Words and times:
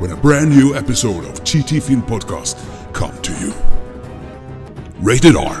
when 0.00 0.12
a 0.12 0.16
brand 0.22 0.50
new 0.50 0.74
episode 0.74 1.24
of 1.24 1.44
TT 1.44 1.80
Film 1.80 2.02
Podcast 2.02 2.56
come 2.92 3.14
to 3.22 3.32
you. 3.32 3.52
Rated 5.00 5.36
R. 5.36 5.56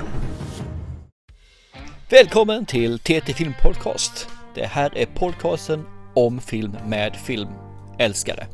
Välkommen 2.08 2.66
till 2.66 2.98
TT 2.98 3.32
Film 3.34 3.52
Podcast. 3.62 4.28
Det 4.54 4.66
här 4.66 4.98
är 4.98 5.06
podcasten 5.06 5.86
om 6.14 6.40
film 6.40 6.76
med 6.86 7.16
filmälskare. 7.16 8.46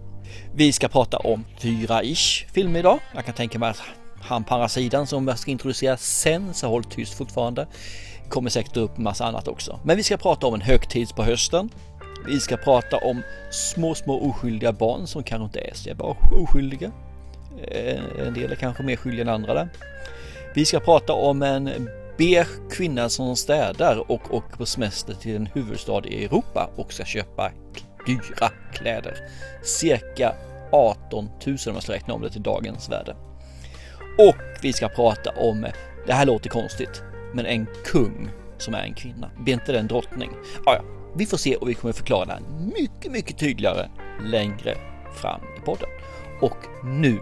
Vi 0.55 0.73
ska 0.73 0.89
prata 0.89 1.17
om 1.17 1.45
fyra-ish 1.61 2.47
filmer 2.53 2.79
idag. 2.79 2.99
Jag 3.15 3.25
kan 3.25 3.35
tänka 3.35 3.59
mig 3.59 3.71
att 3.71 3.83
han 4.21 4.45
på 4.45 4.55
andra 4.55 4.69
sidan 4.69 5.07
som 5.07 5.29
jag 5.29 5.39
ska 5.39 5.51
introducera 5.51 5.97
sen, 5.97 6.55
så 6.55 6.69
håll 6.69 6.85
tyst 6.85 7.15
fortfarande, 7.15 7.67
kommer 8.29 8.51
säkert 8.51 8.77
upp 8.77 8.99
massa 8.99 9.25
annat 9.25 9.49
också. 9.49 9.81
Men 9.85 9.97
vi 9.97 10.03
ska 10.03 10.17
prata 10.17 10.47
om 10.47 10.55
en 10.55 10.61
högtids 10.61 11.13
på 11.13 11.23
hösten. 11.23 11.71
Vi 12.27 12.41
ska 12.41 12.57
prata 12.57 12.97
om 12.97 13.23
små, 13.51 13.95
små 13.95 14.21
oskyldiga 14.21 14.73
barn 14.73 15.07
som 15.07 15.23
kanske 15.23 15.45
inte 15.45 15.61
är 15.61 15.75
så 15.75 15.95
bara 15.95 16.17
oskyldiga. 16.31 16.91
Eh, 17.63 18.01
en 18.27 18.35
del 18.35 18.53
är 18.53 18.57
kanske 18.57 18.83
mer 18.83 18.97
skyldiga 18.97 19.23
än 19.23 19.29
andra 19.29 19.55
där. 19.55 19.69
Vi 20.55 20.65
ska 20.65 20.81
prata 20.81 21.13
om 21.13 21.43
en 21.43 21.89
beige 22.19 22.71
kvinna 22.71 23.09
som 23.09 23.37
städar 23.37 24.11
och 24.11 24.35
åker 24.35 24.57
på 24.57 24.67
semester 24.67 25.15
till 25.15 25.37
en 25.37 25.47
huvudstad 25.47 26.07
i 26.07 26.25
Europa 26.25 26.71
och 26.77 26.93
ska 26.93 27.05
köpa 27.05 27.53
dyra 28.07 28.51
kläder. 28.73 29.15
Cirka 29.63 30.35
18 30.73 31.25
000 31.25 31.31
om 31.47 31.75
jag 31.75 31.83
ska 31.83 31.93
räkna 31.93 32.15
om 32.15 32.23
det 32.23 32.31
till 32.31 32.43
dagens 32.43 32.91
värde. 32.91 33.17
Och 34.19 34.37
vi 34.63 34.73
ska 34.73 34.89
prata 34.89 35.31
om, 35.31 35.67
det 36.07 36.13
här 36.13 36.27
låter 36.27 36.51
konstigt, 36.51 37.03
men 37.35 37.47
en 37.47 37.67
kung 37.85 38.29
som 38.59 38.75
är 38.75 38.83
en 38.83 38.95
kvinna. 38.95 39.31
Blir 39.39 39.55
inte 39.55 39.73
det 39.73 39.79
en 39.79 39.87
drottning? 39.87 40.31
Ah, 40.67 40.75
ja, 40.75 40.83
vi 41.15 41.27
får 41.27 41.37
se 41.37 41.57
och 41.57 41.69
vi 41.69 41.75
kommer 41.75 41.93
förklara 41.93 42.39
mycket, 42.79 43.13
mycket 43.13 43.39
tydligare 43.39 43.89
längre 44.23 44.77
fram 45.15 45.41
i 45.59 45.61
podden. 45.61 45.89
Och 46.41 46.57
nu 46.85 47.21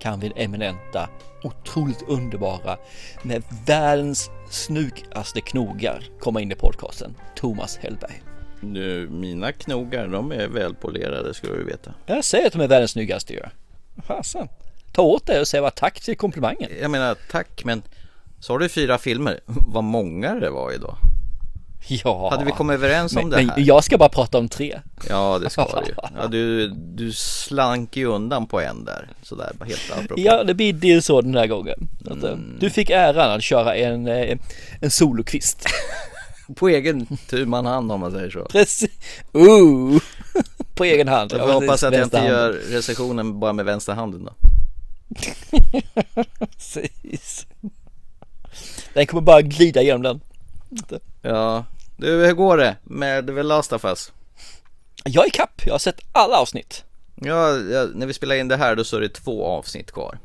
kan 0.00 0.20
vi 0.20 0.32
eminenta, 0.36 1.08
otroligt 1.42 2.02
underbara, 2.08 2.76
med 3.22 3.42
världens 3.66 4.30
snukaste 4.50 5.40
knogar 5.40 6.04
komma 6.20 6.40
in 6.40 6.52
i 6.52 6.54
podcasten, 6.54 7.14
Thomas 7.36 7.76
Hellberg. 7.76 8.22
Nu, 8.60 9.08
mina 9.10 9.52
knogar, 9.52 10.08
de 10.08 10.32
är 10.32 10.48
välpolerade 10.48 11.34
ska 11.34 11.48
du 11.48 11.64
veta. 11.64 11.94
Jag 12.06 12.24
säger 12.24 12.46
att 12.46 12.52
de 12.52 12.62
är 12.62 12.68
världens 12.68 12.90
snyggaste 12.90 13.32
ju. 13.32 13.42
Fasen. 14.02 14.48
Ta 14.92 15.02
åt 15.02 15.26
dig 15.26 15.40
och 15.40 15.48
säg 15.48 15.60
vad 15.60 15.74
tack 15.74 16.00
till 16.00 16.16
komplimangen. 16.16 16.70
Jag 16.80 16.90
menar 16.90 17.16
tack, 17.30 17.64
men 17.64 17.82
så 18.40 18.52
har 18.52 18.58
du 18.58 18.68
fyra 18.68 18.98
filmer. 18.98 19.40
Vad 19.46 19.84
många 19.84 20.34
det 20.34 20.50
var 20.50 20.72
idag. 20.72 20.96
Ja. 22.04 22.30
Hade 22.30 22.44
vi 22.44 22.50
kommit 22.50 22.74
överens 22.74 23.16
om 23.16 23.22
men, 23.22 23.30
det 23.30 23.36
men 23.36 23.50
här? 23.50 23.58
jag 23.66 23.84
ska 23.84 23.98
bara 23.98 24.08
prata 24.08 24.38
om 24.38 24.48
tre. 24.48 24.80
Ja, 25.08 25.38
det 25.38 25.50
ska 25.50 25.80
du 25.80 25.86
ju. 25.86 25.94
Ja, 26.20 26.26
du, 26.26 26.68
du 26.68 27.12
slank 27.12 27.96
ju 27.96 28.04
undan 28.06 28.46
på 28.46 28.60
en 28.60 28.84
där. 28.84 29.08
Sådär, 29.22 29.52
helt 29.66 29.92
apropå. 29.92 30.14
Ja, 30.22 30.44
det 30.44 30.54
blir 30.54 30.72
det 30.72 31.02
så 31.02 31.20
den 31.20 31.34
här 31.36 31.46
gången. 31.46 31.88
Eh, 32.10 32.36
Du 32.60 32.70
fick 32.70 32.90
äran 32.90 33.30
att 33.30 33.42
köra 33.42 33.74
en, 33.76 34.06
eh, 34.06 34.38
en 34.80 34.90
solokvist. 34.90 35.66
På 36.54 36.68
egen 36.68 37.06
tur 37.28 37.46
man 37.46 37.66
hand 37.66 37.92
om 37.92 38.00
man 38.00 38.12
säger 38.12 38.30
så. 38.30 38.44
Precis. 38.44 38.90
Uh. 39.36 39.98
På 40.74 40.84
egen 40.84 41.08
hand. 41.08 41.32
Jag 41.32 41.40
Ja, 41.40 41.46
får 41.46 41.52
hoppas 41.52 41.82
att 41.82 41.94
jag 41.94 42.02
inte 42.02 42.16
gör 42.18 42.52
recensionen 42.52 43.40
bara 43.40 43.52
med 43.52 43.64
vänster 43.64 43.92
handen 43.92 44.24
då. 44.24 44.32
Precis. 46.40 47.46
Den 48.94 49.06
kommer 49.06 49.20
bara 49.20 49.42
glida 49.42 49.82
igenom 49.82 50.02
den. 50.02 50.20
Ja, 51.22 51.64
du 51.96 52.26
hur 52.26 52.32
går 52.32 52.56
det 52.56 52.76
med 52.84 53.26
The 53.26 53.42
Last 53.42 53.72
of 53.72 53.84
Us? 53.84 54.12
Jag 55.04 55.26
är 55.26 55.30
kapp. 55.30 55.62
Jag 55.66 55.74
har 55.74 55.78
sett 55.78 56.00
alla 56.12 56.36
avsnitt. 56.38 56.84
Ja, 57.14 57.56
ja, 57.56 57.86
när 57.94 58.06
vi 58.06 58.12
spelar 58.12 58.34
in 58.36 58.48
det 58.48 58.56
här 58.56 58.76
då 58.76 58.84
så 58.84 58.96
är 58.96 59.00
det 59.00 59.08
två 59.08 59.46
avsnitt 59.46 59.92
kvar. 59.92 60.18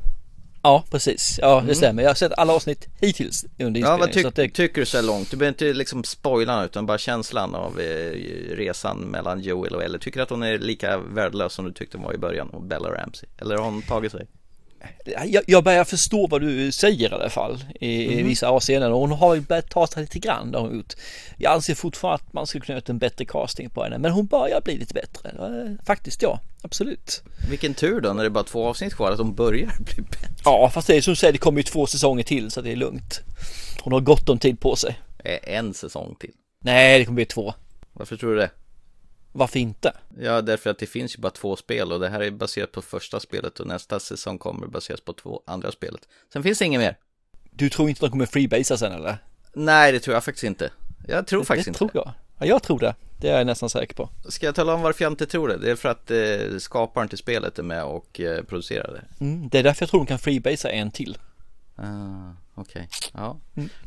Ja, 0.62 0.84
precis. 0.90 1.38
Ja, 1.42 1.62
det 1.66 1.74
stämmer. 1.74 2.02
Jag 2.02 2.10
har 2.10 2.14
sett 2.14 2.32
alla 2.38 2.52
avsnitt 2.52 2.88
hittills 3.00 3.44
under 3.44 3.64
Mm. 3.64 3.74
Ja, 3.82 3.94
inspelningen. 3.94 4.24
vad 4.24 4.34
ty- 4.34 4.42
det... 4.42 4.48
tycker 4.54 4.80
du 4.80 4.86
så 4.86 4.96
här 4.96 5.04
långt? 5.04 5.30
Du 5.30 5.36
behöver 5.36 5.52
inte 5.54 5.72
liksom 5.78 6.04
spoila 6.04 6.64
utan 6.64 6.86
bara 6.86 6.98
känslan 6.98 7.54
av 7.54 7.80
eh, 7.80 8.10
resan 8.56 8.98
mellan 8.98 9.40
Joel 9.40 9.74
och 9.74 9.82
Ellie. 9.82 9.98
Tycker 9.98 10.18
du 10.18 10.22
att 10.22 10.30
hon 10.30 10.42
är 10.42 10.58
lika 10.58 10.98
värdelös 10.98 11.52
som 11.52 11.64
du 11.64 11.72
tyckte 11.72 11.96
hon 11.96 12.04
var 12.06 12.14
i 12.14 12.18
början 12.18 12.48
och 12.50 12.62
Bella 12.62 12.88
Ramsey? 12.88 13.28
Eller 13.38 13.56
har 13.56 13.64
hon 13.64 13.82
tagit 13.82 14.12
sig? 14.12 14.26
Jag, 15.26 15.44
jag 15.46 15.64
börjar 15.64 15.84
förstå 15.84 16.26
vad 16.26 16.40
du 16.40 16.72
säger 16.72 17.10
i 17.10 17.14
alla 17.14 17.30
fall 17.30 17.64
i, 17.80 18.06
Mhm. 18.08 18.18
i 18.18 18.22
vissa 18.22 18.48
avseenden 18.48 18.92
och 18.92 19.00
hon 19.00 19.10
har 19.12 19.34
ju 19.34 19.40
börjat 19.40 19.70
ta 19.70 19.86
sig 19.86 20.02
lite 20.02 20.18
grann 20.18 20.54
hon 20.54 20.76
gjort. 20.76 20.92
Jag 21.38 21.52
anser 21.52 21.74
fortfarande 21.74 22.24
att 22.26 22.32
man 22.32 22.46
skulle 22.46 22.64
kunna 22.64 22.76
göra 22.78 22.84
en 22.86 22.98
bättre 22.98 23.24
casting 23.24 23.70
på 23.70 23.82
henne 23.84 23.98
men 23.98 24.10
hon 24.12 24.26
börjar 24.26 24.60
bli 24.60 24.78
lite 24.78 24.94
bättre. 24.94 25.30
Faktiskt 25.86 26.22
ja, 26.22 26.40
absolut. 26.62 27.22
Vilken 27.50 27.74
tur 27.74 28.00
då 28.00 28.12
när 28.12 28.22
det 28.22 28.28
är 28.28 28.30
bara 28.30 28.44
två 28.44 28.66
avsnitt 28.68 28.94
kvar 28.94 29.10
att 29.12 29.18
de 29.18 29.34
börjar 29.34 29.72
bli 29.78 30.02
bättre. 30.02 30.28
Ja 30.44 30.70
fast 30.74 30.86
det 30.86 30.96
är 30.96 31.00
som 31.00 31.12
du 31.12 31.16
säger, 31.16 31.32
det 31.32 31.38
kommer 31.38 31.58
ju 31.58 31.62
två 31.62 31.86
säsonger 31.86 32.24
till 32.24 32.50
så 32.50 32.60
det 32.60 32.72
är 32.72 32.76
lugnt. 32.76 33.20
Hon 33.80 33.92
har 33.92 34.00
gott 34.00 34.28
om 34.28 34.38
tid 34.38 34.60
på 34.60 34.76
sig. 34.76 34.98
Eh, 35.24 35.56
En 35.56 35.74
säsong 35.74 36.16
till. 36.20 36.30
Nej 36.60 36.98
det 36.98 37.04
kommer 37.04 37.16
bli 37.16 37.24
två. 37.26 37.54
Varför 37.92 38.16
tror 38.16 38.30
du 38.30 38.36
det? 38.36 38.50
Varför 39.36 39.58
inte? 39.58 39.92
Ja, 40.20 40.42
därför 40.42 40.70
att 40.70 40.78
det 40.78 40.86
finns 40.86 41.16
ju 41.16 41.20
bara 41.20 41.30
två 41.30 41.56
spel 41.56 41.92
och 41.92 42.00
det 42.00 42.08
här 42.08 42.20
är 42.20 42.30
baserat 42.30 42.72
på 42.72 42.82
första 42.82 43.20
spelet 43.20 43.60
och 43.60 43.66
nästa 43.66 44.00
säsong 44.00 44.38
kommer 44.38 44.66
baseras 44.66 45.00
på 45.00 45.12
två 45.12 45.42
andra 45.46 45.72
spelet. 45.72 46.08
Sen 46.32 46.42
finns 46.42 46.58
det 46.58 46.64
inget 46.64 46.80
mer. 46.80 46.96
Du 47.50 47.70
tror 47.70 47.88
inte 47.88 48.00
de 48.00 48.10
kommer 48.10 48.26
freebasea 48.26 48.76
sen 48.76 48.92
eller? 48.92 49.18
Nej, 49.52 49.92
det 49.92 50.00
tror 50.00 50.14
jag 50.14 50.24
faktiskt 50.24 50.44
inte. 50.44 50.70
Jag 51.08 51.26
tror 51.26 51.44
faktiskt 51.44 51.66
det 51.66 51.68
inte. 51.70 51.78
tror 51.78 51.90
jag. 51.94 52.12
Ja, 52.38 52.46
jag 52.46 52.62
tror 52.62 52.78
det. 52.78 52.94
Det 53.20 53.28
är 53.28 53.38
jag 53.38 53.46
nästan 53.46 53.70
säker 53.70 53.94
på. 53.94 54.08
Ska 54.28 54.46
jag 54.46 54.54
tala 54.54 54.74
om 54.74 54.82
varför 54.82 55.04
jag 55.04 55.12
inte 55.12 55.26
tror 55.26 55.48
det? 55.48 55.56
Det 55.56 55.70
är 55.70 55.76
för 55.76 55.88
att 55.88 56.10
eh, 56.10 56.58
skaparen 56.58 57.08
till 57.08 57.18
spelet 57.18 57.58
är 57.58 57.62
med 57.62 57.84
och 57.84 58.20
eh, 58.20 58.42
producerar 58.44 58.92
det. 58.92 59.24
Mm, 59.24 59.48
det 59.48 59.58
är 59.58 59.62
därför 59.62 59.82
jag 59.82 59.90
tror 59.90 60.00
de 60.00 60.06
kan 60.06 60.18
freebasea 60.18 60.70
en 60.70 60.90
till. 60.90 61.18
Ah, 61.76 62.34
Okej, 62.54 62.88
ja. 63.12 63.36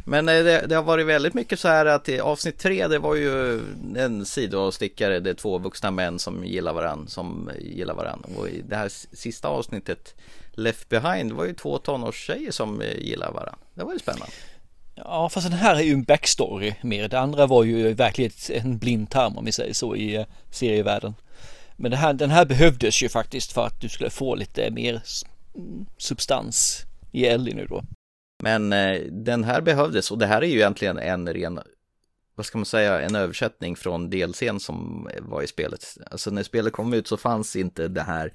Men 0.06 0.30
eh, 0.30 0.44
det, 0.44 0.66
det 0.68 0.75
har 0.75 0.84
varit 0.84 1.06
väldigt 1.06 1.34
mycket 1.34 1.59
så 1.59 1.68
här 1.68 1.86
att 1.86 2.09
i 2.09 2.20
avsnitt 2.20 2.59
tre 2.59 2.88
det 2.88 3.00
var 3.00 3.16
ju 3.16 3.62
en 3.98 4.25
sidostickare, 4.25 5.20
det 5.20 5.30
är 5.30 5.34
två 5.34 5.58
vuxna 5.58 5.92
män 5.92 6.20
som 6.20 6.46
gillar 6.46 6.74
varann, 6.74 7.08
som 7.08 7.52
gillar 7.59 7.94
varann. 7.94 8.24
Och 8.38 8.50
i 8.50 8.62
det 8.62 8.75
här 8.75 8.90
sista 9.16 9.48
avsnittet, 9.48 10.16
Left 10.52 10.90
Behind, 10.90 11.31
var 11.31 11.46
ju 11.46 11.53
två 11.53 11.78
tonårstjejer 11.78 12.52
som 12.52 12.81
eh, 12.81 12.98
gillar 12.98 13.31
varann. 13.31 13.58
Det 13.74 13.84
var 13.84 13.94
ju 13.94 14.00
spännande. 14.00 14.34
Ja, 14.96 15.30
fast 15.30 15.50
den 15.50 15.59
här 15.59 15.75
är 15.75 15.81
ju 15.81 15.94
en 15.94 16.04
backstory 16.04 16.74
mer. 16.81 17.08
Det 17.08 17.19
andra 17.19 17.48
var 17.48 17.64
ju 17.64 17.94
verkligen 17.94 18.31
en 18.50 18.78
blindtarm 18.78 19.38
om 19.38 19.46
vi 19.46 19.52
säger 19.52 19.74
så 19.74 19.96
i 19.96 20.16
eh, 20.16 20.25
serievärlden. 20.52 21.16
Men 21.75 21.92
det 21.92 21.98
här, 21.98 22.14
den 22.14 22.31
här 22.31 22.46
behövdes 22.46 23.04
ju 23.04 23.09
faktiskt 23.09 23.52
för 23.52 23.66
att 23.66 23.81
du 23.81 23.90
skulle 23.90 24.09
få 24.09 24.36
lite 24.36 24.72
mer 24.72 25.02
mm, 25.56 25.86
substans 25.98 26.88
i 27.12 27.25
Ellie 27.25 27.53
nu 27.56 27.66
då. 27.66 27.84
Men 28.44 28.73
eh, 28.73 29.01
den 29.12 29.44
här 29.44 29.62
behövdes 29.62 30.12
och 30.12 30.18
det 30.18 30.25
här 30.25 30.41
är 30.41 30.47
ju 30.47 30.56
egentligen 30.56 30.97
en 30.97 31.34
ren, 31.34 31.59
vad 32.35 32.45
ska 32.45 32.57
man 32.57 32.66
säga, 32.66 33.01
en 33.01 33.16
översättning 33.16 33.75
från 33.75 34.09
DLCn 34.09 34.59
som 34.59 35.09
var 35.22 35.41
i 35.41 35.47
spelet. 35.47 35.97
Alltså 36.12 36.31
när 36.31 36.44
spelet 36.44 36.73
kom 36.73 36.94
ut 36.94 37.07
så 37.07 37.18
fanns 37.18 37.56
inte 37.56 37.88
det 37.88 38.01
här 38.01 38.34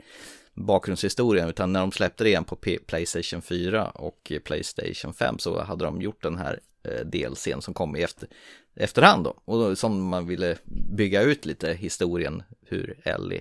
bakgrundshistorien 0.54 1.48
utan 1.48 1.72
när 1.72 1.80
de 1.80 1.92
släppte 1.92 2.24
det 2.24 2.30
igen 2.30 2.44
på 2.44 2.56
P- 2.56 2.78
Playstation 2.86 3.42
4 3.42 3.88
och 3.88 4.32
Playstation 4.44 5.14
5 5.14 5.38
så 5.38 5.62
hade 5.62 5.84
de 5.84 6.02
gjort 6.02 6.22
den 6.22 6.38
här 6.38 6.60
eh, 6.84 7.06
DLCn 7.06 7.60
som 7.60 7.74
kom 7.74 7.96
i 7.96 8.02
efter, 8.02 8.28
efterhand 8.74 9.24
då 9.24 9.42
och 9.44 9.58
då, 9.58 9.76
som 9.76 10.02
man 10.02 10.26
ville 10.26 10.56
bygga 10.96 11.22
ut 11.22 11.44
lite 11.46 11.72
historien 11.72 12.42
hur 12.66 12.98
Ellie 13.04 13.40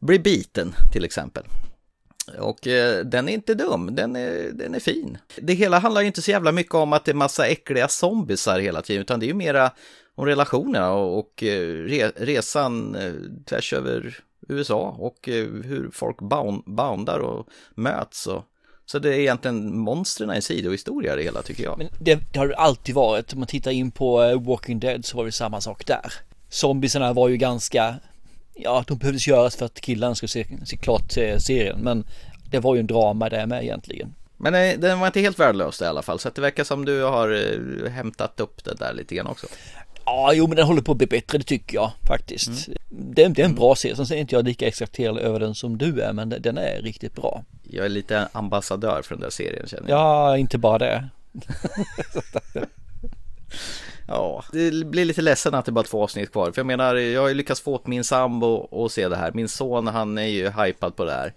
blir 0.00 0.18
biten 0.18 0.74
till 0.92 1.04
exempel. 1.04 1.44
Och 2.38 2.66
eh, 2.66 3.04
den 3.04 3.28
är 3.28 3.32
inte 3.32 3.54
dum, 3.54 3.94
den 3.94 4.16
är, 4.16 4.50
den 4.52 4.74
är 4.74 4.80
fin. 4.80 5.18
Det 5.36 5.54
hela 5.54 5.78
handlar 5.78 6.00
ju 6.00 6.06
inte 6.06 6.22
så 6.22 6.30
jävla 6.30 6.52
mycket 6.52 6.74
om 6.74 6.92
att 6.92 7.04
det 7.04 7.12
är 7.12 7.14
massa 7.14 7.46
äckliga 7.46 7.88
zombisar 7.88 8.60
hela 8.60 8.82
tiden, 8.82 9.02
utan 9.02 9.20
det 9.20 9.26
är 9.26 9.28
ju 9.28 9.34
mera 9.34 9.70
om 10.14 10.26
relationerna 10.26 10.92
och, 10.92 11.18
och 11.18 11.42
eh, 11.42 11.84
re, 11.84 12.12
resan 12.16 12.94
eh, 12.94 13.12
tvärs 13.44 13.72
över 13.72 14.18
USA 14.48 14.96
och 14.98 15.28
eh, 15.28 15.46
hur 15.46 15.90
folk 15.92 16.18
bound, 16.18 16.62
boundar 16.66 17.18
och 17.18 17.48
möts. 17.74 18.26
Och, 18.26 18.44
så 18.86 18.98
det 18.98 19.08
är 19.08 19.18
egentligen 19.18 19.78
monstren 19.78 20.36
i 20.36 20.42
sidohistoria 20.42 21.16
det 21.16 21.22
hela 21.22 21.42
tycker 21.42 21.64
jag. 21.64 21.78
Men 21.78 21.88
det, 22.00 22.18
det 22.32 22.38
har 22.38 22.48
det 22.48 22.56
alltid 22.56 22.94
varit. 22.94 23.32
Om 23.32 23.38
man 23.38 23.48
tittar 23.48 23.70
in 23.70 23.90
på 23.90 24.22
eh, 24.22 24.42
Walking 24.42 24.80
Dead 24.80 25.04
så 25.04 25.16
var 25.16 25.24
det 25.24 25.32
samma 25.32 25.60
sak 25.60 25.86
där. 25.86 26.12
Zombisarna 26.48 27.12
var 27.12 27.28
ju 27.28 27.36
ganska 27.36 27.94
ja, 28.54 28.80
att 28.80 28.86
de 28.86 28.98
behövdes 28.98 29.28
göras 29.28 29.56
för 29.56 29.66
att 29.66 29.80
killarna 29.80 30.14
skulle 30.14 30.28
se, 30.28 30.46
se 30.64 30.76
klart 30.76 31.12
serien. 31.12 31.78
Men 31.80 32.04
det 32.50 32.58
var 32.60 32.74
ju 32.74 32.80
en 32.80 32.86
drama 32.86 33.28
där 33.28 33.46
med 33.46 33.62
egentligen. 33.62 34.14
Men 34.36 34.54
eh, 34.54 34.78
den 34.78 35.00
var 35.00 35.06
inte 35.06 35.20
helt 35.20 35.38
värdelös 35.38 35.82
i 35.82 35.84
alla 35.84 36.02
fall, 36.02 36.18
så 36.18 36.30
det 36.34 36.40
verkar 36.40 36.64
som 36.64 36.84
du 36.84 37.02
har 37.02 37.30
eh, 37.30 37.90
hämtat 37.90 38.40
upp 38.40 38.64
det 38.64 38.74
där 38.74 38.92
lite 38.94 39.14
grann 39.14 39.26
också. 39.26 39.46
Ja, 40.04 40.32
jo 40.34 40.46
men 40.46 40.56
den 40.56 40.66
håller 40.66 40.82
på 40.82 40.92
att 40.92 40.98
bli 40.98 41.06
bättre, 41.06 41.38
det 41.38 41.44
tycker 41.44 41.74
jag 41.74 41.90
faktiskt. 42.06 42.68
Mm. 42.68 42.78
Det, 42.88 43.28
det, 43.28 43.42
är 43.42 43.46
en 43.46 43.54
bra 43.54 43.74
serie, 43.74 43.96
sen 43.96 44.16
är 44.16 44.20
inte 44.20 44.34
jag 44.34 44.44
lika 44.44 44.66
exalterad 44.66 45.18
över 45.18 45.40
den 45.40 45.54
som 45.54 45.78
du 45.78 46.00
är, 46.00 46.12
men 46.12 46.34
den 46.40 46.58
är 46.58 46.82
riktigt 46.82 47.14
bra. 47.14 47.44
Jag 47.62 47.84
är 47.84 47.88
lite 47.88 48.28
ambassadör 48.32 49.02
för 49.02 49.14
den 49.14 49.22
där 49.22 49.30
serien 49.30 49.66
känner 49.66 49.90
jag. 49.90 49.98
Ja, 49.98 50.36
inte 50.36 50.58
bara 50.58 50.78
det. 50.78 51.08
Ja, 54.08 54.44
det 54.52 54.86
blir 54.86 55.04
lite 55.04 55.22
ledsen 55.22 55.54
att 55.54 55.64
det 55.64 55.72
bara 55.72 55.80
är 55.80 55.88
två 55.88 56.02
avsnitt 56.02 56.32
kvar. 56.32 56.52
För 56.52 56.58
jag 56.58 56.66
menar, 56.66 56.94
jag 56.94 57.20
har 57.20 57.28
ju 57.28 57.34
lyckats 57.34 57.60
få 57.60 57.74
åt 57.74 57.86
min 57.86 58.04
sambo 58.04 58.84
att 58.84 58.92
se 58.92 59.08
det 59.08 59.16
här. 59.16 59.32
Min 59.32 59.48
son, 59.48 59.86
han 59.86 60.18
är 60.18 60.26
ju 60.26 60.50
hypad 60.50 60.96
på 60.96 61.04
det 61.04 61.12
här. 61.12 61.34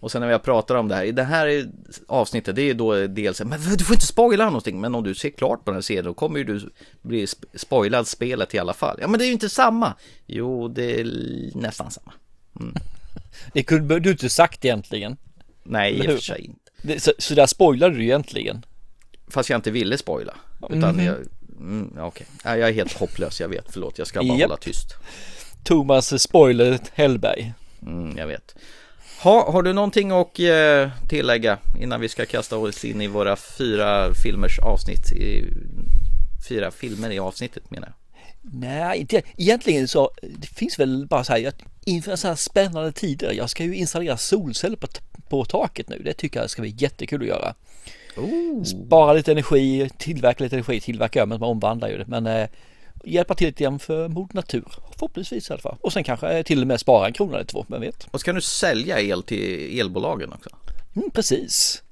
Och 0.00 0.12
sen 0.12 0.20
när 0.20 0.26
vi 0.26 0.32
har 0.32 0.40
pratat 0.40 0.76
om 0.76 0.88
det 0.88 0.94
här, 0.94 1.04
i 1.04 1.12
det 1.12 1.22
här 1.22 1.70
avsnittet, 2.06 2.56
det 2.56 2.62
är 2.62 2.66
ju 2.66 2.74
då 2.74 3.06
dels, 3.06 3.40
men 3.44 3.60
du 3.76 3.84
får 3.84 3.94
inte 3.94 4.06
spoila 4.06 4.44
någonting, 4.44 4.80
men 4.80 4.94
om 4.94 5.04
du 5.04 5.14
ser 5.14 5.30
klart 5.30 5.64
på 5.64 5.70
den 5.70 5.74
här 5.74 5.82
serien, 5.82 6.04
då 6.04 6.14
kommer 6.14 6.38
ju 6.38 6.44
du 6.44 6.70
bli 7.02 7.26
spoilad 7.54 8.06
spelet 8.06 8.54
i 8.54 8.58
alla 8.58 8.74
fall. 8.74 8.98
Ja, 9.00 9.08
men 9.08 9.18
det 9.18 9.24
är 9.24 9.26
ju 9.26 9.32
inte 9.32 9.48
samma. 9.48 9.94
Jo, 10.26 10.68
det 10.68 11.00
är 11.00 11.04
nästan 11.54 11.90
samma. 11.90 12.12
Mm. 12.60 12.74
Det 13.52 13.62
kunde 13.62 14.00
du 14.00 14.10
inte 14.10 14.28
sagt 14.28 14.64
egentligen. 14.64 15.16
Nej, 15.62 15.92
i 15.92 16.00
och 16.00 16.04
för 16.04 16.18
sig 16.18 16.40
inte. 16.84 17.00
så, 17.00 17.12
så 17.18 17.34
där 17.34 17.46
spoilade 17.46 17.94
du 17.94 18.02
egentligen. 18.02 18.64
Fast 19.28 19.50
jag 19.50 19.58
inte 19.58 19.70
ville 19.70 19.98
spoila. 19.98 20.34
Utan 20.68 20.84
mm. 20.84 21.06
jag, 21.06 21.16
mm, 21.62 21.92
okej. 21.98 22.26
Okay. 22.38 22.58
Jag 22.58 22.68
är 22.68 22.72
helt 22.72 22.92
hopplös, 22.92 23.40
jag 23.40 23.48
vet. 23.48 23.64
Förlåt, 23.68 23.98
jag 23.98 24.06
ska 24.06 24.20
bara 24.20 24.38
yep. 24.38 24.42
hålla 24.42 24.56
tyst. 24.56 24.94
Thomas 25.64 26.22
spoiler 26.22 26.78
Hellberg. 26.94 27.52
Mm, 27.82 28.18
jag 28.18 28.26
vet. 28.26 28.54
Ha, 29.22 29.52
har 29.52 29.62
du 29.62 29.72
någonting 29.72 30.10
att 30.10 30.38
eh, 30.38 31.08
tillägga 31.08 31.58
innan 31.80 32.00
vi 32.00 32.08
ska 32.08 32.26
kasta 32.26 32.56
oss 32.56 32.84
in 32.84 33.00
i 33.00 33.06
våra 33.06 33.36
fyra 33.36 34.14
filmers 34.14 34.58
avsnitt? 34.58 35.12
I, 35.12 35.44
fyra 36.48 36.70
filmer 36.70 37.10
i 37.10 37.18
avsnittet 37.18 37.70
menar 37.70 37.88
jag. 37.88 37.94
Nej, 38.54 39.00
inte, 39.00 39.22
egentligen 39.36 39.88
så 39.88 40.10
det 40.22 40.46
finns 40.46 40.78
väl 40.78 41.06
bara 41.06 41.24
så 41.24 41.32
här 41.32 41.48
att 41.48 41.62
inför 41.84 42.16
så 42.16 42.28
här 42.28 42.34
spännande 42.34 42.92
tider. 42.92 43.32
Jag 43.32 43.50
ska 43.50 43.64
ju 43.64 43.74
installera 43.74 44.16
solceller 44.16 44.76
på, 44.76 44.86
på 45.28 45.44
taket 45.44 45.88
nu. 45.88 46.02
Det 46.04 46.12
tycker 46.12 46.40
jag 46.40 46.50
ska 46.50 46.62
bli 46.62 46.74
jättekul 46.78 47.22
att 47.22 47.28
göra. 47.28 47.54
Oh. 48.16 48.64
Spara 48.64 49.12
lite 49.12 49.32
energi, 49.32 49.90
tillverka 49.98 50.44
lite 50.44 50.56
energi, 50.56 50.80
tillverka 50.80 51.18
jag 51.18 51.28
men 51.28 51.40
man 51.40 51.48
omvandlar 51.48 51.88
ju 51.88 51.98
det. 51.98 52.06
Men 52.06 52.26
eh, 52.26 52.48
hjälpa 53.04 53.34
till 53.34 53.46
lite 53.46 53.64
grann 53.64 53.78
för 53.78 54.08
mod 54.08 54.34
natur. 54.34 54.68
Förhoppningsvis 54.92 55.50
i 55.50 55.52
alla 55.52 55.62
fall. 55.62 55.76
Och 55.80 55.92
sen 55.92 56.04
kanske 56.04 56.42
till 56.42 56.60
och 56.60 56.66
med 56.66 56.80
spara 56.80 57.06
en 57.06 57.12
krona 57.12 57.34
eller 57.34 57.44
två, 57.44 57.66
vem 57.68 57.80
vet. 57.80 58.08
Och 58.10 58.20
så 58.20 58.24
kan 58.24 58.34
du 58.34 58.40
sälja 58.40 59.00
el 59.00 59.22
till 59.22 59.80
elbolagen 59.80 60.32
också. 60.32 60.50
Mm, 60.96 61.10
precis. 61.10 61.82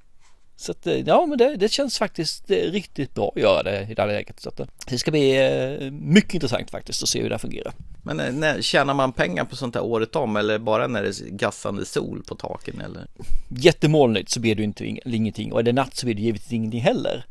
Så 0.61 0.73
att, 0.73 0.87
eh, 0.87 0.95
ja, 0.95 1.27
men 1.27 1.39
det, 1.39 1.57
det 1.57 1.69
känns 1.69 1.99
faktiskt 1.99 2.51
riktigt 2.51 3.15
bra 3.15 3.33
att 3.35 3.43
göra 3.43 3.63
det 3.63 3.87
i 3.91 3.95
det 3.95 4.03
här 4.03 4.09
läget. 4.09 4.41
Så 4.41 4.49
att, 4.49 4.61
eh, 4.61 4.67
det 4.87 4.99
ska 4.99 5.11
bli 5.11 5.37
eh, 5.37 5.91
mycket 5.91 6.35
intressant 6.35 6.71
faktiskt 6.71 7.03
att 7.03 7.09
se 7.09 7.23
hur 7.23 7.31
det 7.31 7.39
fungerar. 7.39 7.73
Men 8.03 8.41
när, 8.41 8.63
tjänar 8.63 8.95
man 8.95 9.13
pengar 9.13 9.45
på 9.45 9.57
sånt 9.57 9.75
här 9.75 9.85
året 9.85 10.17
om 10.17 10.37
eller 10.37 10.59
bara 10.59 10.87
när 10.87 11.03
det 11.03 11.09
är 11.09 11.31
gassande 11.31 11.87
sol 11.87 12.23
på 12.29 12.35
taken 12.35 12.81
eller? 12.81 13.07
Jättemolnigt 13.49 14.31
så 14.31 14.41
blir 14.41 14.55
det 14.55 14.63
inte 14.63 14.87
ingenting 15.05 15.53
och 15.53 15.59
är 15.59 15.63
det 15.63 15.73
natt 15.73 15.97
så 15.97 16.07
blir 16.07 16.15
det 16.15 16.23
givetvis 16.23 16.53
ingenting 16.53 16.81
heller. 16.81 17.25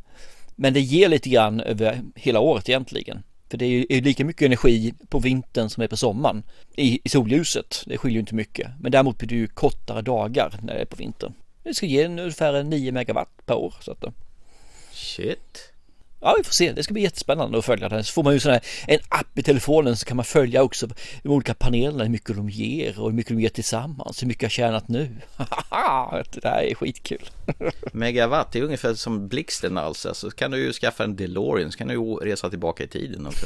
Men 0.56 0.74
det 0.74 0.82
ger 0.82 1.10
lite 1.10 1.30
grann 1.30 1.60
över 1.60 2.02
hela 2.16 2.40
året 2.40 2.70
egentligen. 2.70 3.24
För 3.50 3.58
det 3.58 3.66
är 3.66 3.94
ju 3.96 4.02
lika 4.02 4.26
mycket 4.26 4.46
energi 4.46 4.94
på 5.10 5.20
vintern 5.20 5.70
som 5.70 5.84
är 5.84 5.88
på 5.88 5.98
sommaren 5.98 6.44
i, 6.76 7.00
i 7.04 7.10
solljuset. 7.10 7.84
Det 7.86 7.98
skiljer 7.98 8.16
ju 8.16 8.20
inte 8.20 8.36
mycket. 8.36 8.72
Men 8.80 8.92
däremot 8.92 9.18
blir 9.18 9.30
det 9.30 9.36
ju 9.36 9.48
kortare 9.48 10.02
dagar 10.02 10.60
när 10.62 10.74
det 10.74 10.82
är 10.82 10.86
på 10.86 10.96
vintern. 10.96 11.34
Det 11.70 11.76
ska 11.76 11.86
ge 11.86 12.06
ungefär 12.06 12.64
9 12.64 12.92
megawatt 12.92 13.46
per 13.46 13.56
år. 13.56 13.74
Så 13.82 13.92
att, 13.92 14.04
eh. 14.04 14.12
Shit. 14.92 15.72
Ja, 16.22 16.36
vi 16.38 16.44
får 16.44 16.54
se. 16.54 16.72
Det 16.72 16.84
ska 16.84 16.94
bli 16.94 17.02
jättespännande 17.02 17.58
att 17.58 17.66
följa 17.66 17.90
det. 17.90 18.04
Så 18.04 18.14
får 18.14 18.24
man 18.24 18.34
ju 18.34 18.40
sån 18.40 18.52
här, 18.52 18.62
en 18.88 19.00
app 19.10 19.38
i 19.38 19.44
telefonen 19.44 19.98
så 19.98 20.06
kan 20.06 20.18
man 20.18 20.26
följa 20.26 20.64
också 20.64 20.88
de 21.24 21.30
olika 21.30 21.54
panelerna, 21.54 22.04
hur 22.04 22.12
mycket 22.12 22.36
de 22.36 22.50
ger 22.50 23.00
och 23.00 23.06
hur 23.06 23.16
mycket 23.16 23.38
de 23.38 23.42
ger 23.42 23.50
tillsammans, 23.50 24.24
hur 24.24 24.28
mycket 24.28 24.44
jag 24.44 24.52
tjänat 24.52 24.88
nu. 24.88 25.10
det 26.42 26.48
här 26.48 26.64
är 26.64 26.76
skitkul. 26.76 27.30
Megawatt, 27.94 28.52
det 28.52 28.60
är 28.60 28.64
ungefär 28.64 28.94
som 28.94 29.28
blixten 29.28 29.78
alltså. 29.78 30.14
Så 30.14 30.32
kan 30.32 30.52
du 30.52 30.58
ju 30.58 30.74
skaffa 30.74 31.04
en 31.04 31.16
DeLorean, 31.16 31.72
så 31.72 31.78
kan 31.78 31.88
du 31.88 31.94
ju 31.94 32.16
resa 32.16 32.50
tillbaka 32.50 32.84
i 32.84 32.88
tiden 32.88 33.28
också. 33.28 33.46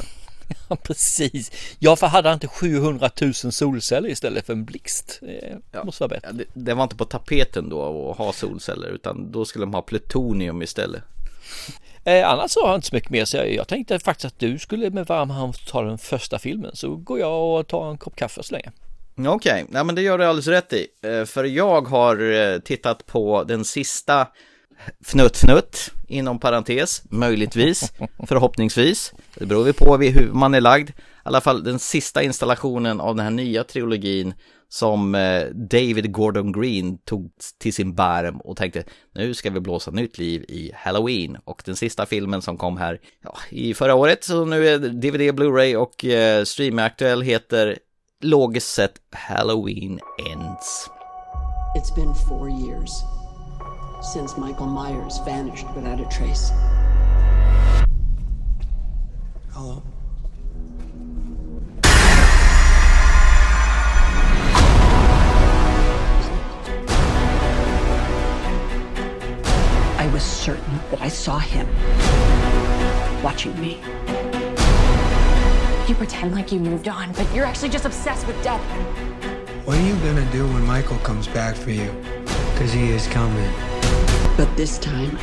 Ja, 0.69 0.75
precis. 0.75 1.51
Ja, 1.79 1.95
för 1.95 2.07
hade 2.07 2.29
han 2.29 2.35
inte 2.35 2.47
700 2.47 3.09
000 3.21 3.33
solceller 3.33 4.09
istället 4.09 4.45
för 4.45 4.53
en 4.53 4.65
blixt? 4.65 5.19
Det 5.21 5.59
ja. 5.71 5.83
måste 5.83 6.03
vara 6.03 6.09
bättre. 6.09 6.27
Ja, 6.27 6.33
det, 6.33 6.45
det, 6.53 6.73
var 6.73 6.83
inte 6.83 6.95
på 6.95 7.05
tapeten 7.05 7.69
då 7.69 8.09
att 8.11 8.17
ha 8.17 8.33
solceller, 8.33 8.87
utan 8.87 9.31
då 9.31 9.45
skulle 9.45 9.65
de 9.65 9.73
ha 9.73 9.81
plutonium 9.81 10.61
istället. 10.61 11.03
Eh, 12.05 12.29
annars 12.29 12.51
så 12.51 12.61
har 12.61 12.67
jag 12.67 12.77
inte 12.77 12.87
så 12.87 12.95
mycket 12.95 13.09
mer 13.09 13.25
så 13.25 13.37
jag, 13.37 13.53
jag 13.53 13.67
tänkte 13.67 13.99
faktiskt 13.99 14.25
att 14.25 14.39
du 14.39 14.59
skulle 14.59 14.89
med 14.89 15.07
varm 15.07 15.29
hand 15.29 15.55
ta 15.67 15.81
den 15.81 15.97
första 15.97 16.39
filmen 16.39 16.71
så 16.75 16.95
går 16.95 17.19
jag 17.19 17.59
och 17.59 17.67
tar 17.67 17.89
en 17.89 17.97
kopp 17.97 18.15
kaffe 18.15 18.43
så 18.43 18.53
länge. 18.53 18.71
Okej, 19.17 19.31
okay. 19.33 19.65
ja, 19.73 19.83
men 19.83 19.95
det 19.95 20.01
gör 20.01 20.17
du 20.17 20.25
alldeles 20.25 20.47
rätt 20.47 20.73
i. 20.73 20.87
Eh, 21.01 21.25
för 21.25 21.43
jag 21.43 21.87
har 21.87 22.31
eh, 22.31 22.59
tittat 22.59 23.05
på 23.05 23.43
den 23.43 23.65
sista 23.65 24.27
Fnutt 25.05 25.35
Fnutt 25.35 25.91
inom 26.07 26.39
parentes, 26.39 27.03
möjligtvis, 27.09 27.93
förhoppningsvis. 28.27 29.13
Det 29.35 29.45
beror 29.45 29.63
vi 29.63 29.73
på 29.73 29.97
hur 29.97 30.33
man 30.33 30.53
är 30.53 30.61
lagd. 30.61 30.89
I 30.89 30.93
alla 31.23 31.41
fall 31.41 31.63
den 31.63 31.79
sista 31.79 32.23
installationen 32.23 33.01
av 33.01 33.15
den 33.15 33.23
här 33.23 33.31
nya 33.31 33.63
trilogin 33.63 34.33
som 34.69 35.15
eh, 35.15 35.45
David 35.45 36.11
Gordon 36.11 36.51
Green 36.51 36.97
tog 36.97 37.31
till 37.59 37.73
sin 37.73 37.95
barm 37.95 38.37
och 38.37 38.57
tänkte 38.57 38.83
nu 39.15 39.33
ska 39.33 39.49
vi 39.49 39.59
blåsa 39.59 39.91
nytt 39.91 40.17
liv 40.17 40.45
i 40.47 40.71
Halloween 40.75 41.37
och 41.45 41.61
den 41.65 41.75
sista 41.75 42.05
filmen 42.05 42.41
som 42.41 42.57
kom 42.57 42.77
här 42.77 42.99
ja, 43.23 43.37
i 43.49 43.73
förra 43.73 43.95
året 43.95 44.23
så 44.23 44.45
nu 44.45 44.67
är 44.67 44.79
DVD, 44.79 45.39
Blu-ray 45.39 45.75
och 45.75 46.05
eh, 46.05 46.43
streamaktuell 46.43 47.21
heter 47.21 47.77
logiskt 48.21 48.73
sett 48.73 48.93
Halloween 49.11 49.99
Ends. 50.31 50.89
It's 51.77 51.95
been 51.95 52.13
four 52.29 52.49
years 52.49 52.91
since 54.03 54.37
Michael 54.37 54.67
Myers 54.67 55.19
vanished 55.19 55.65
without 55.75 55.99
a 55.99 56.05
trace. 56.05 56.51
Hello? 59.51 59.81
I 69.97 70.09
was 70.11 70.21
certain 70.21 70.79
that 70.91 71.01
I 71.01 71.07
saw 71.07 71.39
him 71.39 71.65
watching 73.23 73.57
me. 73.59 73.79
You 75.87 75.95
pretend 75.95 76.33
like 76.35 76.51
you 76.51 76.59
moved 76.59 76.89
on, 76.89 77.13
but 77.13 77.33
you're 77.33 77.45
actually 77.45 77.69
just 77.69 77.85
obsessed 77.85 78.27
with 78.27 78.41
death. 78.43 78.61
What 79.65 79.77
are 79.77 79.81
you 79.81 79.95
gonna 79.97 80.29
do 80.31 80.45
when 80.47 80.65
Michael 80.65 80.97
comes 80.99 81.27
back 81.27 81.55
for 81.55 81.71
you? 81.71 81.89
Because 82.51 82.73
he 82.73 82.89
is 82.89 83.07
coming. 83.07 83.72
But 84.35 84.57
this 84.57 84.79
time, 84.79 85.17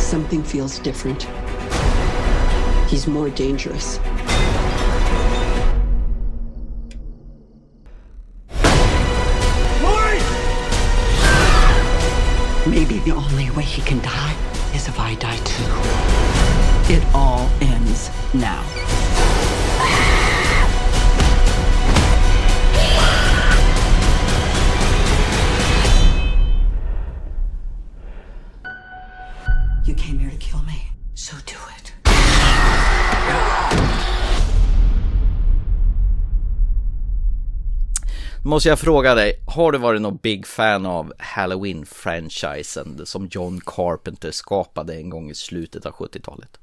something 0.00 0.42
feels 0.42 0.80
different. 0.80 1.28
He's 2.88 3.06
more 3.06 3.30
dangerous. 3.30 4.00
Maybe 12.66 12.98
the 12.98 13.12
only 13.14 13.50
way 13.52 13.62
he 13.62 13.80
can 13.82 14.00
die 14.02 14.36
is 14.74 14.88
if 14.88 14.98
I 14.98 15.14
die 15.14 15.38
too. 15.38 16.92
It 16.92 17.04
all 17.14 17.48
ends 17.60 18.10
now. 18.34 18.87
Måste 38.48 38.68
jag 38.68 38.78
fråga 38.78 39.14
dig, 39.14 39.32
har 39.46 39.72
du 39.72 39.78
varit 39.78 40.00
någon 40.00 40.16
big 40.16 40.46
fan 40.46 40.86
av 40.86 41.12
Halloween-franchisen 41.18 43.04
som 43.04 43.28
John 43.30 43.60
Carpenter 43.66 44.30
skapade 44.30 44.94
en 44.94 45.10
gång 45.10 45.30
i 45.30 45.34
slutet 45.34 45.86
av 45.86 45.92
70-talet? 45.92 46.58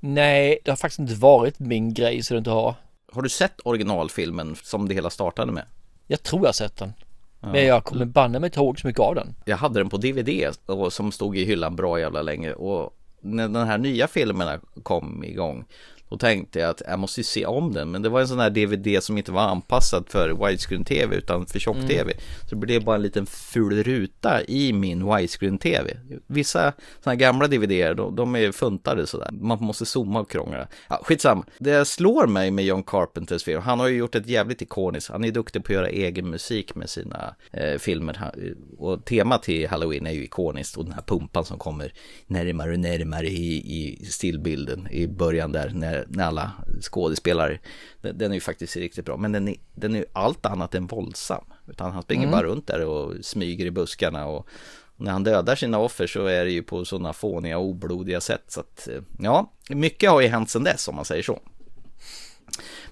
Nej, 0.00 0.58
det 0.64 0.70
har 0.70 0.76
faktiskt 0.76 0.98
inte 0.98 1.14
varit 1.14 1.58
min 1.58 1.94
grej 1.94 2.22
så 2.22 2.34
det 2.34 2.38
inte 2.38 2.50
har. 2.50 2.74
Har 3.12 3.22
du 3.22 3.28
sett 3.28 3.60
originalfilmen 3.64 4.56
som 4.62 4.88
det 4.88 4.94
hela 4.94 5.10
startade 5.10 5.52
med? 5.52 5.64
Jag 6.06 6.22
tror 6.22 6.42
jag 6.42 6.48
har 6.48 6.52
sett 6.52 6.76
den. 6.76 6.92
Men 7.40 7.66
jag 7.66 7.84
kommer 7.84 8.04
banne 8.04 8.38
mig 8.38 8.48
inte 8.48 8.60
ihåg 8.60 8.80
så 8.80 8.86
mycket 8.86 9.00
av 9.00 9.14
den. 9.14 9.34
Jag 9.44 9.56
hade 9.56 9.80
den 9.80 9.88
på 9.88 9.96
DVD 9.96 10.54
som 10.90 11.12
stod 11.12 11.36
i 11.36 11.44
hyllan 11.44 11.76
bra 11.76 12.00
jävla 12.00 12.22
länge 12.22 12.52
och 12.52 12.96
när 13.20 13.48
den 13.48 13.66
här 13.66 13.78
nya 13.78 14.08
filmerna 14.08 14.60
kom 14.82 15.24
igång 15.24 15.64
Och 16.12 16.20
tänkte 16.20 16.58
jag 16.58 16.70
att 16.70 16.82
jag 16.86 16.98
måste 16.98 17.20
ju 17.20 17.24
se 17.24 17.46
om 17.46 17.72
den. 17.72 17.90
Men 17.90 18.02
det 18.02 18.08
var 18.08 18.20
en 18.20 18.28
sån 18.28 18.38
här 18.38 18.50
DVD 18.50 19.02
som 19.02 19.18
inte 19.18 19.32
var 19.32 19.42
anpassad 19.42 20.04
för 20.08 20.46
widescreen 20.46 20.84
TV 20.84 21.16
utan 21.16 21.46
för 21.46 21.58
tjock-TV. 21.58 22.02
Mm. 22.02 22.16
Så 22.48 22.54
det 22.54 22.56
blev 22.56 22.84
bara 22.84 22.96
en 22.96 23.02
liten 23.02 23.26
ful 23.26 23.82
ruta 23.82 24.44
i 24.44 24.72
min 24.72 25.16
widescreen 25.16 25.58
TV. 25.58 25.96
Vissa 26.26 26.72
såna 27.04 27.12
här 27.12 27.14
gamla 27.14 27.48
DVD 27.48 27.96
de, 27.96 28.16
de 28.16 28.36
är 28.36 28.52
funtade 28.52 29.06
sådär. 29.06 29.28
Man 29.32 29.58
måste 29.60 29.86
zooma 29.86 30.20
och 30.20 30.30
krångla. 30.30 30.68
Ja, 30.88 31.00
skitsamma. 31.02 31.44
Det 31.58 31.84
slår 31.84 32.26
mig 32.26 32.50
med 32.50 32.64
John 32.64 32.82
Carpenters 32.82 33.44
film. 33.44 33.62
Han 33.62 33.80
har 33.80 33.88
ju 33.88 33.96
gjort 33.96 34.14
ett 34.14 34.26
jävligt 34.26 34.62
ikoniskt. 34.62 35.10
Han 35.10 35.24
är 35.24 35.30
duktig 35.30 35.64
på 35.64 35.72
att 35.72 35.74
göra 35.74 35.88
egen 35.88 36.30
musik 36.30 36.74
med 36.74 36.90
sina 36.90 37.34
eh, 37.52 37.78
filmer. 37.78 38.32
Och 38.78 39.04
temat 39.04 39.42
till 39.42 39.68
Halloween 39.68 40.06
är 40.06 40.12
ju 40.12 40.24
ikoniskt. 40.24 40.76
Och 40.76 40.84
den 40.84 40.94
här 40.94 41.02
pumpan 41.02 41.44
som 41.44 41.58
kommer 41.58 41.92
närmare 42.26 42.72
och 42.72 42.78
närmare 42.78 43.26
i, 43.26 43.56
i 43.56 44.04
stillbilden 44.04 44.88
i 44.90 45.06
början 45.06 45.52
där. 45.52 45.70
När 45.74 46.01
när 46.08 46.24
alla 46.24 46.52
skådespelare. 46.80 47.58
Den 48.00 48.30
är 48.30 48.34
ju 48.34 48.40
faktiskt 48.40 48.76
riktigt 48.76 49.04
bra, 49.04 49.16
men 49.16 49.32
den 49.32 49.48
är, 49.48 49.56
den 49.74 49.96
är 49.96 50.04
allt 50.12 50.46
annat 50.46 50.74
än 50.74 50.86
våldsam. 50.86 51.44
Utan 51.68 51.92
han 51.92 52.02
springer 52.02 52.26
mm. 52.26 52.32
bara 52.32 52.42
runt 52.42 52.66
där 52.66 52.84
och 52.84 53.24
smyger 53.24 53.66
i 53.66 53.70
buskarna 53.70 54.26
och, 54.26 54.48
när 54.96 55.12
han 55.12 55.24
dödar 55.24 55.56
sina 55.56 55.78
offer 55.78 56.06
så 56.06 56.26
är 56.26 56.44
det 56.44 56.50
ju 56.50 56.62
på 56.62 56.84
sådana 56.84 57.12
fåniga 57.12 57.58
och 57.58 57.64
oblodiga 57.64 58.20
sätt. 58.20 58.44
Så 58.48 58.60
att, 58.60 58.88
eh, 58.88 59.02
ja, 59.18 59.52
mycket 59.68 60.10
har 60.10 60.20
ju 60.20 60.28
hänt 60.28 60.50
sedan 60.50 60.64
dess 60.64 60.88
om 60.88 60.96
man 60.96 61.04
säger 61.04 61.22
så. 61.22 61.40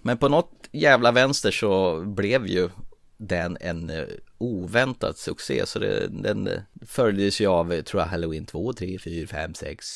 Men 0.03 0.19
på 0.19 0.29
något 0.29 0.69
jävla 0.73 1.13
vänster 1.13 1.51
så 1.51 2.01
blev 2.01 2.47
ju 2.47 2.69
den 3.17 3.57
en 3.61 3.91
eh, 3.91 4.05
oväntad 4.39 5.17
succé. 5.17 5.67
Så 5.67 5.79
det, 5.79 6.09
den 6.09 6.51
följdes 6.87 7.41
ju 7.41 7.47
av, 7.47 7.83
tror 7.83 8.03
jag, 8.03 8.09
Halloween 8.09 8.47
2, 8.47 8.73
3, 8.73 8.99
4, 8.99 9.27
5, 9.27 9.55
6, 9.55 9.87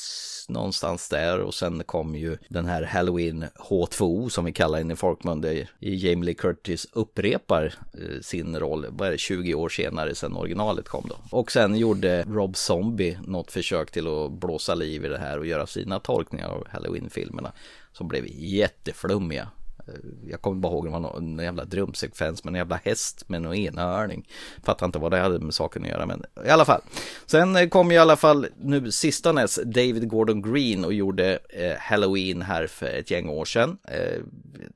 någonstans 0.49 1.09
där. 1.09 1.39
Och 1.39 1.55
sen 1.55 1.83
kom 1.85 2.15
ju 2.15 2.37
den 2.49 2.67
här 2.67 2.83
Halloween 2.83 3.45
H2O 3.55 4.29
som 4.29 4.45
vi 4.45 4.53
kallar 4.53 4.79
den 4.79 4.91
i 4.91 4.97
folkmun. 4.97 5.41
Där 5.41 5.71
Jamie 5.79 6.25
Lee 6.25 6.35
Curtis 6.35 6.87
upprepar 6.93 7.75
eh, 7.95 8.21
sin 8.21 8.59
roll, 8.59 8.87
vad 8.91 9.09
är 9.09 9.13
det, 9.13 9.19
20 9.19 9.55
år 9.55 9.69
senare 9.69 10.15
sen 10.15 10.37
originalet 10.37 10.89
kom 10.89 11.05
då. 11.09 11.17
Och 11.31 11.53
sen 11.53 11.77
gjorde 11.77 12.23
Rob 12.23 12.57
Zombie 12.57 13.19
något 13.27 13.51
försök 13.51 13.91
till 13.91 14.07
att 14.07 14.33
blåsa 14.33 14.75
liv 14.75 15.05
i 15.05 15.09
det 15.09 15.19
här 15.19 15.39
och 15.39 15.47
göra 15.47 15.67
sina 15.67 16.01
tolkningar 16.01 16.49
av 16.49 16.67
Halloween-filmerna. 16.71 17.53
Som 17.93 18.09
blev 18.09 18.25
jätteflummiga. 18.29 19.49
Eh, 19.89 19.95
jag 20.31 20.43
kommer 20.43 20.61
bara 20.61 20.73
ihåg 20.73 20.85
det 20.85 20.91
var 20.91 21.01
någon 21.01 21.39
jävla 21.39 21.65
drömsekvens 21.65 22.45
med 22.45 22.51
en 22.51 22.59
jävla 22.59 22.81
häst 22.85 23.29
med 23.29 23.43
någon 23.43 23.55
enhörning. 23.55 24.29
Fattar 24.63 24.87
inte 24.87 24.99
vad 24.99 25.11
det 25.11 25.19
hade 25.19 25.39
med 25.39 25.55
saken 25.55 25.83
att 25.83 25.89
göra 25.89 26.07
men 26.07 26.25
i 26.47 26.49
alla 26.49 26.65
fall. 26.65 26.81
Sen 27.27 27.57
eh, 27.57 27.69
kom 27.69 27.85
kom 27.85 27.93
i 27.93 27.99
alla 27.99 28.17
fall 28.17 28.47
nu 28.57 28.91
sistanes 28.91 29.61
David 29.65 30.09
Gordon 30.09 30.43
Green 30.43 30.85
och 30.85 30.93
gjorde 30.93 31.39
eh, 31.49 31.77
Halloween 31.79 32.43
här 32.43 32.67
för 32.67 32.87
ett 32.87 33.11
gäng 33.11 33.29
år 33.29 33.45
sedan. 33.45 33.79
Eh, 33.89 34.21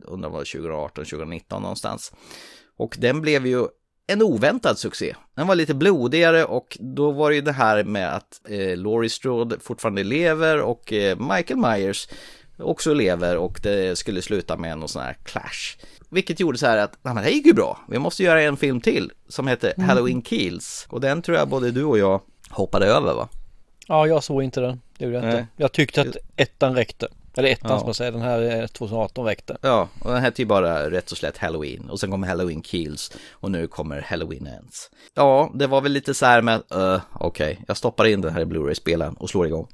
undrar 0.00 0.30
vad 0.30 0.46
2018, 0.46 1.04
2019 1.04 1.62
någonstans. 1.62 2.12
Och 2.76 2.96
den 2.98 3.20
blev 3.20 3.46
ju 3.46 3.66
en 4.06 4.22
oväntad 4.22 4.78
succé. 4.78 5.14
Den 5.36 5.46
var 5.46 5.54
lite 5.54 5.74
blodigare 5.74 6.44
och 6.44 6.78
då 6.80 7.10
var 7.10 7.30
det 7.30 7.36
ju 7.36 7.42
det 7.42 7.52
här 7.52 7.84
med 7.84 8.14
att 8.14 8.40
eh, 8.48 8.76
Laurie 8.76 9.10
Strode 9.10 9.56
fortfarande 9.60 10.04
lever 10.04 10.60
och 10.60 10.92
eh, 10.92 11.18
Michael 11.18 11.60
Myers 11.60 12.08
också 12.58 12.94
lever 12.94 13.36
och 13.36 13.60
det 13.62 13.98
skulle 13.98 14.22
sluta 14.22 14.56
med 14.56 14.78
någon 14.78 14.88
sån 14.88 15.02
här 15.02 15.16
clash. 15.24 15.76
Vilket 16.10 16.40
gjorde 16.40 16.58
så 16.58 16.66
här 16.66 16.78
att, 16.78 16.98
nej 17.02 17.14
men 17.14 17.24
det 17.24 17.30
gick 17.30 17.46
ju 17.46 17.52
bra, 17.52 17.78
vi 17.88 17.98
måste 17.98 18.22
göra 18.22 18.42
en 18.42 18.56
film 18.56 18.80
till 18.80 19.12
som 19.28 19.48
heter 19.48 19.74
mm. 19.76 19.88
Halloween 19.88 20.22
Kills. 20.22 20.86
Och 20.88 21.00
den 21.00 21.22
tror 21.22 21.38
jag 21.38 21.48
både 21.48 21.70
du 21.70 21.84
och 21.84 21.98
jag 21.98 22.20
hoppade 22.50 22.86
över 22.86 23.14
va? 23.14 23.28
Ja, 23.86 24.06
jag 24.06 24.24
såg 24.24 24.42
inte 24.42 24.60
den, 24.60 24.80
det 24.98 25.04
gjorde 25.04 25.16
jag 25.16 25.24
inte. 25.24 25.46
Jag 25.56 25.72
tyckte 25.72 26.00
att 26.00 26.16
ettan 26.36 26.74
räckte. 26.74 27.08
Eller 27.38 27.48
ettan 27.48 27.70
ja. 27.70 27.78
som 27.78 27.86
man 27.86 27.94
säger, 27.94 28.12
den 28.12 28.22
här 28.22 28.66
2018 28.66 29.24
räckte. 29.24 29.56
Ja, 29.62 29.88
och 30.00 30.12
den 30.12 30.22
hette 30.22 30.42
ju 30.42 30.46
bara 30.46 30.90
rätt 30.90 31.10
och 31.10 31.18
slätt 31.18 31.38
Halloween. 31.38 31.90
Och 31.90 32.00
sen 32.00 32.10
kommer 32.10 32.28
Halloween 32.28 32.62
Kills 32.62 33.12
och 33.30 33.50
nu 33.50 33.66
kommer 33.66 34.00
Halloween 34.00 34.46
Ends. 34.46 34.90
Ja, 35.14 35.50
det 35.54 35.66
var 35.66 35.80
väl 35.80 35.92
lite 35.92 36.14
så 36.14 36.26
här 36.26 36.42
med, 36.42 36.54
uh, 36.54 37.00
okej, 37.12 37.52
okay, 37.52 37.64
jag 37.68 37.76
stoppar 37.76 38.04
in 38.04 38.20
den 38.20 38.32
här 38.32 38.40
i 38.40 38.44
Blu-ray-spelaren 38.44 39.14
och 39.14 39.30
slår 39.30 39.46
igång. 39.46 39.68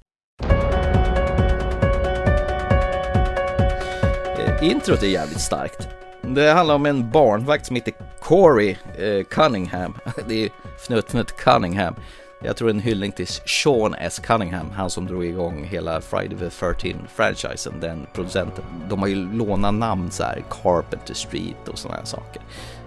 Introt 4.64 5.02
är 5.02 5.06
jävligt 5.06 5.40
starkt. 5.40 5.88
Det 6.22 6.50
handlar 6.50 6.74
om 6.74 6.86
en 6.86 7.10
barnvakt 7.10 7.66
som 7.66 7.76
heter 7.76 7.94
Corey 8.20 8.76
eh, 8.98 9.24
Cunningham. 9.24 9.94
Det 10.28 10.44
är 10.44 10.50
Fnutt 10.76 11.08
Fnutt 11.08 11.36
Cunningham. 11.36 11.94
Jag 12.42 12.56
tror 12.56 12.70
en 12.70 12.80
hyllning 12.80 13.12
till 13.12 13.26
Sean 13.26 13.94
S. 13.94 14.18
Cunningham, 14.18 14.70
han 14.70 14.90
som 14.90 15.06
drog 15.06 15.24
igång 15.24 15.64
hela 15.64 16.00
Friday 16.00 16.38
the 16.38 16.48
13-franchisen, 16.48 17.80
den 17.80 18.06
producenten. 18.12 18.64
De 18.88 19.00
har 19.00 19.08
ju 19.08 19.14
lånat 19.14 19.74
namn 19.74 20.10
så 20.10 20.22
här, 20.22 20.44
Carpenter 20.50 21.14
Street 21.14 21.68
och 21.68 21.78
sådana 21.78 21.98
här 21.98 22.06
saker 22.06 22.42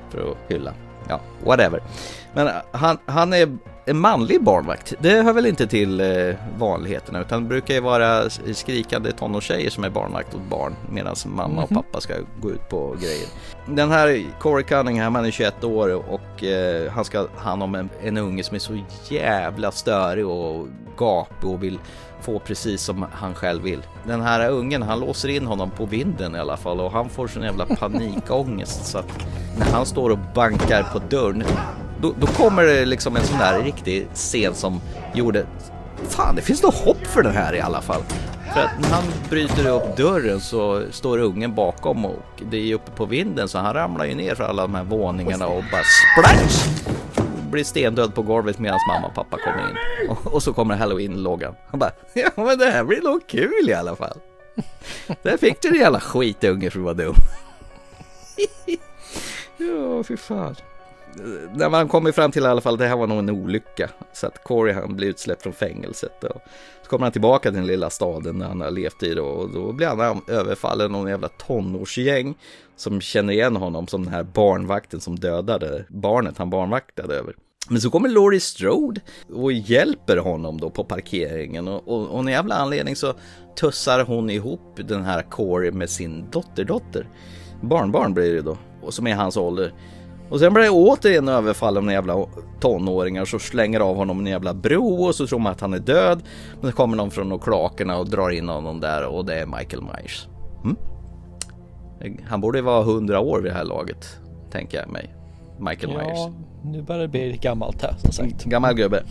för 0.10 0.31
att 0.31 0.38
hylla. 0.51 0.74
Ja, 1.10 1.20
whatever. 1.44 1.82
Men 2.34 2.50
han, 2.72 2.98
han 3.06 3.34
är 3.34 3.58
en 3.86 4.00
manlig 4.00 4.44
barnvakt, 4.44 4.94
det 5.00 5.22
hör 5.22 5.34
väl 5.34 5.46
inte 5.46 5.68
till 5.68 6.00
eh, 6.00 6.36
vanligheterna 6.58 7.22
utan 7.22 7.44
det 7.44 7.50
brukar 7.50 7.74
ju 7.74 7.80
vara 7.80 8.30
skrikande 8.54 9.12
tonårstjejer 9.12 9.70
som 9.70 9.84
är 9.84 9.89
barnvakt 9.89 10.36
åt 10.36 10.50
barn 10.50 10.75
medan 10.89 11.16
mamma 11.25 11.63
och 11.63 11.72
mhm. 11.72 11.84
pappa 11.84 12.01
ska 12.01 12.13
gå 12.42 12.51
ut 12.51 12.70
på 12.70 12.96
grejer. 13.01 13.27
Den 13.66 13.92
här 13.92 14.25
Corey 14.39 14.63
Cunningham, 14.63 15.16
han 15.16 15.25
är 15.25 15.32
21 15.32 15.63
år 15.63 15.94
och 15.94 16.44
eh, 16.44 16.92
han 16.92 17.06
ska 17.06 17.20
ha 17.20 17.27
hand 17.36 17.63
om 17.63 17.75
en, 17.75 17.89
en 18.01 18.18
unge 18.18 18.44
som 18.44 18.56
är 18.56 18.60
så 18.60 18.80
jävla 19.10 19.72
störig 19.72 20.27
och 20.27 20.68
gapig 20.98 21.50
och 21.50 21.63
vill 21.63 21.80
få 22.21 22.39
precis 22.39 22.81
som 22.81 23.05
han 23.12 23.36
själv 23.36 23.63
vill. 23.63 23.81
Den 24.03 24.21
här 24.21 24.50
ungen, 24.50 24.81
han 24.81 25.00
låser 25.00 25.29
in 25.29 25.45
honom 25.45 25.71
på 25.71 25.86
vinden 25.86 26.36
i 26.36 26.39
alla 26.39 26.57
fall 26.57 26.79
och 26.79 26.91
han 26.91 27.09
får 27.09 27.27
sån 27.27 27.43
jävla 27.43 27.65
panikångest 27.65 28.86
så 28.86 28.97
att 28.97 29.25
när 29.59 29.65
han 29.65 29.86
står 29.86 30.09
och 30.09 30.19
bankar 30.36 30.83
på 30.83 31.00
dörren 31.09 31.43
då, 32.01 32.13
då 32.19 32.27
kommer 32.27 32.63
det 32.63 32.86
liksom 32.86 33.15
en 33.15 33.24
sån 33.24 33.38
där 33.38 33.63
riktig 33.63 34.07
scen 34.13 34.55
som 34.55 34.81
gjorde 35.13 35.45
Fan, 36.09 36.36
det 36.36 36.41
finns 36.41 36.63
nog 36.63 36.74
hopp 36.74 37.05
för 37.05 37.24
den 37.24 37.33
här 37.33 37.55
i 37.55 37.62
alla 37.62 37.81
fall. 37.81 38.01
För 38.53 38.59
att 38.59 38.81
när 38.81 38.89
han 38.89 39.03
bryter 39.29 39.69
upp 39.69 39.97
dörren 39.97 40.41
så 40.41 40.83
står 40.91 41.17
ungen 41.17 41.55
bakom 41.55 42.05
och 42.05 42.41
det 42.51 42.57
är 42.57 42.75
uppe 42.75 42.91
på 42.91 43.05
vinden 43.05 43.50
så 43.50 43.57
han 43.57 43.74
ramlar 43.74 44.05
ju 44.05 44.15
ner 44.15 44.36
för 44.36 44.43
alla 44.43 44.62
de 44.62 44.75
här 44.75 44.83
våningarna 44.83 45.47
och 45.47 45.63
bara 45.71 45.83
splash! 45.83 47.26
Blir 47.51 47.63
stendöd 47.63 48.16
på 48.16 48.22
golvet 48.22 48.60
medan 48.60 48.80
mamma 48.88 49.08
och 49.08 49.13
pappa 49.13 49.38
kommer 49.38 49.70
in. 49.70 50.10
Och, 50.10 50.34
och 50.34 50.44
så 50.44 50.54
kommer 50.54 50.75
halloween-loggan. 50.75 51.56
Han 51.68 51.80
bara, 51.80 51.92
ja 52.13 52.30
men 52.36 52.58
det 52.58 52.72
här 52.72 52.84
blir 52.84 53.01
nog 53.01 53.27
kul 53.27 53.70
i 53.70 53.74
alla 53.74 53.96
fall. 53.96 54.20
Där 55.22 55.38
fick 55.38 55.62
du 55.62 55.70
din 55.70 55.82
jävla 55.82 56.00
skitunge 56.00 56.70
för 56.70 56.80
att 56.80 56.86
vara 56.86 56.94
dum. 56.94 57.16
ja, 59.58 60.04
fy 60.04 60.18
fan 60.18 60.56
när 61.54 61.70
man 61.70 61.88
kommer 61.88 62.12
fram 62.12 62.32
till 62.32 62.44
i 62.44 62.48
alla 62.48 62.62
fall 62.62 62.77
det 62.77 62.88
här 62.88 62.96
var 62.96 63.08
nog 63.08 63.20
en 63.20 63.30
olycka. 63.30 63.89
Så 64.13 64.27
att 64.27 64.44
Corey 64.44 64.74
han 64.74 64.96
blir 64.96 65.08
utsläppt 65.08 65.44
från 65.44 65.54
fängelset. 65.54 66.24
Och 66.24 66.42
så 66.88 66.89
kommer 66.89 67.06
han 67.06 67.12
tillbaka 67.12 67.50
till 67.50 67.58
den 67.58 67.67
lilla 67.67 67.89
staden 67.89 68.39
där 68.39 68.48
han 68.48 68.62
har 68.62 68.72
levt 68.72 69.03
i 69.03 69.13
det 69.13 69.22
och 69.22 69.50
då 69.50 69.72
blir 69.72 69.88
han 69.88 70.22
överfallen 70.27 70.86
av 70.86 70.91
någon 70.91 71.10
jävla 71.10 71.27
tonårsgäng 71.27 72.36
som 72.75 73.01
känner 73.01 73.34
igen 73.34 73.56
honom 73.56 73.88
som 73.88 74.03
den 74.03 74.13
här 74.13 74.24
barnvakten 74.24 75.00
som 75.00 75.15
dödade 75.15 75.86
barnet 75.89 76.38
han 76.38 76.50
barnvaktade 76.50 77.15
över. 77.15 77.36
Men 77.70 77.82
så 77.82 77.89
kommer 77.89 78.10
Laurie 78.10 78.39
Strode 78.39 79.01
och 79.34 79.53
hjälper 79.53 80.17
honom 80.17 80.60
då 80.60 80.70
på 80.70 80.84
parkeringen 80.84 81.67
och, 81.67 81.88
och, 81.88 82.08
och 82.08 82.20
en 82.20 82.27
jävla 82.27 82.56
anledning 82.56 82.96
så 82.96 83.13
tussar 83.60 84.03
hon 84.03 84.29
ihop 84.29 84.79
den 84.88 85.03
här 85.03 85.22
Corey 85.22 85.72
med 85.72 85.89
sin 85.89 86.29
dotterdotter. 86.32 87.10
Barnbarn 87.62 88.13
blir 88.13 88.34
det 88.34 88.41
då, 88.41 88.58
och 88.82 88.94
som 88.94 89.08
är 89.08 89.15
hans 89.15 89.38
ålder. 89.38 89.74
Och 90.29 90.39
sen 90.39 90.53
blir 90.53 90.63
det 90.63 90.69
återigen 90.69 91.27
överfall 91.27 91.77
av 91.77 91.84
en 91.84 91.89
jävla 91.89 92.25
tonåringar 92.60 93.25
så 93.25 93.39
slänger 93.39 93.79
av 93.79 93.96
honom 93.96 94.19
en 94.19 94.25
jävla 94.25 94.53
bro 94.53 95.05
och 95.05 95.15
så 95.15 95.27
tror 95.27 95.39
man 95.39 95.51
att 95.51 95.62
han 95.62 95.74
är 95.74 95.79
död. 95.79 96.22
Men 96.62 96.72
så 96.72 96.77
kommer 96.77 96.98
någon 96.98 97.12
från 97.12 97.39
kloakerna 97.39 97.98
och 97.98 98.10
drar 98.10 98.29
in 98.29 98.50
honom 98.50 98.79
där 98.79 99.05
och 99.05 99.25
det 99.25 99.39
är 99.39 99.46
Michael 99.46 99.84
Myers. 99.84 100.27
Mm? 100.63 100.77
Han 102.27 102.41
borde 102.41 102.62
vara 102.62 102.84
hundra 102.84 103.19
år 103.19 103.41
vid 103.41 103.51
det 103.51 103.55
här 103.55 103.63
laget, 103.65 104.19
tänker 104.51 104.79
jag 104.79 104.89
mig. 104.89 105.13
Michael 105.60 105.93
ja, 105.93 106.00
Myers. 106.00 106.36
nu 106.63 106.81
börjar 106.81 107.01
det 107.01 107.07
bli 107.07 107.39
gammalt 107.41 107.81
här 107.81 107.96
som 107.98 108.12
sagt. 108.12 108.43
Gammal 108.43 108.75
gubbe. 108.75 109.03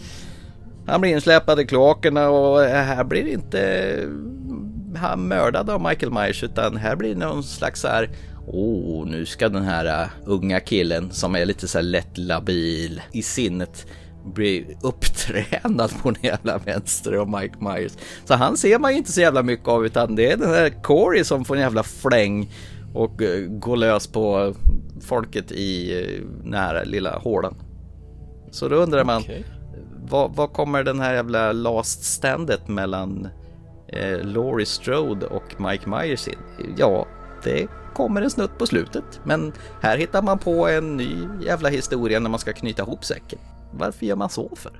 Han 0.87 1.01
blir 1.01 1.11
insläpad 1.15 1.61
i 1.61 1.67
kloakerna 1.67 2.31
och 2.31 2.61
här 2.61 3.05
blir 3.05 3.27
inte 3.27 3.93
han 4.97 5.29
mördad 5.29 5.71
av 5.71 5.81
Michael 5.81 6.13
Myers 6.13 6.43
utan 6.43 6.77
här 6.77 6.97
blir 6.97 7.15
det 7.15 7.27
någon 7.27 7.43
slags 7.43 7.81
så 7.81 7.89
här 7.89 8.11
oh, 8.47 9.07
nu 9.07 9.27
ska 9.27 9.49
den 9.49 9.63
här 9.63 10.03
uh, 10.05 10.09
unga 10.25 10.61
killen 10.61 11.11
som 11.11 11.35
är 11.35 11.45
lite 11.45 11.69
så 11.69 11.79
här 11.79 11.83
lätt 11.83 12.19
labil 12.19 13.03
i 13.13 13.23
sinnet 13.23 13.87
bli 14.25 14.77
upptränad 14.83 15.91
på 16.03 16.09
en 16.09 16.17
jävla 16.23 16.59
vänster 16.59 17.13
av 17.13 17.29
Mike 17.41 17.57
Myers. 17.61 17.93
Så 18.25 18.35
han 18.35 18.57
ser 18.57 18.79
man 18.79 18.93
ju 18.93 18.99
inte 18.99 19.13
så 19.13 19.21
jävla 19.21 19.43
mycket 19.43 19.69
av 19.69 19.87
utan 19.87 20.17
det 20.17 20.33
är 20.33 20.37
den 20.37 20.51
här 20.51 20.83
Corey 20.83 21.25
som 21.25 21.45
får 21.45 21.55
en 21.55 21.61
jävla 21.61 21.83
fläng 21.83 22.51
och 22.95 23.23
uh, 23.23 23.49
går 23.49 23.77
lös 23.77 24.07
på 24.07 24.55
folket 25.01 25.53
i 25.53 26.03
uh, 26.03 26.27
den 26.45 26.55
här 26.55 26.85
lilla 26.85 27.19
hålan. 27.19 27.55
Så 28.51 28.69
då 28.69 28.77
undrar 28.77 29.05
man, 29.05 29.23
okay. 29.23 29.43
vad, 30.09 30.35
vad 30.35 30.53
kommer 30.53 30.83
den 30.83 31.01
här 31.01 31.15
jävla 31.15 31.53
last 31.53 32.05
standet 32.05 32.69
mellan 32.69 33.29
eh, 33.89 34.19
Laurie 34.23 34.67
Strode 34.67 35.27
och 35.27 35.61
Mike 35.61 35.89
Myers 35.89 36.29
in. 36.29 36.39
Ja, 36.77 37.07
det 37.45 37.67
kommer 37.97 38.23
en 38.23 38.31
snutt 38.31 38.59
på 38.59 38.67
slutet. 38.67 39.21
Men 39.25 39.53
här 39.83 39.99
hittar 39.99 40.23
man 40.23 40.39
på 40.39 40.69
en 40.69 40.97
ny 40.97 41.29
jävla 41.41 41.69
historia 41.69 42.21
när 42.21 42.31
man 42.31 42.41
ska 42.41 42.53
knyta 42.53 42.83
ihop 42.83 43.05
säcken. 43.05 43.39
Varför 43.73 44.07
gör 44.07 44.17
man 44.17 44.31
så 44.31 44.57
för? 44.57 44.73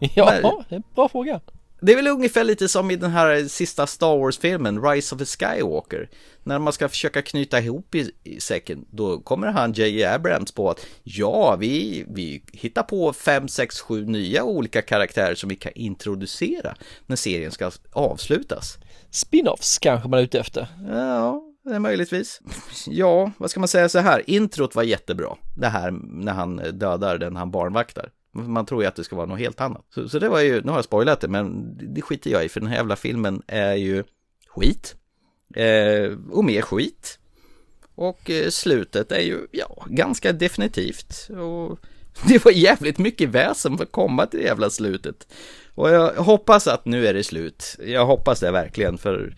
Ja, 0.14 0.30
det 0.30 0.74
är 0.74 0.76
en 0.76 0.82
bra 0.94 1.08
fråga. 1.08 1.40
Det 1.80 1.92
är 1.92 1.96
väl 1.96 2.06
ungefär 2.06 2.44
lite 2.44 2.68
som 2.68 2.90
i 2.90 2.96
den 2.96 3.10
här 3.10 3.48
sista 3.48 3.86
Star 3.86 4.18
Wars-filmen, 4.18 4.82
Rise 4.82 5.14
of 5.14 5.18
the 5.18 5.24
Skywalker. 5.24 6.10
När 6.42 6.58
man 6.58 6.72
ska 6.72 6.88
försöka 6.88 7.22
knyta 7.22 7.58
ihop 7.58 7.94
i, 7.94 8.10
i 8.24 8.40
säcken, 8.40 8.84
då 8.90 9.20
kommer 9.20 9.46
han 9.46 9.72
J.J. 9.72 10.04
Abrams 10.04 10.52
på 10.52 10.70
att 10.70 10.86
ja, 11.02 11.56
vi, 11.56 12.04
vi 12.08 12.42
hittar 12.52 12.82
på 12.82 13.12
fem, 13.12 13.48
sex, 13.48 13.80
sju 13.80 14.06
nya 14.06 14.44
olika 14.44 14.82
karaktärer 14.82 15.34
som 15.34 15.48
vi 15.48 15.56
kan 15.56 15.72
introducera 15.74 16.74
när 17.06 17.16
serien 17.16 17.52
ska 17.52 17.70
avslutas. 17.92 18.78
Spin-offs 19.10 19.78
kanske 19.80 20.08
man 20.08 20.18
är 20.18 20.24
ute 20.24 20.40
efter. 20.40 20.66
Ja, 20.88 21.53
Eh, 21.70 21.78
möjligtvis. 21.78 22.40
Ja, 22.86 23.32
vad 23.38 23.50
ska 23.50 23.60
man 23.60 23.68
säga 23.68 23.88
så 23.88 23.98
här, 23.98 24.30
introt 24.30 24.74
var 24.74 24.82
jättebra. 24.82 25.36
Det 25.56 25.68
här 25.68 25.90
när 26.02 26.32
han 26.32 26.58
eh, 26.58 26.72
dödar 26.72 27.18
den 27.18 27.36
han 27.36 27.50
barnvaktar. 27.50 28.10
Man 28.32 28.66
tror 28.66 28.82
ju 28.82 28.88
att 28.88 28.96
det 28.96 29.04
ska 29.04 29.16
vara 29.16 29.26
något 29.26 29.38
helt 29.38 29.60
annat. 29.60 29.84
Så, 29.94 30.08
så 30.08 30.18
det 30.18 30.28
var 30.28 30.40
ju, 30.40 30.62
nu 30.62 30.70
har 30.70 30.78
jag 30.78 30.84
spoilat 30.84 31.20
det, 31.20 31.28
men 31.28 31.76
det 31.94 32.02
skiter 32.02 32.30
jag 32.30 32.44
i, 32.44 32.48
för 32.48 32.60
den 32.60 32.68
här 32.68 32.76
jävla 32.76 32.96
filmen 32.96 33.42
är 33.46 33.74
ju 33.74 34.04
skit. 34.46 34.96
Eh, 35.54 36.18
och 36.30 36.44
mer 36.44 36.62
skit. 36.62 37.18
Och 37.94 38.30
eh, 38.30 38.48
slutet 38.48 39.12
är 39.12 39.20
ju, 39.20 39.46
ja, 39.50 39.86
ganska 39.88 40.32
definitivt. 40.32 41.28
Och 41.30 41.78
det 42.28 42.44
var 42.44 42.52
jävligt 42.52 42.98
mycket 42.98 43.28
väsen 43.28 43.76
för 43.76 43.84
att 43.84 43.92
komma 43.92 44.26
till 44.26 44.40
det 44.40 44.46
jävla 44.46 44.70
slutet. 44.70 45.26
Och 45.74 45.90
jag 45.90 46.12
hoppas 46.14 46.66
att 46.66 46.84
nu 46.84 47.06
är 47.06 47.14
det 47.14 47.24
slut. 47.24 47.76
Jag 47.86 48.06
hoppas 48.06 48.40
det 48.40 48.50
verkligen, 48.50 48.98
för, 48.98 49.34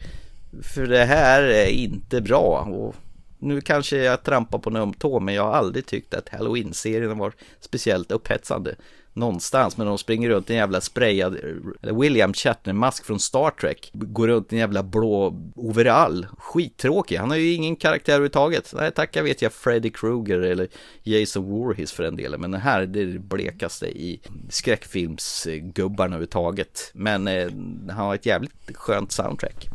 för 0.62 0.86
det 0.86 1.04
här 1.04 1.42
är 1.42 1.66
inte 1.66 2.20
bra. 2.20 2.60
Och 2.60 2.94
nu 3.38 3.60
kanske 3.60 3.96
jag 3.96 4.22
trampar 4.22 4.58
på 4.58 4.70
en 4.70 4.76
öm 4.76 4.94
tå, 4.94 5.20
men 5.20 5.34
jag 5.34 5.42
har 5.42 5.52
aldrig 5.52 5.86
tyckt 5.86 6.14
att 6.14 6.28
Halloween-serien 6.28 7.18
var 7.18 7.32
speciellt 7.60 8.12
upphetsande 8.12 8.74
någonstans, 9.16 9.76
men 9.76 9.86
de 9.86 9.98
springer 9.98 10.28
runt 10.28 10.50
i 10.50 10.52
en 10.52 10.58
jävla 10.58 10.80
sprayad 10.80 11.36
William 11.80 12.32
Shatner-mask 12.32 13.04
från 13.04 13.20
Star 13.20 13.50
Trek, 13.50 13.90
går 13.92 14.28
runt 14.28 14.52
i 14.52 14.56
en 14.56 14.60
jävla 14.60 14.82
blå 14.82 15.42
overall, 15.54 16.26
skittråkig, 16.38 17.16
han 17.16 17.30
har 17.30 17.36
ju 17.36 17.52
ingen 17.52 17.76
karaktär 17.76 18.12
överhuvudtaget. 18.12 18.72
Nej, 18.76 18.90
tack 18.90 19.16
jag 19.16 19.22
vet 19.22 19.42
jag 19.42 19.52
Freddy 19.52 19.90
Krueger 19.90 20.38
eller 20.38 20.68
Jason 21.02 21.44
Voorhees 21.44 21.92
för 21.92 22.02
den 22.02 22.16
delen, 22.16 22.40
men 22.40 22.50
det 22.50 22.58
här 22.58 22.86
det 22.86 23.00
är 23.00 23.06
det 23.06 23.18
blekaste 23.18 23.86
i 23.86 24.20
skräckfilmsgubbarna 24.48 26.06
överhuvudtaget. 26.06 26.90
Men 26.94 27.28
eh, 27.28 27.50
han 27.88 28.06
har 28.06 28.14
ett 28.14 28.26
jävligt 28.26 28.76
skönt 28.76 29.12
soundtrack. 29.12 29.68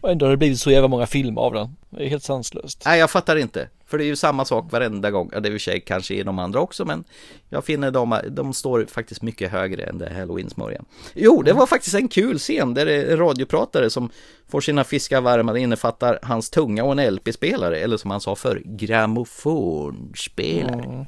Och 0.00 0.10
ändå 0.10 0.26
har 0.26 0.30
det 0.30 0.36
blivit 0.36 0.60
så 0.60 0.70
jävla 0.70 0.88
många 0.88 1.06
filmer 1.06 1.40
av 1.40 1.52
den. 1.52 1.76
Det 1.90 2.04
är 2.04 2.08
helt 2.08 2.22
sanslöst. 2.24 2.82
Nej, 2.86 2.98
jag 2.98 3.10
fattar 3.10 3.36
inte. 3.36 3.68
För 3.92 3.98
det 3.98 4.04
är 4.04 4.06
ju 4.06 4.16
samma 4.16 4.44
sak 4.44 4.72
varenda 4.72 5.10
gång. 5.10 5.28
Det 5.28 5.36
är 5.36 5.46
i 5.46 5.48
och 5.48 5.52
för 5.52 5.58
sig 5.58 5.80
kanske 5.80 6.14
i 6.14 6.22
de 6.22 6.38
andra 6.38 6.60
också, 6.60 6.84
men 6.84 7.04
jag 7.48 7.64
finner 7.64 7.90
de, 7.90 8.20
de 8.28 8.54
står 8.54 8.86
faktiskt 8.88 9.22
mycket 9.22 9.50
högre 9.50 9.82
än 9.82 9.98
det 9.98 10.14
Halloween-smörjan. 10.14 10.84
Jo, 11.14 11.42
det 11.42 11.52
var 11.52 11.66
faktiskt 11.66 11.94
en 11.94 12.08
kul 12.08 12.38
scen 12.38 12.74
där 12.74 12.86
det 12.86 12.94
är 12.94 13.12
en 13.12 13.18
radiopratare 13.18 13.90
som 13.90 14.10
får 14.48 14.60
sina 14.60 14.84
fiskar 14.84 15.20
varma. 15.20 15.52
Det 15.52 15.60
innefattar 15.60 16.18
hans 16.22 16.50
tunga 16.50 16.84
och 16.84 17.00
en 17.00 17.14
LP-spelare, 17.14 17.78
eller 17.78 17.96
som 17.96 18.10
han 18.10 18.20
sa 18.20 18.36
för 18.36 18.62
grammofonspelare. 18.64 21.06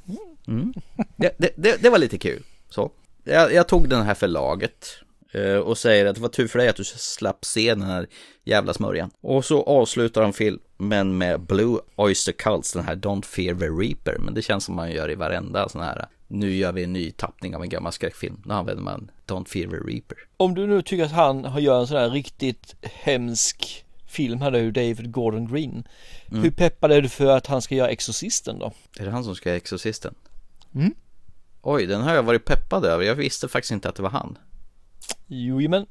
Mm. 0.48 0.74
Det, 1.16 1.34
det, 1.38 1.50
det, 1.56 1.82
det 1.82 1.90
var 1.90 1.98
lite 1.98 2.18
kul. 2.18 2.42
Så. 2.70 2.90
Jag, 3.24 3.52
jag 3.52 3.68
tog 3.68 3.88
den 3.88 4.02
här 4.02 4.14
förlaget 4.14 4.86
Eh, 4.86 5.03
och 5.64 5.78
säger 5.78 6.06
att 6.06 6.14
det 6.14 6.20
var 6.20 6.28
tur 6.28 6.48
för 6.48 6.58
dig 6.58 6.68
att 6.68 6.76
du 6.76 6.84
slapp 6.84 7.44
se 7.44 7.74
den 7.74 7.82
här 7.82 8.06
jävla 8.44 8.74
smörjan. 8.74 9.10
Och 9.20 9.44
så 9.44 9.62
avslutar 9.62 10.22
de 10.22 10.32
filmen 10.32 11.18
med 11.18 11.40
Blue 11.40 11.78
Oyster 11.96 12.32
Cults, 12.32 12.72
den 12.72 12.84
här 12.84 12.96
Don't 12.96 13.24
Fear 13.24 13.54
the 13.54 13.66
Reaper. 13.66 14.18
Men 14.18 14.34
det 14.34 14.42
känns 14.42 14.64
som 14.64 14.74
man 14.74 14.90
gör 14.90 15.10
i 15.10 15.14
varenda 15.14 15.68
sån 15.68 15.82
här, 15.82 16.06
nu 16.28 16.54
gör 16.54 16.72
vi 16.72 16.84
en 16.84 16.92
ny 16.92 17.10
tappning 17.10 17.56
av 17.56 17.62
en 17.62 17.68
gammal 17.68 17.92
skräckfilm. 17.92 18.42
Då 18.44 18.54
använder 18.54 18.82
man 18.82 19.10
Don't 19.26 19.48
Fear 19.48 19.70
the 19.70 19.76
Reaper. 19.76 20.18
Om 20.36 20.54
du 20.54 20.66
nu 20.66 20.82
tycker 20.82 21.04
att 21.04 21.12
han 21.12 21.62
gör 21.62 21.80
en 21.80 21.87
sån 21.87 21.96
här 21.96 22.11
riktigt 22.11 22.74
hemsk 22.82 23.85
film 24.06 24.40
här 24.40 24.50
nu, 24.50 24.70
David 24.70 25.12
Gordon 25.12 25.52
Green. 25.52 25.88
Mm. 26.30 26.42
Hur 26.42 26.50
peppad 26.50 26.92
är 26.92 27.02
du 27.02 27.09
för 27.09 27.37
att 27.37 27.46
han 27.46 27.62
ska 27.62 27.74
göra 27.74 27.88
Exorcisten 27.88 28.59
då? 28.59 28.72
Är 28.98 29.04
det 29.04 29.11
han 29.11 29.24
som 29.24 29.35
ska 29.35 29.48
göra 29.48 29.56
Exorcisten? 29.56 30.14
Mm. 30.74 30.94
Oj, 31.62 31.87
den 31.87 32.00
har 32.00 32.14
jag 32.14 32.22
varit 32.22 32.44
peppad 32.44 32.85
över. 32.85 33.04
Jag 33.04 33.14
visste 33.14 33.48
faktiskt 33.48 33.72
inte 33.72 33.88
att 33.88 33.94
det 33.94 34.02
var 34.02 34.11
han. 34.11 34.38
Jojomän. 35.26 35.86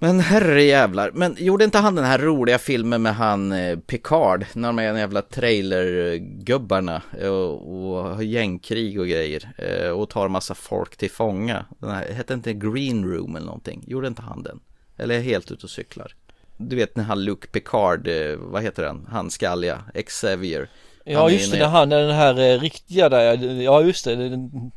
Men 0.00 0.20
herre 0.20 0.62
jävlar, 0.62 1.10
men 1.14 1.36
gjorde 1.38 1.64
inte 1.64 1.78
han 1.78 1.94
den 1.94 2.04
här 2.04 2.18
roliga 2.18 2.58
filmen 2.58 3.02
med 3.02 3.14
han 3.14 3.52
eh, 3.52 3.78
Picard, 3.78 4.46
när 4.52 4.68
de 4.68 4.78
är 4.78 4.88
en 4.88 4.96
jävla 4.96 5.22
trailergubbarna 5.22 7.02
och, 7.22 7.74
och 7.74 8.04
har 8.04 8.22
gängkrig 8.22 9.00
och 9.00 9.06
grejer 9.06 9.52
eh, 9.58 9.90
och 9.90 10.10
tar 10.10 10.28
massa 10.28 10.54
folk 10.54 10.96
till 10.96 11.10
fånga. 11.10 11.64
Den 11.78 11.90
här, 11.90 12.12
hette 12.12 12.34
inte 12.34 12.52
Green 12.52 13.04
Room 13.04 13.36
eller 13.36 13.46
någonting? 13.46 13.84
Gjorde 13.86 14.08
inte 14.08 14.22
han 14.22 14.42
den? 14.42 14.60
Eller 14.96 15.14
är 15.14 15.18
jag 15.18 15.24
helt 15.24 15.50
ute 15.50 15.66
och 15.66 15.70
cyklar? 15.70 16.14
Du 16.56 16.76
vet 16.76 16.96
när 16.96 17.04
han 17.04 17.24
Luke 17.24 17.48
Picard, 17.48 18.08
eh, 18.08 18.36
vad 18.36 18.62
heter 18.62 18.84
han? 18.84 19.06
Han 19.10 19.30
skalliga, 19.30 19.84
Xavier. 20.06 20.70
Ja 21.04 21.30
just 21.30 21.52
det, 21.52 21.58
när 21.58 21.68
han 21.68 21.92
är 21.92 22.00
den 22.00 22.16
här 22.16 22.58
riktiga 22.58 23.08
där, 23.08 23.44
ja 23.62 23.82
just 23.82 24.04
det, 24.04 24.16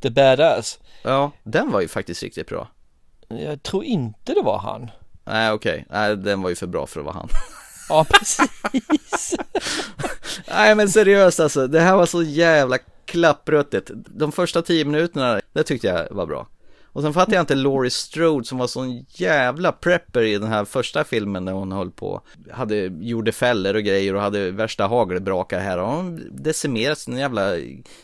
The 0.02 0.10
Badass. 0.10 0.80
Ja, 1.04 1.32
den 1.43 1.71
var 1.71 1.82
ju 1.82 1.88
faktiskt 1.88 2.24
riktigt 2.24 2.47
bra. 2.47 2.67
Jag 3.39 3.63
tror 3.63 3.84
inte 3.84 4.34
det 4.34 4.41
var 4.41 4.60
han. 4.60 4.91
Nej 5.26 5.52
okej, 5.52 5.72
okay. 5.72 6.00
nej 6.00 6.17
den 6.17 6.41
var 6.41 6.50
ju 6.50 6.56
för 6.56 6.67
bra 6.67 6.88
för 6.88 7.00
att 7.00 7.06
vara 7.06 7.15
han. 7.15 7.30
Ja 7.89 8.06
precis. 8.10 9.36
nej 10.48 10.76
men 10.76 10.89
seriöst 10.89 11.39
alltså, 11.39 11.67
det 11.67 11.80
här 11.80 11.96
var 11.96 12.06
så 12.06 12.24
jävla 12.24 12.78
klappröttigt. 13.06 13.91
De 13.94 14.32
första 14.32 14.62
tio 14.62 14.86
minuterna, 14.86 15.41
det 15.54 15.63
tyckte 15.63 15.88
jag 15.88 16.08
var 16.12 16.26
bra. 16.26 16.48
Och 16.94 17.02
sen 17.02 17.14
fattade 17.14 17.36
jag 17.36 17.44
inte 17.44 17.56
Laurie 17.56 17.92
Strode 17.92 18.46
som 18.46 18.58
var 18.58 18.68
sån 18.68 19.06
jävla 19.10 19.72
prepper 19.72 20.22
i 20.22 20.38
den 20.38 20.48
här 20.48 20.66
första 20.66 21.04
filmen 21.04 21.46
när 21.46 21.52
hon 21.52 21.72
höll 21.72 21.92
på. 21.92 22.22
Hade, 22.52 22.76
gjorde 23.00 23.32
fällor 23.32 23.76
och 23.76 23.84
grejer 23.84 24.16
och 24.16 24.22
hade 24.22 24.52
värsta 24.52 24.88
hagelbrakar 24.88 25.60
här. 25.60 25.78
Och 25.78 25.88
hon 25.88 26.22
decimerat 26.32 26.98
sin 26.98 27.18
jävla 27.18 27.56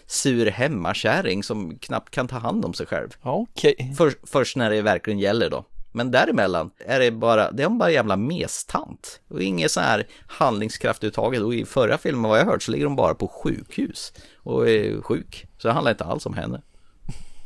sur 0.06 0.46
hemmakärring 0.46 1.44
som 1.44 1.78
knappt 1.78 2.10
kan 2.10 2.28
ta 2.28 2.38
hand 2.38 2.66
om 2.66 2.74
sig 2.74 2.86
själv. 2.86 3.10
Okej. 3.22 3.76
Okay. 3.80 3.94
För, 3.94 4.14
först 4.24 4.56
när 4.56 4.70
det 4.70 4.82
verkligen 4.82 5.20
gäller 5.20 5.50
då. 5.50 5.66
Men 5.92 6.12
däremellan 6.12 6.72
är 6.80 7.00
det 7.00 7.12
bara, 7.12 7.52
det 7.52 7.64
är 7.64 7.70
bara 7.70 7.92
jävla 7.92 8.16
mestant. 8.16 9.22
Och 9.28 9.42
inget 9.42 9.72
så 9.72 9.80
här 9.80 10.08
handlingskraft 10.28 11.04
uttaget. 11.04 11.42
Och 11.42 11.54
i 11.54 11.66
förra 11.66 11.98
filmen 11.98 12.30
vad 12.30 12.40
jag 12.40 12.46
hört 12.46 12.64
så 12.64 12.72
ligger 12.72 12.86
hon 12.86 12.96
bara 12.96 13.16
på 13.16 13.28
sjukhus 13.28 14.14
och 14.38 14.70
är 14.70 15.02
sjuk. 15.02 15.48
Så 15.58 15.68
det 15.68 15.74
handlar 15.74 15.92
inte 15.92 16.04
alls 16.04 16.26
om 16.26 16.34
henne. 16.34 16.62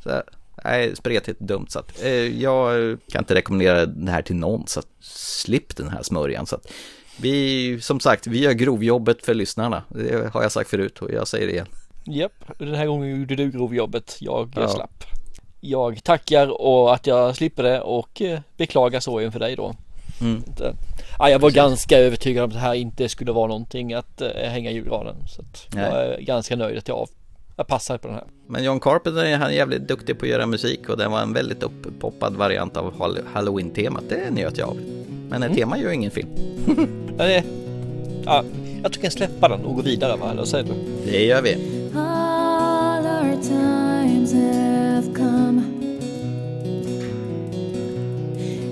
Så 0.03 0.21
Nej, 0.63 0.95
spretigt 0.95 1.39
dumt 1.39 1.67
så 1.69 1.79
att 1.79 2.03
eh, 2.03 2.41
jag 2.41 2.97
kan 3.11 3.21
inte 3.21 3.35
rekommendera 3.35 3.85
det 3.85 4.11
här 4.11 4.21
till 4.21 4.35
någon 4.35 4.67
så 4.67 4.79
att 4.79 4.87
slipp 5.01 5.77
den 5.77 5.89
här 5.89 6.03
smörjan 6.03 6.45
så 6.45 6.55
att 6.55 6.71
vi, 7.17 7.77
som 7.81 7.99
sagt, 7.99 8.27
vi 8.27 8.39
gör 8.39 8.51
grovjobbet 8.51 9.25
för 9.25 9.33
lyssnarna. 9.33 9.83
Det 9.89 10.33
har 10.33 10.41
jag 10.41 10.51
sagt 10.51 10.69
förut 10.69 10.99
och 10.99 11.11
jag 11.11 11.27
säger 11.27 11.47
det 11.47 11.53
igen. 11.53 11.67
Japp, 12.05 12.33
den 12.57 12.75
här 12.75 12.85
gången 12.85 13.19
gjorde 13.19 13.35
du 13.35 13.51
grovjobbet, 13.51 14.17
jag 14.19 14.53
ja. 14.55 14.67
slapp. 14.67 15.03
Jag 15.59 16.03
tackar 16.03 16.61
och 16.61 16.93
att 16.93 17.07
jag 17.07 17.35
slipper 17.35 17.63
det 17.63 17.81
och 17.81 18.21
eh, 18.21 18.39
beklagar 18.57 18.99
så 18.99 19.21
inför 19.21 19.39
dig 19.39 19.55
då. 19.55 19.75
Mm. 20.21 20.43
Ja, 21.19 21.29
jag 21.29 21.39
var 21.39 21.49
Precis. 21.49 21.55
ganska 21.55 21.97
övertygad 21.97 22.43
om 22.43 22.49
att 22.49 22.53
det 22.53 22.59
här 22.59 22.73
inte 22.73 23.09
skulle 23.09 23.31
vara 23.31 23.47
någonting 23.47 23.93
att 23.93 24.21
uh, 24.21 24.27
hänga 24.27 24.71
i 24.71 24.73
julgranen. 24.73 25.15
Så 25.27 25.41
att 25.41 25.67
jag 25.75 25.83
är 25.83 26.21
ganska 26.21 26.55
nöjd 26.55 26.77
att 26.77 26.87
jag 26.87 27.07
jag 27.61 27.67
passar 27.67 27.97
på 27.97 28.07
den 28.07 28.15
här. 28.15 28.25
Men 28.47 28.63
John 28.63 28.79
Carpenter 28.79 29.37
han 29.37 29.49
är 29.49 29.53
jävligt 29.53 29.87
duktig 29.87 30.19
på 30.19 30.25
att 30.25 30.31
göra 30.31 30.45
musik 30.45 30.89
och 30.89 30.97
det 30.97 31.07
var 31.07 31.21
en 31.21 31.33
väldigt 31.33 31.63
upppoppad 31.63 32.35
variant 32.35 32.77
av 32.77 32.93
Halloween-temat. 33.33 34.03
Det 34.09 34.31
njöt 34.31 34.57
jag 34.57 34.69
av. 34.69 34.77
Men 35.29 35.43
ett 35.43 35.47
mm. 35.47 35.55
tema 35.55 35.77
gör 35.77 35.89
ju 35.89 35.95
ingen 35.95 36.11
film. 36.11 36.27
det, 37.17 37.43
ja, 38.25 38.43
jag 38.83 38.91
tycker 38.91 39.05
jag 39.05 39.13
släppa 39.13 39.49
den 39.49 39.65
och 39.65 39.75
gå 39.75 39.81
vidare, 39.81 40.17
va? 40.17 40.31
eller 40.31 40.43
säger 40.43 40.65
du? 40.65 40.73
Det 41.11 41.25
gör 41.25 41.41
vi. 41.41 41.53
All 41.95 43.05
our 43.05 43.41
times 43.43 44.33
have 44.33 45.15
come 45.15 45.61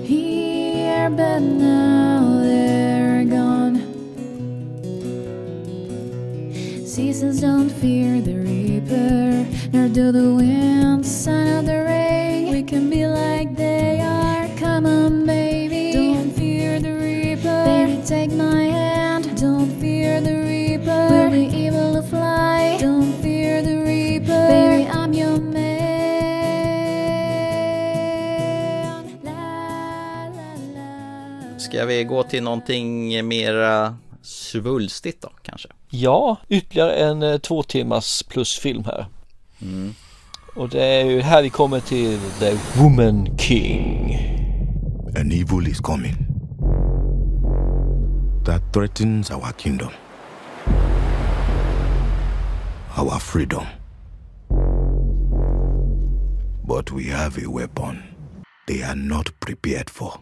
Here 0.06 1.10
but 1.10 1.42
now 1.42 2.19
Seasons 7.00 7.40
don't 7.40 7.70
fear 7.70 8.20
the 8.20 8.36
reaper, 8.36 9.46
nor 9.72 9.88
do 9.88 10.12
the 10.12 10.34
wind, 10.34 11.06
sun 11.06 11.48
of 11.48 11.64
the 11.64 11.82
rain. 11.82 12.52
We 12.52 12.62
can 12.62 12.90
be 12.90 13.06
like 13.06 13.56
they 13.56 14.02
are. 14.02 14.46
Come 14.58 14.84
on, 14.84 15.24
baby. 15.24 15.92
Don't 15.94 16.30
fear 16.32 16.78
the 16.78 16.92
reaper. 16.92 17.64
Baby, 17.64 18.02
take 18.04 18.32
my 18.32 18.64
hand. 18.64 19.34
Don't 19.40 19.70
fear 19.80 20.20
the 20.20 20.42
reaper. 20.44 21.08
We'll 21.10 21.30
be 21.30 21.66
able 21.66 21.94
to 21.94 22.02
fly. 22.02 22.76
Don't 22.78 23.14
fear 23.22 23.62
the 23.62 23.78
reaper. 23.78 24.48
Baby, 24.48 24.86
I'm 24.90 25.14
your 25.14 25.40
man. 25.40 25.70
La, 29.24 30.28
la, 30.36 30.54
la. 30.74 31.58
Ska 31.58 31.84
vi 31.86 32.04
gå 32.04 32.22
till 32.22 32.42
någonting 32.42 33.28
mera 33.28 33.96
svulstigt 34.22 35.22
då 35.22 35.28
kanske? 35.42 35.68
Ja, 35.92 36.36
ytterligare 36.48 36.94
en 36.94 37.22
eh, 37.22 37.38
två 37.38 37.62
timmars 37.62 38.22
plus 38.22 38.58
film 38.58 38.84
här. 38.84 39.06
Och 40.54 40.68
det 40.68 40.84
är 40.84 41.04
ju 41.04 41.20
här 41.20 41.42
vi 41.42 41.50
kommer 41.50 41.80
till 41.80 42.18
The 42.38 42.56
Woman 42.80 43.38
King. 43.38 44.14
An 45.16 45.32
evil 45.32 45.68
is 45.68 45.80
coming 45.80 46.14
that 48.44 48.72
threatens 48.72 49.30
our 49.30 49.52
kingdom, 49.58 49.90
our 52.98 53.18
freedom. 53.18 53.64
But 56.66 56.92
we 56.92 57.10
have 57.10 57.46
a 57.46 57.50
weapon 57.50 58.02
they 58.66 58.82
are 58.82 58.94
not 58.96 59.40
prepared 59.40 59.90
for. 59.90 60.20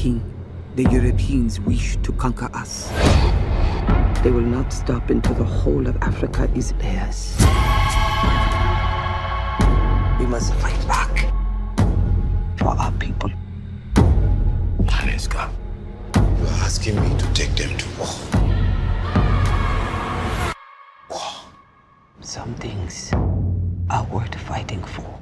King, 0.00 0.24
the 0.76 0.84
Europeans 0.84 1.60
wish 1.60 1.98
to 1.98 2.10
conquer 2.12 2.48
us. 2.54 2.88
They 4.22 4.30
will 4.30 4.50
not 4.56 4.72
stop 4.72 5.10
until 5.10 5.34
the 5.34 5.44
whole 5.44 5.86
of 5.86 5.94
Africa 6.00 6.50
is 6.54 6.72
theirs. 6.78 7.36
We 10.18 10.24
must 10.24 10.54
fight 10.54 10.88
back 10.88 11.12
for 12.56 12.68
our 12.68 12.92
people. 12.92 13.30
Maneska, 14.88 15.50
you 16.16 16.46
are 16.46 16.60
asking 16.64 16.96
me 17.02 17.18
to 17.18 17.26
take 17.34 17.54
them 17.56 17.76
to 17.76 17.86
war. 17.98 18.08
Some 22.22 22.54
things 22.54 23.12
are 23.90 24.04
worth 24.10 24.34
fighting 24.34 24.82
for. 24.82 25.20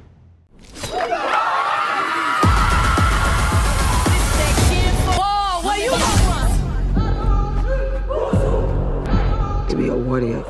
Be 9.89 9.95
a 9.95 9.97
warrior, 9.97 10.43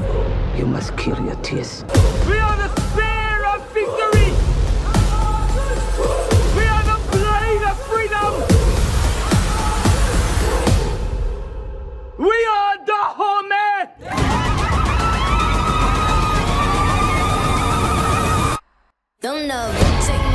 you 0.57 0.65
must 0.65 0.95
kill 0.97 1.19
your 1.23 1.35
tears. 1.35 1.83
We 2.27 2.37
are 2.39 2.57
the 2.57 2.69
spear 2.81 3.45
of 3.53 3.61
victory! 3.73 4.31
We 6.57 6.63
are 6.73 6.83
the 6.91 6.97
blade 7.11 7.63
of 7.71 7.77
freedom! 7.89 8.31
We 12.17 12.37
are 12.57 12.75
the 12.85 13.01
Homer! 13.19 13.77
They'll 19.21 19.47
never 19.47 19.79
take 20.05 20.29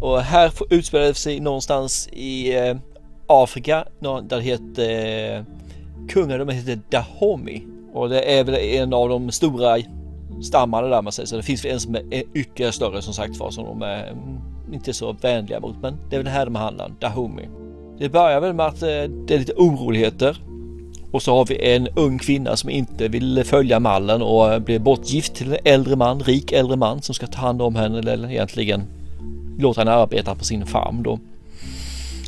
Och 0.00 0.20
här 0.20 0.52
utspelar 0.70 1.04
det 1.04 1.14
sig 1.14 1.40
någonstans 1.40 2.08
i 2.12 2.56
eh, 2.56 2.76
Afrika 3.26 3.84
där 4.00 4.36
det 4.36 4.42
heter 4.42 5.36
eh, 5.36 5.44
kungen 6.08 6.38
de 6.38 6.48
heter 6.48 6.80
Dahomey. 6.90 7.62
Och 7.92 8.08
det 8.08 8.38
är 8.38 8.44
väl 8.44 8.54
en 8.54 8.94
av 8.94 9.08
de 9.08 9.30
stora 9.30 9.78
stammarna 10.42 10.88
där 10.88 11.02
man 11.02 11.12
säger 11.12 11.26
så 11.26 11.36
det 11.36 11.42
finns 11.42 11.64
väl 11.64 11.72
en 11.72 11.80
som 11.80 11.94
är 11.94 12.22
ytterligare 12.34 12.72
större 12.72 13.02
som 13.02 13.14
sagt 13.14 13.36
var 13.36 13.50
som 13.50 13.64
de 13.64 13.82
är 13.82 14.06
mm, 14.06 14.38
inte 14.72 14.92
så 14.92 15.12
vänliga 15.12 15.60
mot 15.60 15.76
men 15.82 15.96
det 16.10 16.16
är 16.16 16.18
väl 16.18 16.24
det 16.24 16.30
här 16.30 16.44
de 16.44 16.54
handlar 16.54 16.92
Dahomey. 17.00 17.46
Det 17.98 18.08
börjar 18.08 18.40
väl 18.40 18.54
med 18.54 18.66
att 18.66 18.82
eh, 18.82 18.88
det 19.26 19.34
är 19.34 19.38
lite 19.38 19.52
oroligheter 19.56 20.42
och 21.12 21.22
så 21.22 21.36
har 21.36 21.46
vi 21.46 21.74
en 21.74 21.88
ung 21.88 22.18
kvinna 22.18 22.56
som 22.56 22.70
inte 22.70 23.08
vill 23.08 23.44
följa 23.44 23.80
mallen 23.80 24.22
och 24.22 24.52
eh, 24.52 24.58
blir 24.58 24.78
bortgift 24.78 25.34
till 25.34 25.52
en 25.52 25.58
äldre 25.64 25.96
man, 25.96 26.20
rik 26.20 26.52
äldre 26.52 26.76
man 26.76 27.02
som 27.02 27.14
ska 27.14 27.26
ta 27.26 27.38
hand 27.38 27.62
om 27.62 27.74
henne 27.74 27.98
eller 27.98 28.30
egentligen 28.30 28.82
låta 29.60 29.80
henne 29.80 29.90
arbeta 29.90 30.34
på 30.34 30.44
sin 30.44 30.66
farm 30.66 31.02
då. 31.02 31.18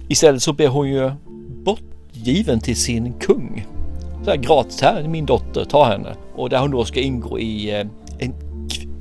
Istället 0.08 0.42
så 0.42 0.52
blir 0.52 0.68
hon 0.68 0.88
ju 0.88 1.10
bortgiven 1.64 2.60
till 2.60 2.76
sin 2.76 3.12
kung. 3.12 3.66
Så 4.24 4.30
här 4.30 4.36
gratis 4.36 4.80
här, 4.80 5.08
min 5.08 5.26
dotter, 5.26 5.64
ta 5.64 5.84
henne. 5.84 6.16
Och 6.36 6.50
där 6.50 6.58
hon 6.58 6.70
då 6.70 6.84
ska 6.84 7.00
ingå 7.00 7.38
i 7.38 7.70
eh, 7.70 7.86
en 8.18 8.34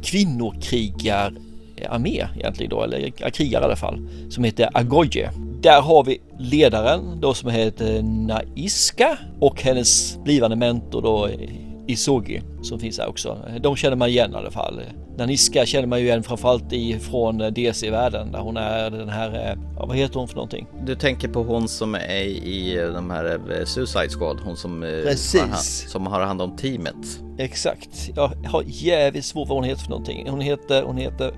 kvinnokrigararmé 0.04 2.28
egentligen 2.36 2.70
då, 2.70 2.84
eller 2.84 3.30
krigare 3.30 3.62
i 3.62 3.65
alla 3.65 3.76
fall, 3.76 4.08
som 4.30 4.44
heter 4.44 4.70
Agoye. 4.74 5.30
Där 5.62 5.82
har 5.82 6.04
vi 6.04 6.22
ledaren 6.39 7.22
då 7.22 7.34
som 7.34 7.50
heter 7.50 8.02
Naiska 8.02 9.17
och 9.39 9.62
hennes 9.62 10.20
blivande 10.24 10.56
mentor 10.56 11.02
då 11.02 11.28
eh, 11.28 11.50
Isogi 11.88 12.41
som 12.62 12.80
finns 12.80 13.00
här 13.00 13.10
också. 13.10 13.38
De 13.62 13.76
känner 13.76 13.96
man 13.96 14.10
igen 14.10 14.32
i 14.32 14.36
alla 14.36 14.52
fall. 14.52 14.82
Naniska 15.22 15.66
känner 15.66 15.88
man 15.88 16.00
ju 16.00 16.06
igen 16.06 16.24
framförallt 16.24 16.74
ifrån 16.74 17.38
DC-världen 17.38 18.32
där 18.32 18.40
hon 18.40 18.58
är 18.58 18.90
den 18.90 19.10
här, 19.10 19.34
eh, 19.34 19.58
ja, 19.78 19.86
vad 19.86 19.98
heter 19.98 20.20
hon 20.20 20.28
för 20.28 20.36
någonting? 20.36 20.68
Du 20.86 20.96
tänker 20.96 21.28
på 21.28 21.44
hon 21.44 21.68
som 21.68 21.96
är 21.96 22.24
i 22.24 22.92
de 22.94 23.10
här 23.10 23.40
eh, 23.60 23.66
Suicide 23.66 24.10
Squad, 24.10 24.40
hon 24.44 24.58
som, 24.58 24.84
eh, 24.84 24.90
Precis. 24.90 25.42
Har, 25.42 25.90
som 25.90 26.08
har 26.08 26.22
hand 26.22 26.42
om 26.42 26.56
teamet. 26.56 27.20
Exakt. 27.38 28.10
Jag 28.16 28.32
har 28.46 28.64
jävligt 28.66 29.26
svårt 29.26 29.48
vad 29.50 29.58
hon 29.58 29.64
heter 29.64 29.82
för 29.82 29.90
någonting. 29.90 30.30
Hon 30.30 30.42
heter, 30.42 30.84
hon 30.84 30.98
heter, 30.98 31.34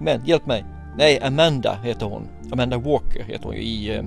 men 0.00 0.26
hjälp 0.26 0.46
mig. 0.46 0.64
Nej, 0.96 1.20
Amanda 1.22 1.78
heter 1.84 2.06
hon. 2.06 2.28
Amanda 2.52 2.78
Walker 2.78 3.22
heter 3.22 3.44
hon 3.44 3.54
ju 3.54 3.62
i, 3.62 3.96
eh, 3.96 4.02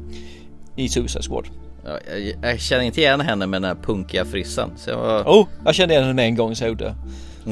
i 0.75 0.89
Suicide 0.89 1.23
Squad. 1.23 1.45
Ja, 1.85 1.99
jag, 2.09 2.51
jag 2.51 2.59
känner 2.59 2.83
inte 2.83 3.01
igen 3.01 3.21
henne 3.21 3.47
med 3.47 3.61
den 3.61 3.67
här 3.69 3.83
punkiga 3.83 4.25
frissan. 4.25 4.71
Så 4.77 4.89
jag. 4.89 5.27
Oh, 5.27 5.47
jag 5.65 5.75
kände 5.75 5.93
igen 5.93 6.03
henne 6.03 6.15
med 6.15 6.25
en 6.25 6.35
gång 6.35 6.55
så 6.55 6.63
jag 6.63 6.69
gjorde. 6.69 6.95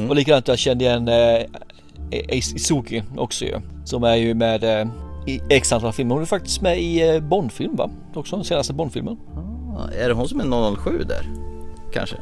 Och 0.10 0.16
likadant 0.16 0.48
jag 0.48 0.60
kände 0.60 0.84
igen 0.84 1.08
eh, 1.08 1.42
Ace 2.30 2.56
Izuki 2.56 3.04
också 3.18 3.46
ju. 3.46 3.56
Som 3.86 4.04
är 4.04 4.16
ju 4.16 4.34
med 4.34 4.64
eh, 4.64 4.88
i 5.28 5.42
x 5.50 5.74
antal 5.74 5.94
filmer. 5.94 6.14
Hon 6.16 6.22
är 6.22 6.26
faktiskt 6.26 6.62
med 6.62 6.80
i 6.82 7.10
eh, 7.16 7.20
Bondfilm 7.22 7.76
va? 7.76 7.90
Också 8.14 8.36
den 8.36 8.46
senaste 8.46 8.74
Bondfilmen. 8.74 9.18
Ja, 9.76 9.90
Är 10.00 10.08
det 10.08 10.14
hon 10.14 10.28
som 10.28 10.40
är 10.40 10.76
007 10.76 11.04
där? 11.08 11.26
Kanske? 11.94 12.16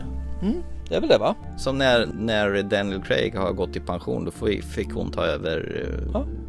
Det 0.90 0.96
är 0.96 1.00
väl 1.00 1.10
det 1.10 1.18
va? 1.18 1.36
Som 1.58 1.78
när, 1.78 2.06
när 2.20 2.64
Daniel 2.64 3.02
Craig 3.02 3.36
har 3.36 3.52
gått 3.54 3.76
i 3.76 3.80
pension, 3.80 4.26
då 4.26 4.32
fick 4.62 4.94
hon 4.94 5.12
ta 5.12 5.22
över 5.26 5.86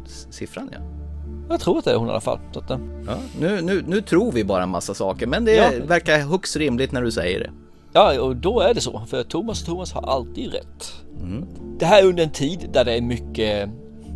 s- 0.05 0.27
siffran 0.29 0.69
ja. 0.73 0.77
Jag 1.49 1.59
tror 1.59 1.77
att 1.79 1.85
det 1.85 1.91
är 1.91 1.95
hon 1.95 2.07
i 2.07 2.11
alla 2.11 2.21
fall. 2.21 2.39
Så 2.51 2.59
att, 2.59 2.69
ja 2.69 2.77
nu, 3.39 3.61
nu, 3.61 3.83
nu 3.87 4.01
tror 4.01 4.31
vi 4.31 4.43
bara 4.43 4.63
en 4.63 4.69
massa 4.69 4.93
saker, 4.93 5.27
men 5.27 5.45
det 5.45 5.55
Ja. 5.55 5.69
verkar 5.87 6.17
högst 6.19 6.55
rimligt 6.55 6.91
när 6.91 7.01
du 7.01 7.11
säger 7.11 7.39
det. 7.39 7.49
Ja, 7.93 8.21
och 8.21 8.35
då 8.35 8.59
är 8.59 8.73
det 8.73 8.81
så. 8.81 9.01
För 9.07 9.23
Thomas 9.23 9.61
och 9.61 9.67
Thomas 9.67 9.93
har 9.93 10.01
alltid 10.01 10.53
rätt. 10.53 10.93
Det 11.79 11.85
här 11.85 12.03
är 12.03 12.07
under 12.07 12.23
en 12.23 12.31
tid 12.31 12.69
där 12.73 12.85
det 12.85 12.93
är 12.93 13.01
mycket, 13.01 13.69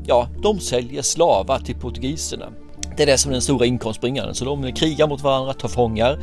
ja, 0.05 0.27
de 0.43 0.59
säljer 0.59 1.01
slavar 1.01 1.59
till 1.59 1.75
portugiserna. 1.75 2.49
Det 2.97 3.03
är 3.03 3.07
det 3.07 3.17
som 3.17 3.31
är 3.31 3.33
den 3.33 3.41
stora 3.41 3.65
inkomstbringaren. 3.65 4.35
Så 4.35 4.45
de 4.45 4.71
krigar 4.71 5.07
mot 5.07 5.21
varandra, 5.21 5.53
tar 5.53 5.67
fångar 5.67 6.19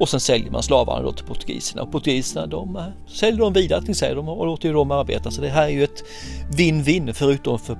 och 0.00 0.08
sen 0.08 0.20
säljer 0.20 0.50
man 0.50 0.62
slavarna 0.62 1.02
då 1.02 1.12
till 1.12 1.26
portugiserna. 1.26 1.82
Och 1.82 1.92
portugiserna 1.92 2.46
de 2.46 2.76
eh, 2.76 2.82
säljer 3.06 3.40
dem 3.40 3.52
vidare 3.52 3.82
till 3.82 3.94
sig 3.94 4.14
de 4.14 4.28
och 4.28 4.46
låter 4.46 4.68
ju 4.68 4.74
dem 4.74 4.90
arbeta. 4.90 5.30
Så 5.30 5.40
det 5.40 5.48
här 5.48 5.64
är 5.64 5.68
ju 5.68 5.84
ett 5.84 6.04
win-win 6.50 7.12
förutom 7.12 7.58
för 7.58 7.78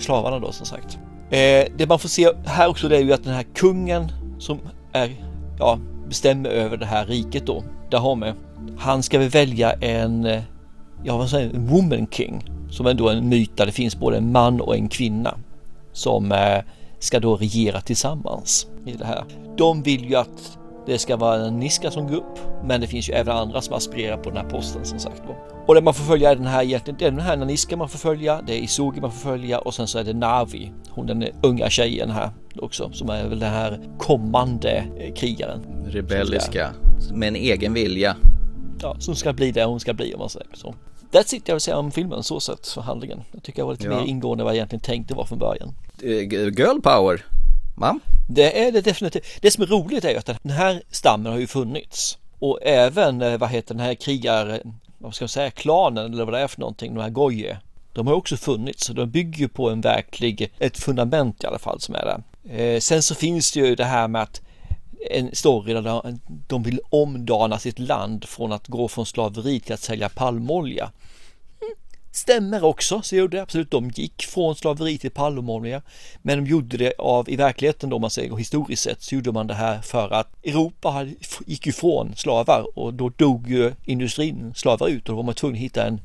slavarna 0.00 0.38
då 0.38 0.52
som 0.52 0.66
sagt. 0.66 0.98
Eh, 1.30 1.66
det 1.76 1.86
man 1.88 1.98
får 1.98 2.08
se 2.08 2.28
här 2.46 2.68
också 2.68 2.88
det 2.88 2.96
är 2.96 3.02
ju 3.02 3.12
att 3.12 3.24
den 3.24 3.34
här 3.34 3.46
kungen 3.54 4.12
som 4.38 4.58
är, 4.92 5.10
ja, 5.58 5.78
bestämmer 6.08 6.50
över 6.50 6.76
det 6.76 6.86
här 6.86 7.06
riket 7.06 7.46
då, 7.46 7.64
Dahomey. 7.90 8.32
Han 8.78 9.02
ska 9.02 9.18
väl 9.18 9.28
välja 9.28 9.72
en, 9.72 10.26
eh, 10.26 10.42
ja 11.04 11.16
vad 11.16 11.30
säger 11.30 11.54
en 11.54 11.66
woman 11.66 12.06
king. 12.10 12.44
Som 12.70 12.86
ändå 12.86 13.08
är 13.08 13.16
en 13.16 13.28
myt 13.28 13.56
där 13.56 13.66
det 13.66 13.72
finns 13.72 13.96
både 13.96 14.16
en 14.16 14.32
man 14.32 14.60
och 14.60 14.76
en 14.76 14.88
kvinna. 14.88 15.38
Som 15.92 16.32
eh, 16.32 16.58
ska 16.98 17.20
då 17.20 17.36
regera 17.36 17.80
tillsammans 17.80 18.66
i 18.86 18.92
det 18.92 19.04
här. 19.04 19.24
De 19.56 19.82
vill 19.82 20.10
ju 20.10 20.16
att 20.16 20.58
det 20.86 20.98
ska 20.98 21.16
vara 21.16 21.46
en 21.46 21.58
Niska 21.58 21.90
som 21.90 22.06
grupp. 22.06 22.38
Men 22.64 22.80
det 22.80 22.86
finns 22.86 23.08
ju 23.08 23.12
även 23.12 23.36
andra 23.36 23.60
som 23.60 23.74
aspirerar 23.74 24.16
på 24.16 24.30
den 24.30 24.38
här 24.38 24.50
posten 24.50 24.84
som 24.84 24.98
sagt. 24.98 25.22
Och 25.66 25.74
det 25.74 25.82
man 25.82 25.94
får 25.94 26.04
följa 26.04 26.30
är 26.30 26.36
den 26.36 26.46
här 26.46 26.62
egentligen, 26.62 26.98
det 26.98 27.06
är 27.06 27.10
den 27.10 27.20
här 27.20 27.36
Naniska 27.36 27.76
man 27.76 27.88
får 27.88 27.98
följa, 27.98 28.42
det 28.46 28.52
är 28.52 28.58
Isogi 28.58 29.00
man 29.00 29.12
får 29.12 29.30
följa 29.30 29.58
och 29.58 29.74
sen 29.74 29.86
så 29.86 29.98
är 29.98 30.04
det 30.04 30.14
Navi, 30.14 30.72
hon 30.90 31.06
den 31.06 31.26
unga 31.42 31.70
tjejen 31.70 32.10
här 32.10 32.30
också, 32.56 32.90
som 32.92 33.10
är 33.10 33.28
väl 33.28 33.38
den 33.38 33.50
här 33.50 33.80
kommande 33.98 34.84
eh, 34.98 35.14
krigaren. 35.14 35.60
Rebelliska, 35.86 36.70
med 37.14 37.28
en 37.28 37.36
egen 37.36 37.74
vilja. 37.74 38.16
Ja, 38.82 38.96
som 38.98 39.16
ska 39.16 39.32
bli 39.32 39.52
det 39.52 39.64
hon 39.64 39.80
ska 39.80 39.92
bli 39.92 40.14
om 40.14 40.18
man 40.18 40.30
säger 40.30 40.46
så. 40.54 40.74
That's 41.12 41.34
it 41.34 41.42
jag 41.48 41.54
vill 41.54 41.60
säga 41.60 41.76
om 41.78 41.90
filmen 41.90 42.22
så 42.22 42.40
sett 42.40 42.66
för 42.68 42.80
handlingen. 42.80 43.22
Jag 43.32 43.42
tycker 43.42 43.58
jag 43.60 43.66
var 43.66 43.72
lite 43.72 43.84
Ja. 43.86 44.00
mer 44.00 44.06
ingående 44.06 44.42
än 44.42 44.44
vad 44.44 44.52
jag 44.54 44.56
egentligen 44.56 44.80
tänkte 44.82 45.14
var 45.14 45.24
från 45.24 45.38
början. 45.38 45.74
Eh, 46.02 46.08
Girl 46.58 46.80
power, 46.82 47.24
va? 47.76 47.98
Det 48.28 48.66
är 48.66 48.72
det 48.72 48.80
definitivt. 48.80 49.24
Det 49.40 49.50
som 49.50 49.62
är 49.62 49.66
roligt 49.66 50.04
är 50.04 50.18
att 50.18 50.26
den 50.42 50.52
här 50.52 50.82
stammen 50.90 51.32
har 51.32 51.38
ju 51.38 51.46
funnits. 51.46 52.18
Och 52.38 52.58
även, 52.62 53.22
eh, 53.22 53.38
vad 53.38 53.48
heter 53.50 53.74
den 53.74 53.84
här 53.86 53.94
krigar, 53.94 54.60
vad 54.98 55.14
ska 55.14 55.22
man 55.22 55.28
säga, 55.28 55.50
klanen 55.50 56.12
eller 56.12 56.24
vad 56.24 56.34
det 56.34 56.40
är 56.40 56.48
för 56.48 56.60
någonting, 56.60 56.94
de 56.94 57.00
här 57.00 57.10
Goje. 57.10 57.58
De 57.92 58.06
har 58.06 58.14
också 58.14 58.36
funnits 58.36 58.84
så 58.86 58.92
de 58.92 59.10
bygger 59.10 59.38
ju 59.38 59.48
på 59.48 59.70
en 59.70 59.80
verklig, 59.80 60.52
ett 60.58 60.78
fundament 60.78 61.44
i 61.44 61.46
alla 61.46 61.58
fall 61.58 61.80
som 61.80 61.94
är 61.94 62.04
där. 62.04 62.22
Eh, 62.60 62.80
sen 62.80 63.02
så 63.02 63.14
finns 63.14 63.52
det 63.52 63.60
ju 63.60 63.74
det 63.74 63.84
här 63.84 64.08
med 64.08 64.22
att 64.22 64.40
en 65.10 65.34
story 65.34 65.72
där 65.72 66.18
de- 66.48 66.62
vill 66.62 66.80
omdana 66.90 67.58
sitt 67.58 67.78
land 67.78 68.24
från 68.24 68.52
att 68.52 68.68
gå 68.68 68.88
från 68.88 69.06
slaveri 69.06 69.60
till 69.60 69.74
att 69.74 69.80
sälja 69.80 70.08
palmolja. 70.08 70.84
Mm, 71.60 71.74
stämmer 72.12 72.64
också, 72.64 73.02
så 73.02 73.16
gjorde 73.16 73.36
det 73.36 73.42
absolut. 73.42 73.70
De 73.70 73.90
gick 73.90 74.22
från 74.22 74.56
slaveri 74.56 74.98
till 74.98 75.10
palmolja. 75.10 75.82
Men 76.22 76.44
de 76.44 76.50
gjorde 76.50 76.76
det 76.76 76.94
av, 76.98 77.30
i 77.30 77.36
verkligheten 77.36 77.90
då 77.90 77.98
man 77.98 78.10
säger 78.10 78.36
historiskt 78.36 78.82
sett, 78.82 79.02
så 79.02 79.14
gjorde 79.14 79.32
man 79.32 79.46
det 79.46 79.54
här 79.54 79.80
för 79.80 80.10
att 80.10 80.44
Europa 80.44 81.06
gick 81.46 81.66
ju 81.66 81.72
från 81.72 82.16
slavar 82.16 82.78
och 82.78 82.94
då 82.94 83.08
dog 83.08 83.48
ju 83.50 83.74
industrin 83.84 84.52
slavar 84.56 84.88
ut 84.88 85.08
och 85.08 85.12
då 85.12 85.16
var 85.16 85.22
man 85.22 85.34
tvungen 85.34 85.56
att 85.56 85.62
hitta 85.62 85.86
en 85.86 86.00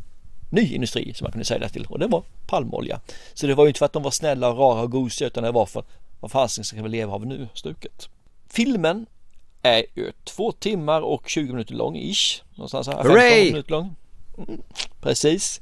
ny 0.49 0.73
industri 0.73 1.13
som 1.13 1.25
man 1.25 1.31
kunde 1.31 1.45
sälja 1.45 1.69
till 1.69 1.85
och 1.85 1.99
det 1.99 2.07
var 2.07 2.23
palmolja. 2.47 2.99
Så 3.33 3.47
det 3.47 3.55
var 3.55 3.63
ju 3.63 3.67
inte 3.67 3.77
för 3.77 3.85
att 3.85 3.93
de 3.93 4.03
var 4.03 4.11
snälla 4.11 4.49
och 4.49 4.57
rara 4.57 4.81
och 4.81 4.91
gosiga 4.91 5.27
utan 5.27 5.43
det 5.43 5.51
var 5.51 5.65
för 5.65 5.83
vad 6.19 6.31
fasen 6.31 6.63
ska 6.63 6.83
vi 6.83 6.89
leva 6.89 7.13
av 7.13 7.25
nu 7.25 7.47
stuket. 7.53 8.09
Filmen 8.49 9.05
är 9.61 9.85
ju 9.95 10.11
två 10.23 10.51
timmar 10.51 11.01
och 11.01 11.29
20 11.29 11.51
minuter 11.51 11.73
lång 11.73 11.95
ish. 11.97 12.43
Någonstans 12.55 12.87
här, 12.87 12.93
15 12.95 13.11
Hooray! 13.11 13.45
minuter 13.51 13.71
lång. 13.71 13.95
Mm, 14.37 14.61
precis. 15.01 15.61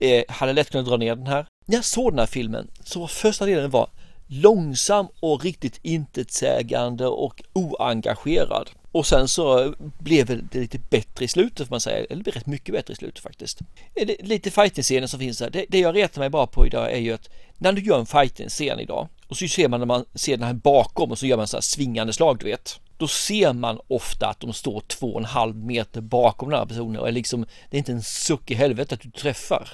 Eh, 0.00 0.24
hade 0.28 0.52
lätt 0.52 0.70
kunnat 0.70 0.86
dra 0.86 0.96
ner 0.96 1.16
den 1.16 1.26
här. 1.26 1.46
När 1.66 1.76
jag 1.76 1.84
såg 1.84 2.12
den 2.12 2.18
här 2.18 2.26
filmen 2.26 2.70
så 2.84 3.00
var 3.00 3.06
första 3.06 3.46
delen 3.46 3.70
var 3.70 3.88
långsam 4.26 5.06
och 5.20 5.44
riktigt 5.44 5.80
intetsägande 5.82 7.06
och 7.06 7.42
oengagerad. 7.52 8.70
Och 8.94 9.06
sen 9.06 9.28
så 9.28 9.74
blev 9.98 10.26
det 10.26 10.58
lite 10.58 10.78
bättre 10.78 11.24
i 11.24 11.28
slutet 11.28 11.68
får 11.68 11.74
man 11.74 11.80
säga, 11.80 12.04
eller 12.10 12.24
rätt 12.24 12.46
mycket 12.46 12.74
bättre 12.74 12.92
i 12.92 12.96
slutet 12.96 13.22
faktiskt. 13.22 13.60
Eh, 13.94 14.08
lite 14.20 14.50
fighting-scener 14.50 15.06
som 15.06 15.20
finns 15.20 15.38
där, 15.38 15.50
det, 15.50 15.64
det 15.68 15.78
jag 15.78 15.96
retar 15.96 16.20
mig 16.20 16.30
bara 16.30 16.46
på 16.46 16.66
idag 16.66 16.92
är 16.92 16.98
ju 16.98 17.12
att 17.12 17.28
när 17.58 17.72
du 17.72 17.82
gör 17.82 17.98
en 17.98 18.06
fighting-scen 18.06 18.80
idag 18.80 19.08
och 19.28 19.36
så 19.36 19.48
ser 19.48 19.68
man 19.68 19.80
när 19.80 19.86
man 19.86 20.04
ser 20.14 20.36
den 20.36 20.46
här 20.46 20.54
bakom 20.54 21.10
och 21.10 21.18
så 21.18 21.26
gör 21.26 21.36
man 21.36 21.46
så 21.46 21.56
här 21.56 21.62
svingande 21.62 22.12
slag 22.12 22.38
du 22.38 22.46
vet. 22.46 22.80
Då 22.98 23.08
ser 23.08 23.52
man 23.52 23.80
ofta 23.88 24.26
att 24.26 24.40
de 24.40 24.52
står 24.52 24.80
två 24.80 25.12
och 25.12 25.20
en 25.20 25.24
halv 25.24 25.56
meter 25.56 26.00
bakom 26.00 26.50
den 26.50 26.58
här 26.58 26.66
personen 26.66 26.96
och 26.96 27.08
är 27.08 27.12
liksom, 27.12 27.46
det 27.70 27.76
är 27.76 27.78
inte 27.78 27.92
en 27.92 28.02
suck 28.02 28.50
i 28.50 28.54
helvetet 28.54 28.92
att 28.92 29.00
du 29.00 29.10
träffar. 29.10 29.68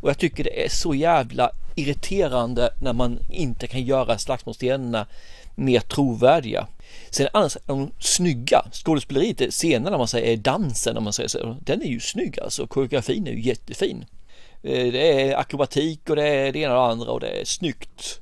Och 0.00 0.08
jag 0.08 0.18
tycker 0.18 0.44
det 0.44 0.64
är 0.64 0.68
så 0.68 0.94
jävla 0.94 1.50
irriterande 1.76 2.70
när 2.82 2.92
man 2.92 3.18
inte 3.30 3.66
kan 3.66 3.82
göra 3.82 4.18
slagsmålsscenerna 4.18 5.06
mer 5.54 5.80
trovärdiga. 5.80 6.66
Sen 7.10 7.28
annars 7.32 7.56
är 7.56 7.60
de 7.66 7.90
snygga. 8.00 8.64
Skådespeleriet, 8.72 9.52
scenerna 9.54 9.90
när 9.90 9.98
man 9.98 10.08
säger 10.08 10.32
är 10.32 10.36
dansen 10.36 10.96
om 10.96 11.04
man 11.04 11.12
säger 11.12 11.28
så, 11.28 11.56
den 11.60 11.82
är 11.82 11.86
ju 11.86 12.00
snygg 12.00 12.40
alltså. 12.40 12.66
Koreografin 12.66 13.26
är 13.26 13.32
ju 13.32 13.40
jättefin. 13.40 14.04
Eh, 14.62 14.92
Det 14.92 15.22
är 15.30 15.36
akrobatik 15.36 16.10
och 16.10 16.16
det 16.16 16.26
är 16.28 16.52
det 16.52 16.58
ena 16.58 16.74
och 16.80 16.86
det 16.86 16.92
andra 16.92 17.10
och 17.10 17.20
det 17.20 17.40
är 17.40 17.44
snyggt 17.44 18.20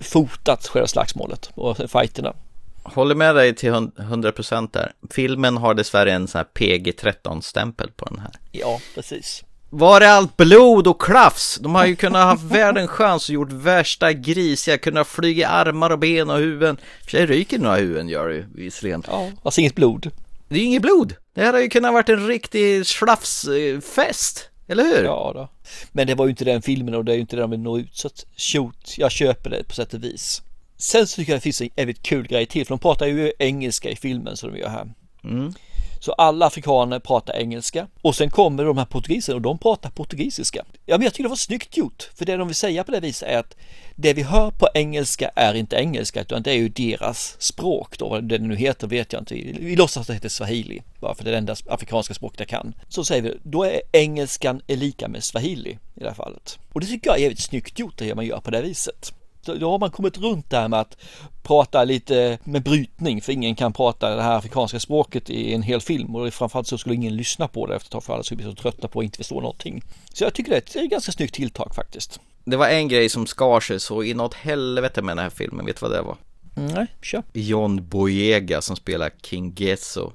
fotat 0.00 0.66
själva 0.66 0.86
slagsmålet 0.86 1.50
och 1.54 1.76
fighterna. 1.76 2.34
Håller 2.82 3.14
med 3.14 3.34
dig 3.34 3.54
till 3.54 3.70
hund- 3.72 3.92
100% 3.96 4.72
där. 4.72 4.92
Filmen 5.10 5.56
har 5.56 5.74
dessvärre 5.74 6.12
en 6.12 6.28
sån 6.28 6.38
här 6.38 6.44
PG-13-stämpel 6.54 7.90
på 7.96 8.04
den 8.04 8.18
här. 8.18 8.30
Ja, 8.52 8.80
precis. 8.94 9.44
Var 9.74 10.00
är 10.00 10.08
allt 10.08 10.36
blod 10.36 10.86
och 10.86 11.00
klafs? 11.00 11.58
De 11.62 11.74
har 11.74 11.86
ju 11.86 11.96
kunnat 11.96 12.24
ha 12.40 12.48
världens 12.48 12.90
chans 12.90 13.28
och 13.28 13.34
gjort 13.34 13.52
värsta 13.52 14.12
grisiga, 14.12 14.78
kunnat 14.78 15.08
flyga 15.08 15.48
armar 15.48 15.90
och 15.90 15.98
ben 15.98 16.30
och 16.30 16.38
huvuden. 16.38 16.76
För 17.04 17.10
sig 17.10 17.26
ryker 17.26 17.58
några 17.58 17.76
huvuden 17.76 18.08
gör 18.08 18.28
det 18.28 18.34
ju 18.34 18.44
visserligen. 18.54 19.02
Ja, 19.06 19.30
alltså 19.42 19.60
inget 19.60 19.74
blod. 19.74 20.10
Det 20.48 20.54
är 20.54 20.58
ju 20.58 20.64
inget 20.64 20.82
blod. 20.82 21.14
Det 21.34 21.40
här 21.40 21.52
har 21.52 21.60
ju 21.60 21.68
kunnat 21.68 21.92
varit 21.92 22.08
en 22.08 22.26
riktig 22.26 22.86
slafsfest. 22.86 24.48
Eller 24.68 24.84
hur? 24.84 25.04
Ja 25.04 25.32
då. 25.34 25.48
Men 25.92 26.06
det 26.06 26.14
var 26.14 26.26
ju 26.26 26.30
inte 26.30 26.44
den 26.44 26.62
filmen 26.62 26.94
och 26.94 27.04
det 27.04 27.12
är 27.12 27.14
ju 27.14 27.20
inte 27.20 27.36
det 27.36 27.42
de 27.42 27.50
vill 27.50 27.60
nå 27.60 27.78
ut 27.78 27.96
så 27.96 28.06
att 28.06 28.26
shoot, 28.36 28.94
jag 28.98 29.10
köper 29.10 29.50
det 29.50 29.64
på 29.64 29.74
sätt 29.74 29.94
och 29.94 30.04
vis. 30.04 30.42
Sen 30.78 31.06
så 31.06 31.16
tycker 31.16 31.32
jag 31.32 31.38
det 31.38 31.42
finns 31.42 31.60
en 31.60 31.68
jävligt 31.76 32.02
kul 32.02 32.26
grej 32.26 32.46
till 32.46 32.66
för 32.66 32.74
de 32.74 32.78
pratar 32.78 33.06
ju 33.06 33.32
engelska 33.38 33.90
i 33.90 33.96
filmen 33.96 34.36
som 34.36 34.52
de 34.52 34.58
gör 34.58 34.68
här. 34.68 34.92
Mm. 35.24 35.54
Så 36.02 36.12
alla 36.12 36.46
afrikaner 36.46 36.98
pratar 36.98 37.34
engelska 37.34 37.86
och 38.00 38.14
sen 38.14 38.30
kommer 38.30 38.64
de 38.64 38.78
här 38.78 38.84
portugiserna 38.84 39.36
och 39.36 39.42
de 39.42 39.58
pratar 39.58 39.90
portugisiska. 39.90 40.64
Ja 40.86 40.98
men 40.98 41.04
jag 41.04 41.14
tycker 41.14 41.22
det 41.22 41.28
var 41.28 41.36
snyggt 41.36 41.76
gjort 41.76 42.10
för 42.14 42.24
det 42.24 42.36
de 42.36 42.48
vill 42.48 42.54
säga 42.54 42.84
på 42.84 42.92
det 42.92 43.00
viset 43.00 43.28
är 43.28 43.38
att 43.38 43.56
det 43.96 44.14
vi 44.14 44.22
hör 44.22 44.50
på 44.50 44.68
engelska 44.74 45.30
är 45.36 45.54
inte 45.54 45.76
engelska 45.76 46.20
utan 46.20 46.42
det 46.42 46.50
är 46.50 46.56
ju 46.56 46.68
deras 46.68 47.36
språk 47.38 47.98
då, 47.98 48.08
vad 48.08 48.24
det 48.24 48.38
nu 48.38 48.56
heter 48.56 48.86
vet 48.86 49.12
jag 49.12 49.22
inte. 49.22 49.34
Vi, 49.34 49.76
låtsas 49.76 50.00
att 50.00 50.06
det 50.06 50.14
heter 50.14 50.28
swahili 50.28 50.82
bara 51.00 51.14
för 51.14 51.24
det 51.24 51.30
är 51.30 51.32
det 51.32 51.38
enda 51.38 51.56
afrikanska 51.66 52.14
språket 52.14 52.40
jag 52.40 52.48
kan. 52.48 52.74
Så 52.88 53.04
säger 53.04 53.22
vi, 53.22 53.38
då 53.42 53.64
är 53.64 53.80
engelskan 53.92 54.60
är 54.66 54.76
lika 54.76 55.08
med 55.08 55.24
swahili 55.24 55.70
i 55.70 56.00
det 56.00 56.08
här 56.08 56.14
fallet. 56.14 56.58
Och 56.72 56.80
det 56.80 56.86
tycker 56.86 57.10
jag 57.10 57.16
är 57.16 57.22
jävligt 57.22 57.40
snyggt 57.40 57.78
gjort 57.78 57.98
det 57.98 58.14
man 58.14 58.26
gör 58.26 58.40
på 58.40 58.50
det 58.50 58.62
viset. 58.62 59.12
Då 59.46 59.70
har 59.70 59.78
man 59.78 59.90
kommit 59.90 60.18
runt 60.18 60.50
det 60.50 60.56
här 60.56 60.68
med 60.68 60.80
att 60.80 60.96
prata 61.42 61.84
lite 61.84 62.38
med 62.44 62.62
brytning 62.62 63.22
för 63.22 63.32
ingen 63.32 63.54
kan 63.54 63.72
prata 63.72 64.16
det 64.16 64.22
här 64.22 64.38
afrikanska 64.38 64.80
språket 64.80 65.30
i 65.30 65.54
en 65.54 65.62
hel 65.62 65.80
film 65.80 66.16
och 66.16 66.32
framförallt 66.34 66.66
så 66.68 66.78
skulle 66.78 66.94
ingen 66.94 67.16
lyssna 67.16 67.48
på 67.48 67.66
det 67.66 67.74
efter 67.76 67.86
ett 67.86 67.92
tag 67.92 68.04
för 68.04 68.14
alla 68.14 68.22
skulle 68.22 68.36
bli 68.42 68.46
så 68.50 68.54
trötta 68.62 68.88
på 68.88 68.98
att 69.00 69.04
inte 69.04 69.16
förstå 69.16 69.34
någonting. 69.40 69.82
Så 70.12 70.24
jag 70.24 70.34
tycker 70.34 70.50
det 70.50 70.56
är 70.56 70.58
ett- 70.58 70.72
det 70.72 70.78
är 70.78 70.84
ett 70.84 70.90
ganska 70.90 71.12
snyggt 71.12 71.34
tilltag 71.34 71.74
faktiskt. 71.74 72.20
Det 72.44 72.56
var 72.56 72.68
en 72.68 72.88
grej 72.88 73.08
som 73.08 73.26
skar 73.26 73.60
sig 73.60 73.80
så 73.80 74.02
inåt 74.02 74.34
helvete 74.34 75.02
med 75.02 75.16
den 75.16 75.22
här 75.22 75.30
filmen, 75.30 75.66
vet 75.66 75.76
du 75.80 75.86
vad 75.86 75.90
det 75.98 76.02
var? 76.02 76.16
Nej, 76.54 76.86
kör. 77.02 77.22
John 77.32 77.88
Boyega 77.88 78.60
som 78.62 78.76
spelar 78.76 79.10
King 79.22 79.54
Gesso. 79.56 80.12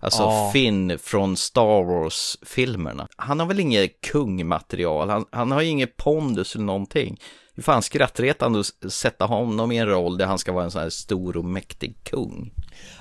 Alltså 0.00 0.22
Ja. 0.22 0.50
Finn 0.52 0.98
från 0.98 1.36
Star 1.36 1.84
Wars-filmerna. 1.84 3.08
Han 3.16 3.40
har 3.40 3.46
väl 3.46 3.60
inget 3.60 4.00
kungmaterial, 4.00 5.10
han, 5.10 5.24
han 5.30 5.50
har 5.50 5.60
ju 5.60 5.68
inget 5.68 5.96
pondus 5.96 6.54
eller 6.54 6.64
någonting. 6.64 7.20
Hur 7.54 7.62
fan 7.62 7.82
skrattretande 7.82 8.60
att 8.60 8.92
sätta 8.92 9.24
honom 9.24 9.72
i 9.72 9.76
en 9.76 9.86
roll 9.88 10.18
där 10.18 10.26
han 10.26 10.38
ska 10.38 10.52
vara 10.52 10.64
en 10.64 10.70
sån 10.70 10.82
här 10.82 10.90
stor 10.90 11.36
och 11.36 11.44
mäktig 11.44 11.96
kung. 12.04 12.52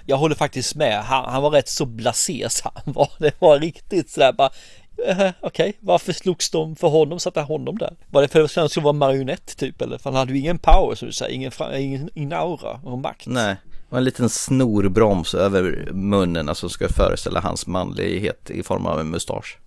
Jag 0.05 0.17
håller 0.17 0.35
faktiskt 0.35 0.75
med. 0.75 1.03
Han, 1.03 1.29
han 1.29 1.41
var 1.43 1.49
rätt 1.49 1.69
så 1.69 1.85
blasé 1.85 2.47
så 2.49 2.71
han 2.85 2.93
var. 2.93 3.09
Det 3.19 3.41
var 3.41 3.59
riktigt 3.59 4.09
sådär 4.09 4.33
bara 4.33 4.49
eh, 5.07 5.31
Okej, 5.41 5.73
varför 5.79 6.13
slogs 6.13 6.49
de 6.49 6.75
för 6.75 6.87
honom? 6.87 7.19
Satte 7.19 7.41
honom 7.41 7.77
där? 7.77 7.95
Var 8.07 8.21
det 8.21 8.27
för 8.27 8.43
att 8.43 8.55
han 8.55 8.69
skulle 8.69 8.83
vara 8.83 8.93
marionett 8.93 9.57
typ? 9.57 9.81
Eller? 9.81 9.97
För 9.97 10.09
han 10.09 10.19
hade 10.19 10.33
ju 10.33 10.39
ingen 10.39 10.59
power 10.59 10.95
som 10.95 11.07
du 11.07 11.11
säger, 11.13 11.35
ingen, 11.35 11.51
ingen, 11.75 12.09
ingen 12.13 12.33
aura 12.33 12.79
och 12.83 12.99
makt. 12.99 13.27
Nej, 13.27 13.55
och 13.89 13.97
en 13.97 14.03
liten 14.03 14.29
snorbroms 14.29 15.33
över 15.33 15.89
munnen, 15.91 16.49
alltså 16.49 16.69
ska 16.69 16.89
föreställa 16.89 17.39
hans 17.39 17.67
manlighet 17.67 18.49
i 18.49 18.63
form 18.63 18.85
av 18.85 18.99
en 18.99 19.09
mustasch. 19.09 19.57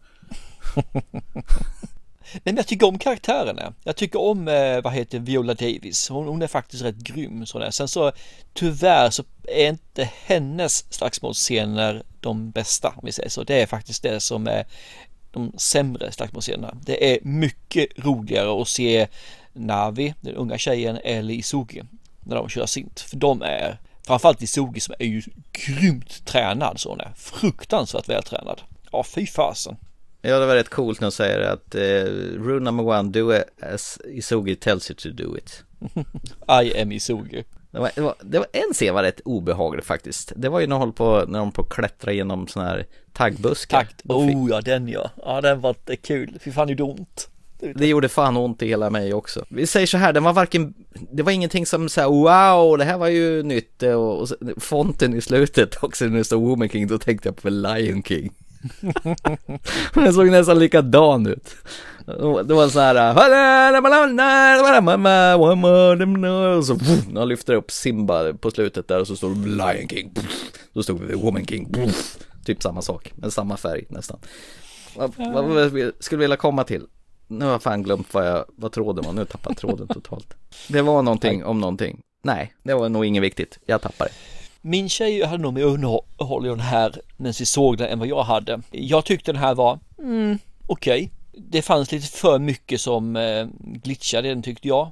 Men 2.45 2.57
jag 2.57 2.67
tycker 2.67 2.87
om 2.89 2.99
karaktärerna. 2.99 3.75
Jag 3.85 3.97
tycker 3.97 4.21
om, 4.21 4.49
eh, 4.49 4.83
vad 4.83 4.93
heter 4.93 5.19
Viola 5.19 5.55
Davis. 5.55 6.09
Hon, 6.09 6.29
hon 6.29 6.43
är 6.43 6.47
faktiskt 6.47 6.83
rätt 6.83 6.97
grym. 6.97 7.47
Sådär. 7.47 7.71
Sen 7.71 7.89
så 7.89 8.13
tyvärr 8.53 9.11
så 9.11 9.25
är 9.49 9.69
inte 9.69 10.11
hennes 10.25 10.93
slagsmålsscener 10.93 12.03
de 12.21 12.51
bästa 12.51 12.89
om 12.89 13.03
vi 13.03 13.13
säger 13.13 13.29
så. 13.29 13.45
Det 13.45 13.63
är 13.63 13.67
faktiskt 13.67 14.03
det 14.03 14.21
som 14.21 14.47
är 14.47 14.67
de 15.31 15.53
sämre 15.57 16.13
slagsmålsscenerna. 16.13 16.77
Det 16.83 17.13
är 17.13 17.19
mycket 17.23 17.87
roligare 17.97 18.63
att 18.63 18.69
se 18.69 19.09
Navi, 19.53 20.15
den 20.21 20.35
unga 20.35 20.59
tjejen, 20.59 20.99
eller 21.05 21.35
Isugi 21.35 21.83
när 22.21 22.37
de 22.37 22.49
kör 22.49 22.67
sint. 22.67 23.01
För 23.01 23.17
de 23.17 23.43
är, 23.43 23.79
framförallt 24.07 24.43
Isugi 24.43 24.81
som 24.81 24.95
är 24.99 25.07
ju 25.07 25.23
grymt 25.53 26.25
tränad 26.25 26.81
så 26.81 26.89
hon 26.89 27.01
är. 27.01 27.13
Fruktansvärt 27.17 28.09
vältränad. 28.09 28.61
Ja, 28.93 29.05
fy 29.05 29.27
fasen. 29.27 29.77
Ja, 30.23 30.39
det 30.39 30.47
var 30.47 30.55
rätt 30.55 30.69
coolt 30.69 31.01
när 31.01 31.07
de 31.07 31.13
säger 31.13 31.41
att 31.41 31.75
eh, 31.75 31.81
rule 32.43 32.61
number 32.61 32.87
one, 32.87 33.11
do 33.11 33.35
it 33.35 33.43
as 33.63 33.99
Isugi 34.05 34.57
tells 34.57 34.91
you 34.91 34.97
to 34.97 35.09
do 35.09 35.37
it. 35.37 35.65
I 36.63 36.81
am 36.83 36.93
Isugi. 36.93 37.45
Det 37.71 37.79
var, 37.79 37.91
det, 37.95 38.01
var, 38.01 38.15
det 38.23 38.39
var 38.39 38.47
en 38.53 38.73
scen 38.73 38.95
var 38.95 39.03
rätt 39.03 39.21
obehaglig 39.25 39.85
faktiskt. 39.85 40.33
Det 40.37 40.49
var 40.49 40.61
ju 40.61 40.67
när 40.67 40.77
de 40.77 40.81
höll 40.81 40.93
på, 40.93 41.25
när 41.29 41.39
de 41.39 41.53
på 41.53 41.65
klättra 41.65 42.13
genom 42.13 42.49
sådana 42.49 42.71
här 42.71 42.87
taggbuskar. 43.13 43.79
Takt. 43.79 44.03
Oh 44.05 44.51
ja, 44.51 44.61
den 44.61 44.89
ja. 44.89 45.11
Ja, 45.17 45.41
den 45.41 45.61
var 45.61 45.71
inte 45.71 45.97
kul. 45.97 46.39
Fy 46.41 46.53
fan, 46.53 46.67
det 46.67 46.71
gjorde 46.71 46.83
ont. 46.83 47.29
Det 47.75 47.87
gjorde 47.87 48.09
fan 48.09 48.37
ont 48.37 48.63
i 48.63 48.67
hela 48.67 48.91
mig 48.91 49.15
också. 49.15 49.45
Vi 49.49 49.67
säger 49.67 49.87
så 49.87 49.99
här, 49.99 50.13
den 50.13 50.25
var 50.25 50.33
varken, 50.33 50.75
det 51.13 51.23
var 51.23 51.33
ingenting 51.33 51.67
som 51.67 51.89
så 51.89 52.01
här, 52.01 52.09
wow, 52.09 52.79
det 52.79 52.85
här 52.85 52.99
var 52.99 53.09
ju 53.09 53.43
nytt 53.43 53.83
eh, 53.83 53.93
och, 53.93 54.21
och 54.21 54.29
fonten 54.57 55.15
i 55.15 55.21
slutet 55.21 55.83
också 55.83 56.05
när 56.05 56.19
det 56.19 56.25
stod 56.25 56.43
Woman 56.43 56.69
King, 56.69 56.87
då 56.87 56.99
tänkte 56.99 57.29
jag 57.29 57.37
på 57.37 57.51
Lion 57.51 58.03
King. 58.03 58.33
den 59.95 60.15
såg 60.15 60.31
nästan 60.31 60.59
likadan 60.59 61.27
ut. 61.27 61.57
Det 62.45 62.55
var 62.55 62.69
så 62.69 62.81
här, 62.81 63.11
och 66.59 66.65
så 66.65 66.75
när 67.13 67.19
han 67.19 67.29
lyfter 67.29 67.55
upp 67.55 67.71
Simba 67.71 68.33
på 68.33 68.51
slutet 68.51 68.89
där 68.89 69.01
och 69.01 69.07
så 69.07 69.17
står 69.17 69.31
det 69.31 69.49
Lion 69.49 69.89
King, 69.89 70.15
då 70.73 70.83
stod 70.83 71.09
det 71.09 71.17
Woman 71.17 71.47
King, 71.47 71.75
typ 72.45 72.63
samma 72.63 72.83
sak, 72.83 73.13
men 73.17 73.31
samma 73.31 73.57
färg 73.57 73.85
nästan. 73.89 74.19
Vad, 74.97 75.45
vad 75.45 75.93
skulle 76.01 76.21
vilja 76.21 76.37
komma 76.37 76.65
till? 76.65 76.87
Nu 77.39 77.45
har 77.45 77.53
jag 77.53 77.63
fan 77.63 77.83
glömt 77.83 78.15
vad, 78.15 78.27
jag, 78.27 78.45
vad 78.57 78.73
tråden 78.73 79.05
var, 79.05 79.13
nu 79.13 79.25
tappar 79.25 79.55
tråden 79.55 79.89
totalt. 79.89 80.35
Det 80.69 80.83
var 80.83 81.03
någonting 81.03 81.45
om 81.45 81.61
någonting. 81.61 82.01
Nej, 82.25 82.53
det 82.63 82.75
var 82.75 82.89
nog 82.89 83.05
inget 83.05 83.23
viktigt. 83.23 83.59
Jag 83.67 83.83
tappade 83.83 84.11
det. 84.11 84.17
Min 84.69 84.89
tjej 84.89 85.25
hade 85.25 85.43
nog 85.43 85.55
mer 85.55 85.65
underhåll 85.65 86.47
i 86.47 86.49
den 86.49 86.61
här 86.61 87.01
när 87.17 87.39
vi 87.39 87.47
såg 87.47 87.79
den 87.79 87.89
än 87.89 87.99
vad 87.99 88.09
jag 88.09 88.23
hade. 88.23 88.61
Jag 88.71 89.05
tyckte 89.05 89.33
den 89.33 89.41
här 89.41 89.55
var, 89.55 89.79
mm, 89.99 90.39
okej. 90.67 91.11
Det 91.33 91.63
fanns 91.63 91.93
lite 91.93 92.07
för 92.07 92.39
mycket 92.39 92.81
som 92.81 93.17
eh, 93.17 93.47
glitchade 93.61 94.29
i 94.29 94.35
den 94.35 94.43
tyckte 94.43 94.69
jag. 94.69 94.91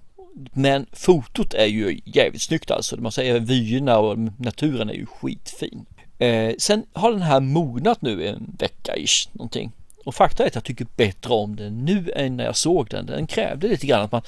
Men 0.53 0.87
fotot 0.93 1.55
är 1.55 1.67
ju 1.67 2.01
jävligt 2.05 2.43
snyggt 2.43 2.71
alltså. 2.71 2.97
Man 2.97 3.13
säger 3.13 3.41
vyerna 3.41 3.99
och 3.99 4.19
naturen 4.19 4.91
är 4.91 4.95
ju 4.95 5.07
skitfin. 5.07 5.87
Eh, 6.19 6.55
sen 6.59 6.85
har 6.93 7.13
den 7.13 7.23
här 7.23 7.41
mognat 7.41 8.03
nu 8.03 8.27
en 8.27 8.57
vecka 8.59 8.97
ish 8.97 9.29
någonting. 9.33 9.73
Och 10.05 10.15
fakta 10.15 10.43
är 10.43 10.47
att 10.47 10.55
jag 10.55 10.65
tycker 10.65 10.87
bättre 10.97 11.33
om 11.33 11.57
den 11.57 11.85
nu 11.85 12.13
än 12.17 12.37
när 12.37 12.45
jag 12.45 12.57
såg 12.57 12.89
den. 12.89 13.07
Den 13.07 13.27
krävde 13.27 13.69
lite 13.69 13.87
grann 13.87 14.03
att 14.03 14.13
man, 14.13 14.23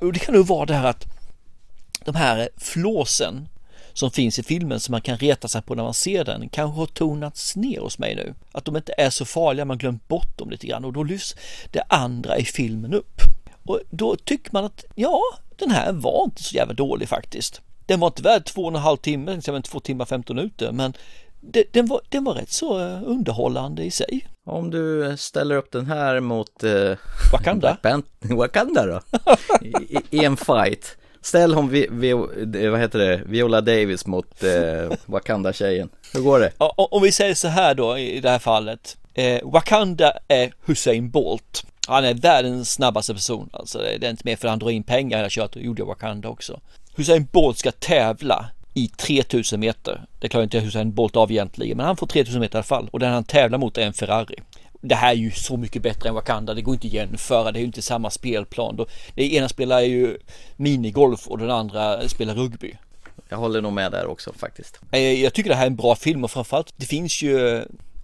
och 0.00 0.12
det 0.12 0.18
kan 0.18 0.34
nog 0.34 0.46
vara 0.46 0.66
det 0.66 0.74
här 0.74 0.86
att 0.86 1.04
de 2.04 2.14
här 2.14 2.48
flåsen 2.56 3.48
som 3.92 4.10
finns 4.10 4.38
i 4.38 4.42
filmen 4.42 4.80
som 4.80 4.92
man 4.92 5.00
kan 5.00 5.18
reta 5.18 5.48
sig 5.48 5.62
på 5.62 5.74
när 5.74 5.82
man 5.82 5.94
ser 5.94 6.24
den 6.24 6.48
kanske 6.48 6.78
har 6.80 6.86
tonats 6.86 7.56
ner 7.56 7.80
hos 7.80 7.98
mig 7.98 8.14
nu. 8.14 8.34
Att 8.52 8.64
de 8.64 8.76
inte 8.76 8.94
är 8.98 9.10
så 9.10 9.24
farliga, 9.24 9.64
man 9.64 9.78
glömt 9.78 10.08
bort 10.08 10.38
dem 10.38 10.50
lite 10.50 10.66
grann 10.66 10.84
och 10.84 10.92
då 10.92 11.02
lyfts 11.02 11.36
det 11.70 11.82
andra 11.88 12.38
i 12.38 12.44
filmen 12.44 12.94
upp. 12.94 13.20
Och 13.64 13.80
då 13.90 14.16
tycker 14.16 14.52
man 14.52 14.64
att 14.64 14.84
ja, 14.94 15.20
den 15.56 15.70
här 15.70 15.92
var 15.92 16.24
inte 16.24 16.42
så 16.42 16.56
jävla 16.56 16.74
dålig 16.74 17.08
faktiskt. 17.08 17.60
Den 17.86 18.00
var 18.00 18.06
inte 18.06 18.22
värd 18.22 18.44
två 18.44 18.62
och 18.62 18.68
en 18.68 18.74
halv 18.74 18.96
timme, 18.96 19.34
liksom 19.34 19.62
två 19.62 19.80
timmar 19.80 20.04
15 20.04 20.36
minuter, 20.36 20.72
men 20.72 20.94
den, 21.72 21.86
var, 21.86 22.00
den 22.08 22.24
var 22.24 22.34
rätt 22.34 22.52
så 22.52 22.80
eh, 22.80 23.02
underhållande 23.04 23.84
i 23.84 23.90
sig. 23.90 24.26
Om 24.46 24.70
du 24.70 25.16
ställer 25.16 25.56
upp 25.56 25.72
den 25.72 25.86
här 25.86 26.20
mot 26.20 26.64
eh, 26.64 26.92
Wakanda? 27.32 27.76
Wakanda 28.20 28.86
då? 28.86 29.00
I, 29.62 29.98
I, 30.10 30.24
en 30.24 30.36
fight. 30.36 30.96
Ställ 31.20 31.54
hon, 31.54 31.68
vi, 31.68 31.88
vi, 31.90 32.12
vad 32.68 32.80
heter 32.80 32.98
det, 32.98 33.20
Viola 33.26 33.60
Davis 33.60 34.06
mot 34.06 34.42
eh, 34.42 34.96
Wakanda-tjejen. 35.06 35.88
Hur 36.12 36.20
går 36.20 36.40
det? 36.40 36.52
Om 36.58 37.02
vi 37.02 37.12
säger 37.12 37.34
så 37.34 37.48
här 37.48 37.74
då 37.74 37.98
i 37.98 38.20
det 38.20 38.30
här 38.30 38.38
fallet. 38.38 38.96
Eh, 39.14 39.40
Wakanda 39.42 40.12
är 40.28 40.52
Hussein 40.64 41.10
Bolt. 41.10 41.66
Han 41.86 42.04
är 42.04 42.14
världens 42.14 42.72
snabbaste 42.72 43.14
person. 43.14 43.50
Alltså 43.52 43.78
det 43.78 44.06
är 44.06 44.10
inte 44.10 44.22
mer 44.24 44.36
för 44.36 44.48
att 44.48 44.52
han 44.52 44.58
drar 44.58 44.70
in 44.70 44.82
pengar 44.82 45.16
hela 45.16 45.30
köret. 45.30 45.52
Det 45.52 45.60
gjorde 45.60 45.84
Wakanda 45.84 46.28
också. 46.28 46.60
Hussein 46.96 47.28
Bolt 47.32 47.58
ska 47.58 47.72
tävla 47.72 48.50
i 48.74 48.88
3000 48.88 49.60
meter. 49.60 50.04
Det 50.18 50.28
klarar 50.28 50.44
inte 50.44 50.60
Hussein 50.60 50.92
Bolt 50.92 51.16
av 51.16 51.30
egentligen, 51.30 51.76
men 51.76 51.86
han 51.86 51.96
får 51.96 52.06
3000 52.06 52.40
meter 52.40 52.54
i 52.54 52.58
alla 52.58 52.62
fall. 52.62 52.88
Och 52.92 52.98
den 52.98 53.12
han 53.12 53.24
tävlar 53.24 53.58
mot 53.58 53.78
är 53.78 53.86
en 53.86 53.92
Ferrari. 53.92 54.36
Det 54.80 54.94
här 54.94 55.10
är 55.10 55.16
ju 55.16 55.30
så 55.30 55.56
mycket 55.56 55.82
bättre 55.82 56.08
än 56.08 56.14
Wakanda. 56.14 56.54
Det 56.54 56.62
går 56.62 56.74
inte 56.74 56.86
att 56.86 56.92
jämföra. 56.92 57.52
Det 57.52 57.58
är 57.58 57.60
ju 57.60 57.66
inte 57.66 57.82
samma 57.82 58.10
spelplan. 58.10 58.86
Det 59.14 59.34
ena 59.34 59.48
spelar 59.48 59.80
ju 59.80 60.18
minigolf 60.56 61.28
och 61.28 61.38
den 61.38 61.50
andra 61.50 62.08
spelar 62.08 62.34
rugby. 62.34 62.76
Jag 63.28 63.36
håller 63.36 63.62
nog 63.62 63.72
med 63.72 63.92
där 63.92 64.06
också 64.06 64.32
faktiskt. 64.32 64.80
Jag 65.22 65.34
tycker 65.34 65.50
det 65.50 65.56
här 65.56 65.62
är 65.62 65.70
en 65.70 65.76
bra 65.76 65.94
film 65.96 66.24
och 66.24 66.30
framförallt 66.30 66.74
det 66.76 66.86
finns 66.86 67.22
ju 67.22 67.58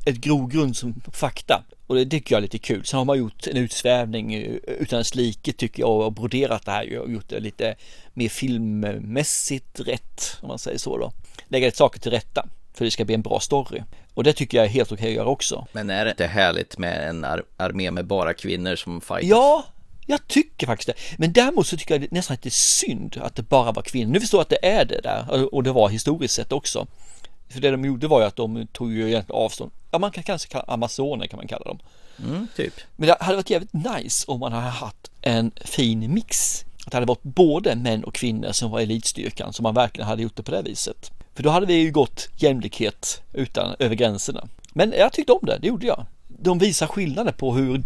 ett 0.06 0.16
grogrund 0.16 0.76
som 0.76 1.00
fakta. 1.12 1.62
Och 1.90 1.96
det 1.96 2.06
tycker 2.06 2.34
jag 2.34 2.38
är 2.38 2.42
lite 2.42 2.58
kul. 2.58 2.84
Sen 2.84 2.98
har 2.98 3.04
man 3.04 3.18
gjort 3.18 3.46
en 3.46 3.56
utsvävning 3.56 4.34
utan 4.66 5.04
like 5.14 5.52
tycker 5.52 5.82
jag 5.82 5.90
och 5.90 6.12
broderat 6.12 6.64
det 6.64 6.70
här 6.70 6.98
och 6.98 7.12
gjort 7.12 7.28
det 7.28 7.40
lite 7.40 7.74
mer 8.14 8.28
filmmässigt 8.28 9.80
rätt 9.80 10.36
om 10.40 10.48
man 10.48 10.58
säger 10.58 10.78
så 10.78 10.98
då. 10.98 11.12
Lägga 11.48 11.70
saker 11.70 12.00
till 12.00 12.10
rätta 12.10 12.48
för 12.74 12.84
det 12.84 12.90
ska 12.90 13.04
bli 13.04 13.14
en 13.14 13.22
bra 13.22 13.40
story. 13.40 13.82
Och 14.14 14.24
det 14.24 14.32
tycker 14.32 14.58
jag 14.58 14.64
är 14.66 14.70
helt 14.70 14.92
okej 14.92 15.08
att 15.08 15.14
göra 15.14 15.28
också. 15.28 15.66
Men 15.72 15.90
är 15.90 16.04
det 16.04 16.10
inte 16.10 16.26
härligt 16.26 16.78
med 16.78 17.08
en 17.08 17.24
ar 17.24 17.42
armé 17.56 17.90
med 17.90 18.06
bara 18.06 18.34
kvinnor 18.34 18.76
som 18.76 19.00
fightas? 19.00 19.24
Ja, 19.28 19.64
jag 20.06 20.26
tycker 20.26 20.66
faktiskt 20.66 20.86
det. 20.86 21.18
Men 21.18 21.32
däremot 21.32 21.66
så 21.66 21.76
tycker 21.76 21.94
jag 21.94 22.00
det 22.00 22.10
nästan 22.10 22.34
lite 22.34 22.50
synd 22.50 23.18
att 23.22 23.36
det 23.36 23.42
bara 23.42 23.72
var 23.72 23.82
kvinnor. 23.82 24.12
Nu 24.12 24.20
förstår 24.20 24.38
jag 24.38 24.42
att 24.42 24.62
det 24.62 24.66
är 24.66 24.84
det 24.84 25.00
där 25.00 25.54
och 25.54 25.62
det 25.62 25.72
var 25.72 25.88
historiskt 25.88 26.34
sett 26.34 26.52
också. 26.52 26.86
För 27.50 27.60
det 27.60 27.70
de 27.70 27.84
gjorde 27.84 28.08
var 28.08 28.20
ju 28.20 28.26
att 28.26 28.36
de 28.36 28.66
tog 28.72 28.92
ju 28.92 29.08
egentligen 29.08 29.40
avstånd. 29.40 29.70
Ja, 29.90 29.98
man 29.98 30.10
kan 30.10 30.24
kanske 30.24 30.48
kalla 30.48 30.64
amazoner 30.68 31.26
kan 31.26 31.36
man 31.36 31.48
kalla 31.48 31.64
dem. 31.64 31.78
Mm, 32.24 32.48
typ. 32.56 32.74
Men 32.96 33.06
det 33.06 33.16
hade 33.20 33.36
varit 33.36 33.50
jävligt 33.50 33.72
nice 33.72 34.24
om 34.28 34.40
man 34.40 34.52
hade 34.52 34.66
haft 34.66 35.10
en 35.22 35.50
fin 35.64 36.14
mix. 36.14 36.64
Att 36.84 36.90
det 36.90 36.96
hade 36.96 37.06
varit 37.06 37.22
både 37.22 37.76
män 37.76 38.04
och 38.04 38.14
kvinnor 38.14 38.52
som 38.52 38.70
var 38.70 38.80
elitstyrkan, 38.80 39.52
som 39.52 39.62
man 39.62 39.74
verkligen 39.74 40.08
hade 40.08 40.22
gjort 40.22 40.36
det 40.36 40.42
på 40.42 40.50
det 40.50 40.62
viset. 40.62 41.10
För 41.34 41.42
då 41.42 41.50
hade 41.50 41.66
vi 41.66 41.74
ju 41.74 41.90
gått 41.90 42.28
jämlikhet 42.36 43.22
utan 43.32 43.76
över 43.78 43.94
gränserna. 43.94 44.48
Men 44.72 44.94
jag 44.98 45.12
tyckte 45.12 45.32
om 45.32 45.46
det, 45.46 45.58
det 45.60 45.68
gjorde 45.68 45.86
jag. 45.86 46.06
De 46.28 46.58
visar 46.58 46.86
skillnader 46.86 47.32
på 47.32 47.54
hur, 47.54 47.82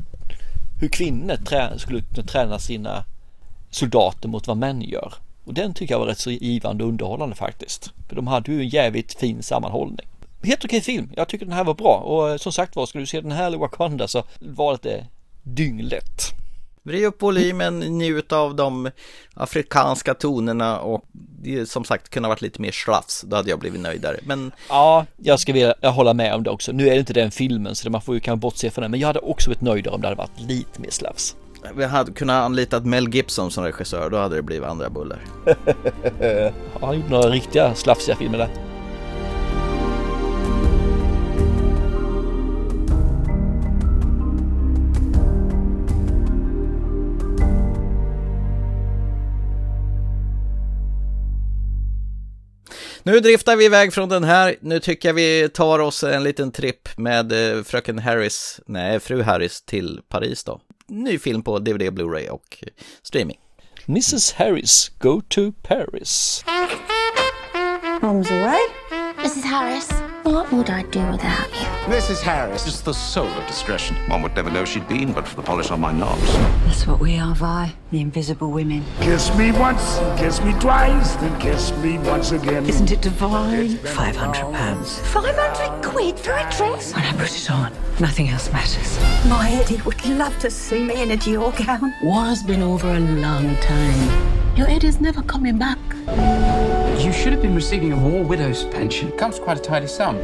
hur 0.81 0.88
kvinnor 0.88 1.37
trä, 1.37 1.79
skulle 1.79 2.03
träna 2.03 2.59
sina 2.59 3.05
soldater 3.70 4.29
mot 4.29 4.46
vad 4.46 4.57
män 4.57 4.83
gör. 4.83 5.14
Och 5.44 5.54
den 5.54 5.74
tycker 5.74 5.94
jag 5.94 5.98
var 5.98 6.07
rätt 6.07 6.18
så 6.18 6.30
givande 6.30 6.85
och 6.85 6.90
underhållande 6.90 7.37
faktiskt. 7.37 7.92
För 8.09 8.16
de 8.16 8.26
hade 8.26 8.52
ju 8.52 8.61
en 8.61 8.68
jävligt 8.68 9.14
fin 9.14 9.42
sammanhållning. 9.42 10.07
Helt 10.42 10.64
okej 10.64 10.80
film. 10.80 11.11
Jag 11.16 11.28
tycker 11.28 11.46
den 11.46 11.54
här 11.54 11.64
var 11.64 11.74
bra 11.74 11.96
och 11.96 12.40
som 12.40 12.52
sagt 12.52 12.76
var, 12.76 12.87
ska 12.87 12.98
du 12.98 13.07
se 13.07 13.20
den 13.20 13.33
här 13.33 13.46
eller 13.46 13.59
Wakanda 13.59 14.09
så 14.09 14.24
var 14.40 14.78
det 14.83 15.07
dynglätt. 15.42 16.35
Vrid 16.83 17.04
upp 17.04 17.22
volymen, 17.22 17.80
njut 17.80 18.33
av 18.33 18.54
de 18.57 18.90
afrikanska 19.35 20.14
tonerna 20.14 20.80
och 20.80 21.04
som 21.66 21.85
sagt 21.85 22.09
kunde 22.09 22.26
ha 22.26 22.30
varit 22.30 22.42
lite 22.42 22.61
mer 22.61 22.72
slafs, 22.72 23.24
då 23.26 23.37
hade 23.37 23.50
jag 23.50 23.59
blivit 23.59 23.80
nöjdare. 23.80 24.16
Men... 24.22 24.52
Ja, 24.68 25.07
jag 25.16 25.40
ska 25.40 25.52
vilja 25.52 25.74
jag 25.80 25.92
hålla 25.92 26.14
med 26.14 26.35
om 26.35 26.42
det 26.42 26.50
också. 26.50 26.72
Nu 26.72 26.87
är 26.88 26.90
det 26.90 26.98
inte 26.98 27.12
den 27.12 27.30
filmen 27.30 27.74
så 27.74 27.90
man 27.90 28.02
får 28.02 28.14
ju 28.14 28.20
kanske 28.20 28.40
bortse 28.40 28.70
från 28.70 28.83
den, 28.83 28.90
men 28.90 29.00
jag 29.00 29.07
hade 29.07 29.18
också 29.18 29.50
blivit 29.50 29.62
nöjdare 29.62 29.94
om 29.94 30.00
det 30.00 30.07
hade 30.07 30.18
varit 30.18 30.40
lite 30.40 30.80
mer 30.80 30.90
slafs. 30.90 31.37
Vi 31.72 31.85
hade 31.85 32.12
kunnat 32.12 32.44
anlitat 32.44 32.85
Mel 32.87 33.14
Gibson 33.14 33.50
som 33.50 33.64
regissör, 33.64 34.11
då 34.11 34.16
hade 34.16 34.37
det 34.37 34.42
blivit 34.42 34.68
andra 34.68 34.90
bullar. 34.90 35.24
Han 36.72 36.88
har 36.88 36.94
gjort 36.94 37.11
några 37.11 37.31
riktiga 37.31 37.74
slafsiga 37.74 38.16
filmer 38.16 38.38
där. 38.38 38.50
Nu 53.07 53.20
driftar 53.20 53.57
vi 53.57 53.64
iväg 53.64 53.92
från 53.92 54.09
den 54.09 54.24
här. 54.24 54.57
Nu 54.61 54.81
tycker 54.81 55.09
jag 55.09 55.14
vi 55.14 55.48
tar 55.48 55.79
oss 55.79 56.05
en 56.05 56.22
liten 56.22 56.53
tripp 56.53 56.88
med 56.96 57.57
eh, 57.57 57.62
fröken 57.62 57.98
Harris, 57.98 58.61
nej, 58.66 59.00
fru 59.00 59.22
Harris 59.22 59.62
till 59.62 60.00
Paris 60.09 60.44
då. 60.44 60.61
Ny 60.88 61.18
film 61.18 61.42
på 61.42 61.58
DVD, 61.58 61.90
Blu-ray 61.90 62.28
och 62.28 62.58
eh, 62.62 62.68
streaming. 63.02 63.38
Mrs 63.86 64.32
Harris, 64.32 64.88
go 64.98 65.20
to 65.28 65.52
Paris. 65.62 66.44
Mom's 68.00 68.30
away. 68.30 68.60
Mrs. 69.16 69.44
Harris, 69.44 69.90
what 70.24 70.52
would 70.52 70.68
I 70.70 70.82
do 70.90 71.00
without 71.12 71.48
you? 71.52 71.73
Mrs. 71.84 72.22
Harris 72.22 72.66
is 72.66 72.80
the 72.80 72.94
soul 72.94 73.26
of 73.26 73.46
discretion. 73.46 73.94
One 74.08 74.22
would 74.22 74.34
never 74.34 74.50
know 74.50 74.64
she'd 74.64 74.88
been 74.88 75.12
but 75.12 75.28
for 75.28 75.36
the 75.36 75.42
polish 75.42 75.70
on 75.70 75.80
my 75.80 75.92
knobs. 75.92 76.32
That's 76.64 76.86
what 76.86 76.98
we 76.98 77.18
are, 77.18 77.34
Vi. 77.34 77.74
The 77.90 78.00
invisible 78.00 78.50
women. 78.50 78.82
Kiss 79.00 79.36
me 79.36 79.52
once, 79.52 79.98
kiss 80.18 80.40
me 80.42 80.54
twice, 80.54 81.14
then 81.16 81.38
kiss 81.38 81.76
me 81.76 81.98
once 81.98 82.32
again. 82.32 82.64
Isn't 82.64 82.90
it 82.90 83.02
divine? 83.02 83.76
Five 83.76 84.16
hundred 84.16 84.50
pounds. 84.54 84.98
Five 85.10 85.36
hundred 85.36 85.84
quid 85.84 86.18
for 86.18 86.32
a 86.32 86.50
dress? 86.56 86.94
When 86.94 87.04
I 87.04 87.12
put 87.12 87.36
it 87.36 87.50
on, 87.50 87.70
nothing 88.00 88.30
else 88.30 88.50
matters. 88.50 88.98
My 89.28 89.50
Eddie 89.50 89.82
would 89.82 90.02
love 90.06 90.38
to 90.38 90.50
see 90.50 90.82
me 90.82 91.02
in 91.02 91.10
a 91.10 91.16
Dior 91.18 91.54
gown. 91.66 91.94
War's 92.02 92.42
been 92.42 92.62
over 92.62 92.88
a 92.88 92.98
long 92.98 93.56
time. 93.56 94.56
Your 94.56 94.68
Eddie's 94.68 95.02
never 95.02 95.20
coming 95.22 95.58
back. 95.58 95.78
You 97.04 97.12
should 97.12 97.32
have 97.32 97.42
been 97.42 97.54
receiving 97.54 97.92
a 97.92 97.96
war 97.98 98.22
widow's 98.22 98.64
pension. 98.64 99.08
It 99.08 99.18
comes 99.18 99.38
quite 99.38 99.58
a 99.58 99.60
tidy 99.60 99.88
sum. 99.88 100.16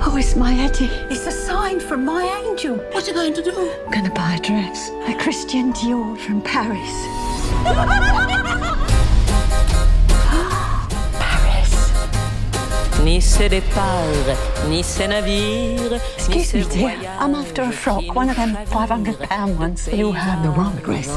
Oh, 0.00 0.16
it's 0.18 0.36
my 0.36 0.52
Eddie. 0.54 0.90
It's 1.08 1.24
a 1.24 1.30
sign 1.30 1.78
from 1.78 2.04
my 2.04 2.24
angel. 2.44 2.78
What 2.90 3.04
are 3.04 3.06
you 3.06 3.14
going 3.14 3.32
to 3.34 3.42
do? 3.42 3.52
I'm 3.84 3.92
going 3.92 4.06
to 4.06 4.10
buy 4.10 4.34
a 4.34 4.40
dress. 4.40 4.90
A 5.06 5.14
Christian 5.14 5.72
Dior 5.72 6.18
from 6.18 6.42
Paris. 6.42 6.90
Ni 13.04 13.20
ses 13.20 13.48
départ, 13.48 14.04
ni 14.68 14.82
ses 14.82 15.06
navires, 15.08 16.00
ni 16.28 16.38
Excuse 16.38 16.54
me, 16.54 16.64
dear. 16.64 17.10
I'm 17.20 17.34
after 17.34 17.62
a 17.62 17.70
frock, 17.70 18.14
one 18.14 18.28
of 18.28 18.36
them 18.36 18.56
500 18.66 19.18
pound 19.28 19.58
ones. 19.58 19.88
You 19.92 20.12
have 20.12 20.42
the 20.42 20.50
wrong 20.50 20.74
dress. 20.82 21.08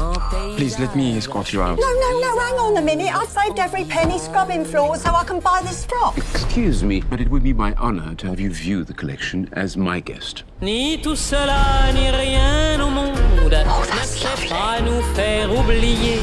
Please 0.56 0.78
let 0.78 0.94
me 0.94 1.16
escort 1.16 1.52
you 1.52 1.62
out. 1.62 1.78
No, 1.78 1.90
no, 1.92 2.20
no, 2.20 2.38
hang 2.38 2.54
on 2.54 2.76
a 2.76 2.82
minute. 2.82 3.14
I've 3.14 3.28
saved 3.28 3.58
every 3.58 3.84
penny 3.84 4.18
scrubbing 4.18 4.64
floors 4.64 5.02
so 5.02 5.14
I 5.14 5.24
can 5.24 5.40
buy 5.40 5.62
this 5.62 5.84
frock. 5.86 6.16
Excuse 6.18 6.84
me, 6.84 7.00
but 7.00 7.20
it 7.20 7.28
would 7.30 7.42
be 7.42 7.52
my 7.52 7.74
honor 7.74 8.14
to 8.16 8.26
have 8.28 8.38
you 8.38 8.50
view 8.50 8.84
the 8.84 8.94
collection 8.94 9.48
as 9.52 9.76
my 9.76 10.00
guest. 10.00 10.44
Ni 10.60 10.98
tout 11.02 11.16
cela, 11.16 11.90
ni 11.92 12.10
rien 12.10 12.80
au 12.80 12.90
monde 12.90 13.18
oh, 13.66 13.84
ne 13.94 14.04
sait 14.04 14.48
pas 14.48 14.80
nous 14.80 15.02
faire 15.14 15.50
oublier. 15.50 16.20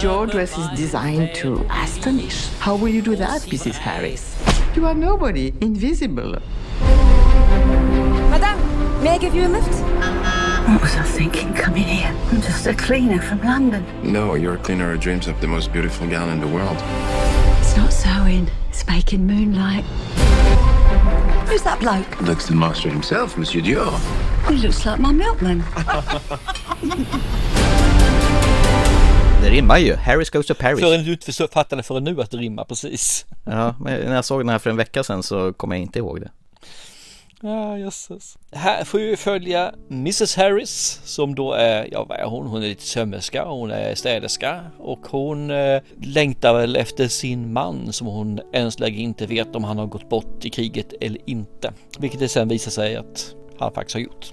Your 0.00 0.26
dress 0.26 0.56
is 0.56 0.68
designed 0.74 1.34
to 1.36 1.64
astonish. 1.70 2.48
How 2.58 2.76
will 2.76 2.88
you 2.88 3.02
do 3.02 3.14
that, 3.16 3.42
Mrs. 3.42 3.74
Harris? 3.74 4.34
You 4.76 4.84
are 4.84 4.94
nobody, 4.94 5.54
invisible. 5.62 6.36
Madame, 8.28 9.02
may 9.02 9.12
I 9.12 9.18
give 9.18 9.34
you 9.34 9.46
a 9.46 9.48
lift? 9.48 9.72
What 10.68 10.82
was 10.82 10.94
I 10.96 11.02
thinking 11.02 11.54
coming 11.54 11.84
here? 11.84 12.14
I'm 12.30 12.42
just 12.42 12.66
a 12.66 12.74
cleaner 12.74 13.22
from 13.22 13.40
London. 13.40 13.86
No, 14.02 14.34
you're 14.34 14.56
a 14.56 14.58
cleaner 14.58 14.92
who 14.92 14.98
dreams 14.98 15.28
up 15.28 15.40
the 15.40 15.46
most 15.46 15.72
beautiful 15.72 16.06
gown 16.06 16.28
in 16.28 16.40
the 16.40 16.46
world. 16.46 16.76
It's 17.58 17.74
not 17.74 17.90
sewing, 17.90 18.50
it's 18.68 18.86
making 18.86 19.26
moonlight. 19.26 19.84
Who's 21.48 21.62
that 21.62 21.80
bloke? 21.80 22.20
Looks 22.20 22.44
the 22.46 22.54
master 22.54 22.90
himself, 22.90 23.38
Monsieur 23.38 23.62
Dior. 23.62 23.98
He 24.50 24.56
looks 24.58 24.84
like 24.84 25.00
my 25.00 25.10
milkman. 25.10 25.64
Det 29.46 29.52
rimmar 29.52 29.78
ju. 29.78 29.94
Harris 29.94 30.30
goes 30.30 30.46
to 30.46 30.54
Paris. 30.54 30.80
Förrän 30.80 31.04
du 31.04 31.12
inte 31.12 31.48
fattade 31.48 31.82
förrän 31.82 32.04
nu 32.04 32.20
att 32.20 32.30
det 32.30 32.36
rimmar 32.36 32.64
precis. 32.64 33.26
Ja, 33.44 33.74
men 33.80 34.00
när 34.00 34.14
jag 34.14 34.24
såg 34.24 34.40
den 34.40 34.48
här 34.48 34.58
för 34.58 34.70
en 34.70 34.76
vecka 34.76 35.04
sedan 35.04 35.22
så 35.22 35.52
kom 35.52 35.72
jag 35.72 35.80
inte 35.80 35.98
ihåg 35.98 36.20
det. 36.20 36.30
Ja, 37.40 37.78
jösses. 37.78 38.38
Här 38.52 38.84
får 38.84 38.98
vi 38.98 39.16
följa 39.16 39.74
Mrs 39.90 40.36
Harris 40.36 41.00
som 41.04 41.34
då 41.34 41.52
är, 41.52 41.88
ja 41.92 42.04
vad 42.04 42.18
är 42.18 42.24
hon? 42.24 42.46
Hon 42.46 42.62
är 42.62 42.66
lite 42.66 42.82
sömmerska, 42.82 43.44
hon 43.44 43.70
är 43.70 43.94
städerska 43.94 44.60
och 44.78 45.06
hon 45.10 45.50
eh, 45.50 45.82
längtar 46.02 46.54
väl 46.54 46.76
efter 46.76 47.08
sin 47.08 47.52
man 47.52 47.92
som 47.92 48.06
hon 48.06 48.40
än 48.52 48.72
så 48.72 48.80
länge 48.80 48.98
inte 48.98 49.26
vet 49.26 49.56
om 49.56 49.64
han 49.64 49.78
har 49.78 49.86
gått 49.86 50.08
bort 50.08 50.44
i 50.44 50.50
kriget 50.50 50.94
eller 51.00 51.20
inte. 51.26 51.72
Vilket 51.98 52.20
det 52.20 52.28
sen 52.28 52.48
visar 52.48 52.70
sig 52.70 52.96
att 52.96 53.34
han 53.58 53.72
faktiskt 53.72 53.94
har 53.94 54.00
gjort. 54.00 54.32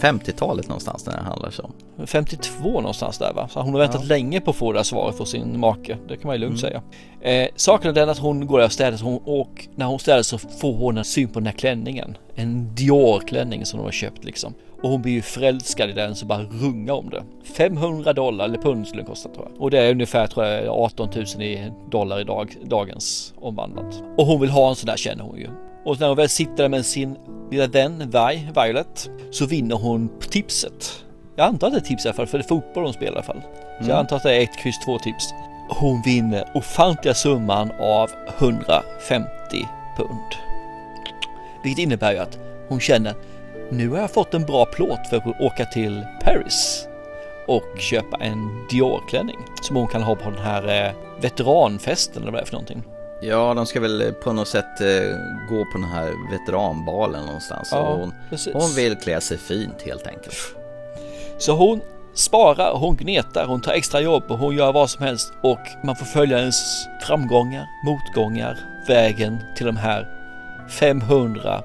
50-talet 0.00 0.68
någonstans 0.68 1.06
när 1.06 1.12
det 1.16 1.22
handlar 1.22 1.52
om. 1.64 2.06
52 2.06 2.68
någonstans 2.80 3.18
där 3.18 3.32
va? 3.32 3.48
Så 3.48 3.60
hon 3.60 3.72
har 3.74 3.80
väntat 3.80 4.00
Ja. 4.02 4.08
länge 4.08 4.40
på 4.40 4.50
att 4.50 4.56
få 4.56 4.72
det 4.72 4.78
här 4.78 4.84
svaret 4.84 5.16
från 5.16 5.26
sin 5.26 5.60
make. 5.60 5.96
Det 6.08 6.16
kan 6.16 6.26
man 6.28 6.34
ju 6.36 6.40
lugnt 6.40 6.60
säga. 6.60 6.82
Eh, 7.20 7.48
saken 7.56 7.90
är 7.90 7.94
den 7.94 8.08
att 8.08 8.18
hon 8.18 8.46
går 8.46 8.58
där 8.58 8.64
och 8.66 8.72
städar 8.72 8.98
hon, 8.98 9.20
och 9.24 9.68
när 9.74 9.86
hon 9.86 9.98
städar 9.98 10.22
så 10.22 10.38
får 10.38 10.74
hon 10.74 10.98
en 10.98 11.04
syn 11.04 11.28
på 11.28 11.38
den 11.40 11.46
här 11.46 11.52
klänningen. 11.54 12.16
En 12.34 12.74
Dior-klänning 12.74 13.64
som 13.66 13.78
hon 13.78 13.86
har 13.86 13.92
köpt 13.92 14.24
liksom. 14.24 14.54
Och 14.82 14.90
hon 14.90 15.02
blir 15.02 15.12
ju 15.12 15.22
förälskad 15.22 15.90
i 15.90 15.92
den 15.92 16.14
så 16.14 16.26
bara 16.26 16.42
runga 16.42 16.94
om 16.94 17.10
det. 17.10 17.22
500 17.56 18.12
dollar 18.12 18.44
eller 18.44 18.58
pund 18.58 18.86
skulle 18.88 19.02
den 19.02 19.08
kosta 19.10 19.28
tror 19.28 19.48
jag. 19.52 19.62
Och 19.62 19.70
det 19.70 19.78
är 19.78 19.90
ungefär 19.90 20.26
tror 20.26 20.46
jag 20.46 20.68
18 20.68 21.08
000 21.14 21.42
i 21.42 21.72
dollar 21.90 22.20
i 22.20 22.24
dag, 22.24 22.56
dagens 22.64 23.34
omvandlat. 23.40 24.02
Och 24.18 24.26
hon 24.26 24.40
vill 24.40 24.50
ha 24.50 24.68
en 24.68 24.76
sån 24.76 24.86
där 24.86 24.96
känner 24.96 25.24
hon 25.24 25.38
ju. 25.38 25.48
Och 25.86 26.00
när 26.00 26.08
hon 26.08 26.16
väl 26.16 26.28
sitter 26.28 26.56
där 26.56 26.68
med 26.68 26.86
sin 26.86 27.16
lilla 27.50 27.66
vän 27.66 28.10
Vi, 28.12 28.48
Violet, 28.54 29.10
så 29.30 29.46
vinner 29.46 29.76
hon 29.76 30.10
tipset. 30.30 31.04
Jag 31.36 31.46
antar 31.46 31.66
att 31.66 31.72
det 31.72 31.78
är 31.78 31.80
tips 31.80 32.04
i 32.04 32.08
alla 32.08 32.16
fall, 32.16 32.26
för 32.26 32.38
det 32.38 32.44
är 32.44 32.48
fotboll 32.48 32.84
de 32.84 32.92
spelar 32.92 33.12
i 33.12 33.14
alla 33.14 33.22
fall. 33.22 33.42
Så 33.42 33.76
Mm. 33.78 33.88
jag 33.88 33.98
antar 33.98 34.16
att 34.16 34.22
det 34.22 34.34
är 34.36 34.40
ett 34.42 34.56
kryss 34.56 34.78
två 34.84 34.98
tips. 34.98 35.28
Hon 35.68 36.02
vinner 36.02 36.44
ofantliga 36.54 37.14
summan 37.14 37.70
av 37.80 38.10
150 38.38 39.28
pund. 39.96 40.34
Vilket 41.64 41.82
innebär 41.82 42.12
ju 42.12 42.18
att 42.18 42.38
hon 42.68 42.80
känner 42.80 43.14
nu 43.70 43.88
har 43.88 43.98
jag 43.98 44.10
fått 44.10 44.34
en 44.34 44.42
bra 44.42 44.64
plåt 44.64 45.06
för 45.10 45.16
att 45.16 45.40
åka 45.40 45.64
till 45.64 46.04
Paris 46.24 46.88
och 47.46 47.78
köpa 47.78 48.16
en 48.16 48.66
Dior-klänning 48.70 49.38
som 49.62 49.76
hon 49.76 49.86
kan 49.88 50.02
ha 50.02 50.14
på 50.14 50.30
den 50.30 50.42
här 50.42 50.86
eh, 50.86 50.92
veteranfesten 51.20 52.22
eller 52.22 52.32
vad 52.32 52.40
det 52.40 52.44
är 52.44 52.46
för 52.46 52.52
någonting. 52.52 52.82
Ja, 53.20 53.54
de 53.54 53.66
ska 53.66 53.80
väl 53.80 54.12
på 54.12 54.32
något 54.32 54.48
sätt 54.48 54.80
eh, 54.80 55.16
gå 55.48 55.64
på 55.64 55.78
den 55.78 55.84
här 55.84 56.30
veteranbalen 56.30 57.26
någonstans. 57.26 57.68
Ja, 57.72 57.94
hon, 57.94 58.14
hon 58.52 58.74
vill 58.74 58.96
klä 58.96 59.20
sig 59.20 59.38
fint 59.38 59.82
helt 59.82 60.06
enkelt. 60.06 60.36
Så 61.38 61.52
hon 61.52 61.80
sparar, 62.14 62.74
hon 62.74 62.96
gnetar, 62.96 63.46
hon 63.46 63.60
tar 63.60 63.72
extra 63.72 64.00
jobb 64.00 64.24
och 64.28 64.38
hon 64.38 64.56
gör 64.56 64.72
vad 64.72 64.90
som 64.90 65.04
helst 65.04 65.32
och 65.42 65.60
man 65.84 65.96
får 65.96 66.06
följa 66.06 66.38
hennes 66.38 66.86
framgångar, 67.06 67.66
motgångar, 67.84 68.58
vägen 68.88 69.38
till 69.56 69.66
de 69.66 69.76
här 69.76 70.08
500 70.68 71.62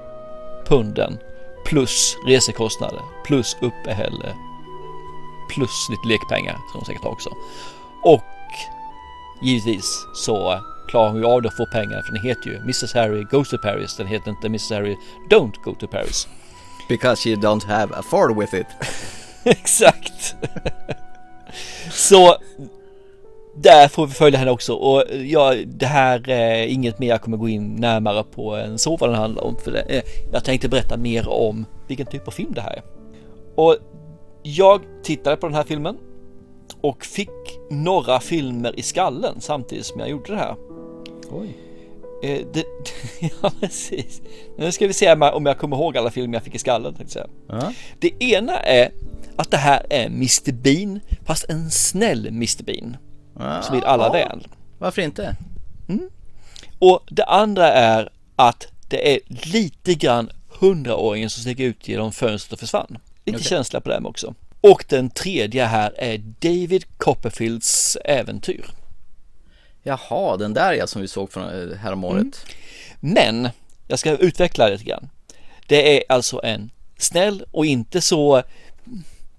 punden 0.64 1.18
plus 1.64 2.16
resekostnader 2.26 3.00
plus 3.24 3.56
uppehälle 3.60 4.34
plus 5.48 5.88
lite 5.90 6.08
lekpengar 6.08 6.54
som 6.54 6.80
hon 6.80 6.84
säkert 6.84 7.02
har 7.02 7.10
också. 7.10 7.30
Och 8.02 8.22
givetvis 9.42 10.06
så 10.14 10.60
klarar 10.92 11.10
hon 11.10 11.18
ju 11.18 11.26
av 11.26 11.42
det 11.42 11.48
att 11.48 11.56
få 11.56 11.66
pengar 11.66 12.02
för 12.02 12.12
den 12.12 12.22
heter 12.22 12.50
ju 12.50 12.56
Mrs 12.56 12.94
Harry 12.94 13.24
Goes 13.30 13.50
to 13.50 13.58
Paris. 13.58 13.96
Den 13.96 14.06
heter 14.06 14.30
inte 14.30 14.46
Mrs 14.46 14.70
Harry 14.70 14.96
Don't 15.30 15.54
Go 15.64 15.74
to 15.74 15.86
Paris. 15.86 16.28
Because 16.88 17.28
you 17.28 17.40
don't 17.40 17.66
have 17.66 17.94
afford 17.94 18.38
with 18.38 18.54
it. 18.54 18.66
Exakt. 19.44 20.34
Så 21.90 22.36
där 23.56 23.88
får 23.88 24.06
vi 24.06 24.12
följa 24.12 24.38
henne 24.38 24.50
också 24.50 24.74
och 24.74 25.04
ja, 25.24 25.54
det 25.66 25.86
här 25.86 26.30
är 26.30 26.66
inget 26.66 26.98
mer 26.98 27.08
jag 27.08 27.22
kommer 27.22 27.36
gå 27.36 27.48
in 27.48 27.74
närmare 27.74 28.24
på 28.24 28.56
än 28.56 28.78
så 28.78 28.96
vad 28.96 29.10
den 29.10 29.18
handlar 29.18 29.44
om. 29.44 29.56
För 29.56 29.70
det, 29.70 30.02
jag 30.32 30.44
tänkte 30.44 30.68
berätta 30.68 30.96
mer 30.96 31.28
om 31.28 31.66
vilken 31.88 32.06
typ 32.06 32.28
av 32.28 32.32
film 32.32 32.52
det 32.54 32.60
här 32.60 32.72
är. 32.72 32.82
Och 33.54 33.76
jag 34.42 34.80
tittade 35.02 35.36
på 35.36 35.46
den 35.46 35.56
här 35.56 35.64
filmen 35.64 35.96
och 36.80 37.04
fick 37.04 37.58
några 37.70 38.20
filmer 38.20 38.78
i 38.78 38.82
skallen 38.82 39.40
samtidigt 39.40 39.86
som 39.86 40.00
jag 40.00 40.10
gjorde 40.10 40.32
det 40.32 40.38
här. 40.38 40.56
Oj. 41.32 41.56
Eh, 42.22 42.46
det, 42.52 42.64
ja, 43.42 43.52
precis. 43.60 44.22
Nu 44.58 44.72
ska 44.72 44.86
vi 44.86 44.92
se 44.92 45.12
om 45.12 45.22
jag- 45.22 45.34
om 45.36 45.46
jag 45.46 45.58
kommer 45.58 45.76
ihåg 45.76 45.96
alla 45.96 46.10
filmer 46.10 46.34
jag 46.36 46.42
fick 46.42 46.54
i 46.54 46.58
skallen. 46.58 46.96
Säga. 47.08 47.26
Ja. 47.48 47.72
Det 47.98 48.22
ena 48.24 48.58
är 48.60 48.90
att 49.36 49.50
det 49.50 49.56
här 49.56 49.86
är 49.90 50.06
Mr 50.06 50.52
Bean, 50.52 51.00
fast 51.24 51.44
en 51.48 51.70
snäll 51.70 52.26
Mr 52.26 52.62
Bean. 52.64 52.96
Som 53.62 53.74
vill 53.74 53.84
alla 53.84 54.06
Ja. 54.06 54.12
väl. 54.12 54.46
Varför 54.78 55.02
inte? 55.02 55.36
Och 56.78 57.00
det 57.10 57.24
andra 57.24 57.68
är 57.72 58.08
att 58.36 58.66
det 58.88 59.14
är 59.14 59.20
lite 59.52 59.94
grann 59.94 60.30
hundraåringen 60.60 61.30
som 61.30 61.42
steg 61.42 61.60
ut 61.60 61.88
genom 61.88 62.12
fönstret 62.12 62.52
och 62.52 62.58
försvann. 62.60 62.98
Lite 63.24 63.36
Okej. 63.38 63.48
känsla 63.48 63.80
på 63.80 63.88
dem 63.90 64.06
också. 64.06 64.34
Och 64.60 64.84
den 64.88 65.10
tredje 65.10 65.64
här 65.64 65.92
är 65.96 66.18
David 66.18 66.84
Copperfields 66.98 67.96
äventyr. 68.04 68.64
Jaha, 69.82 70.36
den 70.36 70.54
där 70.54 70.72
ja 70.72 70.86
som 70.86 71.02
vi 71.02 71.08
såg 71.08 71.32
från 71.32 71.42
eh, 71.42 71.50
häromåret. 71.50 71.80
häromåret. 71.80 72.46
Men 73.00 73.48
jag 73.88 73.98
ska 73.98 74.16
utveckla 74.16 74.64
det 74.64 74.72
lite 74.72 74.84
grann. 74.84 75.08
Det 75.66 75.96
är 75.96 76.04
alltså 76.08 76.40
en 76.44 76.70
snäll 76.98 77.44
och 77.50 77.66
inte 77.66 78.00
så 78.00 78.42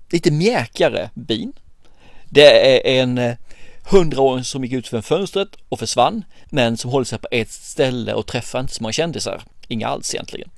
lite 0.09 0.31
mjäkare 0.31 1.09
bin. 1.13 1.53
Det 2.29 2.75
är 2.75 3.01
en 3.01 3.17
eh, 3.17 3.35
hundraåring 3.91 4.43
som 4.43 4.63
gick 4.63 4.73
ut 4.73 4.87
från 4.87 5.03
fönstret 5.03 5.49
och 5.69 5.79
försvann 5.79 6.25
men 6.45 6.77
som 6.77 6.91
håller 6.91 7.05
sig 7.05 7.19
på 7.19 7.27
ett 7.31 7.51
ställe 7.51 8.13
och 8.13 8.27
träffar 8.27 8.59
inte 8.59 8.73
så 8.73 8.83
många 8.83 8.93
kändisar. 8.93 9.43
Inga 9.67 9.87
alls 9.87 10.13
egentligen. 10.13 10.49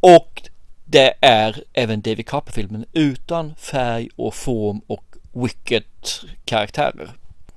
Och 0.00 0.42
det 0.84 1.14
är 1.20 1.64
även 1.72 2.00
David 2.00 2.26
Copperfield 2.26 2.84
utan 2.92 3.54
färg 3.54 4.08
och 4.16 4.34
form 4.34 4.80
och 4.86 5.04
wicked 5.32 5.84
karaktärer. 6.44 7.10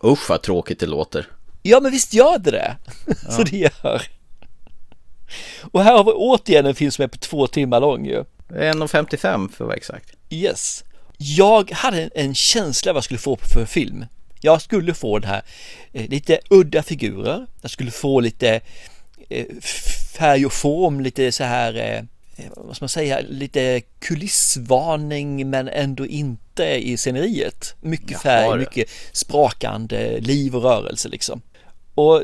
Usch 0.07 0.29
vad 0.29 0.41
tråkigt 0.41 0.79
det 0.79 0.85
låter. 0.85 1.27
Ja 1.61 1.79
men 1.79 1.91
visst 1.91 2.13
gör 2.13 2.39
det 2.39 2.51
det. 2.51 2.77
Så 3.29 3.43
det 3.43 3.57
gör. 3.57 4.01
Och 5.61 5.83
här 5.83 5.97
har 5.97 6.03
vi 6.03 6.11
återigen 6.11 6.65
en 6.65 6.75
film 6.75 6.91
som 6.91 7.03
är 7.03 7.07
på 7.07 7.17
två 7.17 7.47
timmar 7.47 7.79
lång 7.79 8.05
ju. 8.05 8.23
1,55 8.49 9.17
för 9.17 9.63
att 9.63 9.67
vara 9.67 9.73
exakt. 9.73 10.13
Yes. 10.29 10.83
Jag 11.17 11.71
hade 11.71 12.03
en, 12.03 12.09
en 12.15 12.35
känsla 12.35 12.93
vad 12.93 12.97
jag 12.97 13.03
skulle 13.03 13.17
få 13.17 13.35
för 13.35 13.65
film. 13.65 14.05
Jag 14.41 14.61
skulle 14.61 14.93
få 14.93 15.19
det 15.19 15.27
här 15.27 15.41
eh, 15.93 16.09
lite 16.09 16.39
udda 16.49 16.83
figurer. 16.83 17.47
Jag 17.61 17.71
skulle 17.71 17.91
få 17.91 18.19
lite 18.19 18.61
eh, 19.29 19.45
färg 20.17 20.45
och 20.45 20.53
form, 20.53 20.99
lite 20.99 21.31
så 21.31 21.43
här, 21.43 21.75
eh, 21.75 21.97
eh, 22.35 22.51
vad 22.55 22.75
ska 22.75 22.83
man 22.83 22.89
säga, 22.89 23.19
lite 23.29 23.81
kulissvarning 23.99 25.49
men 25.49 25.67
ändå 25.67 26.05
inte 26.05 26.46
i 26.65 26.97
sceneriet. 26.97 27.75
Mycket 27.81 28.21
färg, 28.21 28.59
mycket 28.59 28.89
sprakande 29.11 30.19
liv 30.19 30.55
och 30.55 30.61
rörelse 30.63 31.09
liksom. 31.09 31.41
Och 31.95 32.21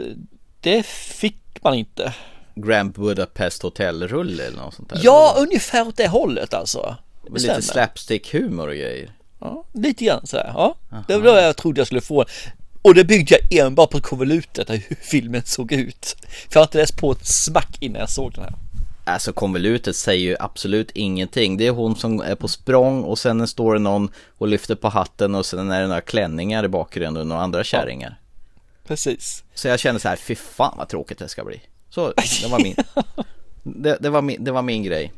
det 0.61 0.86
fick 0.86 1.39
man 1.61 1.73
inte. 1.73 2.13
Grand 2.55 2.93
Budapest 2.93 3.61
Hotel-rulle 3.61 4.45
eller 4.45 4.57
något 4.57 4.73
sånt 4.73 4.89
där. 4.89 4.99
Ja, 5.03 5.36
ungefär 5.38 5.88
åt 5.88 5.97
det 5.97 6.07
hållet 6.07 6.53
alltså. 6.53 6.95
Det 7.27 7.39
lite 7.39 7.61
slapstick-humor 7.61 8.67
och 8.67 8.75
grejer. 8.75 9.11
Ja, 9.39 9.65
lite 9.73 10.05
grann 10.05 10.27
sådär. 10.27 10.51
Ja, 10.55 10.77
det 11.07 11.17
var 11.17 11.36
det 11.36 11.41
jag 11.41 11.57
trodde 11.57 11.79
jag 11.79 11.88
skulle 11.88 12.01
få. 12.01 12.25
Och 12.81 12.95
det 12.95 13.03
byggde 13.03 13.38
jag 13.49 13.65
enbart 13.65 13.89
på 13.89 14.01
konvolutet, 14.01 14.69
hur 14.69 14.95
filmen 15.01 15.41
såg 15.45 15.71
ut. 15.71 16.15
För 16.49 16.49
jag 16.53 16.59
har 16.59 16.67
inte 16.67 16.77
läst 16.77 16.97
på 16.97 17.11
ett 17.11 17.25
smack 17.25 17.77
innan 17.79 17.99
jag 17.99 18.09
såg 18.09 18.34
den 18.34 18.43
här. 18.43 18.53
Alltså 19.05 19.33
konvolutet 19.33 19.95
säger 19.95 20.29
ju 20.29 20.35
absolut 20.39 20.91
ingenting. 20.91 21.57
Det 21.57 21.67
är 21.67 21.71
hon 21.71 21.95
som 21.95 22.21
är 22.21 22.35
på 22.35 22.47
språng 22.47 23.03
och 23.03 23.19
sen 23.19 23.47
står 23.47 23.73
det 23.73 23.79
någon 23.79 24.09
och 24.37 24.47
lyfter 24.47 24.75
på 24.75 24.89
hatten 24.89 25.35
och 25.35 25.45
sen 25.45 25.71
är 25.71 25.81
det 25.81 25.87
några 25.87 26.01
klänningar 26.01 26.65
i 26.65 26.67
bakgrunden 26.67 27.31
och 27.31 27.41
andra 27.41 27.63
kärringar. 27.63 28.19
Precis. 28.87 29.43
Så 29.53 29.67
jag 29.67 29.79
känner 29.79 29.99
så 29.99 30.09
här, 30.09 30.15
fy 30.15 30.35
fan 30.35 30.73
vad 30.77 30.89
tråkigt 30.89 31.19
det 31.19 31.27
ska 31.27 31.43
bli. 31.43 31.61
Så 31.89 32.13
det 32.41 32.47
var 32.51 32.59
min, 32.59 32.75
det, 33.63 33.97
det, 33.99 34.09
var, 34.09 34.21
min, 34.21 34.43
det 34.43 34.51
var 34.51 34.61
min 34.61 34.83
grej. 34.83 35.11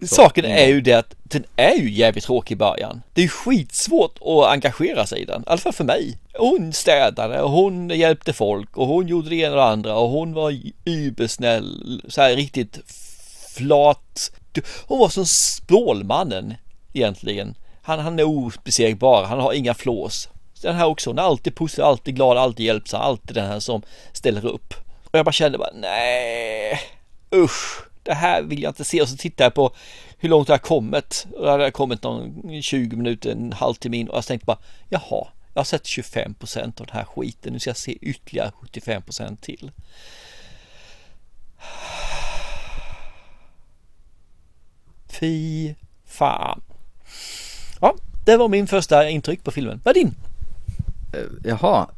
Så, 0.00 0.06
Saken 0.06 0.44
mm. 0.44 0.56
är 0.58 0.66
ju 0.66 0.80
det 0.80 0.92
att 0.92 1.14
den 1.22 1.44
är 1.56 1.74
ju 1.74 1.90
jävligt 1.90 2.24
tråkig 2.24 2.54
i 2.54 2.58
början. 2.58 3.02
Det 3.12 3.20
är 3.20 3.22
ju 3.22 3.28
skitsvårt 3.28 4.18
att 4.20 4.52
engagera 4.52 5.06
sig 5.06 5.20
i 5.20 5.24
den, 5.24 5.40
i 5.40 5.44
alla 5.46 5.58
fall 5.58 5.72
för 5.72 5.84
mig. 5.84 6.18
Hon 6.38 6.72
städade 6.72 7.40
och 7.40 7.50
hon 7.50 7.88
hjälpte 7.88 8.32
folk 8.32 8.76
och 8.76 8.86
hon 8.86 9.06
gjorde 9.06 9.28
det 9.28 9.36
ena 9.36 9.50
och 9.50 9.56
det 9.56 9.64
andra 9.64 9.96
och 9.96 10.08
hon 10.08 10.32
var 10.32 10.60
übersnäll, 10.84 12.02
så 12.08 12.20
här 12.20 12.36
riktigt 12.36 12.78
flat. 13.54 14.30
Hon 14.86 14.98
var 14.98 15.08
som 15.08 15.26
Stålmannen 15.26 16.54
egentligen. 16.92 17.54
Han, 17.82 17.98
han 17.98 18.18
är 18.18 18.24
obesegbar, 18.24 19.24
han 19.24 19.40
har 19.40 19.52
inga 19.52 19.74
flås. 19.74 20.28
Den 20.62 20.76
här 20.76 20.86
också, 20.86 21.10
hon 21.10 21.18
är 21.18 21.22
alltid 21.22 21.54
positiv, 21.54 21.84
alltid 21.84 22.16
glad, 22.16 22.38
alltid 22.38 22.66
hjälpsam, 22.66 23.00
alltid 23.00 23.36
den 23.36 23.46
här 23.46 23.60
som 23.60 23.82
ställer 24.12 24.46
upp. 24.46 24.74
Och 25.04 25.18
jag 25.18 25.24
bara 25.24 25.32
kände 25.32 25.58
bara, 25.58 25.72
nej, 25.74 26.80
usch, 27.34 27.84
det 28.02 28.14
här 28.14 28.42
vill 28.42 28.62
jag 28.62 28.70
inte 28.70 28.84
se. 28.84 29.02
Och 29.02 29.08
så 29.08 29.16
tittar 29.16 29.44
jag 29.44 29.54
på 29.54 29.74
hur 30.18 30.28
långt 30.28 30.48
jag 30.48 30.54
har 30.54 30.58
kommit. 30.58 31.26
Och 31.32 31.44
då 31.44 31.50
hade 31.50 31.64
jag 31.64 31.72
kommit 31.72 32.02
någon 32.02 32.62
20 32.62 32.96
minuter, 32.96 33.30
en 33.30 33.52
halvtimme 33.52 33.96
in 33.96 34.08
och 34.08 34.16
jag 34.16 34.26
tänkte 34.26 34.46
bara, 34.46 34.58
jaha, 34.88 35.26
Jag 35.54 35.60
har 35.60 35.64
sett 35.64 35.84
25% 35.84 36.80
av 36.80 36.86
den 36.86 36.96
här 36.96 37.04
skiten. 37.04 37.52
Nu 37.52 37.60
ska 37.60 37.70
jag 37.70 37.76
se 37.76 37.92
ytterligare 38.00 38.52
75% 38.72 39.36
till. 39.40 39.70
Fy 45.20 45.74
fan. 46.06 46.60
Ja, 47.80 47.94
det 48.24 48.36
var 48.36 48.48
min 48.48 48.66
första 48.66 49.08
intryck 49.08 49.44
på 49.44 49.50
filmen. 49.50 49.80
Vad 49.84 49.96
är 49.96 50.00
din? 50.00 50.14
Eh, 51.12 51.20
Jaha. 51.50 51.88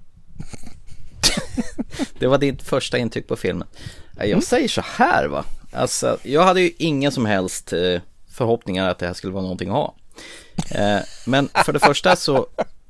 det 2.18 2.26
var 2.26 2.38
ditt 2.38 2.62
första 2.62 2.98
intryck 2.98 3.28
på 3.28 3.36
filmen. 3.36 3.68
Eh, 4.16 4.20
Jag 4.20 4.28
Mm. 4.30 4.42
säger 4.42 4.68
så 4.68 4.80
här 4.84 5.26
va. 5.26 5.44
Alltså, 5.72 6.18
jag 6.22 6.44
hade 6.44 6.60
ju 6.60 6.70
ingen 6.78 7.12
som 7.12 7.26
helst 7.26 7.72
eh, 7.72 8.00
förhoppningar 8.30 8.88
att 8.88 8.98
det 8.98 9.06
här 9.06 9.14
skulle 9.14 9.32
vara 9.32 9.42
någonting 9.42 9.68
att 9.68 9.74
ha. 9.74 9.94
Men 11.26 11.48
för 11.64 11.72
det 11.72 11.78
första 11.78 12.16
så, 12.16 12.46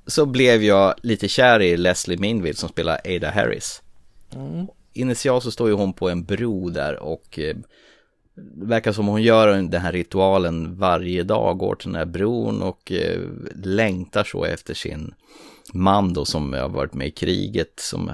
så 0.07 0.27
blev 0.27 0.63
jag 0.63 0.95
lite 1.03 1.29
kär 1.29 1.63
i 1.63 1.77
Leslie 1.77 2.19
Minville 2.19 2.57
som 2.57 2.69
spelar 2.69 3.01
Ada 3.05 3.31
Harris. 3.31 3.83
Mm. 4.35 4.67
Initialt 4.93 5.45
så 5.45 5.51
står 5.51 5.69
ju 5.69 5.75
hon 5.75 5.93
på 5.93 6.11
en 6.11 6.25
bro 6.25 6.71
där 6.71 6.99
och 6.99 7.39
det 8.37 8.67
verkar 8.67 8.93
som 8.93 9.07
hon 9.07 9.23
gör 9.23 9.49
den 9.49 9.81
här 9.81 9.93
ritualen 9.93 10.79
varje 10.79 11.23
dag, 11.23 11.59
går 11.59 11.75
till 11.75 11.89
den 11.89 11.99
här 11.99 12.05
bron 12.05 12.63
och 12.63 12.93
eh, 12.93 13.21
längtar 13.55 14.25
så 14.25 14.45
efter 14.45 14.75
sin 14.75 15.15
man 15.73 16.13
då 16.13 16.25
som 16.25 16.53
har 16.53 16.69
varit 16.69 16.95
med 16.95 17.07
i 17.07 17.11
kriget, 17.11 17.81
som 17.81 18.07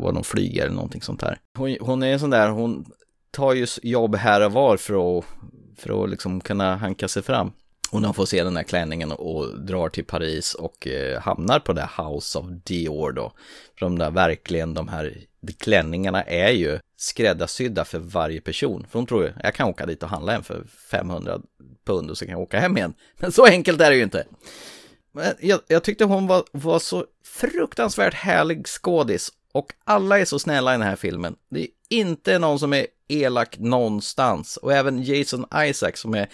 var 0.00 0.12
någon 0.12 0.24
flygare 0.24 0.66
eller 0.66 0.74
någonting 0.76 1.02
sånt 1.02 1.22
här. 1.22 1.38
Hon, 1.56 1.76
hon 1.80 2.02
är 2.02 2.12
en 2.12 2.20
sån 2.20 2.30
där, 2.30 2.48
hon 2.48 2.84
tar 3.30 3.52
ju 3.52 3.66
jobb 3.82 4.16
här 4.16 4.46
och 4.46 4.52
var 4.52 4.76
för 4.76 5.18
att, 5.18 5.24
för 5.76 6.04
att 6.04 6.10
liksom 6.10 6.40
kunna 6.40 6.76
hanka 6.76 7.08
sig 7.08 7.22
fram. 7.22 7.52
Och 7.90 8.00
hon 8.00 8.14
får 8.14 8.26
se 8.26 8.44
den 8.44 8.56
här 8.56 8.62
klänningen 8.62 9.12
och 9.12 9.60
drar 9.60 9.88
till 9.88 10.04
Paris 10.04 10.54
och 10.54 10.86
eh, 10.86 11.20
hamnar 11.20 11.58
på 11.58 11.72
det 11.72 11.88
House 11.96 12.38
of 12.38 12.46
Dior 12.64 13.12
då. 13.12 13.32
För 13.78 13.86
de 13.86 13.98
där 13.98 14.10
verkligen, 14.10 14.74
de 14.74 14.88
här 14.88 15.18
klänningarna 15.58 16.22
är 16.22 16.50
ju 16.50 16.78
skräddarsydda 16.96 17.84
för 17.84 17.98
varje 17.98 18.40
person. 18.40 18.86
För 18.90 18.98
hon 18.98 19.06
tror 19.06 19.24
ju, 19.24 19.32
jag 19.42 19.54
kan 19.54 19.68
åka 19.68 19.86
dit 19.86 20.02
och 20.02 20.08
handla 20.08 20.32
en 20.34 20.42
för 20.42 20.64
500 20.90 21.40
pund 21.84 22.10
och 22.10 22.18
så 22.18 22.24
kan 22.24 22.32
jag 22.32 22.42
åka 22.42 22.60
hem 22.60 22.76
igen. 22.76 22.94
Men 23.18 23.32
så 23.32 23.46
enkelt 23.46 23.80
är 23.80 23.90
det 23.90 23.96
ju 23.96 24.02
inte. 24.02 24.24
Men 25.12 25.34
jag, 25.40 25.60
jag 25.66 25.82
tyckte 25.82 26.04
hon 26.04 26.26
var, 26.26 26.44
var 26.52 26.78
så 26.78 27.06
fruktansvärt 27.24 28.14
härlig 28.14 28.66
skådis 28.66 29.32
och 29.52 29.72
alla 29.84 30.18
är 30.18 30.24
så 30.24 30.38
snälla 30.38 30.74
i 30.74 30.78
den 30.78 30.86
här 30.86 30.96
filmen. 30.96 31.36
Det 31.50 31.60
är 31.60 31.68
inte 31.88 32.38
någon 32.38 32.58
som 32.58 32.72
är 32.72 32.86
elak 33.08 33.58
någonstans 33.58 34.56
och 34.56 34.72
även 34.72 35.02
Jason 35.02 35.46
Isaac 35.56 35.92
som 35.94 36.14
är 36.14 36.28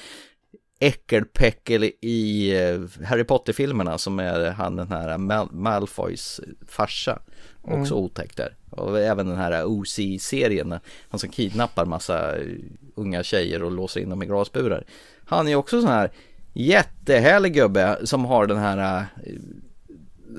äckelpäckel 0.78 1.84
i 2.00 2.50
eh, 2.60 2.80
Harry 3.06 3.24
Potter-filmerna 3.24 3.98
som 3.98 4.18
är 4.18 4.50
han 4.50 4.76
den 4.76 4.88
här 4.88 5.18
Mal- 5.18 5.52
Malfoys 5.52 6.40
farsa. 6.66 7.18
Också 7.62 7.94
Mm. 7.94 8.04
otäck 8.04 8.36
där. 8.36 8.56
Och 8.70 9.00
även 9.00 9.28
den 9.28 9.36
här 9.36 9.64
OC-serien, 9.64 10.74
han 11.08 11.18
som 11.20 11.28
kidnappar 11.30 11.84
massa 11.84 12.34
unga 12.94 13.22
tjejer 13.22 13.62
och 13.62 13.72
låser 13.72 14.00
in 14.00 14.10
dem 14.10 14.22
i 14.22 14.26
glasburar. 14.26 14.84
Han 15.24 15.48
är 15.48 15.54
också 15.56 15.80
sån 15.80 15.90
här 15.90 16.10
jättehärlig 16.52 17.54
gubbe 17.54 17.98
som 18.04 18.24
har 18.24 18.46
den 18.46 18.58
här 18.58 18.98
eh, 19.26 19.32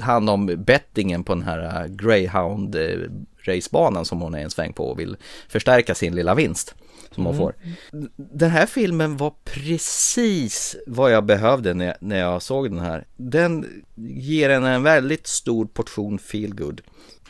hand 0.02 0.30
om 0.30 0.64
bettingen 0.66 1.24
på 1.24 1.34
den 1.36 1.44
här 1.44 1.82
eh, 1.84 1.88
Greyhound 1.88 2.76
eh, 2.76 2.98
racebanan 3.44 4.06
som 4.06 4.22
hon 4.22 4.36
är 4.36 4.40
en 4.40 4.50
sväng 4.50 4.74
på 4.74 4.86
och 4.90 5.00
vill 5.00 5.18
förstärka 5.50 5.96
sin 5.96 6.16
lilla 6.16 6.36
vinst 6.36 6.76
som 7.12 7.26
hon 7.26 7.36
Mm. 7.36 7.46
får. 7.46 7.56
Den 8.18 8.50
här 8.50 8.66
filmen 8.66 9.18
var 9.18 9.34
precis 9.44 10.76
vad 10.88 11.12
jag 11.12 11.26
behövde 11.26 11.74
när 11.74 11.86
jag, 11.86 11.96
när 12.00 12.20
jag 12.20 12.42
såg 12.42 12.70
den 12.70 12.80
här. 12.80 13.08
Den 13.18 13.84
ger 13.96 14.50
en 14.50 14.64
en 14.64 14.84
väldigt 14.84 15.28
stor 15.28 15.66
portion 15.66 16.20
feel 16.20 16.56
good. 16.56 16.82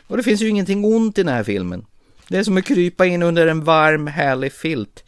Och 0.06 0.16
det 0.16 0.22
finns 0.22 0.40
ju 0.42 0.48
ingenting 0.48 0.84
ont 0.84 1.18
i 1.18 1.22
den 1.22 1.34
här 1.34 1.42
filmen. 1.44 1.86
Det 2.28 2.38
är 2.38 2.42
som 2.42 2.56
att 2.56 2.64
krypa 2.64 3.06
in 3.06 3.22
under 3.22 3.46
en 3.46 3.64
varm, 3.64 4.06
härlig 4.06 4.52
filt. 4.52 5.04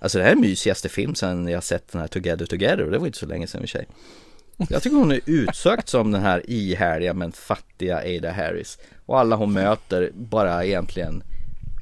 Alltså 0.00 0.18
det 0.18 0.24
här 0.24 0.32
är 0.32 0.36
mysigaste 0.36 0.88
film 0.88 1.14
sen 1.14 1.48
jag 1.48 1.64
sett 1.64 1.92
den 1.92 2.00
här 2.00 2.08
Together 2.08 2.46
Together 2.46 2.84
och 2.84 2.90
det 2.90 2.98
var 2.98 3.06
inte 3.06 3.18
så 3.18 3.26
länge 3.26 3.46
sedan 3.46 3.60
i 3.60 3.64
och 3.64 3.68
för 3.68 3.78
sig. 3.78 3.86
Jag 4.68 4.82
tycker 4.82 4.96
hon 4.96 5.12
är 5.12 5.20
utsökt 5.26 5.88
som 5.88 6.10
den 6.10 6.22
här 6.22 6.50
ihärdiga 6.50 7.14
men 7.14 7.32
fattiga 7.32 7.96
Ada 7.96 8.32
Harris. 8.32 8.78
Och 9.06 9.18
alla 9.18 9.36
hon 9.36 9.52
möter 9.52 10.10
bara 10.14 10.64
egentligen 10.64 11.22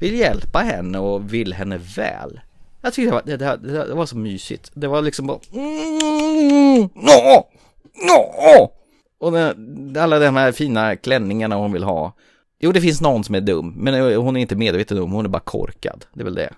vill 0.01 0.15
hjälpa 0.19 0.59
henne 0.59 0.99
och 0.99 1.33
vill 1.33 1.53
henne 1.53 1.77
väl. 1.95 2.39
Jag 2.81 2.93
tycker 2.93 3.07
det 3.07 3.15
var, 3.15 3.23
det, 3.25 3.37
det, 3.37 3.57
det, 3.57 3.85
det 3.87 3.93
var 3.93 4.05
så 4.05 4.17
mysigt. 4.17 4.71
Det 4.73 4.87
var 4.87 5.01
liksom 5.01 5.27
bara... 5.27 5.39
Mm, 5.51 6.89
no. 6.95 8.71
Och 9.19 9.31
den, 9.31 9.95
alla 9.99 10.19
de 10.19 10.35
här 10.35 10.51
fina 10.51 10.95
klänningarna 10.95 11.55
hon 11.55 11.71
vill 11.71 11.83
ha. 11.83 12.13
Jo, 12.59 12.71
det 12.71 12.81
finns 12.81 13.01
någon 13.01 13.23
som 13.23 13.35
är 13.35 13.41
dum, 13.41 13.73
men 13.77 14.15
hon 14.15 14.37
är 14.37 14.41
inte 14.41 14.55
medveten 14.55 15.01
om, 15.01 15.11
hon 15.11 15.25
är 15.25 15.29
bara 15.29 15.39
korkad. 15.39 16.05
Det 16.13 16.21
är 16.21 16.25
väl 16.25 16.35
det. 16.35 16.53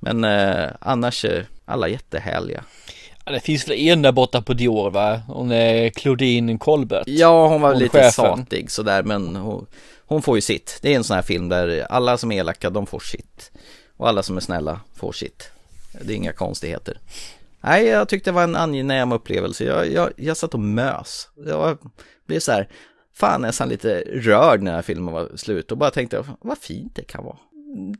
Men 0.00 0.24
eh, 0.24 0.70
annars, 0.80 1.26
alla 1.64 1.88
jättehärliga. 1.88 2.64
Det 3.30 3.40
finns 3.40 3.68
väl 3.68 3.78
en 3.78 4.02
där 4.02 4.12
borta 4.12 4.42
på 4.42 4.54
Dior 4.54 4.90
va? 4.90 5.20
Hon 5.28 5.52
är 5.52 5.90
Claudine 5.90 6.58
Colbert. 6.58 7.02
Ja, 7.06 7.48
hon 7.48 7.60
var 7.60 7.70
Hon 7.70 7.78
lite 7.78 7.98
chefen. 7.98 8.12
satig 8.12 8.70
sådär, 8.70 9.02
men 9.02 9.36
hon, 9.36 9.66
hon 10.06 10.22
får 10.22 10.36
ju 10.36 10.40
sitt. 10.40 10.78
Det 10.82 10.92
är 10.92 10.96
en 10.96 11.04
sån 11.04 11.14
här 11.14 11.22
film 11.22 11.48
där 11.48 11.86
alla 11.90 12.16
som 12.18 12.32
är 12.32 12.36
elaka, 12.36 12.70
de 12.70 12.86
får 12.86 13.00
sitt. 13.00 13.52
Och 13.96 14.08
alla 14.08 14.22
som 14.22 14.36
är 14.36 14.40
snälla 14.40 14.80
får 14.94 15.12
sitt. 15.12 15.50
Det 16.00 16.12
är 16.12 16.16
inga 16.16 16.32
konstigheter. 16.32 16.98
Nej, 17.60 17.86
jag 17.86 18.08
tyckte 18.08 18.30
det 18.30 18.34
var 18.34 18.42
en 18.42 18.56
angenäm 18.56 19.12
upplevelse. 19.12 19.64
Jag, 19.64 19.92
jag, 19.92 20.10
jag 20.16 20.36
satt 20.36 20.54
och 20.54 20.60
mös. 20.60 21.28
Jag 21.46 21.78
blev 22.26 22.40
så 22.40 22.52
här, 22.52 22.68
fan 23.14 23.42
nästan 23.42 23.68
lite 23.68 24.04
rörd 24.12 24.62
när 24.62 24.70
den 24.70 24.74
här 24.74 24.82
filmen 24.82 25.14
var 25.14 25.28
slut 25.36 25.72
och 25.72 25.78
bara 25.78 25.90
tänkte, 25.90 26.24
vad 26.40 26.58
fint 26.58 26.96
det 26.96 27.04
kan 27.04 27.24
vara. 27.24 27.36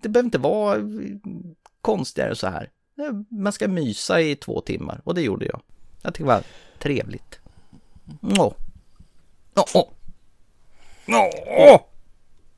Det 0.03 0.09
behöver 0.09 0.27
inte 0.27 0.39
vara 0.39 0.77
konstigare 1.83 2.31
än 2.31 2.37
så 2.37 2.47
här. 2.47 2.69
Man 3.29 3.53
ska 3.53 3.69
mysa 3.69 4.21
i 4.21 4.37
två 4.37 4.61
timmar 4.61 5.01
och 5.05 5.15
det 5.15 5.23
gjorde 5.23 5.47
jag. 5.47 5.61
Jag 6.03 6.15
tyckte 6.15 6.23
det 6.23 6.29
var 6.35 6.43
trevligt. 6.79 7.41
Åh. 8.23 8.53
Åh. 9.75 9.87
Åh. 11.47 11.81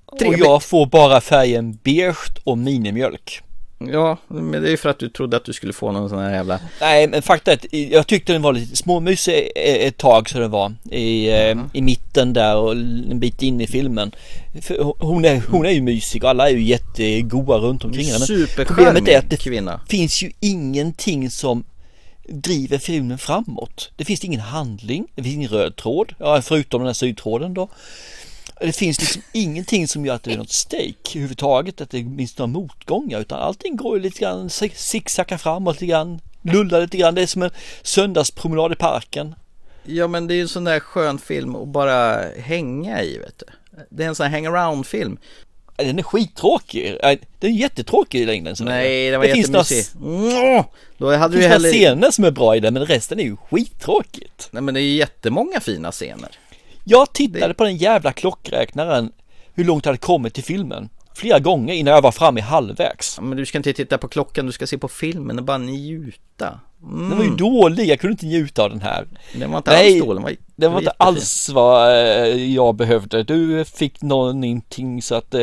Och 0.07 0.39
jag 0.39 0.63
får 0.63 0.87
bara 0.87 1.21
färgen 1.21 1.79
beige 1.83 2.41
och 2.45 2.59
minimjölk. 2.59 3.43
Ja, 3.93 4.19
men 4.29 4.63
det 4.63 4.69
är 4.69 4.71
ju 4.71 4.77
för 4.77 4.89
att 4.89 4.99
du 4.99 5.09
trodde 5.09 5.37
att 5.37 5.45
du 5.45 5.53
skulle 5.53 5.73
få 5.73 5.93
någon 5.93 6.09
sån 6.09 6.19
här 6.19 6.35
jävla... 6.35 6.61
Nej, 6.81 7.09
men 7.09 7.23
fakta 7.23 7.53
är 7.53 7.57
att 7.57 7.73
jag 7.73 8.07
tyckte 8.07 8.33
den 8.33 8.43
var 8.43 8.53
lite 8.53 8.77
småmysig 8.77 9.49
ett 9.55 9.97
tag 9.97 10.31
så 10.31 10.39
det 10.39 10.49
var 10.49 10.75
i, 10.91 11.31
eh, 11.31 11.59
i 11.73 11.83
mitten 11.83 12.33
där 12.33 12.57
och 12.57 12.73
en 12.73 13.21
bit 13.21 13.43
in 13.43 13.61
i 13.61 13.67
filmen. 13.67 14.13
För 14.61 14.95
hon, 14.99 15.25
är, 15.25 15.43
hon 15.51 15.67
är 15.67 15.71
ju 15.71 15.83
mysig 15.83 16.25
och 16.25 16.31
alla 16.31 16.49
är 16.49 16.53
ju 16.53 16.63
jättegoda 16.63 17.59
runt 17.59 17.85
omkring 17.85 18.07
henne. 18.07 18.47
Problemet 18.67 19.09
är 19.09 19.19
att 19.19 19.31
det 19.31 19.37
kvinna. 19.37 19.81
finns 19.89 20.23
ju 20.23 20.33
ingenting 20.41 21.31
som 21.31 21.65
driver 22.29 22.79
filmen 22.79 23.19
framåt. 23.19 23.91
Det 23.97 24.05
finns 24.05 24.25
ingen 24.25 24.41
handling, 24.41 25.07
det 25.15 25.23
finns 25.23 25.35
ingen 25.35 25.51
röd 25.51 25.77
tråd, 25.77 26.15
ja, 26.19 26.43
förutom 26.43 26.81
den 26.81 26.87
här 26.87 26.95
sydtråden 26.95 27.55
då. 27.55 27.69
Det 28.63 28.73
finns 28.73 29.01
liksom 29.01 29.23
ingenting 29.33 29.89
som 29.89 30.07
gör 30.07 30.15
att 30.15 30.23
det 30.23 30.33
är 30.33 30.37
något 30.37 30.53
stake 30.53 31.11
överhuvudtaget, 31.15 31.81
att 31.81 31.91
det 31.91 31.99
finns 31.99 32.39
några 32.39 32.47
motgångar, 32.53 33.21
utan 33.21 33.41
allting 33.41 33.77
går 33.77 33.97
ju 33.97 34.03
lite 34.03 34.21
grann, 34.21 34.51
zigzacka 34.75 35.39
framåt 35.39 35.75
lite 35.75 35.87
grann, 35.87 36.21
lullar 36.43 36.81
lite 36.81 36.97
grann. 36.97 37.15
Det 37.15 37.23
är 37.23 37.27
som 37.27 37.43
en 37.43 37.51
söndagspromenad 37.83 38.73
i 38.73 38.77
parken. 38.77 39.35
Ja, 39.85 40.07
men 40.07 40.27
det 40.27 40.35
är 40.35 40.37
ju 40.37 40.43
en 40.43 40.49
sån 40.49 40.65
där 40.65 40.81
skön 40.81 41.19
film 41.19 41.57
att 41.57 41.69
bara 41.69 42.25
hänga 42.39 43.03
i, 43.03 43.19
vet 43.19 43.39
du. 43.39 43.77
Det 43.91 44.05
är 44.05 44.09
en 44.09 44.15
sån 44.15 44.27
här 44.27 44.33
hang-around-film. 44.33 45.19
Den 45.77 45.99
är 45.99 46.03
skittråkig. 46.03 46.99
Nej, 47.03 47.21
Den 47.41 47.51
är 47.51 47.55
jättetråkig 47.55 48.21
i 48.21 48.27
längden. 48.27 48.57
Nej, 48.61 49.11
det 49.11 49.19
var 49.19 49.25
finns 49.25 49.49
några, 49.49 49.65
jättemysig. 49.65 50.01
Nå, 50.01 50.65
Då 50.99 51.15
hade 51.17 51.35
det 51.37 51.41
finns 51.41 51.43
några 51.43 51.49
heller... 51.49 51.73
scener 51.73 52.11
som 52.11 52.25
är 52.25 52.31
bra 52.31 52.57
i 52.57 52.61
den, 52.61 52.75
men 52.75 52.87
resten 52.87 53.21
är 53.21 53.25
ju 53.25 53.37
skittråkigt. 53.37 54.49
Nej, 54.51 54.63
men 54.63 54.75
det 54.75 54.81
är 54.81 54.83
ju 54.83 54.97
jättemånga 54.97 55.61
fina 55.61 55.93
scener. 55.93 56.29
Jag 56.85 57.13
tittade 57.13 57.55
på 57.55 57.65
den 57.65 57.77
jävla 57.77 58.13
klockräknaren 58.13 59.13
hur 59.55 59.65
långt 59.65 59.85
jag 59.85 59.91
hade 59.91 59.99
kommit 59.99 60.35
till 60.35 60.45
filmen. 60.45 60.89
Flera 61.15 61.39
gånger 61.39 61.75
innan 61.75 61.95
jag 61.95 62.03
var 62.03 62.13
framme 62.13 62.41
i 62.41 62.43
halvvägs. 62.43 63.15
Ja, 63.19 63.23
men 63.23 63.39
du 63.39 63.47
ska 63.47 63.59
inte 63.59 63.73
titta 63.73 63.99
på 63.99 64.09
klockan, 64.09 64.47
du 64.47 64.53
ska 64.53 64.67
se 64.67 64.79
på 64.79 64.89
filmen 64.89 65.39
och 65.39 65.45
bara 65.45 65.59
njuta. 65.59 66.61
Mm. 66.85 67.09
Den 67.09 67.19
var 67.19 67.25
ju 67.25 67.31
dålig, 67.37 67.87
jag 67.89 68.01
kunde 68.01 68.13
inte 68.13 68.27
njuta 68.27 68.63
av 68.65 68.71
den 68.71 68.81
här. 68.81 69.07
Den 69.35 69.51
var 69.51 69.59
inte 69.59 69.71
Nej, 69.71 69.93
alls 69.93 70.07
dålig, 70.07 70.17
den 70.17 70.23
var, 70.23 70.37
det 70.57 70.69
var 70.69 70.79
inte 70.79 70.91
alls 70.91 71.49
vad 71.49 71.91
eh, 71.93 72.53
jag 72.55 72.75
behövde. 72.75 73.23
Du 73.23 73.65
fick 73.65 74.03
någonting 74.03 75.03
så 75.03 75.15
att 75.15 75.35
eh, 75.35 75.41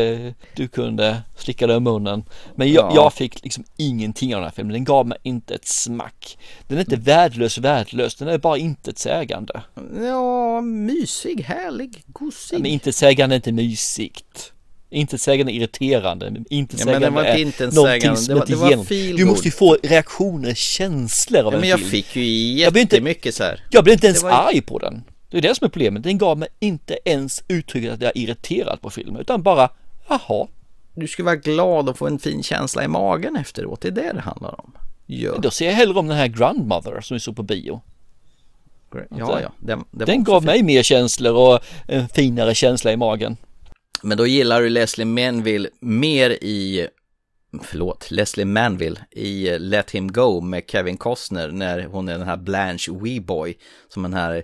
du 0.55 0.67
kunde 0.67 1.21
slicka 1.37 1.67
dig 1.67 1.77
i 1.77 1.79
munnen. 1.79 2.23
Men 2.55 2.71
jag, 2.71 2.85
Ja. 2.85 2.95
jag 2.95 3.13
fick 3.13 3.43
liksom 3.43 3.63
ingenting 3.77 4.35
av 4.35 4.41
den 4.41 4.49
här 4.49 4.55
filmen. 4.55 4.73
Den 4.73 4.83
gav 4.83 5.07
mig 5.07 5.17
inte 5.23 5.55
ett 5.55 5.67
smack. 5.67 6.37
Den 6.67 6.77
är 6.77 6.81
inte 6.81 6.95
värdelös, 6.95 7.57
värdelös. 7.57 8.15
Den 8.15 8.27
är 8.27 8.37
bara 8.37 8.57
intetsägande. 8.57 9.61
Ja, 10.01 10.61
mysig, 10.61 11.41
härlig, 11.41 12.03
gosig. 12.07 12.59
Men 12.59 12.65
intetsägande 12.71 13.35
är 13.35 13.37
inte 13.37 13.51
mysigt. 13.51 14.53
Intetsägande 14.91 15.51
är 15.51 15.55
irriterande. 15.55 16.33
Intetsägande 16.49 16.93
Ja, 16.93 16.99
men 16.99 17.01
den 17.01 17.13
var 17.13 17.23
är 17.23 17.37
inte 17.37 17.63
någonting 17.65 17.95
intetsägande. 18.09 18.19
som 18.19 18.27
Det 18.27 18.33
var- 18.35 18.41
inte 18.41 18.51
det 18.53 18.91
var 18.95 18.99
genom... 19.01 19.17
Du 19.17 19.25
måste 19.25 19.47
ju 19.47 19.51
få 19.51 19.77
reaktioner, 19.83 20.53
känslor 20.53 21.39
av 21.39 21.45
Ja, 21.45 21.53
en 21.53 21.59
men 21.59 21.69
jag 21.69 21.79
film. 21.79 21.91
fick 21.91 22.15
ju 22.15 22.23
inte- 22.65 22.79
jättemycket 22.95 23.35
så 23.35 23.43
här. 23.43 23.63
Jag 23.71 23.83
blev 23.83 23.93
inte 23.93 24.07
ens 24.07 24.19
Det 24.21 24.25
var- 24.25 24.47
arg 24.47 24.61
på 24.61 24.79
den. 24.79 25.03
Det 25.29 25.37
är 25.37 25.41
det 25.41 25.55
som 25.55 25.65
är 25.65 25.69
problemet. 25.69 26.03
Den 26.03 26.17
gav 26.17 26.37
mig 26.37 26.49
inte 26.59 26.97
ens 27.05 27.43
uttrycket 27.47 27.93
att 27.93 28.01
jag 28.01 28.07
är 28.15 28.17
irriterad 28.17 28.81
på 28.81 28.89
filmen, 28.89 29.21
utan 29.21 29.41
bara, 29.43 29.69
jaha. 30.09 30.47
Du 30.93 31.07
ska 31.07 31.23
vara 31.23 31.35
glad 31.35 31.89
och 31.89 31.97
få 31.97 32.07
en 32.07 32.19
fin 32.19 32.43
känsla 32.43 32.83
i 32.83 32.87
magen 32.87 33.35
efteråt, 33.35 33.81
det 33.81 33.87
är 33.87 33.91
det 33.91 34.11
det 34.13 34.21
handlar 34.21 34.61
om. 34.61 34.71
Ja, 35.05 35.31
Då 35.41 35.51
ser 35.51 35.65
jag 35.65 35.73
hellre 35.73 35.99
om 35.99 36.07
den 36.07 36.17
här 36.17 36.27
Grandmother 36.27 37.01
som 37.01 37.15
vi 37.15 37.19
såg 37.19 37.35
på 37.35 37.43
bio. 37.43 37.81
ja. 38.91 39.39
ja. 39.41 39.51
Den, 39.59 39.83
den, 39.91 40.07
Den 40.07 40.23
gav 40.23 40.43
mig 40.45 40.63
mer 40.63 40.83
känslor 40.83 41.33
och 41.33 41.59
en 41.87 42.09
finare 42.09 42.55
känsla 42.55 42.91
i 42.91 42.97
magen. 42.97 43.37
Men 44.03 44.17
då 44.17 44.27
gillar 44.27 44.61
du 44.61 44.69
Leslie 44.69 45.05
Manville 45.05 45.69
mer 45.79 46.29
i, 46.29 46.87
förlåt, 47.63 48.11
Leslie 48.11 48.45
Manville 48.45 48.99
i 49.11 49.59
Let 49.59 49.91
Him 49.91 50.11
Go 50.11 50.41
med 50.41 50.63
Kevin 50.67 50.97
Costner 50.97 51.51
när 51.51 51.83
hon 51.85 52.09
är 52.09 52.17
den 52.17 52.27
här 52.27 52.37
Blanche 52.37 52.91
Weeboy 53.01 53.57
som 53.89 54.03
den 54.03 54.13
här 54.13 54.43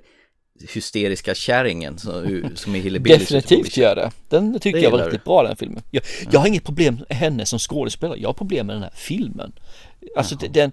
hysteriska 0.74 1.36
kärringen 1.36 1.98
som, 1.98 2.50
som 2.56 2.76
är 2.76 2.80
Hillbillies. 2.80 3.30
Definitivt 3.30 3.78
gör 3.78 3.96
det. 3.96 4.12
Den 4.30 4.60
tycker 4.60 4.78
Det 4.78 4.84
jag 4.84 4.92
var 4.92 5.06
riktigt 5.06 5.24
bra 5.24 5.44
den 5.44 5.56
filmen. 5.56 5.84
Jag, 5.92 6.04
jag 6.32 6.40
har 6.40 6.48
inget 6.48 6.64
problem 6.64 7.00
med 7.10 7.18
henne 7.18 7.46
som 7.46 7.60
skådespelare. 7.60 8.20
Jag 8.20 8.30
har 8.30 8.34
problem 8.34 8.68
med 8.68 8.76
den 8.76 8.84
här 8.84 8.94
filmen. 8.96 9.52
Alltså 10.18 10.36
det- 10.36 10.48
den, 10.48 10.72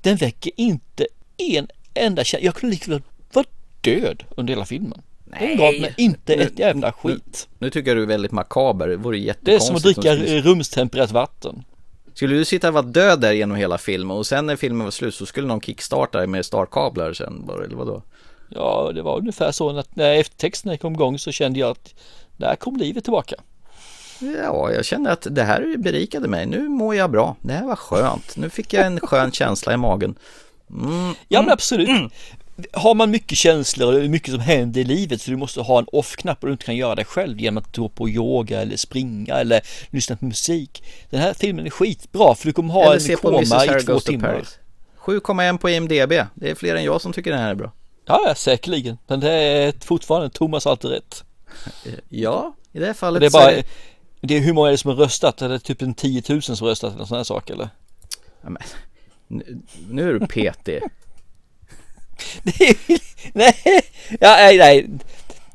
den 0.00 0.16
väcker 0.16 0.52
inte 0.56 1.06
en 1.36 1.68
enda 1.94 2.24
känsla. 2.24 2.46
Jag 2.46 2.54
kunde 2.54 2.74
lika 2.74 2.90
väl 2.90 3.02
vara 3.32 3.46
död 3.80 4.24
under 4.36 4.52
hela 4.52 4.64
filmen. 4.66 5.02
Den 5.40 5.56
gav 5.56 5.72
mig 5.80 5.94
inte 5.96 6.34
ett 6.34 6.58
jävla 6.58 6.92
skit. 6.92 7.48
Nu 7.58 7.70
tycker 7.70 7.90
jag 7.90 7.96
du 7.98 8.02
är 8.02 8.06
väldigt 8.06 8.32
makaber, 8.32 8.88
det 8.88 8.96
vore 8.96 9.16
Det 9.16 9.22
är 9.22 9.26
jättekonstigt. 9.26 9.66
som 9.66 9.76
att 9.76 9.82
dricka 9.82 10.00
skulle- 10.00 10.40
rumstempererat 10.40 11.12
vatten. 11.12 11.64
Skulle 12.14 12.34
du 12.34 12.44
sitta 12.44 12.68
och 12.68 12.74
vara 12.74 12.84
död 12.84 13.20
där 13.20 13.32
genom 13.32 13.56
hela 13.56 13.78
filmen 13.78 14.16
och 14.16 14.26
sen 14.26 14.46
när 14.46 14.56
filmen 14.56 14.84
var 14.84 14.90
slut 14.90 15.14
så 15.14 15.26
skulle 15.26 15.46
någon 15.46 15.60
kickstarta 15.60 16.18
dig 16.18 16.26
med 16.26 16.46
startkablar 16.46 17.12
sen 17.12 17.46
bara, 17.46 17.64
eller 17.64 17.76
vadå? 17.76 18.02
Ja, 18.48 18.90
det 18.94 19.02
var 19.02 19.18
ungefär 19.18 19.52
så 19.52 19.78
att 19.78 19.96
när 19.96 20.14
eftertexterna 20.14 20.76
kom 20.76 20.92
igång 20.94 21.18
så 21.18 21.32
kände 21.32 21.58
jag 21.58 21.70
att 21.70 21.94
där 22.36 22.56
kom 22.56 22.76
livet 22.76 23.04
tillbaka. 23.04 23.34
Ja, 24.20 24.72
jag 24.72 24.84
kände 24.84 25.12
att 25.12 25.26
det 25.30 25.42
här 25.42 25.76
berikade 25.78 26.28
mig. 26.28 26.46
Nu 26.46 26.68
mår 26.68 26.94
jag 26.94 27.10
bra. 27.10 27.36
Det 27.42 27.52
här 27.52 27.66
var 27.66 27.76
skönt. 27.76 28.36
Nu 28.36 28.50
fick 28.50 28.72
jag 28.72 28.86
en 28.86 29.00
skön 29.00 29.32
känsla 29.32 29.72
i 29.74 29.76
magen. 29.76 30.14
Mm, 30.70 31.14
Ja 31.28 31.42
men 31.42 31.50
absolut. 31.52 32.12
Har 32.72 32.94
man 32.94 33.10
mycket 33.10 33.38
känslor 33.38 34.02
och 34.04 34.10
mycket 34.10 34.30
som 34.30 34.40
händer 34.40 34.80
i 34.80 34.84
livet 34.84 35.20
så 35.20 35.30
du 35.30 35.36
måste 35.36 35.60
ha 35.60 35.78
en 35.78 35.86
off-knapp 35.92 36.42
och 36.42 36.46
du 36.46 36.52
inte 36.52 36.64
kan 36.64 36.76
göra 36.76 36.94
det 36.94 37.04
själv 37.04 37.40
genom 37.40 37.58
att 37.58 37.76
gå 37.76 37.88
på 37.88 38.08
yoga 38.08 38.60
eller 38.62 38.76
springa 38.76 39.34
eller 39.34 39.60
lyssna 39.90 40.16
på 40.16 40.24
musik. 40.24 40.82
Den 41.10 41.20
här 41.20 41.34
filmen 41.34 41.66
är 41.66 41.70
skitbra 41.70 42.34
för 42.34 42.46
du 42.46 42.52
kommer 42.52 42.74
ha 42.74 42.82
Eller 42.94 43.10
en 43.10 43.16
koma 43.16 43.64
i 43.64 43.80
två 43.82 44.00
timmar. 44.00 44.32
Paris. 44.32 44.58
7,1 44.98 45.58
på 45.58 45.70
IMDB. 45.70 46.12
Det 46.34 46.50
är 46.50 46.54
fler 46.54 46.74
än 46.76 46.84
jag 46.84 47.00
som 47.00 47.12
tycker 47.12 47.30
den 47.30 47.40
här 47.40 47.50
är 47.50 47.54
bra. 47.54 47.72
Ja, 48.06 48.34
säkerligen. 48.36 48.98
Men 49.06 49.20
det 49.20 49.30
är 49.32 49.74
fortfarande 49.84 50.30
Thomas 50.30 50.66
alltid 50.66 50.90
rätt. 50.90 51.24
Ja, 52.08 52.54
i 52.72 52.78
det 52.78 52.86
här 52.86 52.92
fallet 52.94 53.20
det 53.20 53.26
är 53.26 53.30
bara, 53.30 53.50
är 53.52 53.56
det- 53.56 53.64
det 54.20 54.36
är 54.36 54.40
hur 54.40 54.52
många 54.52 54.68
är 54.68 54.72
det 54.72 54.78
som 54.78 54.88
har 54.90 54.96
röstat? 54.96 55.42
Är 55.42 55.48
det 55.48 55.58
typ 55.58 55.82
en 55.82 55.94
10 55.94 56.22
000 56.28 56.42
som 56.42 56.56
har 56.60 56.68
röstat 56.68 56.94
eller 56.94 57.04
sån 57.04 57.16
här 57.16 57.24
sak 57.24 57.50
eller? 57.50 57.68
Ja, 58.42 58.48
men, 58.50 58.62
nu, 59.28 59.58
nu 59.90 60.08
är 60.08 60.12
du 60.18 60.26
petig. 60.26 60.80
nej, 63.32 63.54
ja, 64.20 64.36
nej, 64.36 64.58
nej. 64.58 64.88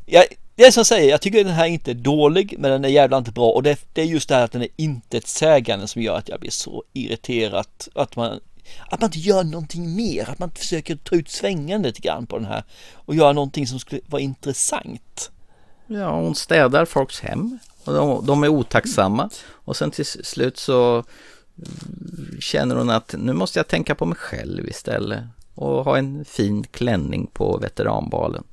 Jag, 0.06 0.26
det 0.56 0.66
är 0.66 0.72
som 0.72 0.80
jag 0.80 0.88
säger, 0.88 1.10
jag 1.10 1.22
tycker 1.22 1.44
den 1.44 1.54
här 1.54 1.66
inte 1.66 1.92
är 1.92 1.96
dålig 1.96 2.56
men 2.58 2.72
den 2.72 2.86
är 2.86 2.90
jävla 2.90 3.18
inte 3.18 3.32
bra 3.32 3.52
och 3.52 3.64
det, 3.64 3.80
det 3.94 4.02
är 4.02 4.06
just 4.06 4.30
det 4.30 4.36
här 4.36 4.44
att 4.44 4.52
den 4.52 4.62
är 4.62 4.68
inte 4.76 5.18
ett 5.18 5.28
sägande 5.28 5.88
som 5.88 6.02
gör 6.02 6.18
att 6.18 6.30
jag 6.30 6.40
blir 6.40 6.52
så 6.52 6.84
irriterad 6.94 7.66
att 7.96 8.16
man 8.16 8.40
att 8.90 9.02
man 9.02 9.08
inte 9.08 9.20
gör 9.20 9.44
någonting 9.44 9.96
mer, 9.96 10.30
att 10.30 10.40
man 10.40 10.50
inte 10.50 10.60
försöker 10.60 10.96
ta 10.96 11.16
ut 11.16 11.30
svängen 11.30 11.82
lite 11.82 12.02
grann 12.02 12.26
på 12.28 12.38
den 12.38 12.46
här 12.46 12.64
och 12.94 13.16
göra 13.16 13.34
någonting 13.34 13.68
som 13.68 13.80
skulle 13.80 14.02
vara 14.06 14.22
intressant. 14.22 15.32
Ja, 15.88 16.12
hon 16.12 16.36
städar 16.36 16.86
folks 16.86 17.20
hem 17.20 17.60
och 17.84 17.94
de, 17.94 18.26
de 18.26 18.44
är 18.44 18.48
otacksamma 18.48 19.30
och 19.48 19.76
sen 19.76 19.92
till 19.92 20.06
slut 20.06 20.58
så 20.58 21.04
känner 22.40 22.76
hon 22.76 22.90
att 22.90 23.16
nu 23.18 23.34
måste 23.34 23.60
jag 23.60 23.68
tänka 23.68 23.96
på 23.96 24.06
mig 24.06 24.18
själv 24.18 24.70
istället 24.70 25.24
och 25.60 25.86
ha 25.86 25.98
en 25.98 26.26
fin 26.26 26.64
klänning 26.64 27.28
på 27.34 27.58
veteranbalen. 27.58 28.44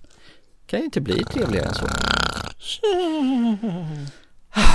Kan 0.66 0.78
ju 0.78 0.84
inte 0.84 1.00
bli 1.00 1.24
trevligare 1.24 1.66
än 1.68 1.74
så. 1.74 1.86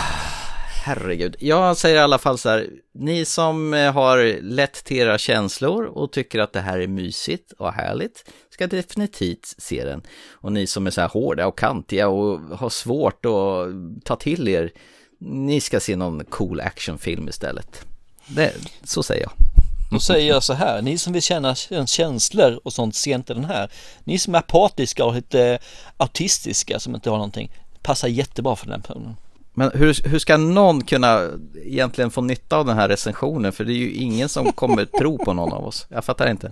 Herregud, 0.83 1.35
jag 1.39 1.77
säger 1.77 1.95
i 1.95 1.99
alla 1.99 2.17
fall 2.17 2.37
så 2.37 2.49
här, 2.49 2.69
ni 2.93 3.25
som 3.25 3.73
eh, 3.73 3.93
har 3.93 4.41
lätt 4.41 4.73
till 4.73 4.97
era 4.97 5.17
känslor 5.17 5.83
och 5.83 6.11
tycker 6.11 6.39
att 6.39 6.53
det 6.53 6.61
här 6.61 6.79
är 6.79 6.87
mysigt 6.87 7.51
och 7.51 7.73
härligt 7.73 8.25
ska 8.49 8.67
definitivt 8.67 9.55
se 9.57 9.85
den. 9.85 10.01
Och 10.31 10.51
ni 10.51 10.67
som 10.67 10.87
är 10.87 10.91
så 10.91 11.01
här 11.01 11.07
hårda 11.07 11.47
och 11.47 11.57
kantiga 11.57 12.07
och 12.07 12.39
har 12.39 12.69
svårt 12.69 13.25
att 13.25 14.05
ta 14.05 14.15
till 14.15 14.47
er, 14.47 14.71
ni 15.19 15.61
ska 15.61 15.79
se 15.79 15.95
någon 15.95 16.25
cool 16.25 16.59
actionfilm 16.59 17.27
istället. 17.27 17.85
Det, 18.27 18.53
så 18.83 19.03
säger 19.03 19.21
jag. 19.21 19.31
Då 19.91 19.99
säger 19.99 20.29
jag 20.33 20.43
så 20.43 20.53
här, 20.53 20.81
ni 20.81 20.97
som 20.97 21.13
vill 21.13 21.21
känna 21.21 21.55
känslor 21.85 22.59
och 22.63 22.73
sånt, 22.73 22.95
se 22.95 23.11
inte 23.11 23.33
den 23.33 23.45
här. 23.45 23.71
Ni 24.03 24.17
som 24.19 24.35
är 24.35 24.39
apatiska 24.39 25.05
och 25.05 25.13
lite 25.13 25.59
autistiska 25.97 26.79
som 26.79 26.95
inte 26.95 27.09
har 27.09 27.17
någonting, 27.17 27.51
passar 27.81 28.07
jättebra 28.07 28.55
för 28.55 28.67
den 28.67 28.81
personen. 28.81 29.15
Men 29.53 29.71
hur, 29.73 30.07
hur 30.09 30.19
ska 30.19 30.37
någon 30.37 30.83
kunna 30.83 31.29
egentligen 31.65 32.11
få 32.11 32.21
nytta 32.21 32.57
av 32.57 32.65
den 32.65 32.75
här 32.77 32.89
recensionen? 32.89 33.51
För 33.51 33.63
det 33.63 33.73
är 33.73 33.77
ju 33.77 33.93
ingen 33.93 34.29
som 34.29 34.51
kommer 34.51 34.85
tro 34.99 35.17
på 35.17 35.33
någon 35.33 35.53
av 35.53 35.65
oss. 35.67 35.85
Jag 35.89 36.05
fattar 36.05 36.29
inte. 36.29 36.51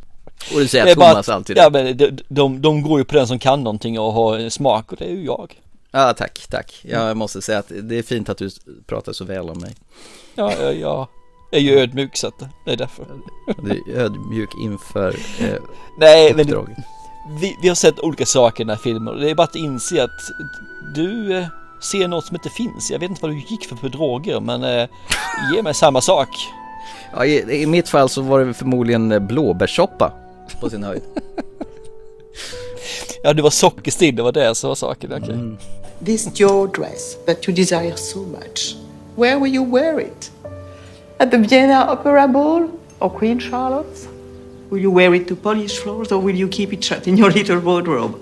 Och 0.54 0.60
du 0.60 0.68
säger 0.68 0.86
Det 0.86 0.96
bara 0.96 1.10
Thomas 1.12 1.30
att- 1.30 1.36
alltid. 1.36 1.58
Ja 1.58 1.70
men 1.70 1.98
de, 1.98 2.12
de, 2.28 2.62
de 2.62 2.82
går 2.82 3.00
ju 3.00 3.06
på 3.06 3.16
den 3.16 3.28
som 3.28 3.40
kan 3.40 3.64
någonting 3.64 4.00
och 4.00 4.14
har 4.14 4.50
smak 4.50 4.92
och 4.92 4.98
det 4.98 5.06
är 5.06 5.14
ju 5.14 5.26
jag. 5.26 5.60
Ja, 5.92 6.14
tack, 6.14 6.40
tack. 6.50 6.80
Jag 6.82 7.18
måste 7.18 7.42
säga 7.42 7.60
att 7.60 7.72
det 7.82 7.96
är 7.98 8.04
fint 8.04 8.30
att 8.30 8.38
du 8.38 8.50
pratar 8.88 9.14
så 9.14 9.26
väl 9.26 9.50
om 9.50 9.60
mig. 9.60 9.76
Ja, 10.36 10.54
jag, 10.72 11.08
jag 11.52 11.60
är 11.60 11.64
ju 11.66 11.80
ödmjuk 11.80 12.18
så 12.18 12.28
att 12.28 12.40
det 12.66 12.72
är 12.72 12.78
därför. 12.78 13.06
Du 13.64 13.72
är 13.72 13.98
ödmjuk 14.00 14.50
inför 14.64 15.16
eh, 15.40 15.54
Nej, 15.98 16.34
men 16.34 16.46
uppdraget. 16.46 16.78
vi, 17.42 17.58
vi 17.62 17.68
har 17.68 17.76
sett 17.76 18.00
olika 18.00 18.26
saker 18.26 18.64
i 18.64 18.66
den 18.66 18.70
här 18.78 18.84
filmen 18.84 19.08
och 19.14 19.20
det 19.20 19.30
är 19.30 19.36
bara 19.36 19.44
att 19.44 19.56
inse 19.56 20.04
att 20.04 20.20
du 20.96 21.38
eh, 21.38 21.46
ser 21.92 22.08
något 22.08 22.26
som 22.26 22.36
inte 22.36 22.50
finns. 22.50 22.92
Jag 22.92 23.00
vet 23.00 23.10
inte 23.10 23.22
vad 23.22 23.32
du 23.32 23.40
gick 23.40 23.66
för 23.66 23.76
för 23.76 23.90
droger 23.90 24.40
men 24.40 24.64
eh, 24.64 24.88
ge 25.54 25.62
mig 25.64 25.74
samma 25.74 26.02
sak. 26.02 26.30
Ja, 27.14 27.26
i, 27.26 27.62
I 27.62 27.66
mitt 27.66 27.90
fall 27.90 28.10
så 28.10 28.22
var 28.22 28.40
det 28.46 28.54
förmodligen 28.54 29.12
eh, 29.12 29.20
blåbärssoppa 29.20 30.14
på 30.62 30.70
sin 30.70 30.84
höjd. 30.84 31.02
Ja, 33.24 33.34
du 33.34 33.42
var 33.42 33.50
sockerstill, 33.50 34.16
det 34.16 34.24
var 34.24 34.32
det 34.32 34.56
som 34.56 34.68
var 34.68 34.76
saken. 34.76 35.14
Okej. 35.14 35.34
Mm. 35.34 35.58
This 36.06 36.42
your 36.42 36.68
dress 36.68 37.18
that 37.26 37.48
you 37.50 37.56
desire 37.56 37.96
so 37.98 38.20
much. 38.20 38.76
Where 39.16 39.40
will 39.40 39.56
you 39.56 39.72
wear 39.76 40.00
it? 40.02 40.32
At 41.22 41.32
the 41.32 41.38
Vienna 41.38 41.74
Opera 41.74 42.30
Ball 42.30 42.72
or 43.02 43.10
Queen 43.10 43.40
Charlotte's? 43.40 44.08
Will 44.70 44.80
you 44.80 44.90
wear 44.90 45.14
it 45.14 45.28
to 45.28 45.36
Polish 45.36 45.78
floors 45.78 46.14
or 46.14 46.22
will 46.22 46.36
you 46.36 46.48
keep 46.48 46.72
it 46.72 46.82
shut 46.82 47.08
in 47.08 47.18
your 47.18 47.30
little 47.30 47.60
wardrobe? 47.60 48.18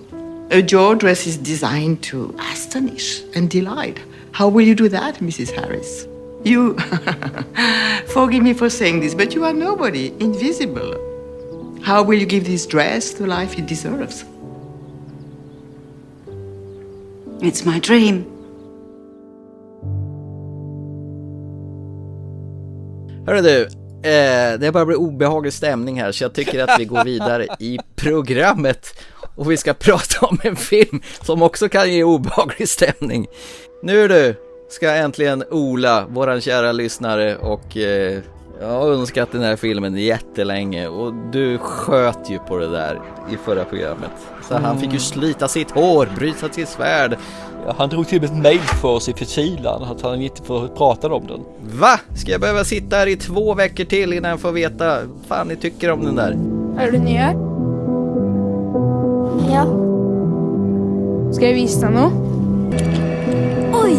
A 0.49 0.63
your 0.63 0.95
dress 0.95 1.27
is 1.27 1.37
designed 1.37 2.01
to 2.03 2.35
astonish 2.39 3.21
and 3.35 3.51
delight. 3.51 3.99
How 4.31 4.47
will 4.47 4.65
you 4.65 4.73
do 4.73 4.89
that, 4.89 5.17
Mrs. 5.17 5.51
Harris? 5.51 6.07
You. 6.43 6.75
Forgive 8.13 8.41
me 8.41 8.53
for 8.53 8.67
saying 8.67 9.01
this, 9.01 9.13
but 9.13 9.35
you 9.35 9.43
are 9.45 9.53
nobody, 9.53 10.07
invisible. 10.19 10.95
How 11.83 12.01
will 12.01 12.17
you 12.17 12.25
give 12.25 12.45
this 12.45 12.65
dress 12.65 13.13
the 13.13 13.27
life 13.27 13.59
it 13.59 13.67
deserves? 13.67 14.25
It's 17.43 17.63
my 17.63 17.77
dream. 17.77 18.36
Hörru 23.27 23.41
du, 23.41 23.61
eh, 24.09 24.59
det 24.59 24.71
börjar 24.71 24.85
bli 24.85 24.95
obehaglig 24.95 25.53
stämning 25.53 26.01
här 26.01 26.11
så 26.11 26.23
jag 26.23 26.33
tycker 26.33 26.63
att 26.63 26.79
vi 26.79 26.85
går 26.85 27.03
vidare 27.03 27.47
i 27.59 27.79
programmet 27.95 28.99
och 29.35 29.51
vi 29.51 29.57
ska 29.57 29.73
prata 29.73 30.25
om 30.25 30.39
en 30.43 30.55
film 30.55 31.01
som 31.21 31.41
också 31.41 31.69
kan 31.69 31.93
ge 31.93 32.03
obehaglig 32.03 32.69
stämning. 32.69 33.27
Nu 33.83 34.07
du, 34.07 34.35
ska 34.69 34.89
äntligen 34.89 35.43
Ola, 35.51 36.05
våran 36.09 36.41
kära 36.41 36.71
lyssnare 36.71 37.37
och 37.37 37.77
eh, 37.77 38.21
jag 38.61 38.67
har 38.67 38.91
önskat 38.91 39.31
den 39.31 39.41
här 39.41 39.55
filmen 39.55 39.95
jättelänge 39.97 40.87
och 40.87 41.13
du 41.31 41.57
sköt 41.57 42.29
ju 42.29 42.39
på 42.39 42.57
det 42.57 42.67
där 42.71 42.99
i 43.33 43.37
förra 43.37 43.63
programmet. 43.63 44.11
Så 44.47 44.53
han 44.53 44.65
Mm. 44.65 44.77
fick 44.77 44.93
ju 44.93 44.99
slita 44.99 45.47
sitt 45.47 45.71
hår, 45.71 46.09
bryta 46.15 46.49
sitt 46.49 46.69
svärd. 46.69 47.17
Ja, 47.65 47.73
han 47.77 47.89
drog 47.89 48.07
till 48.07 48.21
med 48.21 48.29
ett 48.29 48.43
mail 48.43 48.59
för 48.59 48.87
oss 48.87 49.09
i 49.09 49.13
förtvivlan 49.13 49.83
att 49.83 50.01
han 50.01 50.21
inte 50.21 50.43
får 50.43 50.67
prata 50.67 51.13
om 51.13 51.27
den. 51.27 51.39
Va? 51.79 51.99
Ska 52.15 52.31
jag 52.31 52.41
behöva 52.41 52.63
sitta 52.63 52.95
här 52.95 53.07
i 53.07 53.15
två 53.15 53.53
veckor 53.53 53.83
till 53.83 54.13
innan 54.13 54.31
jag 54.31 54.39
får 54.39 54.51
veta 54.51 54.85
vad 54.85 55.25
fan 55.27 55.47
ni 55.47 55.55
tycker 55.55 55.91
om 55.91 56.03
den 56.05 56.15
där? 56.15 56.31
Er 56.79 56.91
du 56.91 56.97
ny 56.97 57.11
her? 57.11 57.33
Ja. 59.53 59.65
Skal 61.33 61.47
jeg 61.47 61.55
vise 61.57 61.81
deg 61.83 61.91
noe? 61.91 62.09
Oi! 63.83 63.97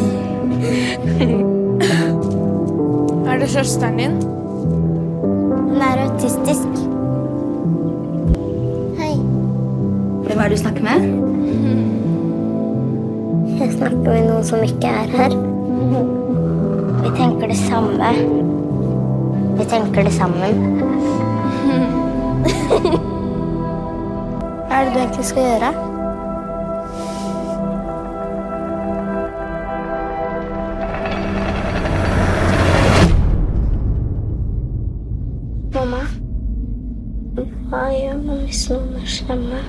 Er 3.29 3.39
det 3.43 3.49
søsteren 3.53 3.97
din? 4.01 4.17
Hun 5.79 5.85
er 5.87 6.01
autistisk. 6.03 6.79
Hei. 8.99 9.13
Hvem 10.25 10.39
er 10.39 10.43
det 10.43 10.51
du 10.51 10.57
snakker 10.59 10.83
med? 10.83 11.05
Jeg 13.61 13.73
snakker 13.77 14.01
med 14.09 14.27
noen 14.27 14.49
som 14.49 14.65
ikke 14.67 14.91
er 14.91 15.13
her. 15.13 15.37
Vi 17.05 17.13
tenker 17.21 17.47
det 17.53 17.61
samme. 17.61 18.11
Vi 19.61 19.69
tenker 19.71 20.03
det 20.09 20.15
sammen. 20.17 20.59
Hva 24.67 24.75
er 24.81 24.83
det 24.83 24.97
du 24.97 24.99
egentlig 24.99 25.29
skal 25.31 25.47
gjøre? 25.47 25.98
Gjør 38.69 39.07
samma. 39.07 39.61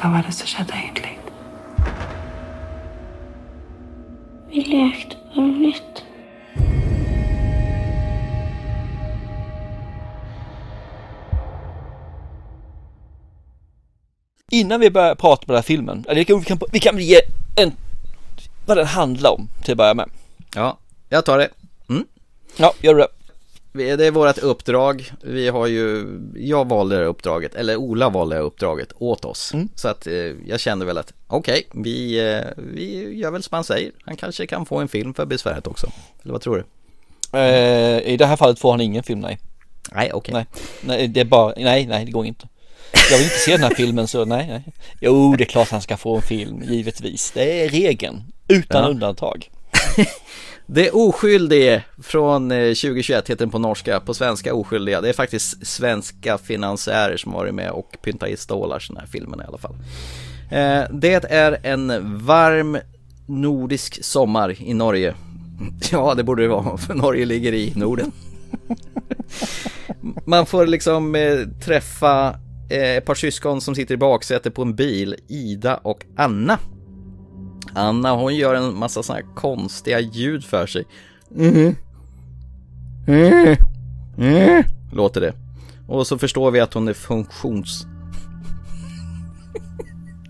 Vad 0.02 0.12
var 0.12 0.22
det 0.22 0.34
som 0.34 0.48
skedde 0.48 0.74
egentligen? 0.74 1.20
Vi 4.50 4.62
lekte 4.62 5.09
Innan 14.60 14.80
vi 14.80 14.90
börjar 14.90 15.16
prata 15.16 15.42
om 15.42 15.46
den 15.48 15.56
här 15.56 15.62
filmen, 15.62 16.06
eller 16.08 16.16
vi 16.16 16.26
kan, 16.26 16.40
vi 16.40 16.46
kan, 16.46 16.60
vi 16.72 16.80
kan 16.80 16.98
ge 17.00 17.20
en, 17.56 17.72
vad 18.66 18.78
den 18.78 18.86
handlar 18.86 19.32
om 19.32 19.50
till 19.64 19.72
att 19.72 19.78
börja 19.78 19.94
med. 19.94 20.10
Ja, 20.56 20.78
jag 21.10 21.26
tar 21.26 21.38
det. 21.38 21.50
Mm. 21.90 22.06
Ja, 22.58 22.74
gör 22.82 22.96
det. 22.96 23.08
Vi- 23.72 23.96
Det 23.96 24.06
är 24.08 24.12
vårt 24.12 24.38
uppdrag. 24.38 25.12
Vi 25.22 25.48
har 25.50 25.68
ju, 25.68 26.06
jag 26.36 26.68
valde 26.70 26.96
det 26.96 27.02
här 27.02 27.08
uppdraget, 27.10 27.56
eller 27.56 27.76
Ola 27.76 28.10
valde 28.10 28.36
det 28.36 28.40
här 28.40 28.46
uppdraget 28.46 28.92
åt 28.96 29.26
oss. 29.26 29.52
Så 29.76 29.88
att 29.88 30.08
eh, 30.08 30.14
jag 30.48 30.60
kände 30.60 30.86
väl 30.86 30.98
att 30.98 31.14
okej, 31.28 31.68
vi, 31.74 32.20
eh, 32.34 32.42
vi 32.58 33.14
gör 33.20 33.32
väl 33.32 33.44
som 33.44 33.56
han 33.56 33.64
säger. 33.64 33.92
Han 34.06 34.16
kanske 34.16 34.48
kan 34.48 34.66
få 34.66 34.78
en 34.80 34.88
film 34.88 35.14
för 35.14 35.26
besväret 35.26 35.68
också. 35.68 35.88
Eller 36.24 36.32
vad 36.32 36.42
tror 36.42 36.56
du? 36.58 36.64
Eh, 37.40 38.00
I 38.14 38.18
det 38.18 38.26
här 38.26 38.36
fallet 38.36 38.60
får 38.60 38.72
han 38.72 38.82
ingen 38.82 39.04
film, 39.04 39.20
nej. 39.20 39.40
Nej, 39.92 40.12
okej. 40.14 40.34
Nej, 40.34 40.46
nej, 40.82 41.08
det 41.08 41.20
är 41.20 41.26
bara, 41.26 41.54
nej, 41.58 41.86
nej, 41.88 42.06
det 42.06 42.12
går 42.12 42.26
inte. 42.26 42.48
Jag 43.12 43.18
vill 43.18 43.26
inte 43.26 43.38
se 43.40 43.52
den 43.52 43.64
här 43.64 43.76
filmen 43.76 44.08
så 44.08 44.26
nej, 44.26 44.48
nej. 44.48 44.64
Jo, 45.02 45.36
det 45.36 45.44
är 45.44 45.46
klart 45.46 45.70
han 45.70 45.82
ska 45.82 45.98
få 45.98 46.16
en 46.16 46.22
film, 46.22 46.64
givetvis. 46.64 47.32
Det 47.32 47.66
är 47.66 47.70
regeln, 47.70 48.24
utan 48.48 48.84
Ja. 48.84 48.90
undantag. 48.90 49.50
Det 50.72 50.92
oskyldige 50.92 51.84
från 52.04 52.52
eh, 52.52 52.58
2021 52.58 53.30
heter 53.30 53.36
den 53.36 53.50
på 53.50 53.60
norska, 53.60 54.00
på 54.00 54.14
svenska 54.14 54.54
oskyldiga. 54.54 55.02
Det 55.02 55.10
är 55.10 55.14
faktiskt 55.14 55.68
svenska 55.68 56.38
finansiärer 56.38 57.18
som 57.18 57.32
varit 57.32 57.54
med 57.54 57.72
och 57.72 57.92
pyntat 58.04 58.30
i 58.30 58.38
stålar 58.38 58.84
den 58.88 58.98
här 58.98 59.06
filmen 59.06 59.42
i 59.42 59.44
alla 59.48 59.58
fall. 59.58 59.76
Eh, 60.52 60.84
Det 60.92 61.24
är 61.32 61.60
en 61.64 62.18
varm 62.26 62.78
nordisk 63.28 64.04
sommar 64.06 64.56
i 64.62 64.74
Norge. 64.74 65.14
Ja, 65.92 66.14
det 66.16 66.24
borde 66.24 66.42
det 66.42 66.48
vara, 66.48 66.78
för 66.78 66.94
Norge 66.94 67.26
ligger 67.26 67.54
i 67.54 67.74
Norden. 67.76 68.12
Man 70.26 70.46
får 70.46 70.68
liksom 70.68 71.16
eh, 71.16 71.38
träffa 71.66 72.28
eh, 72.30 72.36
ett 72.70 73.06
par 73.06 73.16
syskon 73.16 73.62
som 73.62 73.76
sitter 73.76 73.94
i 73.94 73.98
baksätet 73.98 74.54
på 74.54 74.62
en 74.62 74.76
bil, 74.76 75.16
Ida 75.28 75.78
och 75.78 76.06
Anna. 76.18 76.60
Anna 77.74 78.16
hon 78.16 78.36
gör 78.36 78.56
en 78.56 78.78
massa 78.78 79.04
sådana 79.04 79.22
här 79.26 79.36
konstiga 79.36 80.00
ljud 80.00 80.44
för 80.46 80.68
sig. 80.68 80.86
Mhm. 81.30 81.76
Mm. 83.08 83.56
Mm. 84.18 84.64
Låter 84.94 85.22
det. 85.22 85.34
Och 85.88 86.08
så 86.08 86.18
förstår 86.18 86.52
vi 86.52 86.60
att 86.60 86.74
hon 86.74 86.88
är 86.88 86.94
funktions... 86.94 87.86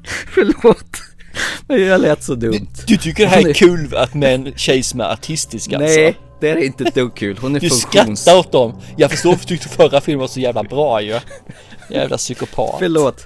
Förlåt. 0.33 1.01
Men 1.67 1.81
jag 1.85 2.01
lät 2.01 2.23
så 2.23 2.35
dumt. 2.35 2.67
Du 2.87 2.97
tycker 2.97 3.23
det 3.23 3.29
här 3.29 3.49
är 3.49 3.53
kul 3.53 3.95
att 3.95 4.13
med 4.13 4.35
en 4.35 4.53
tjej 4.55 4.83
som 4.83 5.01
är 5.01 5.05
artistisk 5.13 5.73
alltså? 5.73 5.99
Nej, 5.99 6.17
det 6.39 6.49
är 6.49 6.57
inte 6.57 6.83
ett 6.83 6.95
dugg 6.95 7.15
kul. 7.15 7.37
Hon 7.41 7.55
är 7.55 7.59
Du 7.59 7.69
funktions... 7.69 8.21
skrattar 8.21 8.39
åt 8.39 8.51
dem. 8.51 8.81
Jag 8.97 9.11
förstår 9.11 9.29
varför 9.29 9.47
du 9.47 9.57
tyckte 9.57 9.69
förra 9.69 10.01
filmen 10.01 10.19
var 10.19 10.27
så 10.27 10.39
jävla 10.39 10.63
bra 10.63 11.01
ju. 11.01 11.19
Jävla 11.89 12.17
psykopat. 12.17 12.75
Förlåt. 12.79 13.25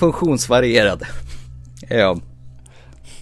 Funktionsvarierad. 0.00 1.02
Ja. 1.88 2.16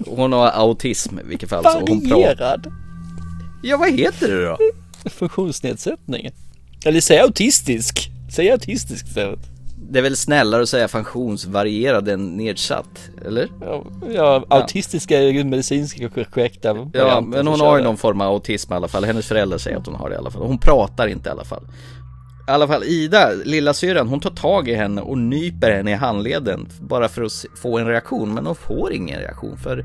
Hon 0.07 0.33
har 0.33 0.51
autism 0.51 1.19
i 1.19 1.23
vilket 1.25 1.51
fall. 1.51 1.65
Varierad. 1.65 2.73
Ja, 3.63 3.77
vad 3.77 3.93
heter 3.93 4.29
det 4.29 4.45
då? 4.45 4.59
Funktionsnedsättning. 5.11 6.31
Eller 6.85 7.01
säg 7.01 7.19
autistisk. 7.19 8.11
Säg 8.31 8.51
autistisk 8.51 9.07
istället. 9.07 9.41
Det 9.91 9.99
är 9.99 10.03
väl 10.03 10.17
snällare 10.17 10.63
att 10.63 10.69
säga 10.69 10.89
funktionsvarierad 10.89 12.09
än 12.09 12.37
nedsatt, 12.37 13.11
eller? 13.27 13.49
Ja, 13.61 13.85
ja 14.15 14.45
autistiska 14.49 15.19
är 15.19 15.23
ju 15.23 15.45
medicinska 15.45 16.09
korrekta 16.09 16.89
Ja, 16.93 17.21
men 17.21 17.47
hon 17.47 17.61
har 17.61 17.79
ju 17.79 17.85
någon 17.85 17.97
form 17.97 18.21
av 18.21 18.29
autism 18.29 18.73
i 18.73 18.77
alla 18.77 18.89
fall. 18.89 19.05
Hennes 19.05 19.27
föräldrar 19.27 19.59
säger 19.59 19.77
att 19.77 19.87
hon 19.87 19.95
har 19.95 20.09
det 20.09 20.15
i 20.15 20.19
alla 20.19 20.31
fall. 20.31 20.43
Hon 20.43 20.59
pratar 20.59 21.07
inte 21.07 21.29
i 21.29 21.33
alla 21.33 21.45
fall. 21.45 21.67
I 22.49 22.51
alla 22.51 22.67
fall 22.67 22.85
Ida, 22.85 23.31
lilla 23.45 23.75
syrran, 23.75 24.09
hon 24.09 24.21
tar 24.21 24.31
tag 24.31 24.69
i 24.69 24.75
henne 24.75 25.01
och 25.01 25.19
nyper 25.19 25.71
henne 25.71 25.91
i 25.91 25.95
handleden 25.95 26.69
bara 26.81 27.09
för 27.09 27.23
att 27.23 27.45
få 27.55 27.79
en 27.79 27.87
reaktion. 27.87 28.35
Men 28.35 28.47
hon 28.47 28.55
får 28.55 28.93
ingen 28.93 29.21
reaktion 29.21 29.57
för 29.57 29.85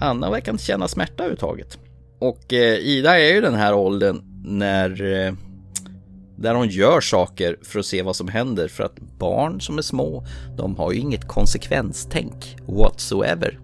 Anna 0.00 0.30
verkar 0.30 0.52
inte 0.52 0.64
känna 0.64 0.88
smärta 0.88 1.22
överhuvudtaget. 1.22 1.78
Och 2.18 2.52
eh, 2.52 2.74
Ida 2.74 3.20
är 3.20 3.34
ju 3.34 3.40
den 3.40 3.54
här 3.54 3.74
åldern 3.74 4.22
när 4.44 4.90
eh, 5.26 5.32
där 6.36 6.54
hon 6.54 6.68
gör 6.68 7.00
saker 7.00 7.56
för 7.62 7.78
att 7.78 7.86
se 7.86 8.02
vad 8.02 8.16
som 8.16 8.28
händer 8.28 8.68
för 8.68 8.84
att 8.84 9.00
barn 9.18 9.60
som 9.60 9.78
är 9.78 9.82
små, 9.82 10.26
de 10.56 10.76
har 10.76 10.92
ju 10.92 10.98
inget 10.98 11.28
konsekvenstänk 11.28 12.56
whatsoever. 12.66 13.60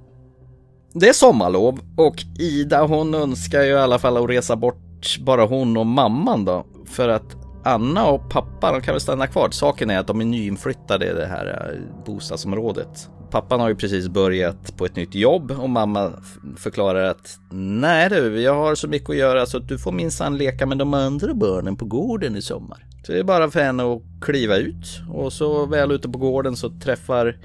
Det 0.92 1.08
är 1.08 1.12
sommarlov 1.12 1.80
och 1.96 2.16
Ida 2.38 2.86
hon 2.86 3.14
önskar 3.14 3.62
ju 3.62 3.70
i 3.70 3.78
alla 3.78 3.98
fall 3.98 4.16
att 4.16 4.30
resa 4.30 4.56
bort 4.56 5.18
bara 5.20 5.44
hon 5.44 5.76
och 5.76 5.86
mamman 5.86 6.44
då. 6.44 6.66
För 6.86 7.08
att 7.08 7.41
Anna 7.64 8.06
och 8.06 8.30
pappa 8.30 8.72
de 8.72 8.80
kan 8.80 8.94
väl 8.94 9.00
stanna 9.00 9.26
kvar. 9.26 9.50
Saken 9.50 9.90
är 9.90 9.98
att 9.98 10.06
de 10.06 10.20
är 10.20 10.24
nyinflyttade 10.24 11.10
i 11.10 11.14
det 11.14 11.26
här 11.26 11.72
eh, 11.72 12.04
bostadsområdet. 12.04 13.08
Pappan 13.30 13.60
har 13.60 13.68
ju 13.68 13.74
precis 13.74 14.08
börjat 14.08 14.76
på 14.76 14.84
ett 14.84 14.96
nytt 14.96 15.14
jobb 15.14 15.50
och 15.50 15.70
mamma 15.70 16.12
förklarar 16.56 17.04
att 17.04 17.38
nej 17.50 18.10
du, 18.10 18.40
jag 18.40 18.54
har 18.54 18.74
så 18.74 18.88
mycket 18.88 19.10
att 19.10 19.16
göra 19.16 19.46
så 19.46 19.56
att 19.56 19.68
du 19.68 19.78
får 19.78 19.92
minsann 19.92 20.38
leka 20.38 20.66
med 20.66 20.78
de 20.78 20.94
andra 20.94 21.34
barnen 21.34 21.76
på 21.76 21.84
gården 21.84 22.36
i 22.36 22.42
sommar. 22.42 22.86
Så 23.06 23.12
det 23.12 23.18
är 23.18 23.24
bara 23.24 23.50
för 23.50 23.60
henne 23.60 23.82
att 23.92 24.02
kliva 24.20 24.56
ut 24.56 25.00
och 25.10 25.32
så 25.32 25.66
väl 25.66 25.92
ute 25.92 26.08
på 26.08 26.18
gården 26.18 26.56
så 26.56 26.70
träffar 26.70 27.36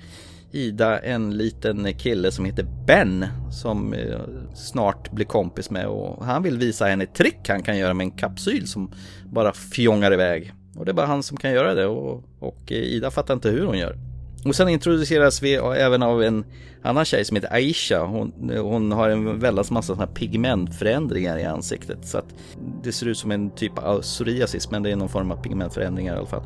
Ida 0.52 1.00
en 1.00 1.38
liten 1.38 1.94
kille 1.94 2.32
som 2.32 2.46
heter 2.46 2.66
Ben 2.86 3.26
som 3.52 3.94
eh, 3.94 4.20
snart 4.56 5.12
blir 5.12 5.26
kompis 5.26 5.70
med 5.70 5.88
och 5.88 6.26
han 6.26 6.44
vill 6.44 6.58
visa 6.58 6.86
henne 6.86 7.04
ett 7.04 7.16
trick 7.16 7.50
han 7.50 7.64
kan 7.64 7.78
göra 7.78 7.94
med 7.94 8.04
en 8.04 8.12
kapsyl 8.12 8.68
som 8.68 8.92
bara 9.26 9.54
fjongar 9.54 10.14
iväg. 10.14 10.54
Och 10.76 10.86
det 10.86 10.92
är 10.92 10.94
bara 10.94 11.06
han 11.06 11.24
som 11.24 11.38
kan 11.38 11.52
göra 11.52 11.74
det 11.74 11.86
och, 11.86 12.24
och 12.40 12.72
eh, 12.72 12.78
Ida 12.78 13.12
fattar 13.12 13.34
inte 13.34 13.50
hur 13.50 13.66
hon 13.66 13.78
gör. 13.78 13.98
Och 14.46 14.56
sen 14.56 14.70
introduceras 14.70 15.44
vi 15.44 15.54
även 15.56 16.04
av 16.04 16.24
en 16.24 16.46
annan 16.84 17.06
tjej 17.06 17.26
som 17.26 17.36
heter 17.36 17.54
Aisha. 17.54 18.06
Hon, 18.06 18.50
eh, 18.52 18.64
hon 18.64 18.92
har 18.92 19.10
en 19.10 19.40
väldans 19.40 19.72
massa 19.72 19.96
såna 19.96 20.06
här 20.06 20.14
pigmentförändringar 20.14 21.38
i 21.38 21.44
ansiktet. 21.44 22.08
Så 22.08 22.18
att 22.18 22.36
det 22.84 22.92
ser 22.92 23.08
ut 23.08 23.18
som 23.18 23.32
en 23.32 23.50
typ 23.50 23.78
av 23.78 24.02
psoriasis 24.02 24.72
men 24.72 24.84
det 24.84 24.92
är 24.92 24.96
någon 24.96 25.10
form 25.10 25.32
av 25.32 25.44
pigmentförändringar 25.44 26.14
i 26.16 26.18
alla 26.18 26.28
fall. 26.28 26.44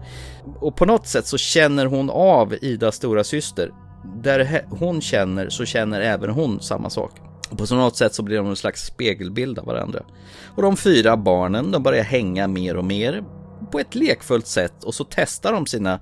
Och 0.60 0.76
på 0.76 0.86
något 0.86 1.08
sätt 1.08 1.26
så 1.26 1.38
känner 1.38 1.86
hon 1.86 2.10
av 2.10 2.56
Idas 2.62 2.95
stora 2.95 3.24
syster. 3.24 3.72
Där 4.24 4.66
hon 4.70 5.02
känner 5.02 5.49
så 5.49 5.66
känner 5.66 6.02
även 6.02 6.30
hon 6.30 6.60
samma 6.60 6.89
sak. 6.89 7.12
Och 7.49 7.58
på 7.58 7.68
så 7.68 7.76
något 7.76 7.97
sätt 7.97 8.14
så 8.14 8.24
blir 8.24 8.38
de 8.38 8.47
en 8.47 8.56
slags 8.56 8.86
spegelbild 8.86 9.60
av 9.60 9.66
varandra. 9.66 10.04
Och 10.56 10.62
de 10.62 10.78
fyra 10.78 11.18
barnen 11.18 11.72
de 11.72 11.84
börjar 11.84 12.04
hänga 12.04 12.47
mer 12.47 12.76
och 12.76 12.86
mer 12.86 13.24
på 13.72 13.80
ett 13.80 13.95
lekfullt 13.95 14.47
sätt 14.47 14.84
och 14.84 14.93
så 14.93 15.06
testar 15.10 15.54
de 15.54 15.66
sina 15.66 15.99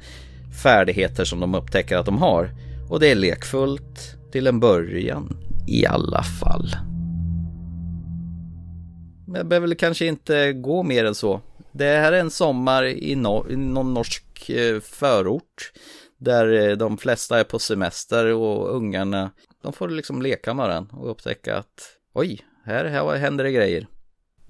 färdigheter 0.63 1.25
som 1.25 1.39
de 1.39 1.55
upptäcker 1.55 1.97
att 1.97 2.05
de 2.05 2.17
har. 2.17 2.49
Och 2.89 2.99
det 2.99 3.11
är 3.11 3.15
lekfullt 3.15 4.15
till 4.31 4.47
en 4.47 4.59
början 4.59 5.37
i 5.67 5.85
alla 5.85 6.23
fall. 6.23 6.75
Men 9.27 9.35
jag 9.35 9.47
behöver 9.47 9.67
väl 9.67 9.75
kanske 9.77 10.05
inte 10.05 10.53
gå 10.53 10.83
mer 10.83 11.05
än 11.05 11.15
så. 11.15 11.41
Det 11.71 11.85
här 11.85 12.11
är 12.11 12.19
en 12.19 12.31
sommar 12.31 12.83
i, 12.83 13.15
no- 13.15 13.51
i 13.51 13.55
någon 13.55 13.93
norsk 13.93 14.49
eh, 14.49 14.79
förort. 14.79 15.71
Där 16.19 16.69
eh, 16.69 16.77
de 16.77 16.97
flesta 16.97 17.39
är 17.39 17.43
på 17.43 17.59
semester 17.59 18.25
och 18.25 18.75
ungarna, 18.75 19.31
de 19.63 19.73
får 19.73 19.89
liksom 19.89 20.21
leka 20.21 20.53
med 20.53 20.67
varandra 20.67 20.97
och 20.97 21.11
upptäcka 21.11 21.57
att 21.57 21.97
oj, 22.13 22.41
här, 22.65 22.85
här 22.85 23.15
händer 23.15 23.43
det 23.43 23.51
grejer. 23.51 23.87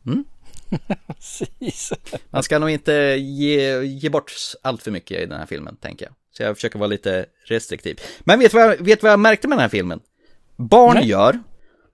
Mm? 0.05 0.23
Precis. 1.07 1.93
Man 2.29 2.43
ska 2.43 2.59
nog 2.59 2.69
inte 2.69 2.93
ge, 3.19 3.81
ge 3.81 4.09
bort 4.09 4.31
allt 4.61 4.83
för 4.83 4.91
mycket 4.91 5.21
i 5.21 5.25
den 5.25 5.39
här 5.39 5.45
filmen, 5.45 5.75
tänker 5.75 6.05
jag. 6.05 6.13
Så 6.31 6.43
jag 6.43 6.55
försöker 6.55 6.79
vara 6.79 6.87
lite 6.87 7.25
restriktiv. 7.45 7.99
Men 8.19 8.39
vet 8.39 8.51
du 8.51 8.57
vad, 8.57 8.79
vet 8.79 9.03
vad 9.03 9.11
jag 9.11 9.19
märkte 9.19 9.47
med 9.47 9.57
den 9.57 9.61
här 9.61 9.69
filmen? 9.69 9.99
Barn 10.57 10.95
Nej. 10.95 11.07
gör, 11.07 11.39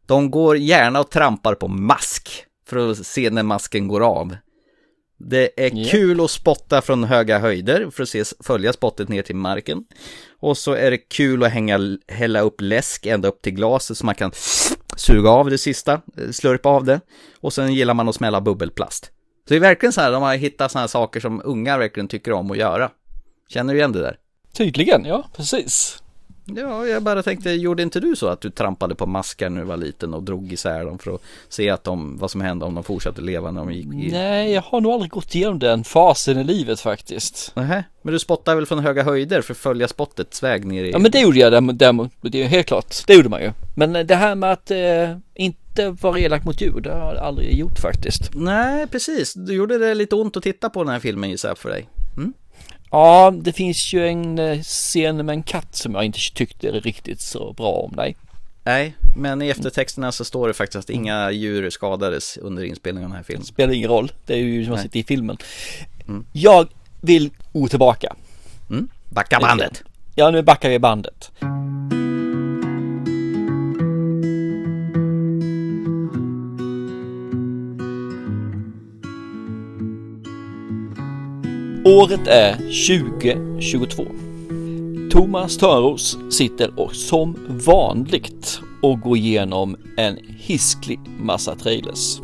de 0.05 0.31
går 0.31 0.57
gärna 0.57 0.99
och 0.99 1.11
trampar 1.11 1.55
på 1.55 1.67
mask 1.67 2.45
för 2.67 2.91
att 2.91 3.05
se 3.05 3.29
när 3.29 3.43
masken 3.43 3.87
går 3.87 4.01
av. 4.01 4.35
Det 5.17 5.65
är 5.65 5.71
Ja. 5.73 5.87
kul 5.91 6.21
att 6.21 6.31
spotta 6.31 6.81
från 6.81 7.03
höga 7.03 7.39
höjder 7.39 7.89
för 7.89 8.03
att 8.03 8.09
se, 8.09 8.23
följa 8.43 8.73
spottet 8.73 9.09
ner 9.09 9.21
till 9.21 9.35
marken. 9.35 9.83
Och 10.39 10.57
så 10.57 10.73
är 10.73 10.91
det 10.91 10.97
kul 10.97 11.43
att 11.43 11.51
hänga, 11.51 11.97
hälla 12.07 12.39
upp 12.41 12.55
läsk 12.61 13.05
ända 13.05 13.27
upp 13.27 13.41
till 13.41 13.53
glaset 13.53 13.97
så 13.97 14.05
man 14.05 14.15
kan 14.15 14.31
suga 14.97 15.29
av 15.29 15.49
det 15.49 15.57
sista, 15.57 15.93
eh, 15.93 16.29
slurpa 16.31 16.69
av 16.69 16.83
det. 16.83 16.99
Och 17.41 17.53
sen 17.53 17.73
gillar 17.73 17.93
man 17.93 18.09
att 18.09 18.15
smälla 18.15 18.41
bubbelplast. 18.41 19.05
Så 19.47 19.53
det 19.53 19.55
är 19.55 19.59
verkligen 19.59 19.93
så 19.93 20.01
här, 20.01 20.11
de 20.11 20.23
har 20.23 20.35
hittat 20.35 20.71
sådana 20.71 20.81
här 20.83 20.87
saker 20.87 21.19
som 21.19 21.41
unga 21.45 21.77
verkligen 21.77 22.07
tycker 22.07 22.31
om 22.31 22.51
att 22.51 22.57
göra. 22.57 22.91
Känner 23.49 23.73
du 23.73 23.79
igen 23.79 23.91
det 23.91 24.01
där? 24.01 24.17
Tydligen, 24.53 25.05
ja 25.05 25.29
precis. 25.35 25.97
Ja, 26.45 26.85
jag 26.85 27.03
bara 27.03 27.23
tänkte, 27.23 27.49
gjorde 27.49 27.83
inte 27.83 27.99
du 27.99 28.15
så 28.15 28.27
att 28.27 28.41
du 28.41 28.49
trampade 28.49 28.95
på 28.95 29.05
maskar 29.05 29.49
när 29.49 29.61
du 29.61 29.67
var 29.67 29.77
liten 29.77 30.13
och 30.13 30.23
drog 30.23 30.53
isär 30.53 30.85
dem 30.85 30.99
för 30.99 31.15
att 31.15 31.21
se 31.49 31.69
att 31.69 31.83
de, 31.83 32.17
vad 32.17 32.31
som 32.31 32.41
hände 32.41 32.65
om 32.65 32.75
de 32.75 32.83
fortsatte 32.83 33.21
leva 33.21 33.51
när 33.51 33.61
de 33.61 33.71
gick 33.71 33.85
i... 33.85 34.11
Nej, 34.11 34.51
jag 34.51 34.61
har 34.61 34.81
nog 34.81 34.91
aldrig 34.91 35.11
gått 35.11 35.35
igenom 35.35 35.59
den 35.59 35.83
fasen 35.83 36.39
i 36.39 36.43
livet 36.43 36.79
faktiskt. 36.79 37.51
Nähä, 37.55 37.83
men 38.01 38.13
du 38.13 38.19
spottar 38.19 38.55
väl 38.55 38.65
från 38.65 38.79
höga 38.79 39.03
höjder 39.03 39.41
för 39.41 39.53
att 39.53 39.57
följa 39.57 39.87
spottets 39.87 40.43
väg 40.43 40.65
ner 40.65 40.83
i... 40.83 40.91
Ja 40.91 40.99
men 40.99 41.11
det 41.11 41.19
gjorde 41.19 41.39
jag 41.39 41.51
däremot, 41.51 41.79
däremot 41.79 42.11
det 42.21 42.43
är 42.43 42.47
helt 42.47 42.67
klart, 42.67 42.95
det 43.07 43.13
gjorde 43.13 43.29
man 43.29 43.41
ju. 43.41 43.51
Men 43.75 43.95
eh, 43.95 44.05
det 44.05 44.15
här 44.15 44.35
med 44.35 44.51
att 44.51 44.71
eh, 44.71 45.17
inte 45.35 45.89
vara 45.89 46.19
elak 46.19 46.45
mot 46.45 46.61
djur, 46.61 46.81
det 46.81 46.91
har 46.91 47.13
jag 47.13 47.23
aldrig 47.23 47.59
gjort 47.59 47.79
faktiskt. 47.79 48.31
Nej, 48.33 48.87
precis. 48.87 49.33
Du 49.33 49.53
gjorde 49.53 49.77
det 49.77 49.93
lite 49.93 50.15
ont 50.15 50.37
att 50.37 50.43
titta 50.43 50.69
på 50.69 50.83
den 50.83 50.93
här 50.93 50.99
filmen 50.99 51.29
gissar 51.29 51.49
jag 51.49 51.57
för 51.57 51.69
dig. 51.69 51.89
Mm? 52.17 52.33
Ja, 52.95 53.33
det 53.35 53.53
finns 53.53 53.93
ju 53.93 54.07
en 54.07 54.39
eh, 54.39 54.61
scen 54.61 55.25
med 55.25 55.29
en 55.29 55.43
katt 55.43 55.75
som 55.75 55.95
jag 55.95 56.05
inte 56.05 56.19
tyckte 56.33 56.71
riktigt 56.71 57.21
så 57.21 57.53
bra 57.53 57.71
om 57.71 57.95
dig. 57.95 58.15
Nej, 58.63 58.95
men 59.17 59.41
i 59.41 59.49
eftertexterna 59.49 60.11
så 60.11 60.25
står 60.25 60.47
det 60.47 60.53
faktiskt 60.53 60.79
att 60.79 60.89
inga 60.89 61.31
djur 61.31 61.69
skadades 61.69 62.37
under 62.37 62.63
inspelningen 62.63 63.05
av 63.05 63.09
den 63.09 63.17
här 63.17 63.23
filmen. 63.23 63.45
Spelar 63.45 63.73
ingen 63.73 63.89
roll, 63.89 64.11
det 64.25 64.33
är 64.33 64.37
ju 64.37 64.63
som 64.63 64.71
man 64.71 64.77
Nej. 64.77 64.83
sitter 64.83 64.99
i 64.99 65.03
filmen. 65.03 65.37
Jag 66.31 66.67
vill 67.01 67.29
gå 67.53 67.67
tillbaka. 67.67 68.15
Mm. 68.69 68.87
Backa 69.09 69.39
bandet. 69.39 69.83
Ja, 70.15 70.31
nu 70.31 70.41
backar 70.41 70.69
vi 70.69 70.79
bandet. 70.79 71.31
Året 81.85 82.27
är 82.27 82.53
2022. 82.55 84.05
Thomas 85.11 85.57
Törnros 85.57 86.17
sitter 86.31 86.79
och 86.79 86.95
som 86.95 87.35
vanligt 87.65 88.59
och 88.81 88.99
går 88.99 89.17
igenom 89.17 89.75
en 89.97 90.17
hisklig 90.39 90.99
massa 91.19 91.55
trailers. 91.55 92.19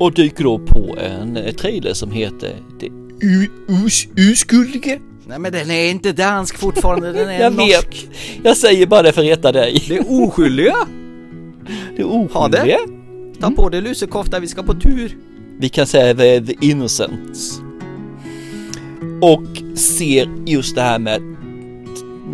Och 0.00 0.12
dyker 0.14 0.44
då 0.44 0.58
på 0.58 0.96
en 0.98 1.38
trailer 1.58 1.92
som 1.92 2.10
heter 2.10 2.56
Det 2.80 2.86
U- 3.20 3.48
Us- 3.68 4.08
Uskuldige. 4.16 5.00
Nej 5.26 5.38
men 5.38 5.52
den 5.52 5.70
är 5.70 5.90
inte 5.90 6.12
dansk 6.12 6.58
fortfarande, 6.58 7.12
den 7.12 7.28
är 7.28 7.40
Jag 7.40 7.52
norsk. 7.54 7.68
vet. 8.04 8.10
Jag 8.44 8.56
säger 8.56 8.86
bara 8.86 9.02
det 9.02 9.12
för 9.12 9.20
att 9.20 9.26
reta 9.26 9.52
dig. 9.52 9.82
Det 9.88 9.96
är 9.96 10.04
oskyldiga. 10.22 10.74
Det 11.96 12.02
är 12.02 12.06
oskyldiga. 12.06 12.32
Ha 12.38 12.48
det. 12.48 13.40
Ta 13.40 13.50
på 13.50 13.68
dig 13.68 13.80
lusekofta, 13.80 14.40
vi 14.40 14.46
ska 14.46 14.62
på 14.62 14.74
tur. 14.74 15.16
Vi 15.58 15.68
kan 15.68 15.86
säga 15.86 16.40
the 16.40 16.54
innocents. 16.60 17.60
Och 19.22 19.78
ser 19.78 20.28
just 20.46 20.74
det 20.74 20.82
här 20.82 20.98
med 20.98 21.22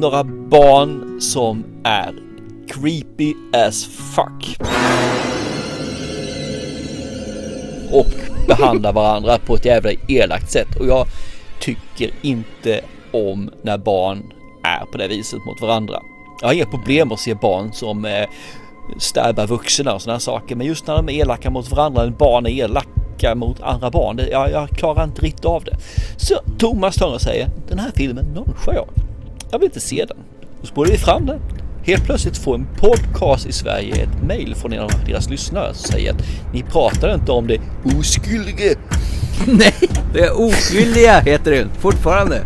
några 0.00 0.24
barn 0.24 1.20
som 1.20 1.64
är 1.84 2.14
creepy 2.68 3.34
as 3.52 3.84
fuck. 3.84 4.56
Och 7.92 8.14
behandlar 8.48 8.92
varandra 8.92 9.38
på 9.38 9.54
ett 9.54 9.64
jävla 9.64 9.90
elakt 10.08 10.50
sätt. 10.50 10.76
Och 10.80 10.86
jag 10.86 11.06
tycker 11.60 12.10
inte 12.22 12.80
om 13.12 13.50
när 13.62 13.78
barn 13.78 14.32
är 14.62 14.86
på 14.92 14.98
det 14.98 15.08
viset 15.08 15.44
mot 15.46 15.60
varandra. 15.60 16.02
Jag 16.40 16.48
har 16.48 16.54
inga 16.54 16.66
problem 16.66 17.12
att 17.12 17.20
se 17.20 17.34
barn 17.34 17.72
som 17.72 18.04
eh, 18.04 19.46
vuxna 19.46 19.94
och 19.94 20.02
sådana 20.02 20.20
saker. 20.20 20.56
Men 20.56 20.66
just 20.66 20.86
när 20.86 20.96
de 20.96 21.08
är 21.08 21.12
elaka 21.12 21.50
mot 21.50 21.70
varandra, 21.70 22.04
när 22.04 22.10
barn 22.10 22.46
är 22.46 22.50
elaka 23.20 23.34
mot 23.34 23.60
andra 23.60 23.90
barn, 23.90 24.16
det, 24.16 24.28
jag, 24.28 24.50
jag 24.50 24.68
klarar 24.68 25.04
inte 25.04 25.22
riktigt 25.22 25.44
av 25.44 25.64
det. 25.64 25.76
Så 26.16 26.34
Thomas 26.58 26.96
Törner 26.96 27.18
säger, 27.18 27.48
den 27.68 27.78
här 27.78 27.90
filmen 27.94 28.24
nonchar 28.24 28.74
jag. 28.74 28.88
Jag 29.50 29.58
vill 29.58 29.66
inte 29.66 29.80
se 29.80 30.04
den. 30.04 30.16
Då 30.60 30.66
spolar 30.66 30.90
vi 30.90 30.98
fram 30.98 31.26
den. 31.26 31.40
Helt 31.84 32.04
plötsligt 32.04 32.38
får 32.38 32.54
en 32.54 32.66
podcast 32.76 33.46
i 33.46 33.52
Sverige 33.52 33.94
ett 33.94 34.22
mail 34.26 34.54
från 34.54 34.72
en 34.72 34.80
av 34.80 34.90
deras 35.06 35.30
lyssnare 35.30 35.74
som 35.74 35.92
säger 35.92 36.12
att 36.12 36.22
ni 36.52 36.62
pratar 36.62 37.14
inte 37.14 37.32
om 37.32 37.46
det 37.46 37.60
oskyldiga. 37.84 38.74
Nej, 39.46 39.74
det 40.12 40.20
är 40.20 40.40
oskyldiga 40.40 41.20
heter 41.20 41.50
den 41.50 41.70
fortfarande. 41.78 42.42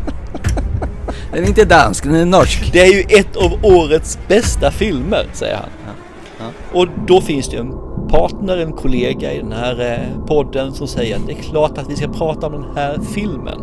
Den 1.33 1.45
är 1.45 1.49
inte 1.49 1.64
dansk, 1.64 2.05
den 2.05 2.14
är 2.14 2.25
norsk. 2.25 2.72
Det 2.72 2.81
är 2.81 2.93
ju 2.93 3.01
ett 3.01 3.37
av 3.37 3.53
årets 3.62 4.18
bästa 4.29 4.70
filmer, 4.70 5.27
säger 5.33 5.57
han. 5.57 5.70
Och 6.72 6.89
då 7.07 7.20
finns 7.20 7.49
det 7.49 7.57
en 7.57 7.84
partner, 8.14 8.56
en 8.56 8.72
kollega 8.72 9.32
i 9.32 9.38
den 9.38 9.52
här 9.52 9.80
eh, 9.80 10.26
podden 10.26 10.72
som 10.72 10.88
säger 10.88 11.16
att 11.16 11.26
det 11.26 11.32
är 11.32 11.42
klart 11.42 11.78
att 11.78 11.90
vi 11.90 11.96
ska 11.96 12.08
prata 12.08 12.46
om 12.46 12.52
den 12.52 12.76
här 12.76 12.98
filmen. 13.14 13.60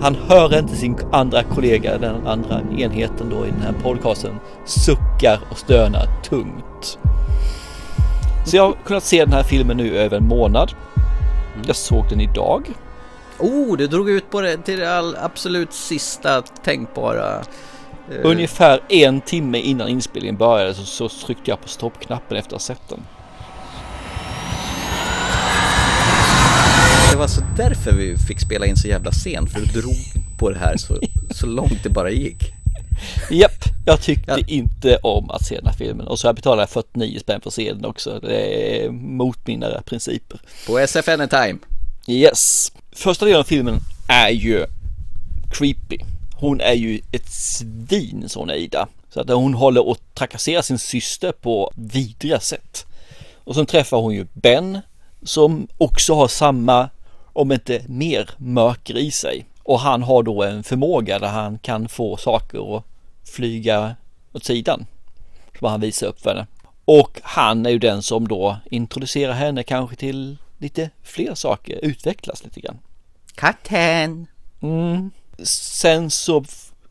Han 0.00 0.14
hör 0.14 0.58
inte 0.58 0.76
sin 0.76 0.96
andra 1.12 1.42
kollega, 1.42 1.98
den 1.98 2.26
andra 2.26 2.60
enheten 2.78 3.28
då 3.30 3.46
i 3.46 3.50
den 3.50 3.62
här 3.62 3.74
podcasten, 3.82 4.34
suckar 4.64 5.40
och 5.50 5.58
stönar 5.58 6.06
tungt. 6.22 6.98
Så 8.46 8.56
jag 8.56 8.62
har 8.62 8.72
kunnat 8.84 9.04
se 9.04 9.24
den 9.24 9.32
här 9.32 9.42
filmen 9.42 9.76
nu 9.76 9.98
över 9.98 10.16
en 10.16 10.28
månad. 10.28 10.72
Jag 11.66 11.76
såg 11.76 12.04
den 12.10 12.20
idag. 12.20 12.70
Oh, 13.38 13.76
du 13.76 13.86
drog 13.86 14.10
ut 14.10 14.30
på 14.30 14.40
det 14.40 14.56
till 14.56 14.78
det 14.78 14.98
all, 14.98 15.16
absolut 15.16 15.72
sista 15.72 16.42
tänkbara. 16.42 17.34
eh, 18.10 18.20
Ungefär 18.22 18.80
en 18.88 19.20
timme 19.20 19.58
innan 19.58 19.88
inspelningen 19.88 20.36
började 20.36 20.74
så, 20.74 21.08
så 21.08 21.26
tryckte 21.26 21.50
jag 21.50 21.60
på 21.60 21.68
stoppknappen 21.68 22.36
efter 22.36 22.56
att 22.56 22.62
ha 22.62 22.66
sett 22.74 22.88
den. 22.88 23.00
Det 27.10 27.16
var 27.16 27.26
så 27.26 27.40
därför 27.56 27.92
vi 27.92 28.16
fick 28.16 28.40
spela 28.40 28.66
in 28.66 28.76
så 28.76 28.88
jävla 28.88 29.12
sent, 29.12 29.52
för 29.52 29.60
du 29.60 29.66
drog 29.66 29.96
på 30.38 30.50
det 30.50 30.58
här 30.58 30.76
så, 30.76 30.98
så 31.30 31.46
långt 31.46 31.82
det 31.82 31.90
bara 31.90 32.10
gick. 32.10 32.52
Japp, 33.30 33.64
jag 33.86 34.00
tyckte 34.00 34.44
inte 34.46 34.96
om 34.96 35.30
att 35.30 35.44
se 35.46 35.56
den 35.56 35.66
här 35.66 35.72
filmen 35.72 36.06
och 36.06 36.18
så 36.18 36.26
jag 36.26 36.34
betalat 36.34 36.70
49 36.70 37.18
spänn 37.20 37.40
för 37.40 37.50
att 37.50 37.54
se 37.54 37.72
den 37.72 37.84
också. 37.84 38.20
Det 38.20 38.84
är 38.84 38.90
mot 38.90 39.46
mina 39.46 39.82
principer. 39.86 40.40
På 40.66 40.78
SF 40.78 41.08
Anytime. 41.08 41.58
Yes. 42.06 42.72
Första 42.92 43.24
delen 43.24 43.40
av 43.40 43.44
filmen 43.44 43.80
är 44.08 44.30
ju 44.30 44.66
creepy. 45.50 45.98
Hon 46.34 46.60
är 46.60 46.74
ju 46.74 47.00
ett 47.12 47.28
svin, 47.28 48.24
sån 48.26 48.50
Ida. 48.50 48.88
Så 49.10 49.20
att 49.20 49.30
hon 49.30 49.54
håller 49.54 49.88
och 49.88 49.98
trakasserar 50.14 50.62
sin 50.62 50.78
syster 50.78 51.32
på 51.32 51.72
vidriga 51.76 52.40
sätt. 52.40 52.86
Och 53.44 53.54
sen 53.54 53.66
träffar 53.66 53.96
hon 53.96 54.14
ju 54.14 54.26
Ben 54.32 54.78
som 55.22 55.68
också 55.78 56.14
har 56.14 56.28
samma, 56.28 56.88
om 57.38 57.52
inte 57.52 57.82
mer, 57.88 58.30
mörker 58.36 58.96
i 58.96 59.10
sig. 59.10 59.46
Och 59.62 59.80
han 59.80 60.02
har 60.02 60.22
då 60.22 60.42
en 60.42 60.64
förmåga 60.64 61.18
där 61.18 61.28
han 61.28 61.58
kan 61.58 61.88
få 61.88 62.16
saker 62.16 62.76
att 62.76 62.84
flyga 63.24 63.96
åt 64.32 64.44
sidan. 64.44 64.86
Som 65.58 65.68
han 65.68 65.80
visar 65.80 66.06
upp 66.06 66.20
för 66.20 66.30
henne. 66.30 66.46
Och 66.84 67.20
han 67.22 67.66
är 67.66 67.70
ju 67.70 67.78
den 67.78 68.02
som 68.02 68.28
då 68.28 68.56
introducerar 68.70 69.32
henne 69.32 69.62
kanske 69.62 69.96
till 69.96 70.36
lite 70.58 70.90
fler 71.02 71.34
saker, 71.34 71.78
utvecklas 71.82 72.44
lite 72.44 72.60
grann. 72.60 72.78
Katten! 73.34 74.26
Mm. 74.60 75.10
Sen 75.42 76.10
så 76.10 76.44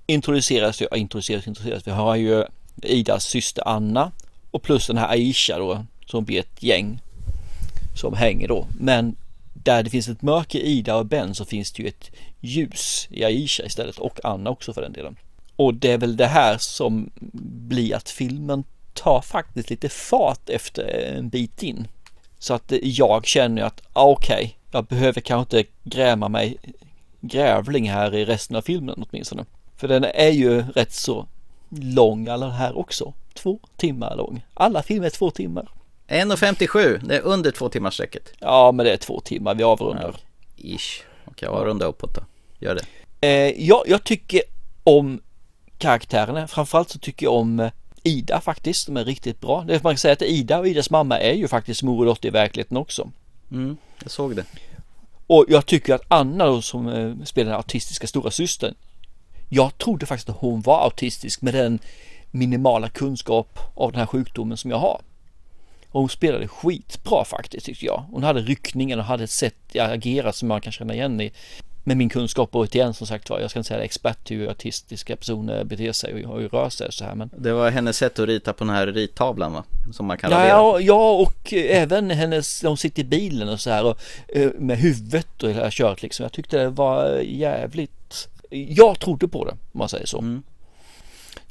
introduceras 0.05 0.81
ja, 0.81 0.97
introduceras, 0.97 1.47
introduceras, 1.47 1.87
vi 1.87 1.91
har 1.91 2.15
ju 2.15 2.45
Idas 2.81 3.23
syster 3.23 3.67
Anna 3.67 4.11
och 4.51 4.61
plus 4.61 4.87
den 4.87 4.97
här 4.97 5.09
Aisha 5.09 5.57
då 5.57 5.85
som 6.05 6.25
blir 6.25 6.39
ett 6.39 6.63
gäng 6.63 7.01
som 7.95 8.13
hänger 8.13 8.47
då. 8.47 8.67
Men 8.79 9.15
där 9.63 9.83
det 9.83 9.89
finns 9.89 10.07
ett 10.07 10.21
mörker 10.21 10.59
i 10.59 10.67
Ida 10.67 10.95
och 10.95 11.05
Ben 11.05 11.35
så 11.35 11.45
finns 11.45 11.71
det 11.71 11.83
ju 11.83 11.89
ett 11.89 12.11
ljus 12.39 13.07
i 13.11 13.23
Aisha 13.23 13.63
istället 13.63 13.97
och 13.97 14.19
Anna 14.25 14.49
också 14.49 14.73
för 14.73 14.81
den 14.81 14.93
delen. 14.93 15.17
Och 15.55 15.73
det 15.73 15.91
är 15.91 15.97
väl 15.97 16.17
det 16.17 16.25
här 16.25 16.57
som 16.57 17.09
blir 17.67 17.95
att 17.95 18.09
filmen 18.09 18.63
tar 18.93 19.21
faktiskt 19.21 19.69
lite 19.69 19.89
fart 19.89 20.49
efter 20.49 21.13
en 21.17 21.29
bit 21.29 21.63
in. 21.63 21.87
Så 22.39 22.53
att 22.53 22.73
jag 22.81 23.25
känner 23.25 23.61
att 23.61 23.81
ah, 23.93 24.05
okej, 24.05 24.57
jag 24.71 24.85
behöver 24.85 25.21
kanske 25.21 25.59
inte 25.59 25.69
gräma 25.83 26.29
mig 26.29 26.57
grävling 27.21 27.89
här 27.89 28.15
i 28.15 28.25
resten 28.25 28.55
av 28.55 28.61
filmen 28.61 29.05
åtminstone. 29.09 29.45
För 29.75 29.87
den 29.87 30.03
är 30.03 30.29
ju 30.29 30.61
rätt 30.61 30.93
så 30.93 31.27
lång 31.69 32.27
alla 32.27 32.49
här 32.49 32.77
också. 32.77 33.13
Två 33.33 33.59
timmar 33.75 34.15
lång. 34.15 34.45
Alla 34.53 34.83
filmer 34.83 35.05
är 35.05 35.09
två 35.09 35.31
timmar. 35.31 35.69
1.57, 36.07 36.99
det 37.03 37.15
är 37.15 37.21
under 37.21 37.51
två 37.51 37.69
timmars 37.69 37.93
sträcket. 37.93 38.33
Ja, 38.39 38.71
men 38.71 38.85
det 38.85 38.93
är 38.93 38.97
två 38.97 39.19
timmar. 39.19 39.55
Vi 39.55 39.63
avrundar. 39.63 40.15
Ish. 40.57 41.03
Okej, 41.25 41.49
jag 41.51 41.65
runda 41.65 41.85
uppåt 41.85 42.15
då. 42.15 42.21
Gör 42.59 42.75
det. 42.75 43.27
Eh, 43.27 43.67
ja, 43.67 43.83
jag 43.87 44.03
tycker 44.03 44.41
om 44.83 45.21
karaktärerna. 45.77 46.47
Framförallt 46.47 46.89
så 46.89 46.99
tycker 46.99 47.25
jag 47.25 47.33
om 47.33 47.59
eh, 47.59 47.71
Ida 48.03 48.41
faktiskt. 48.41 48.85
De 48.85 48.97
är 48.97 49.05
riktigt 49.05 49.41
bra. 49.41 49.63
Det 49.67 49.83
man 49.83 49.93
kan 49.93 49.97
säga 49.97 50.13
att 50.13 50.21
Ida 50.21 50.59
och 50.59 50.67
Idas 50.67 50.89
mamma 50.89 51.19
är 51.19 51.33
ju 51.33 51.47
faktiskt 51.47 51.83
mor 51.83 51.99
och 51.99 52.05
dotter 52.05 52.27
i 52.27 52.31
verkligheten 52.31 52.77
också. 52.77 53.11
Mm, 53.51 53.77
jag 54.01 54.11
såg 54.11 54.35
det. 54.35 54.45
Och 55.27 55.45
jag 55.47 55.65
tycker 55.65 55.93
att 55.95 56.03
Anna 56.07 56.45
då 56.45 56.61
som 56.61 56.87
eh, 56.87 57.25
spelar 57.25 57.51
den 57.51 57.57
autistiska 57.57 58.07
stora 58.07 58.31
systern. 58.31 58.75
Jag 59.49 59.77
trodde 59.77 60.05
faktiskt 60.05 60.29
att 60.29 60.37
hon 60.39 60.61
var 60.61 60.83
autistisk 60.83 61.41
med 61.41 61.53
den 61.53 61.79
minimala 62.31 62.89
kunskap 62.89 63.59
av 63.75 63.91
den 63.91 63.99
här 63.99 64.05
sjukdomen 64.05 64.57
som 64.57 64.71
jag 64.71 64.77
har. 64.77 65.01
Och 65.97 66.01
hon 66.01 66.09
spelade 66.09 66.47
skitbra 66.47 67.25
faktiskt 67.25 67.65
tyckte 67.65 67.85
jag. 67.85 68.03
Hon 68.11 68.23
hade 68.23 68.41
ryckningen 68.41 68.99
och 68.99 69.05
hade 69.05 69.23
ett 69.23 69.29
sätt 69.29 69.55
att 69.75 69.91
agera 69.91 70.33
som 70.33 70.47
man 70.47 70.61
kan 70.61 70.71
känna 70.71 70.93
igen 70.93 71.21
i. 71.21 71.31
Med 71.83 71.97
min 71.97 72.09
kunskap 72.09 72.55
och 72.55 72.75
igen 72.75 72.93
som 72.93 73.07
sagt 73.07 73.29
var, 73.29 73.39
jag 73.39 73.49
ska 73.49 73.59
inte 73.59 73.67
säga 73.67 73.83
expert 73.83 74.31
hur 74.31 74.47
autistiska 74.47 75.15
personer 75.15 75.63
beter 75.63 75.91
sig 75.91 76.25
och 76.25 76.39
hur 76.39 76.49
rör 76.49 76.69
sig 76.69 76.91
så 76.91 77.03
här 77.03 77.15
men. 77.15 77.29
Det 77.37 77.53
var 77.53 77.71
hennes 77.71 77.97
sätt 77.97 78.19
att 78.19 78.27
rita 78.27 78.53
på 78.53 78.63
den 78.63 78.73
här 78.73 78.87
rittavlan 78.87 79.53
va? 79.53 79.63
Som 79.93 80.05
man 80.05 80.17
kan 80.17 80.31
Ja, 80.31 80.47
ja, 80.47 80.79
ja 80.79 81.11
och 81.11 81.53
eh, 81.53 81.81
även 81.81 82.09
hennes, 82.09 82.63
hon 82.63 82.77
sitter 82.77 83.01
i 83.01 83.05
bilen 83.05 83.49
och 83.49 83.59
så 83.59 83.69
här 83.69 83.85
och 83.85 83.99
eh, 84.27 84.51
med 84.57 84.77
huvudet 84.77 85.43
och 85.43 85.49
hela 85.49 85.71
köret 85.71 86.01
liksom. 86.01 86.23
Jag 86.23 86.31
tyckte 86.31 86.57
det 86.57 86.69
var 86.69 87.19
jävligt, 87.19 88.29
jag 88.49 88.99
trodde 88.99 89.27
på 89.27 89.45
det 89.45 89.51
om 89.51 89.57
man 89.71 89.89
säger 89.89 90.05
så. 90.05 90.41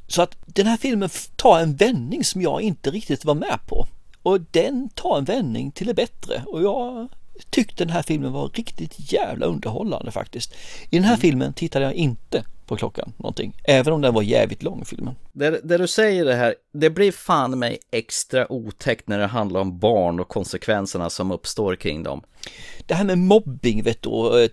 Så 0.07 0.23
att 0.23 0.37
den 0.47 0.67
här 0.67 0.77
filmen 0.77 1.09
tar 1.37 1.61
en 1.61 1.77
vändning 1.77 2.25
som 2.25 2.43
jag 2.43 2.61
inte 2.61 2.91
riktigt 2.91 3.25
var 3.25 3.35
med 3.35 3.59
på. 3.67 3.87
Och 4.27 4.41
den 4.41 4.89
tar 4.89 5.19
en 5.19 5.25
vändning 5.25 5.73
till 5.73 5.87
det 5.87 5.95
bättre 5.95 6.43
och 6.47 6.63
jag 6.63 7.09
tyckte 7.51 7.85
den 7.85 7.93
här 7.93 8.03
filmen 8.03 8.33
var 8.33 8.49
riktigt 8.49 9.13
jävla 9.13 9.47
underhållande 9.47 10.11
faktiskt. 10.11 10.55
I 10.91 10.97
den 10.97 11.05
här 11.05 11.17
filmen 11.17 11.53
tittade 11.53 11.85
jag 11.85 11.95
inte 11.95 12.45
på 12.67 12.77
klockan 12.77 13.13
någonting, 13.17 13.57
även 13.65 13.93
om 13.93 14.01
den 14.01 14.15
var 14.15 14.23
jävligt 14.23 14.63
lång 14.63 14.85
filmen. 14.85 15.15
Det, 15.33 15.61
det 15.65 15.79
du 15.79 15.87
säger 15.89 16.25
det 16.25 16.35
här, 16.35 16.55
det 16.73 16.91
blir 16.91 17.13
fan 17.13 17.59
mig 17.59 17.79
extra 17.91 18.53
otäckt 18.53 19.09
när 19.09 19.19
det 19.19 19.27
handlar 19.27 19.61
om 19.61 19.79
barn 19.79 20.21
och 20.21 20.29
konsekvenserna 20.29 21.11
som 21.11 21.31
uppstår 21.31 21.77
kring 21.77 22.03
dem. 22.03 22.23
Det 22.87 22.95
här 22.95 23.05
med 23.05 23.19
mobbing 23.19 23.83
vet 23.83 24.03
du, 24.03 24.09
och 24.09 24.49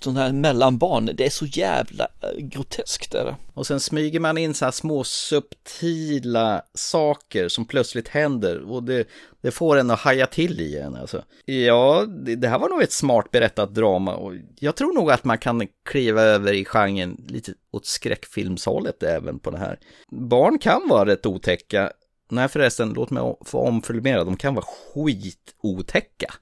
sådana 0.00 0.20
här 0.20 0.32
mellanbarn, 0.32 1.10
det 1.14 1.26
är 1.26 1.30
så 1.30 1.46
jävla 1.46 2.08
eh, 2.22 2.38
groteskt 2.38 3.14
är 3.14 3.24
det. 3.24 3.36
Och 3.54 3.66
sen 3.66 3.80
smyger 3.80 4.20
man 4.20 4.38
in 4.38 4.54
så 4.54 4.64
här 4.64 4.72
små 4.72 5.04
subtila 5.04 6.62
saker 6.74 7.48
som 7.48 7.64
plötsligt 7.64 8.08
händer 8.08 8.70
och 8.70 8.82
det, 8.82 9.08
det 9.40 9.50
får 9.50 9.76
en 9.76 9.90
att 9.90 10.00
haja 10.00 10.26
till 10.26 10.60
igen 10.60 10.96
alltså. 10.96 11.24
Ja, 11.44 12.06
det, 12.06 12.36
det 12.36 12.48
här 12.48 12.58
var 12.58 12.68
nog 12.68 12.82
ett 12.82 12.92
smart 12.92 13.30
berättat 13.30 13.74
drama 13.74 14.14
och 14.14 14.32
jag 14.58 14.76
tror 14.76 14.92
nog 14.92 15.10
att 15.10 15.24
man 15.24 15.38
kan 15.38 15.68
kliva 15.84 16.22
över 16.22 16.52
i 16.52 16.64
genren 16.64 17.24
lite 17.28 17.52
åt 17.72 17.86
skräckfilmshållet 17.86 19.02
även 19.02 19.38
på 19.38 19.50
det 19.50 19.58
här. 19.58 19.78
Barn 20.10 20.58
kan 20.58 20.88
vara 20.88 21.06
rätt 21.06 21.26
otäcka. 21.26 21.92
Nej 22.30 22.48
förresten, 22.48 22.92
låt 22.92 23.10
mig 23.10 23.36
få 23.44 23.58
omformulera, 23.58 24.24
de 24.24 24.36
kan 24.36 24.54
vara 24.54 24.64
skitotäcka. 24.66 26.34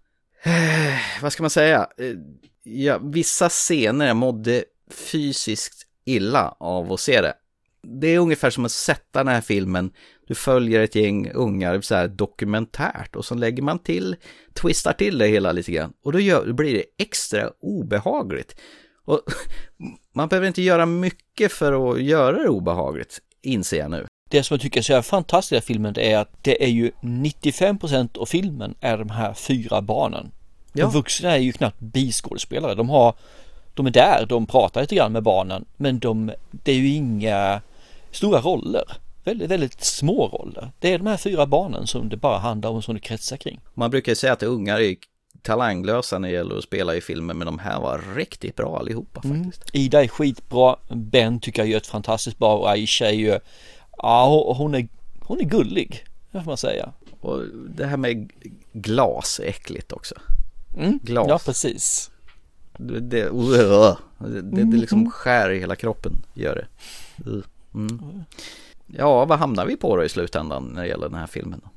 Eh, 0.45 1.22
vad 1.22 1.32
ska 1.32 1.43
man 1.43 1.51
säga? 1.51 1.88
Eh, 1.99 2.16
Ja, 2.64 2.99
vissa 2.99 3.49
scener 3.49 4.07
jag 4.07 4.16
mådde 4.16 4.64
fysiskt 4.90 5.86
illa 6.05 6.57
av 6.61 6.93
att 6.93 7.01
se 7.01 7.20
det. 7.20 7.34
Det 7.82 8.14
är 8.14 8.18
ungefär 8.18 8.51
som 8.51 8.64
att 8.64 8.72
sätta 8.72 9.24
den 9.24 9.34
här 9.34 9.40
filmen, 9.40 9.93
du 10.26 10.34
följer 10.34 10.80
ett 10.80 10.95
gäng 10.95 11.30
ungar 11.30 11.80
så 11.80 11.95
här 11.95 12.09
dokumentärt 12.09 13.16
och 13.16 13.24
så 13.24 13.34
lägger 13.34 13.62
man 13.62 13.78
till, 13.78 14.16
twistar 14.55 14.93
till 14.93 15.18
det 15.18 15.26
hela 15.26 15.53
lite 15.53 15.72
grann 15.72 15.93
och 16.05 16.12
då, 16.12 16.20
gör, 16.20 16.47
då 16.47 16.53
blir 16.53 16.74
det 16.74 16.84
extra 16.99 17.51
obehagligt. 17.61 18.57
Och 19.05 19.20
man 20.14 20.28
behöver 20.28 20.47
inte 20.47 20.62
göra 20.62 20.86
mycket 20.86 21.53
för 21.53 21.93
att 21.93 22.03
göra 22.03 22.38
det 22.38 22.49
obehagligt, 22.49 23.18
inser 23.43 23.78
jag 23.78 23.90
nu. 23.90 24.07
Det 24.32 24.42
som 24.42 24.54
jag 24.54 24.60
tycker 24.60 24.80
är 24.80 24.82
så 24.82 25.02
fantastiskt 25.02 25.64
i 25.64 25.66
filmen 25.66 25.92
det 25.92 26.12
är 26.12 26.18
att 26.18 26.30
det 26.42 26.64
är 26.64 26.68
ju 26.68 26.90
95% 27.00 28.18
av 28.18 28.26
filmen 28.26 28.74
är 28.80 28.98
de 28.98 29.10
här 29.10 29.34
fyra 29.34 29.82
barnen. 29.82 30.30
Ja. 30.72 30.84
De 30.84 30.92
vuxna 30.92 31.30
är 31.30 31.38
ju 31.38 31.52
knappt 31.52 31.80
biskådespelare. 31.80 32.74
De 32.74 32.90
har, 32.90 33.14
de 33.74 33.86
är 33.86 33.90
där, 33.90 34.26
de 34.28 34.46
pratar 34.46 34.80
lite 34.80 34.94
grann 34.94 35.12
med 35.12 35.22
barnen, 35.22 35.64
men 35.76 35.98
de, 35.98 36.32
det 36.50 36.72
är 36.72 36.76
ju 36.76 36.88
inga 36.88 37.60
stora 38.10 38.40
roller. 38.40 38.84
Väldigt, 39.24 39.50
väldigt 39.50 39.84
små 39.84 40.28
roller. 40.28 40.70
Det 40.78 40.92
är 40.92 40.98
de 40.98 41.06
här 41.06 41.16
fyra 41.16 41.46
barnen 41.46 41.86
som 41.86 42.08
det 42.08 42.16
bara 42.16 42.38
handlar 42.38 42.70
om, 42.70 42.82
som 42.82 42.94
det 42.94 43.00
kretsar 43.00 43.36
kring. 43.36 43.60
Man 43.74 43.90
brukar 43.90 44.12
ju 44.12 44.16
säga 44.16 44.32
att 44.32 44.42
ungar 44.42 44.80
är 44.80 44.96
talanglösa 45.42 46.18
när 46.18 46.28
det 46.28 46.34
gäller 46.34 46.58
att 46.58 46.64
spela 46.64 46.94
i 46.94 47.00
filmer, 47.00 47.34
men 47.34 47.46
de 47.46 47.58
här 47.58 47.80
var 47.80 48.14
riktigt 48.16 48.56
bra 48.56 48.78
allihopa 48.78 49.22
faktiskt. 49.22 49.70
Ida 49.72 50.04
är 50.04 50.08
skitbra, 50.08 50.76
Ben 50.90 51.40
tycker 51.40 51.62
jag 51.62 51.68
gör 51.68 51.76
ett 51.76 51.86
fantastiskt 51.86 52.38
bra 52.38 52.56
och 52.58 52.70
Aisha 52.70 53.06
är 53.06 53.12
ju, 53.12 53.38
ja 53.99 54.55
hon 54.57 54.74
är, 54.74 54.88
hon 55.20 55.40
är 55.40 55.45
gullig, 55.45 56.05
får 56.32 56.40
man 56.45 56.57
säga. 56.57 56.93
Och 57.20 57.43
det 57.68 57.86
här 57.86 57.97
med 57.97 58.32
glas 58.72 59.40
är 59.45 59.49
äckligt 59.49 59.93
också. 59.93 60.14
Mm, 60.76 60.99
Glas. 61.03 61.26
Ja, 61.28 61.38
precis. 61.45 62.11
Det, 62.76 63.01
det, 63.01 63.28
uh, 63.28 63.97
det, 64.18 64.40
det, 64.43 64.64
det 64.64 64.76
liksom 64.76 65.11
skär 65.11 65.51
i 65.51 65.59
hela 65.59 65.76
kroppen, 65.76 66.12
gör 66.34 66.55
det. 66.55 67.30
Uh, 67.30 67.43
Mm. 67.74 68.24
Ja, 68.86 69.24
vad 69.24 69.38
hamnar 69.38 69.66
vi 69.66 69.76
på 69.76 69.97
då 69.97 70.05
i 70.05 70.09
slutändan 70.09 70.64
när 70.64 70.82
det 70.82 70.88
gäller 70.88 71.09
den 71.09 71.18
här 71.18 71.26
filmen? 71.26 71.61
Då? 71.64 71.70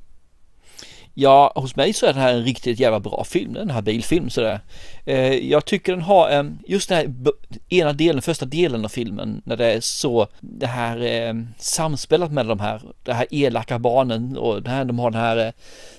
Ja, 1.17 1.51
hos 1.55 1.75
mig 1.75 1.93
så 1.93 2.05
är 2.05 2.13
det 2.13 2.19
här 2.19 2.33
en 2.33 2.43
riktigt 2.43 2.79
jävla 2.79 2.99
bra 2.99 3.23
film, 3.23 3.53
den 3.53 3.69
här 3.69 3.81
bilfilmen 3.81 4.29
sådär. 4.29 4.59
Eh, 5.05 5.33
jag 5.33 5.65
tycker 5.65 5.91
den 5.91 6.01
har, 6.01 6.29
en, 6.29 6.59
just 6.67 6.89
den 6.89 6.97
här 6.97 7.33
ena 7.69 7.93
delen, 7.93 8.21
första 8.21 8.45
delen 8.45 8.85
av 8.85 8.89
filmen, 8.89 9.41
när 9.45 9.57
det 9.57 9.73
är 9.73 9.79
så, 9.81 10.27
det 10.39 10.67
här 10.67 11.01
eh, 11.01 11.33
samspelet 11.57 12.31
mellan 12.31 12.57
de 12.57 12.63
här, 12.63 12.81
det 13.03 13.13
här 13.13 13.27
elaka 13.31 13.79
barnen 13.79 14.37
och 14.37 14.63
det 14.63 14.69
här, 14.69 14.85
de 14.85 14.99
har 14.99 15.11
det 15.11 15.17
här 15.17 15.37
eh, 15.37 15.51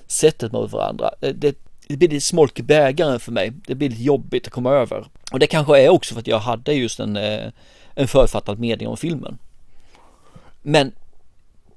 sättet 0.07 0.53
mot 0.53 0.73
varandra. 0.73 1.11
Eh, 1.21 1.35
det, 1.35 1.57
det 1.89 1.97
blir 1.97 2.09
lite 2.09 2.27
smolk 2.27 2.59
i 2.59 2.63
bägaren 2.63 3.21
för 3.21 3.33
mig. 3.33 3.53
Det 3.67 3.75
blir 3.75 3.89
lite 3.89 4.03
jobbigt 4.03 4.47
att 4.47 4.53
komma 4.53 4.71
över. 4.71 5.07
Och 5.33 5.39
det 5.39 5.47
kanske 5.47 5.81
är 5.81 5.89
också 5.89 6.15
för 6.15 6.21
att 6.21 6.27
jag 6.27 6.39
hade 6.39 6.73
just 6.73 7.01
en, 7.01 7.17
eh, 7.17 7.53
en 7.95 8.09
författad 8.09 8.59
mening 8.59 8.89
om 8.89 8.97
filmen. 8.97 9.39
Men 10.63 10.93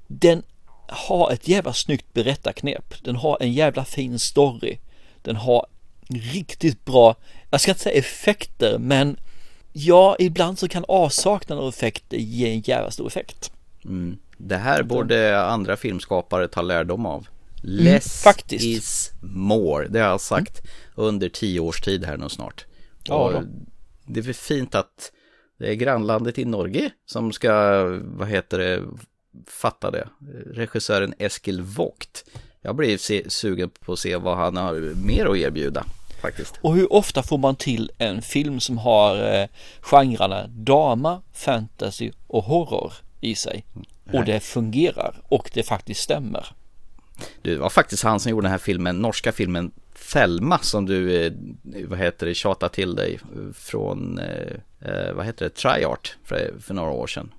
den 0.06 0.42
har 0.92 1.30
ett 1.30 1.48
jävla 1.48 1.72
snyggt 1.72 2.12
berättarknep. 2.12 2.94
Den 3.04 3.16
har 3.16 3.36
en 3.40 3.52
jävla 3.52 3.84
fin 3.84 4.18
story. 4.18 4.78
Den 5.22 5.36
har 5.36 5.66
riktigt 6.08 6.84
bra, 6.84 7.16
jag 7.50 7.60
ska 7.60 7.70
inte 7.70 7.82
säga 7.82 7.98
effekter, 7.98 8.78
men 8.78 9.16
ja, 9.72 10.16
ibland 10.18 10.58
så 10.58 10.68
kan 10.68 10.84
avsaknaden 10.88 11.64
av 11.64 11.68
effekter 11.68 12.16
ge 12.16 12.50
en 12.50 12.60
jävla 12.60 12.90
stor 12.90 13.06
effekt. 13.06 13.52
Mm. 13.84 14.18
Det 14.36 14.56
här 14.56 14.82
borde 14.82 15.40
andra 15.42 15.76
filmskapare 15.76 16.48
ta 16.48 16.62
lärdom 16.62 17.06
av. 17.06 17.26
Mm, 17.64 17.84
Less 17.84 18.22
faktiskt. 18.22 18.64
is 18.64 19.10
more, 19.22 19.88
det 19.88 20.00
har 20.00 20.08
jag 20.08 20.20
sagt 20.20 20.60
under 20.94 21.28
tio 21.28 21.60
års 21.60 21.80
tid 21.80 22.04
här 22.04 22.16
nu 22.16 22.28
snart. 22.28 22.64
Ja, 23.04 23.14
Och 23.14 23.42
det 24.06 24.20
är 24.28 24.32
fint 24.32 24.74
att 24.74 25.12
det 25.58 25.70
är 25.70 25.74
grannlandet 25.74 26.38
i 26.38 26.44
Norge 26.44 26.90
som 27.06 27.32
ska, 27.32 27.82
vad 28.02 28.28
heter 28.28 28.58
det, 28.58 28.82
fatta 29.46 29.90
det. 29.90 30.08
Regissören 30.54 31.14
Eskil 31.18 31.62
Vogt. 31.62 32.24
Jag 32.62 32.76
blir 32.76 33.28
sugen 33.28 33.70
på 33.70 33.92
att 33.92 33.98
se 33.98 34.16
vad 34.16 34.36
han 34.36 34.56
har 34.56 34.94
mer 34.94 35.26
att 35.26 35.36
erbjuda 35.36 35.84
faktiskt. 36.20 36.54
Och 36.60 36.74
hur 36.74 36.92
ofta 36.92 37.22
får 37.22 37.38
man 37.38 37.56
till 37.56 37.90
en 37.98 38.22
film 38.22 38.60
som 38.60 38.78
har 38.78 39.34
eh, 39.34 39.48
genrerna 39.80 40.46
drama, 40.46 41.22
fantasy 41.32 42.10
och 42.26 42.44
horror 42.44 42.92
i 43.20 43.34
sig? 43.34 43.64
Och 44.12 44.24
det 44.24 44.40
fungerar 44.40 45.22
och 45.28 45.50
det 45.54 45.62
faktiskt 45.62 46.00
stämmer. 46.00 46.46
Det 47.42 47.56
var 47.56 47.70
faktiskt 47.70 48.02
han 48.02 48.20
som 48.20 48.30
gjorde 48.30 48.44
den 48.44 48.50
här 48.50 48.58
filmen, 48.58 48.96
norska 48.96 49.32
filmen 49.32 49.72
Thelma 50.12 50.58
som 50.58 50.86
du, 50.86 51.26
eh, 51.26 51.32
vad 51.88 51.98
heter 51.98 52.26
det, 52.26 52.34
tjatade 52.34 52.74
till 52.74 52.94
dig 52.94 53.20
från, 53.54 54.18
eh, 54.18 54.54
eh, 54.80 55.12
vad 55.12 55.26
heter 55.26 55.44
det, 55.44 55.50
Triart 55.50 56.16
för, 56.24 56.54
för 56.60 56.74
några 56.74 56.90
år 56.90 57.06
sedan. 57.06 57.32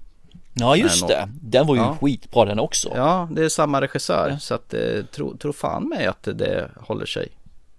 Ja 0.53 0.75
just 0.75 1.07
det, 1.07 1.29
den 1.41 1.67
var 1.67 1.75
ju 1.75 1.81
Ja. 1.81 1.97
skitbra 2.01 2.45
den 2.45 2.59
också. 2.59 2.91
Ja, 2.95 3.27
det 3.31 3.43
är 3.45 3.49
samma 3.49 3.81
regissör 3.81 4.37
så 4.39 4.53
att 4.55 4.73
eh, 4.73 4.79
tro, 5.11 5.37
tro 5.37 5.53
fan 5.53 5.89
mig 5.89 6.05
att 6.05 6.23
det 6.23 6.69
håller 6.79 7.05
sig. 7.05 7.27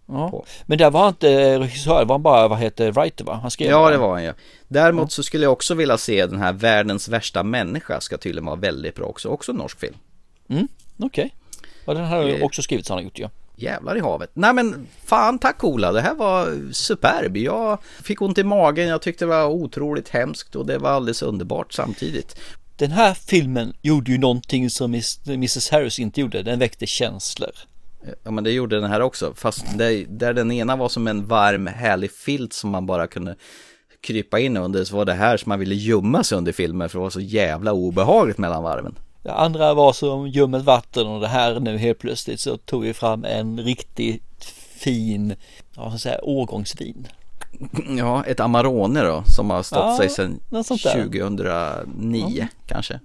Ja. 0.07 0.45
Men 0.67 0.79
där 0.79 0.91
var 0.91 1.09
inte 1.09 1.59
regissör, 1.59 1.99
det 1.99 2.05
var 2.05 2.15
han 2.15 2.23
bara, 2.23 2.49
vad 2.49 2.59
heter 2.59 2.93
writer 2.93 3.25
va? 3.25 3.39
Han 3.43 3.51
skrev 3.51 3.71
Ja, 3.71 3.91
det 3.91 3.97
var 3.99 4.13
han 4.13 4.25
ju. 4.25 4.33
Däremot 4.69 5.13
så 5.13 5.23
skulle 5.23 5.45
jag 5.45 5.53
också 5.53 5.75
vilja 5.75 5.99
se 5.99 6.27
den 6.27 6.39
här 6.39 6.53
Världens 6.53 7.09
värsta 7.09 7.43
människa 7.43 8.01
ska 8.01 8.19
tydligen 8.19 8.45
vara 8.47 8.57
väldigt 8.57 8.95
bra 8.95 9.07
också, 9.07 9.29
också 9.29 9.53
en 9.53 9.59
norsk 9.59 9.81
film. 9.81 9.95
Mm, 10.49 10.69
okej. 10.99 11.35
Ja, 11.85 11.95
den 11.95 12.05
har 12.05 12.29
Eh. 12.29 12.43
också 12.45 12.63
skrivits 12.63 12.89
han 12.89 12.99
har 12.99 13.03
gjort 13.03 13.19
ja. 13.19 13.31
Jävlar 13.57 13.97
i 13.97 14.01
havet. 14.01 14.31
Nej 14.35 14.53
men 14.55 14.87
fan 15.05 15.39
tack 15.39 15.65
Ola, 15.65 15.93
det 15.93 16.01
här 16.01 16.15
var 16.15 16.73
superb. 16.73 17.37
Jag 17.37 17.79
fick 18.03 18.23
ont 18.23 18.39
i 18.39 18.45
magen, 18.45 18.89
jag 18.89 19.03
tyckte 19.03 19.25
det 19.25 19.29
var 19.29 19.47
otroligt 19.47 20.09
hemskt 20.09 20.57
och 20.57 20.67
det 20.67 20.79
var 20.79 20.91
alldeles 20.91 21.23
underbart 21.23 21.73
samtidigt. 21.73 22.39
Den 22.77 22.91
här 22.91 23.15
filmen 23.15 23.73
gjorde 23.83 24.13
ju 24.13 24.19
någonting 24.19 24.71
som 24.71 24.95
Mrs 25.27 25.71
Harris 25.71 25.99
inte 25.99 26.21
gjorde, 26.21 26.43
den 26.43 26.59
väckte 26.59 26.87
känslor. 26.87 27.51
Ja 28.25 28.31
men 28.31 28.45
det 28.45 28.51
gjorde 28.51 28.81
den 28.81 28.91
här 28.91 29.01
också, 29.01 29.35
fast 29.37 29.79
det, 29.79 30.05
där 30.05 30.33
den 30.33 30.53
ena 30.53 30.77
var 30.77 30.89
som 30.89 31.07
en 31.07 31.27
varm 31.27 31.67
härlig 31.67 32.13
filt 32.13 32.53
som 32.53 32.71
man 32.71 32.87
bara 32.87 33.07
kunde 33.07 33.37
krypa 34.01 34.41
in 34.41 34.57
under 34.57 34.85
så 34.85 34.97
var 34.97 35.05
det 35.05 35.13
här 35.13 35.37
som 35.37 35.49
man 35.49 35.59
ville 35.59 35.75
gömma 35.75 36.25
sig 36.25 36.39
under 36.39 36.53
filmen 36.53 36.89
för 36.89 36.99
det 36.99 37.03
var 37.03 37.11
så 37.11 37.21
jävla 37.21 37.73
obehagligt 37.73 38.39
mellan 38.39 38.63
varven. 38.63 38.99
Det 39.23 39.33
andra 39.33 39.75
var 39.75 39.93
som 39.93 40.29
ljummet 40.29 40.63
vatten 40.63 41.07
och 41.07 41.21
det 41.21 41.29
här 41.29 41.61
nu 41.61 41.79
helt 41.79 41.99
plötsligt 41.99 42.41
så 42.41 42.57
tog 42.57 42.83
vi 42.83 42.95
fram 42.95 43.25
en 43.25 43.61
riktigt 43.61 44.45
fin, 44.77 45.35
ja, 45.77 45.91
så 45.91 45.99
säga, 45.99 46.21
årgångsvin. 46.23 47.07
Ja, 47.99 48.25
ett 48.25 48.41
Amarone 48.41 49.03
då 49.03 49.25
som 49.27 49.51
har 49.51 49.63
stått 49.63 49.79
Ja, 49.79 49.97
sig 49.97 50.09
sedan 50.09 50.41
något 50.49 50.67
sånt 50.67 50.83
där. 50.83 51.03
2009 51.03 52.49
kanske. 52.67 53.01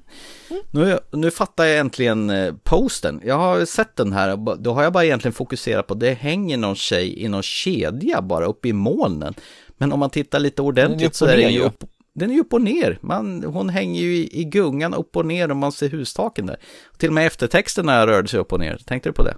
Nu, 0.72 1.00
nu 1.12 1.32
fattar 1.32 1.66
jag 1.66 1.78
äntligen 1.78 2.30
eh, 2.30 2.54
posten. 2.64 3.22
Jag 3.26 3.38
har 3.38 3.66
sett 3.66 3.96
den 3.96 4.14
här, 4.14 4.34
och 4.34 4.62
då 4.62 4.74
har 4.74 4.84
jag 4.84 4.94
bara 4.94 5.06
egentligen 5.06 5.34
fokuserat 5.34 5.88
på 5.88 5.94
det 5.94 6.14
hänger 6.14 6.58
någon 6.58 6.76
tjej 6.76 7.24
i 7.24 7.28
någon 7.28 7.44
kedja 7.44 8.22
bara 8.22 8.46
uppe 8.46 8.68
i 8.68 8.74
molnen. 8.74 9.34
Men 9.78 9.92
om 9.92 10.00
man 10.00 10.10
tittar 10.10 10.40
lite 10.40 10.62
ordentligt 10.62 11.08
upp 11.08 11.16
så 11.16 11.26
och 11.26 11.32
är 11.32 11.38
den 11.38 11.54
ju 11.54 11.62
upp, 11.62 11.84
den 12.14 12.32
är 12.32 12.40
upp 12.40 12.54
och 12.54 12.62
ner. 12.62 13.00
Man, 13.02 13.44
hon 13.44 13.70
hänger 13.70 14.02
ju 14.02 14.16
i, 14.18 14.42
i 14.42 14.44
gungan 14.44 14.94
upp 14.94 15.16
och 15.16 15.26
ner 15.26 15.52
om 15.52 15.58
man 15.58 15.72
ser 15.72 15.90
hustaken 15.90 16.46
där. 16.46 16.58
Till 16.98 17.10
och 17.10 17.14
med 17.14 17.28
eftertexterna 17.28 18.08
rörde 18.08 18.28
sig 18.28 18.40
upp 18.40 18.54
och 18.54 18.60
ner. 18.60 18.82
Tänkte 18.86 19.10
du 19.10 19.14
på 19.14 19.24
det? 19.24 19.36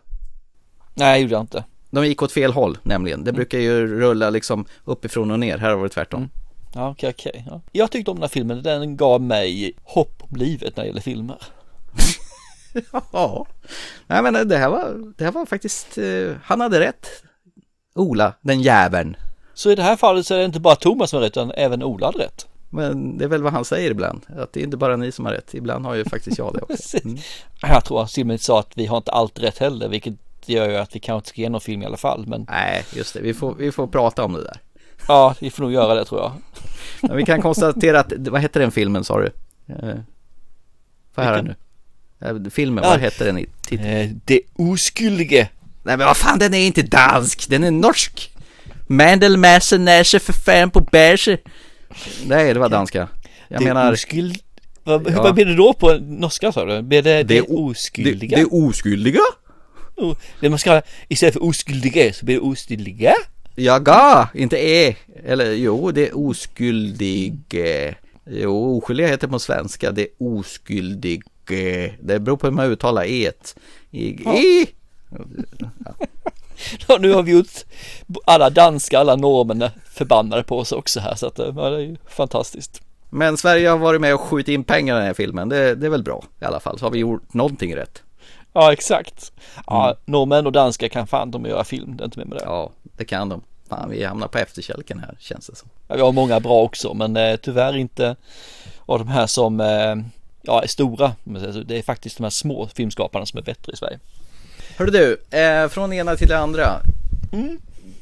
Nej, 0.93 1.20
det 1.20 1.22
gjorde 1.22 1.34
jag 1.34 1.43
inte. 1.43 1.64
De 1.90 2.08
gick 2.08 2.22
åt 2.22 2.32
fel 2.32 2.54
håll 2.54 2.78
nämligen. 2.84 3.24
Det 3.24 3.34
brukar 3.34 3.60
ju 3.60 3.88
rulla 3.88 4.30
liksom 4.30 4.66
uppifrån 4.86 5.32
och 5.32 5.40
ner. 5.40 5.58
Här 5.58 5.76
har 5.76 5.84
det 5.84 5.90
tvärtom. 5.90 6.30
Ja, 6.74 6.90
okej, 6.90 7.10
okej. 7.10 7.46
Ja. 7.50 7.62
Jag 7.72 7.92
tyckte 7.92 8.12
om 8.12 8.18
den 8.18 8.24
här 8.24 8.30
filmen, 8.30 8.64
den 8.64 8.98
gav 8.98 9.22
mig 9.22 9.74
hopp 9.84 10.24
om 10.30 10.36
livet 10.36 10.78
när 10.78 10.84
det 10.84 10.88
gäller 10.88 11.02
filmer. 11.02 11.38
Ja, 13.12 13.46
nej 14.08 14.24
men 14.24 14.48
det 14.48 14.58
här 14.58 14.70
var, 14.70 15.14
det 15.18 15.24
här 15.24 15.32
var 15.32 15.46
faktiskt, 15.46 15.98
eh, 15.98 16.32
han 16.44 16.62
hade 16.62 16.80
rätt. 16.80 17.08
Ola, 17.96 18.34
den 18.42 18.62
jäveln. 18.62 19.18
Så 19.54 19.72
i 19.72 19.76
det 19.76 19.84
här 19.84 19.96
fallet 19.96 20.26
så 20.26 20.34
är 20.34 20.38
det 20.40 20.46
inte 20.46 20.60
bara 20.60 20.76
Thomas 20.76 21.10
som 21.10 21.18
har 21.18 21.22
rätt, 21.22 21.32
utan 21.32 21.52
även 21.52 21.84
Ola 21.84 22.06
hade 22.06 22.20
rätt. 22.20 22.48
Men 22.70 23.18
det 23.18 23.24
är 23.24 23.30
väl 23.30 23.44
vad 23.44 23.54
han 23.54 23.66
säger 23.66 23.92
ibland, 23.92 24.26
att 24.38 24.54
det 24.54 24.60
är 24.60 24.64
inte 24.64 24.78
bara 24.78 24.96
ni 24.96 25.12
som 25.12 25.26
har 25.26 25.32
rätt, 25.34 25.54
ibland 25.54 25.86
har 25.86 25.96
ju 25.96 26.06
faktiskt 26.06 26.38
jag 26.38 26.54
det 26.54 26.62
också. 26.74 26.98
Mm. 27.06 27.18
Jag 27.62 27.86
tror 27.86 28.04
att 28.04 28.12
Simon 28.12 28.38
sa 28.38 28.60
att 28.60 28.72
vi 28.76 28.86
har 28.86 28.98
inte 28.98 29.12
alltid 29.12 29.44
rätt 29.44 29.58
heller, 29.58 29.90
vilket 29.90 30.14
gör 30.54 30.70
ju 30.70 30.76
att 30.76 30.95
vi 30.95 31.00
kanske 31.00 31.18
inte 31.18 31.30
ska 31.30 31.41
ge 31.41 31.50
någon 31.50 31.62
film 31.62 31.82
i 31.82 31.86
alla 31.86 31.97
fall. 31.97 32.24
Men 32.28 32.45
Nej, 32.50 32.84
just 32.93 33.14
det, 33.14 33.20
vi 33.22 33.34
får, 33.34 33.56
vi 33.56 33.72
får 33.72 33.88
prata 33.88 34.24
om 34.24 34.34
det 34.34 34.43
där. 34.43 34.58
ja, 35.08 35.36
vi 35.39 35.50
får 35.50 35.64
nog 35.64 35.74
göra 35.74 35.93
det 35.95 36.06
tror 36.06 36.22
jag. 36.22 36.32
Men 37.10 37.18
vi 37.18 37.26
kan 37.26 37.41
konstatera 37.41 38.00
att, 38.00 38.14
vad 38.18 38.41
hette 38.41 38.60
den 38.60 38.72
filmen 38.72 39.04
sa 39.04 39.20
du? 39.22 39.32
Vad 41.16 41.26
här 41.26 41.34
Vilken? 41.34 41.56
nu? 42.22 42.45
Eh, 42.45 42.52
Filmen, 42.52 42.84
Ja. 42.84 42.89
vad 42.89 43.00
hette 43.00 43.24
den 43.26 43.38
i 43.38 43.45
titeln? 43.66 43.89
Eh, 43.89 44.10
det 44.26 44.41
oskyldige. 44.56 45.50
Nej 45.84 45.97
men 45.97 46.08
vad 46.08 46.18
fan, 46.18 46.39
den 46.39 46.54
är 46.54 46.68
inte 46.68 46.82
dansk, 46.82 47.50
den 47.50 47.64
är 47.64 47.72
norsk! 47.72 48.32
Mandelmasse 48.88 49.78
Näse 49.78 50.20
för 50.20 50.34
fan 50.34 50.72
på 50.72 50.82
bärse. 50.82 51.38
Nej, 52.26 52.54
det 52.54 52.60
var 52.60 52.70
danska. 52.70 53.08
Jag 53.47 53.62
det 53.62 53.66
menar... 53.66 53.91
oskyld... 53.93 54.38
Vad, 54.84 55.10
Ja. 55.12 55.24
vad 55.24 55.36
blir 55.36 55.45
det 55.45 55.56
då 55.56 55.74
på 55.74 55.93
norska 55.93 56.52
sa 56.52 56.66
du? 56.66 56.82
Blir 56.82 57.02
det 57.02 57.18
det, 57.18 57.24
Det 57.24 57.41
oskyldiga? 57.41 58.38
Det, 58.38 58.43
det 58.43 58.50
oskyldiga? 58.68 59.20
Det 60.39 60.50
man 60.50 60.60
ska, 60.60 60.82
istället 61.08 61.34
för 61.34 61.43
oskyldiga 61.43 62.14
så 62.14 62.26
blir 62.26 62.36
det 62.36 62.41
oskyldiga? 62.41 63.14
Jaga, 63.56 64.30
inte 64.34 64.58
e. 64.58 64.95
Eller 65.26 65.52
jo, 65.52 65.91
det 65.91 66.08
är 66.08 66.18
oskyldig. 66.18 67.34
eh, 67.50 67.93
Jo, 68.32 68.78
oskyldiga 68.78 69.08
heter 69.08 69.28
på 69.28 69.39
svenska. 69.39 69.91
Det 69.91 70.02
är 70.02 70.08
oskyldig. 70.20 71.24
eh, 71.52 71.91
Det 72.00 72.20
beror 72.20 72.38
på 72.38 72.47
hur 72.47 72.54
man 72.54 72.66
uttalar 72.72 73.04
et. 73.08 73.56
I, 73.91 74.20
Ja. 74.26 74.36
i. 74.38 74.68
Ja, 76.88 76.97
nu 77.00 77.14
har 77.14 77.24
vi 77.24 77.32
gjort 77.32 77.47
alla 78.26 78.50
danska, 78.50 79.00
alla 79.00 79.16
norrmän 79.16 79.70
förbannade 79.93 80.43
på 80.43 80.58
oss 80.60 80.72
också 80.72 81.00
här 81.00 81.16
så 81.16 81.28
att 81.28 81.38
ja, 81.38 81.45
det 81.70 81.76
är 81.76 81.80
ju 81.80 81.95
fantastiskt. 82.08 82.82
Men 83.10 83.38
Sverige 83.38 83.70
har 83.70 83.78
varit 83.78 84.02
med 84.02 84.14
och 84.14 84.22
skjutit 84.22 84.54
in 84.54 84.64
pengar 84.64 84.95
i 84.95 84.97
den 84.97 85.06
här 85.08 85.14
filmen. 85.14 85.50
Det, 85.50 85.76
det 85.76 85.86
är 85.86 85.89
väl 85.89 86.04
bra 86.04 86.24
i 86.41 86.45
alla 86.45 86.60
fall. 86.60 86.80
Så 86.80 86.86
har 86.86 86.91
vi 86.91 87.00
gjort 87.00 87.34
någonting 87.34 87.76
rätt. 87.76 88.02
Ja, 88.54 88.74
exakt. 88.74 89.32
Ja, 89.68 89.95
norrmän 90.06 90.45
och 90.45 90.52
danska 90.52 90.89
kan 90.89 91.08
fan 91.08 91.32
de 91.32 91.45
göra 91.45 91.64
film, 91.64 91.97
det 91.97 92.04
är 92.04 92.06
inte 92.06 92.20
med 92.20 92.28
med 92.28 92.38
det. 92.38 92.43
Ja, 92.43 92.72
det 92.97 93.06
kan 93.06 93.30
de. 93.30 93.41
Fan, 93.70 93.89
vi 93.89 94.04
hamnar 94.04 94.28
på 94.28 94.38
efterkälken 94.38 95.00
här 95.00 95.16
känns 95.20 95.47
det 95.47 95.56
som. 95.56 95.70
Ja, 95.88 95.95
vi 95.95 96.02
har 96.02 96.12
många 96.12 96.39
bra 96.39 96.62
också, 96.62 96.93
men 96.93 97.18
eh, 97.18 97.36
tyvärr 97.36 97.78
inte 97.78 98.16
av 98.86 99.00
de 99.00 99.08
här 99.08 99.28
som 99.28 99.60
eh, 99.60 99.95
ja, 100.41 100.64
är 100.64 100.68
stora. 100.68 101.12
Det 101.66 101.78
är 101.78 101.82
faktiskt 101.82 102.18
de 102.18 102.24
här 102.24 102.30
små 102.30 102.68
filmskaparna 102.68 103.26
som 103.26 103.39
är 103.39 103.43
bättre 103.43 103.74
i 103.74 103.76
Sverige. 103.76 104.00
Hörru 104.78 104.91
du, 104.91 105.38
eh, 105.38 105.68
från 105.68 105.93
ena 105.93 106.16
till 106.16 106.28
det 106.28 106.38
andra. 106.38 106.82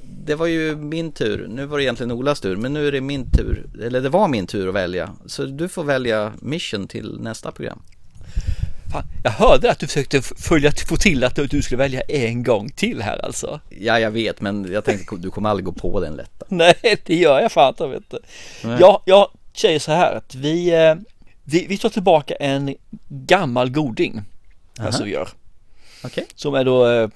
Det 0.01 0.35
var 0.35 0.45
ju 0.45 0.75
min 0.75 1.11
tur, 1.11 1.47
nu 1.47 1.65
var 1.65 1.77
det 1.77 1.83
egentligen 1.83 2.11
Olas 2.11 2.39
tur, 2.39 2.55
men 2.55 2.73
nu 2.73 2.87
är 2.87 2.91
det 2.91 3.01
min 3.01 3.31
tur, 3.31 3.65
eller 3.83 4.01
det 4.01 4.09
var 4.09 4.27
min 4.27 4.47
tur 4.47 4.67
att 4.67 4.75
välja. 4.75 5.09
Så 5.25 5.45
du 5.45 5.69
får 5.69 5.83
välja 5.83 6.33
mission 6.39 6.87
till 6.87 7.19
nästa 7.19 7.51
program. 7.51 7.81
Fan, 8.91 9.03
jag 9.23 9.31
hörde 9.31 9.71
att 9.71 9.79
du 9.79 9.87
försökte 9.87 10.21
följa, 10.21 10.71
få 10.87 10.97
till 10.97 11.23
att 11.23 11.35
du 11.35 11.61
skulle 11.61 11.77
välja 11.77 12.01
en 12.01 12.43
gång 12.43 12.69
till 12.69 13.01
här 13.01 13.25
alltså. 13.25 13.59
Ja, 13.69 13.99
jag 13.99 14.11
vet, 14.11 14.41
men 14.41 14.71
jag 14.71 14.85
tänkte 14.85 15.15
du 15.15 15.31
kommer 15.31 15.49
aldrig 15.49 15.65
gå 15.65 15.71
på 15.71 15.99
den 15.99 16.15
lätta. 16.15 16.45
Nej, 16.49 17.01
det 17.05 17.15
gör 17.15 17.41
jag 17.41 17.51
fan 17.51 17.69
inte, 17.69 17.87
vet 17.87 18.09
du. 18.09 18.19
Nej. 18.63 18.77
Jag, 18.79 19.01
jag 19.05 19.29
säger 19.53 19.79
så 19.79 19.91
här 19.91 20.15
att 20.15 20.35
vi, 20.35 20.69
eh, 20.69 20.95
vi, 21.43 21.65
vi 21.67 21.77
tar 21.77 21.89
tillbaka 21.89 22.35
en 22.35 22.75
gammal 23.09 23.69
goding. 23.69 24.21
Alltså 24.79 24.99
Aha. 25.01 25.05
vi 25.05 25.11
gör. 25.11 25.29
Okej. 26.03 26.25
Som 26.35 26.55
är 26.55 26.63
då, 26.63 26.87
eh, 26.87 27.09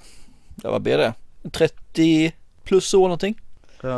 ja 0.63 0.72
vad 0.72 0.82
blir 0.82 0.97
det? 0.97 1.13
30 1.51 2.34
plus 2.63 2.93
år 2.93 3.03
någonting. 3.03 3.41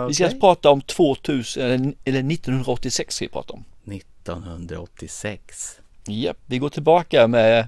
Vi 0.07 0.13
ska 0.13 0.25
Okej. 0.25 0.39
prata 0.39 0.69
om 0.69 0.81
2000, 0.81 1.63
eller, 1.63 1.93
eller 2.03 2.19
1986 2.33 3.15
ska 3.15 3.25
vi 3.25 3.29
prata 3.29 3.53
om. 3.53 3.63
1986. 3.93 5.79
Japp, 6.07 6.37
vi 6.45 6.57
går 6.57 6.69
tillbaka 6.69 7.27
med 7.27 7.67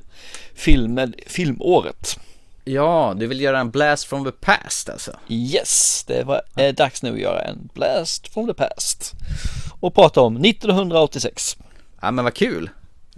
filmen, 0.56 1.14
filmåret. 1.28 2.20
Ja, 2.64 3.14
du 3.18 3.28
vill 3.28 3.42
göra 3.42 3.60
en 3.60 3.72
blast 3.72 4.06
from 4.06 4.26
the 4.26 4.32
past 4.32 4.90
alltså? 4.90 5.12
Yes, 5.30 6.04
det 6.08 6.24
var, 6.24 6.42
är 6.56 6.74
dags 6.74 7.04
nu 7.04 7.14
att 7.14 7.20
göra 7.20 7.42
en 7.42 7.70
blast 7.74 8.34
from 8.34 8.48
the 8.48 8.54
past. 8.54 9.14
Och 9.80 9.94
prata 9.94 10.22
om 10.22 10.46
1986. 10.46 11.58
Ja, 12.02 12.12
men 12.12 12.24
vad 12.24 12.34
kul. 12.34 12.70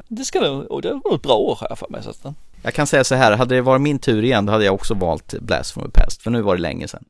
Det 0.07 0.26
ska 0.26 0.39
nog, 0.41 0.72
och 0.72 0.82
det 0.82 1.01
var 1.03 1.15
ett 1.15 1.22
bra 1.22 1.36
år 1.36 1.57
här 1.70 1.76
för 1.76 1.88
mig. 1.89 2.03
Så 2.03 2.09
att, 2.09 2.26
Jag 2.63 2.74
kan 2.74 2.88
säga 2.88 3.03
så 3.03 3.15
här, 3.15 3.32
hade 3.38 3.55
det 3.55 3.61
varit 3.61 3.82
min 3.82 3.99
tur 3.99 4.24
igen, 4.24 4.45
då 4.45 4.51
hade 4.51 4.65
jag 4.65 4.74
också 4.74 4.93
valt 4.93 5.34
blast 5.39 5.72
from 5.72 5.84
the 5.84 6.01
past, 6.01 6.22
för 6.22 6.32
nu 6.32 6.41
var 6.41 6.55
det 6.55 6.61
länge 6.61 6.88
sedan. 6.88 7.05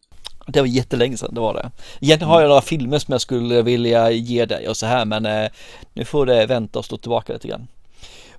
det 0.47 0.59
var 0.59 0.67
jättelänge 0.67 1.17
sedan, 1.17 1.33
det 1.33 1.41
var 1.41 1.53
det. 1.53 1.71
Egentligen 2.01 2.29
har 2.29 2.41
jag 2.41 2.47
några 2.47 2.61
filmer 2.61 2.99
som 2.99 3.11
jag 3.11 3.21
skulle 3.21 3.61
vilja 3.61 4.11
ge 4.11 4.45
dig 4.45 4.67
och 4.67 4.77
så 4.77 4.85
här, 4.85 5.05
men 5.05 5.25
eh, 5.25 5.49
nu 5.93 6.05
får 6.05 6.25
det 6.25 6.45
vänta 6.45 6.79
och 6.79 6.85
stå 6.85 6.97
tillbaka 6.97 7.33
lite 7.33 7.47
grann. 7.47 7.67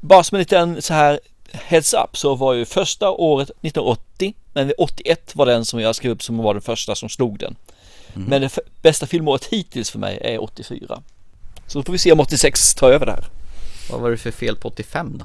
Bara 0.00 0.24
som 0.24 0.36
en 0.36 0.38
liten 0.38 0.82
så 0.82 0.94
här 0.94 1.20
heads 1.52 1.94
up 1.94 2.16
så 2.16 2.34
var 2.34 2.54
ju 2.54 2.64
första 2.64 3.10
året 3.10 3.50
1980, 3.50 4.34
men 4.52 4.72
81 4.78 5.36
var 5.36 5.46
den 5.46 5.64
som 5.64 5.80
jag 5.80 5.94
skrev 5.94 6.12
upp 6.12 6.22
som 6.22 6.38
var 6.38 6.54
den 6.54 6.62
första 6.62 6.94
som 6.94 7.08
slog 7.08 7.38
den. 7.38 7.56
Men 8.14 8.40
det 8.42 8.58
bästa 8.82 9.06
filmåret 9.06 9.44
hittills 9.44 9.90
för 9.90 9.98
mig 9.98 10.18
är 10.22 10.42
84. 10.42 11.02
Så 11.66 11.78
då 11.78 11.82
får 11.82 11.92
vi 11.92 11.98
se 11.98 12.12
om 12.12 12.20
86 12.20 12.74
tar 12.74 12.92
över 12.92 13.06
det 13.06 13.12
här. 13.12 13.24
Vad 13.90 14.00
var 14.00 14.10
det 14.10 14.16
för 14.16 14.30
fel 14.30 14.56
på 14.56 14.68
85 14.68 15.18
då? 15.18 15.24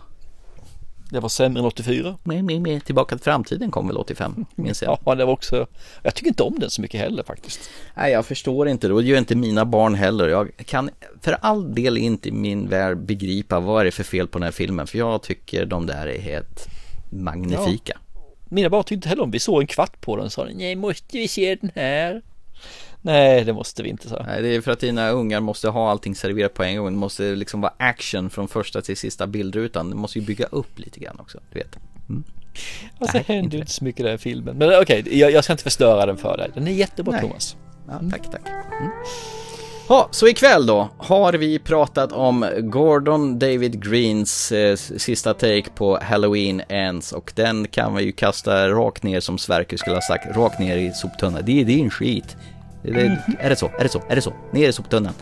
Det 1.13 1.19
var 1.19 1.29
sämre 1.29 1.59
än 1.59 1.65
84. 1.65 2.17
Med, 2.23 2.43
med, 2.43 2.61
med. 2.61 2.85
Tillbaka 2.85 3.15
till 3.15 3.23
framtiden 3.23 3.71
kom 3.71 3.87
väl 3.87 3.97
85, 3.97 4.45
minns 4.55 4.81
jag. 4.81 4.97
Ja, 5.05 5.15
det 5.15 5.25
var 5.25 5.33
också, 5.33 5.67
jag 6.03 6.15
tycker 6.15 6.27
inte 6.27 6.43
om 6.43 6.59
den 6.59 6.69
så 6.69 6.81
mycket 6.81 6.99
heller 6.99 7.23
faktiskt. 7.23 7.69
Nej, 7.95 8.11
jag 8.11 8.25
förstår 8.25 8.67
inte 8.67 8.87
det 8.87 8.93
och 8.93 9.01
det 9.01 9.07
gör 9.07 9.17
inte 9.17 9.35
mina 9.35 9.65
barn 9.65 9.95
heller. 9.95 10.27
Jag 10.27 10.51
kan 10.65 10.89
för 11.21 11.37
all 11.41 11.75
del 11.75 11.97
inte 11.97 12.29
i 12.29 12.31
min 12.31 12.69
värld 12.69 12.97
begripa 12.97 13.59
vad 13.59 13.81
är 13.81 13.85
det 13.85 13.91
för 13.91 14.03
fel 14.03 14.27
på 14.27 14.37
den 14.39 14.43
här 14.43 14.51
filmen, 14.51 14.87
för 14.87 14.97
jag 14.97 15.23
tycker 15.23 15.65
de 15.65 15.85
där 15.85 16.07
är 16.07 16.19
helt 16.19 16.67
magnifika. 17.09 17.97
Mina 18.45 18.69
barn 18.69 18.83
tyckte 18.83 18.93
inte 18.93 19.09
heller 19.09 19.23
om, 19.23 19.31
vi 19.31 19.39
såg 19.39 19.61
en 19.61 19.67
kvart 19.67 20.01
på 20.01 20.15
den 20.15 20.25
och 20.25 20.31
sa 20.31 20.47
nej 20.53 20.75
måste 20.75 21.17
vi 21.17 21.27
se 21.27 21.55
den 21.55 21.71
här? 21.75 22.21
Nej 23.05 23.43
det 23.43 23.53
måste 23.53 23.83
vi 23.83 23.89
inte 23.89 24.09
så. 24.09 24.23
Nej, 24.23 24.41
det 24.41 24.55
är 24.55 24.61
för 24.61 24.71
att 24.71 24.79
dina 24.79 25.09
ungar 25.09 25.39
måste 25.39 25.69
ha 25.69 25.91
allting 25.91 26.15
serverat 26.15 26.53
på 26.53 26.63
en 26.63 26.77
gång. 26.77 26.85
Det 26.85 26.99
måste 26.99 27.35
liksom 27.35 27.61
vara 27.61 27.73
action 27.77 28.29
från 28.29 28.47
första 28.47 28.81
till 28.81 28.97
sista 28.97 29.27
bildrutan. 29.27 29.89
Det 29.89 29.95
måste 29.95 30.19
ju 30.19 30.25
bygga 30.25 30.45
upp 30.45 30.79
lite 30.79 30.99
grann 30.99 31.19
också, 31.19 31.39
du 31.51 31.59
vet. 31.59 31.77
Mm. 32.09 32.23
Alltså 32.99 33.17
det 33.17 33.23
händer 33.27 33.51
ju 33.51 33.59
inte 33.59 33.71
så 33.71 33.83
mycket 33.83 33.99
i 33.99 34.03
den 34.03 34.11
här 34.11 34.17
filmen. 34.17 34.57
Men 34.57 34.81
okej, 34.81 35.19
jag, 35.19 35.31
jag 35.31 35.43
ska 35.43 35.53
inte 35.53 35.63
förstöra 35.63 36.05
den 36.05 36.17
för 36.17 36.37
dig. 36.37 36.51
Den 36.53 36.67
är 36.67 36.71
jättebra 36.71 37.11
Nej. 37.11 37.21
Thomas. 37.21 37.55
Ja, 37.87 38.01
tack, 38.11 38.31
tack. 38.31 38.47
Mm. 38.47 38.91
Ja, 39.89 40.07
så 40.11 40.27
ikväll 40.27 40.65
då 40.65 40.89
har 40.97 41.33
vi 41.33 41.59
pratat 41.59 42.11
om 42.11 42.49
Gordon 42.57 43.39
David 43.39 43.83
Greens 43.83 44.51
eh, 44.51 44.75
sista 44.75 45.33
take 45.33 45.69
på 45.75 45.99
Halloween 46.01 46.61
Ends 46.69 47.11
och 47.11 47.31
den 47.35 47.67
kan 47.67 47.95
vi 47.95 48.03
ju 48.03 48.11
kasta 48.11 48.69
rakt 48.69 49.03
ner 49.03 49.19
som 49.19 49.37
Sverker 49.37 49.77
skulle 49.77 49.95
ha 49.95 50.01
sagt, 50.01 50.35
rakt 50.35 50.59
ner 50.59 50.77
i 50.77 50.91
soptunnan. 50.91 51.41
Det 51.45 51.61
är 51.61 51.65
din 51.65 51.89
skit. 51.89 52.37
Det, 52.83 53.17
är 53.39 53.49
det 53.49 53.55
så? 53.55 53.71
Är 53.79 53.83
det 53.83 53.89
så? 53.89 54.01
Är 54.09 54.15
det 54.15 54.21
så? 54.21 54.33
Ner 54.51 54.69
i 54.69 54.73
soptunnan. 54.73 55.13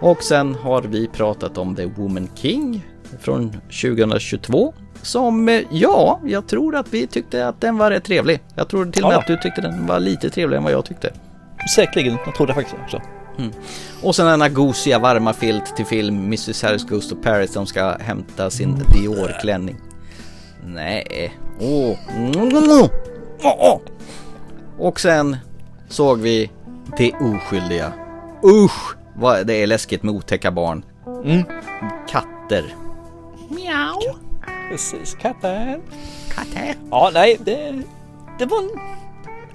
Och 0.00 0.22
sen 0.22 0.54
har 0.54 0.82
vi 0.82 1.08
pratat 1.08 1.58
om 1.58 1.76
The 1.76 1.84
Woman 1.86 2.28
King 2.34 2.86
från 3.20 3.50
2022 3.50 4.74
som, 5.02 5.48
eh, 5.48 5.62
ja, 5.70 6.20
jag 6.24 6.46
tror 6.48 6.76
att 6.76 6.86
vi 6.94 7.06
tyckte 7.06 7.48
att 7.48 7.60
den 7.60 7.78
var 7.78 7.90
rätt 7.90 8.04
trevlig. 8.04 8.40
Jag 8.54 8.68
tror 8.68 8.86
till 8.86 9.02
och 9.02 9.08
med 9.08 9.14
Ja. 9.16 9.20
att 9.20 9.26
du 9.26 9.36
tyckte 9.36 9.60
den 9.60 9.86
var 9.86 10.00
lite 10.00 10.30
trevligare 10.30 10.56
än 10.58 10.64
vad 10.64 10.72
jag 10.72 10.84
tyckte. 10.84 11.12
Säkerligen, 11.74 12.18
jag 12.26 12.34
tror 12.34 12.46
det 12.46 12.54
faktiskt 12.54 12.76
också. 12.84 13.02
Mm. 13.38 13.50
Och 14.02 14.16
sen 14.16 14.26
denna 14.26 14.48
gosiga 14.48 14.98
varma 14.98 15.32
filt 15.32 15.76
till 15.76 15.86
film 15.86 16.24
Mrs 16.24 16.62
Harris 16.62 16.84
Goes 16.88 17.08
to 17.08 17.16
Paris. 17.22 17.52
De 17.54 17.66
ska 17.66 17.96
hämta 18.00 18.50
sin 18.50 18.74
Dior-klänning. 18.94 19.76
Nej. 20.66 21.32
Åh. 21.60 21.96
Oh. 22.22 22.88
Oh. 23.42 23.80
Och 24.78 25.00
sen 25.00 25.36
såg 25.88 26.18
vi 26.20 26.50
Det 26.96 27.12
oskyldiga. 27.14 27.92
Usch! 28.44 28.94
Vad 29.16 29.46
det 29.46 29.62
är 29.62 29.66
läskigt 29.66 30.02
med 30.02 30.14
otäcka 30.14 30.50
barn. 30.50 30.84
Mm. 31.24 31.42
Katter. 32.08 32.64
Miau. 33.48 34.00
Precis, 34.70 35.14
katter. 35.14 35.80
Katter. 36.34 36.74
Ja, 36.90 37.10
nej, 37.14 37.36
det, 37.44 37.82
det 38.38 38.46
var 38.46 38.58
en, 38.58 38.70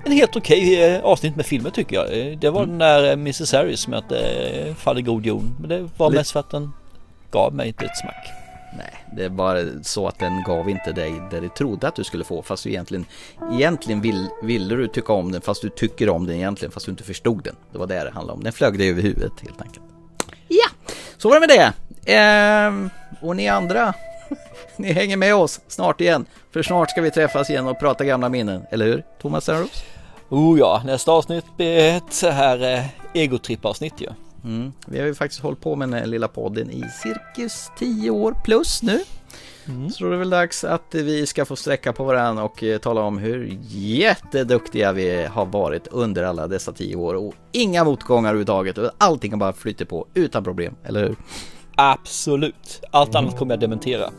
en 0.06 0.12
helt 0.12 0.36
okej 0.36 0.84
eh, 0.96 1.04
avsnitt 1.04 1.36
med 1.36 1.46
filmen 1.46 1.72
tycker 1.72 1.96
jag. 1.96 2.20
Eh, 2.20 2.38
Det 2.38 2.50
var 2.50 2.66
den 2.66 2.78
där 2.78 3.04
eh, 3.08 3.12
Mrs 3.14 3.54
Harris 3.54 3.88
med 3.88 4.00
att 4.00 4.12
eh, 4.12 4.76
Faller 4.76 5.02
god 5.02 5.26
jon. 5.26 5.56
Men 5.60 5.70
det 5.70 5.90
var 5.98 6.10
Lite- 6.10 6.20
mest 6.20 6.32
för 6.32 6.40
att 6.40 6.50
den 6.52 6.72
gav 7.32 7.54
mig 7.54 7.68
inte 7.68 7.86
ett 7.86 7.98
smack. 7.98 8.28
Nej, 8.78 9.06
det 9.16 9.24
är 9.24 9.30
bara 9.30 9.84
så 9.84 10.08
att 10.08 10.20
den 10.20 10.44
gav 10.44 10.70
inte 10.70 10.92
dig 10.92 11.22
det 11.32 11.40
du 11.40 11.50
trodde 11.50 11.88
att 11.88 11.96
du 11.96 12.04
skulle 12.04 12.24
få. 12.24 12.42
Fast 12.42 12.64
du 12.64 12.70
egentligen, 12.70 13.06
egentligen 13.52 14.02
vill, 14.02 14.30
ville 14.44 14.76
du 14.76 14.88
tycka 14.88 15.14
om 15.14 15.32
den 15.32 15.42
fast 15.42 15.62
du 15.62 15.70
tycker 15.70 16.10
om 16.10 16.26
den 16.26 16.36
egentligen 16.36 16.72
fast 16.72 16.86
du 16.86 16.92
inte 16.92 17.04
förstod 17.04 17.44
den. 17.44 17.56
Det 17.72 17.78
var 17.78 17.88
det 17.88 18.04
det 18.04 18.12
handlade 18.12 18.38
om. 18.38 18.44
Den 18.44 18.54
flög 18.54 18.78
dig 18.78 18.90
över 18.90 19.02
huvudet 19.02 19.34
helt 19.42 19.62
enkelt. 19.62 19.86
Ja, 20.48 20.70
så 21.18 21.30
var 21.30 21.40
det 21.40 21.48
med 21.48 21.50
det. 21.50 21.74
Ehm, 22.14 22.90
och 23.22 23.36
ni 23.36 23.48
andra, 23.48 23.94
ni 24.78 24.92
hänger 24.92 25.18
med 25.18 25.36
oss 25.36 25.62
snart 25.68 26.02
igen. 26.02 26.26
För 26.52 26.64
snart 26.64 26.90
ska 26.90 27.02
vi 27.02 27.12
träffas 27.12 27.50
igen 27.50 27.68
och 27.68 27.80
prata 27.80 28.06
gamla 28.06 28.30
minnen. 28.30 28.66
Eller 28.72 28.86
hur, 28.86 29.04
Thomas 29.22 29.46
Sandros? 29.46 29.84
Oh 30.30 30.60
ja, 30.60 30.82
nästa 30.86 31.12
avsnitt 31.12 31.46
blir 31.58 31.78
ett 31.78 32.14
så 32.14 32.30
här 32.30 32.74
eh, 32.74 32.86
egotrippavsnitt 33.14 34.02
ju. 34.02 34.08
Mm. 34.44 34.72
Vi 34.88 35.00
har 35.00 35.08
ju 35.08 35.16
faktiskt 35.16 35.42
hållit 35.42 35.62
på 35.62 35.76
med 35.76 35.90
den 35.90 36.00
här 36.00 36.06
lilla 36.06 36.28
podden 36.28 36.72
i 36.72 36.84
cirkus 37.04 37.72
10 37.78 38.10
år 38.10 38.36
plus 38.44 38.84
nu. 38.84 39.00
Så 39.92 40.06
det 40.10 40.16
är 40.16 40.20
väl 40.20 40.30
dags 40.30 40.64
att 40.64 40.96
vi 40.96 41.26
ska 41.26 41.46
få 41.46 41.56
sträcka 41.56 41.94
på 41.94 42.04
varandra 42.04 42.44
och 42.44 42.64
eh, 42.64 42.78
tala 42.78 43.02
om 43.02 43.18
hur 43.18 43.58
jätteduktiga 43.70 44.92
vi 44.92 45.26
har 45.26 45.46
varit 45.46 45.88
under 45.88 46.24
alla 46.24 46.48
dessa 46.48 46.72
10 46.72 46.96
år 46.96 47.14
och 47.14 47.34
inga 47.52 47.84
motgångar 47.84 48.30
överhuvudtaget 48.30 48.78
och 48.78 48.92
allting 48.98 49.32
har 49.32 49.40
bara 49.40 49.54
flyttat 49.54 49.90
på 49.90 50.08
utan 50.14 50.44
problem, 50.44 50.76
eller 50.84 51.04
hur? 51.04 51.16
Absolut. 51.76 52.82
Allt 52.92 53.16
annat 53.16 53.38
kommer 53.38 53.54
jag 53.54 53.60
dementera. 53.60 54.10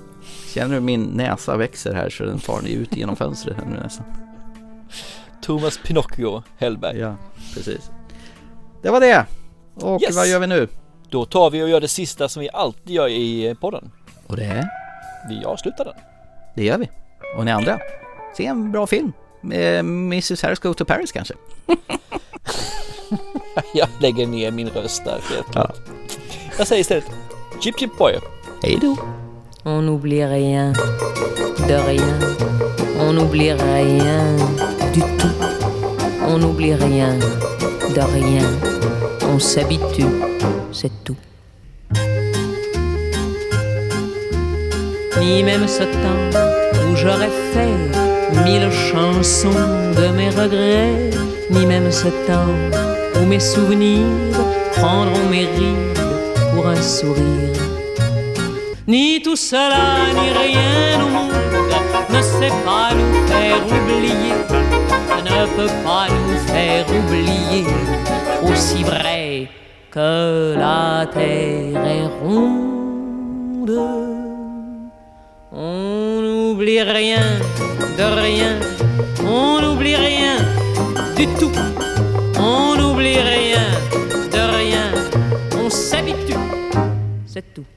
Känner 0.54 0.74
du 0.74 0.80
min 0.80 1.02
näsa 1.02 1.56
växer 1.56 1.94
här 1.94 2.10
så 2.10 2.24
den 2.24 2.38
far 2.38 2.68
ut 2.68 2.96
genom 2.96 3.16
fönstret 3.16 3.56
här 3.56 3.66
nu 3.66 3.80
nästan? 3.80 4.06
Thomas 5.42 5.78
Pinocchio 5.84 6.42
Hellberg. 6.58 6.98
Ja, 6.98 7.16
precis. 7.54 7.90
Det 8.82 8.90
var 8.90 9.00
det. 9.00 9.26
Och 9.74 10.02
Yes. 10.02 10.16
vad 10.16 10.28
gör 10.28 10.38
vi 10.40 10.46
nu? 10.46 10.68
Då 11.10 11.24
tar 11.24 11.50
vi 11.50 11.62
och 11.62 11.68
gör 11.68 11.80
det 11.80 11.88
sista 11.88 12.28
som 12.28 12.40
vi 12.40 12.48
alltid 12.52 12.90
gör 12.94 13.08
i 13.08 13.46
eh, 13.48 13.54
podden. 13.54 13.90
Och 14.26 14.36
det 14.36 14.44
är? 14.44 14.68
Vi 15.28 15.44
avslutar 15.44 15.84
den. 15.84 15.94
Det 16.54 16.64
gör 16.64 16.78
vi. 16.78 16.90
Och 17.36 17.44
ni 17.44 17.50
andra, 17.50 17.78
se 18.36 18.46
en 18.46 18.72
bra 18.72 18.86
film. 18.86 19.12
Med 19.40 19.80
Mrs 19.80 20.42
Harris 20.42 20.58
Go 20.58 20.74
to 20.74 20.84
Paris 20.84 21.12
kanske? 21.12 21.34
Jag 23.74 23.88
lägger 24.00 24.26
ner 24.26 24.50
min 24.50 24.68
röst 24.68 25.04
där. 25.04 25.20
Ja. 25.54 25.70
Jag 26.58 26.66
säger 26.66 26.80
istället 26.80 27.04
Chip 27.60 27.78
Chip 27.78 27.98
Boy. 27.98 28.18
Hej 28.62 28.78
då! 28.82 28.96
On 29.66 29.88
n'oublie 29.88 30.26
rien, 30.28 30.74
de 31.68 31.78
rien. 31.78 32.22
On 33.00 33.14
n'oublie 33.18 33.54
rien 33.54 34.38
du 34.94 35.00
tout. 35.00 35.44
On 36.28 36.40
n'oublie 36.40 36.74
rien, 36.76 37.20
de 37.94 38.00
rien. 38.00 38.44
On 39.34 39.38
s'habitue, 39.40 40.06
c'est 40.70 40.92
tout. 41.02 41.16
Ni 45.18 45.42
même 45.42 45.66
ce 45.66 45.82
temps 45.82 46.38
où 46.86 46.94
j'aurais 46.94 47.34
fait 47.52 48.44
mille 48.44 48.70
chansons 48.70 49.50
de 49.98 50.06
mes 50.16 50.28
regrets, 50.28 51.10
ni 51.50 51.66
même 51.66 51.90
ce 51.90 52.06
temps 52.28 52.54
où 53.16 53.26
mes 53.26 53.40
souvenirs 53.40 54.06
prendront 54.76 55.28
mes 55.28 55.46
rides 55.46 55.98
pour 56.54 56.68
un 56.68 56.80
sourire. 56.80 57.58
Ni 58.86 59.20
tout 59.20 59.34
cela, 59.34 60.12
ni 60.14 60.28
rien 60.30 61.04
au 61.04 61.08
monde 61.08 61.32
ne 62.08 62.22
sait 62.22 62.54
pas 62.64 62.94
nous 62.94 63.26
faire 63.26 63.66
oublier, 63.66 64.34
ne 65.24 65.46
peut 65.56 65.74
pas 65.84 66.06
nous 66.08 66.38
faire 66.52 66.86
oublier, 66.88 67.66
aussi 68.50 68.82
vrai 68.82 69.48
que 69.90 70.54
la 70.56 71.06
terre 71.06 71.84
est 71.84 72.06
ronde. 72.22 73.80
On 75.52 76.20
n'oublie 76.20 76.82
rien 76.82 77.38
de 77.98 78.06
rien, 78.20 78.58
on 79.24 79.60
n'oublie 79.60 79.96
rien 79.96 80.36
du 81.16 81.26
tout, 81.38 81.52
on 82.38 82.76
n'oublie 82.76 83.20
rien 83.20 83.66
de 84.32 84.42
rien, 84.56 84.86
on 85.56 85.70
s'habitue, 85.70 86.34
c'est 87.26 87.54
tout. 87.54 87.73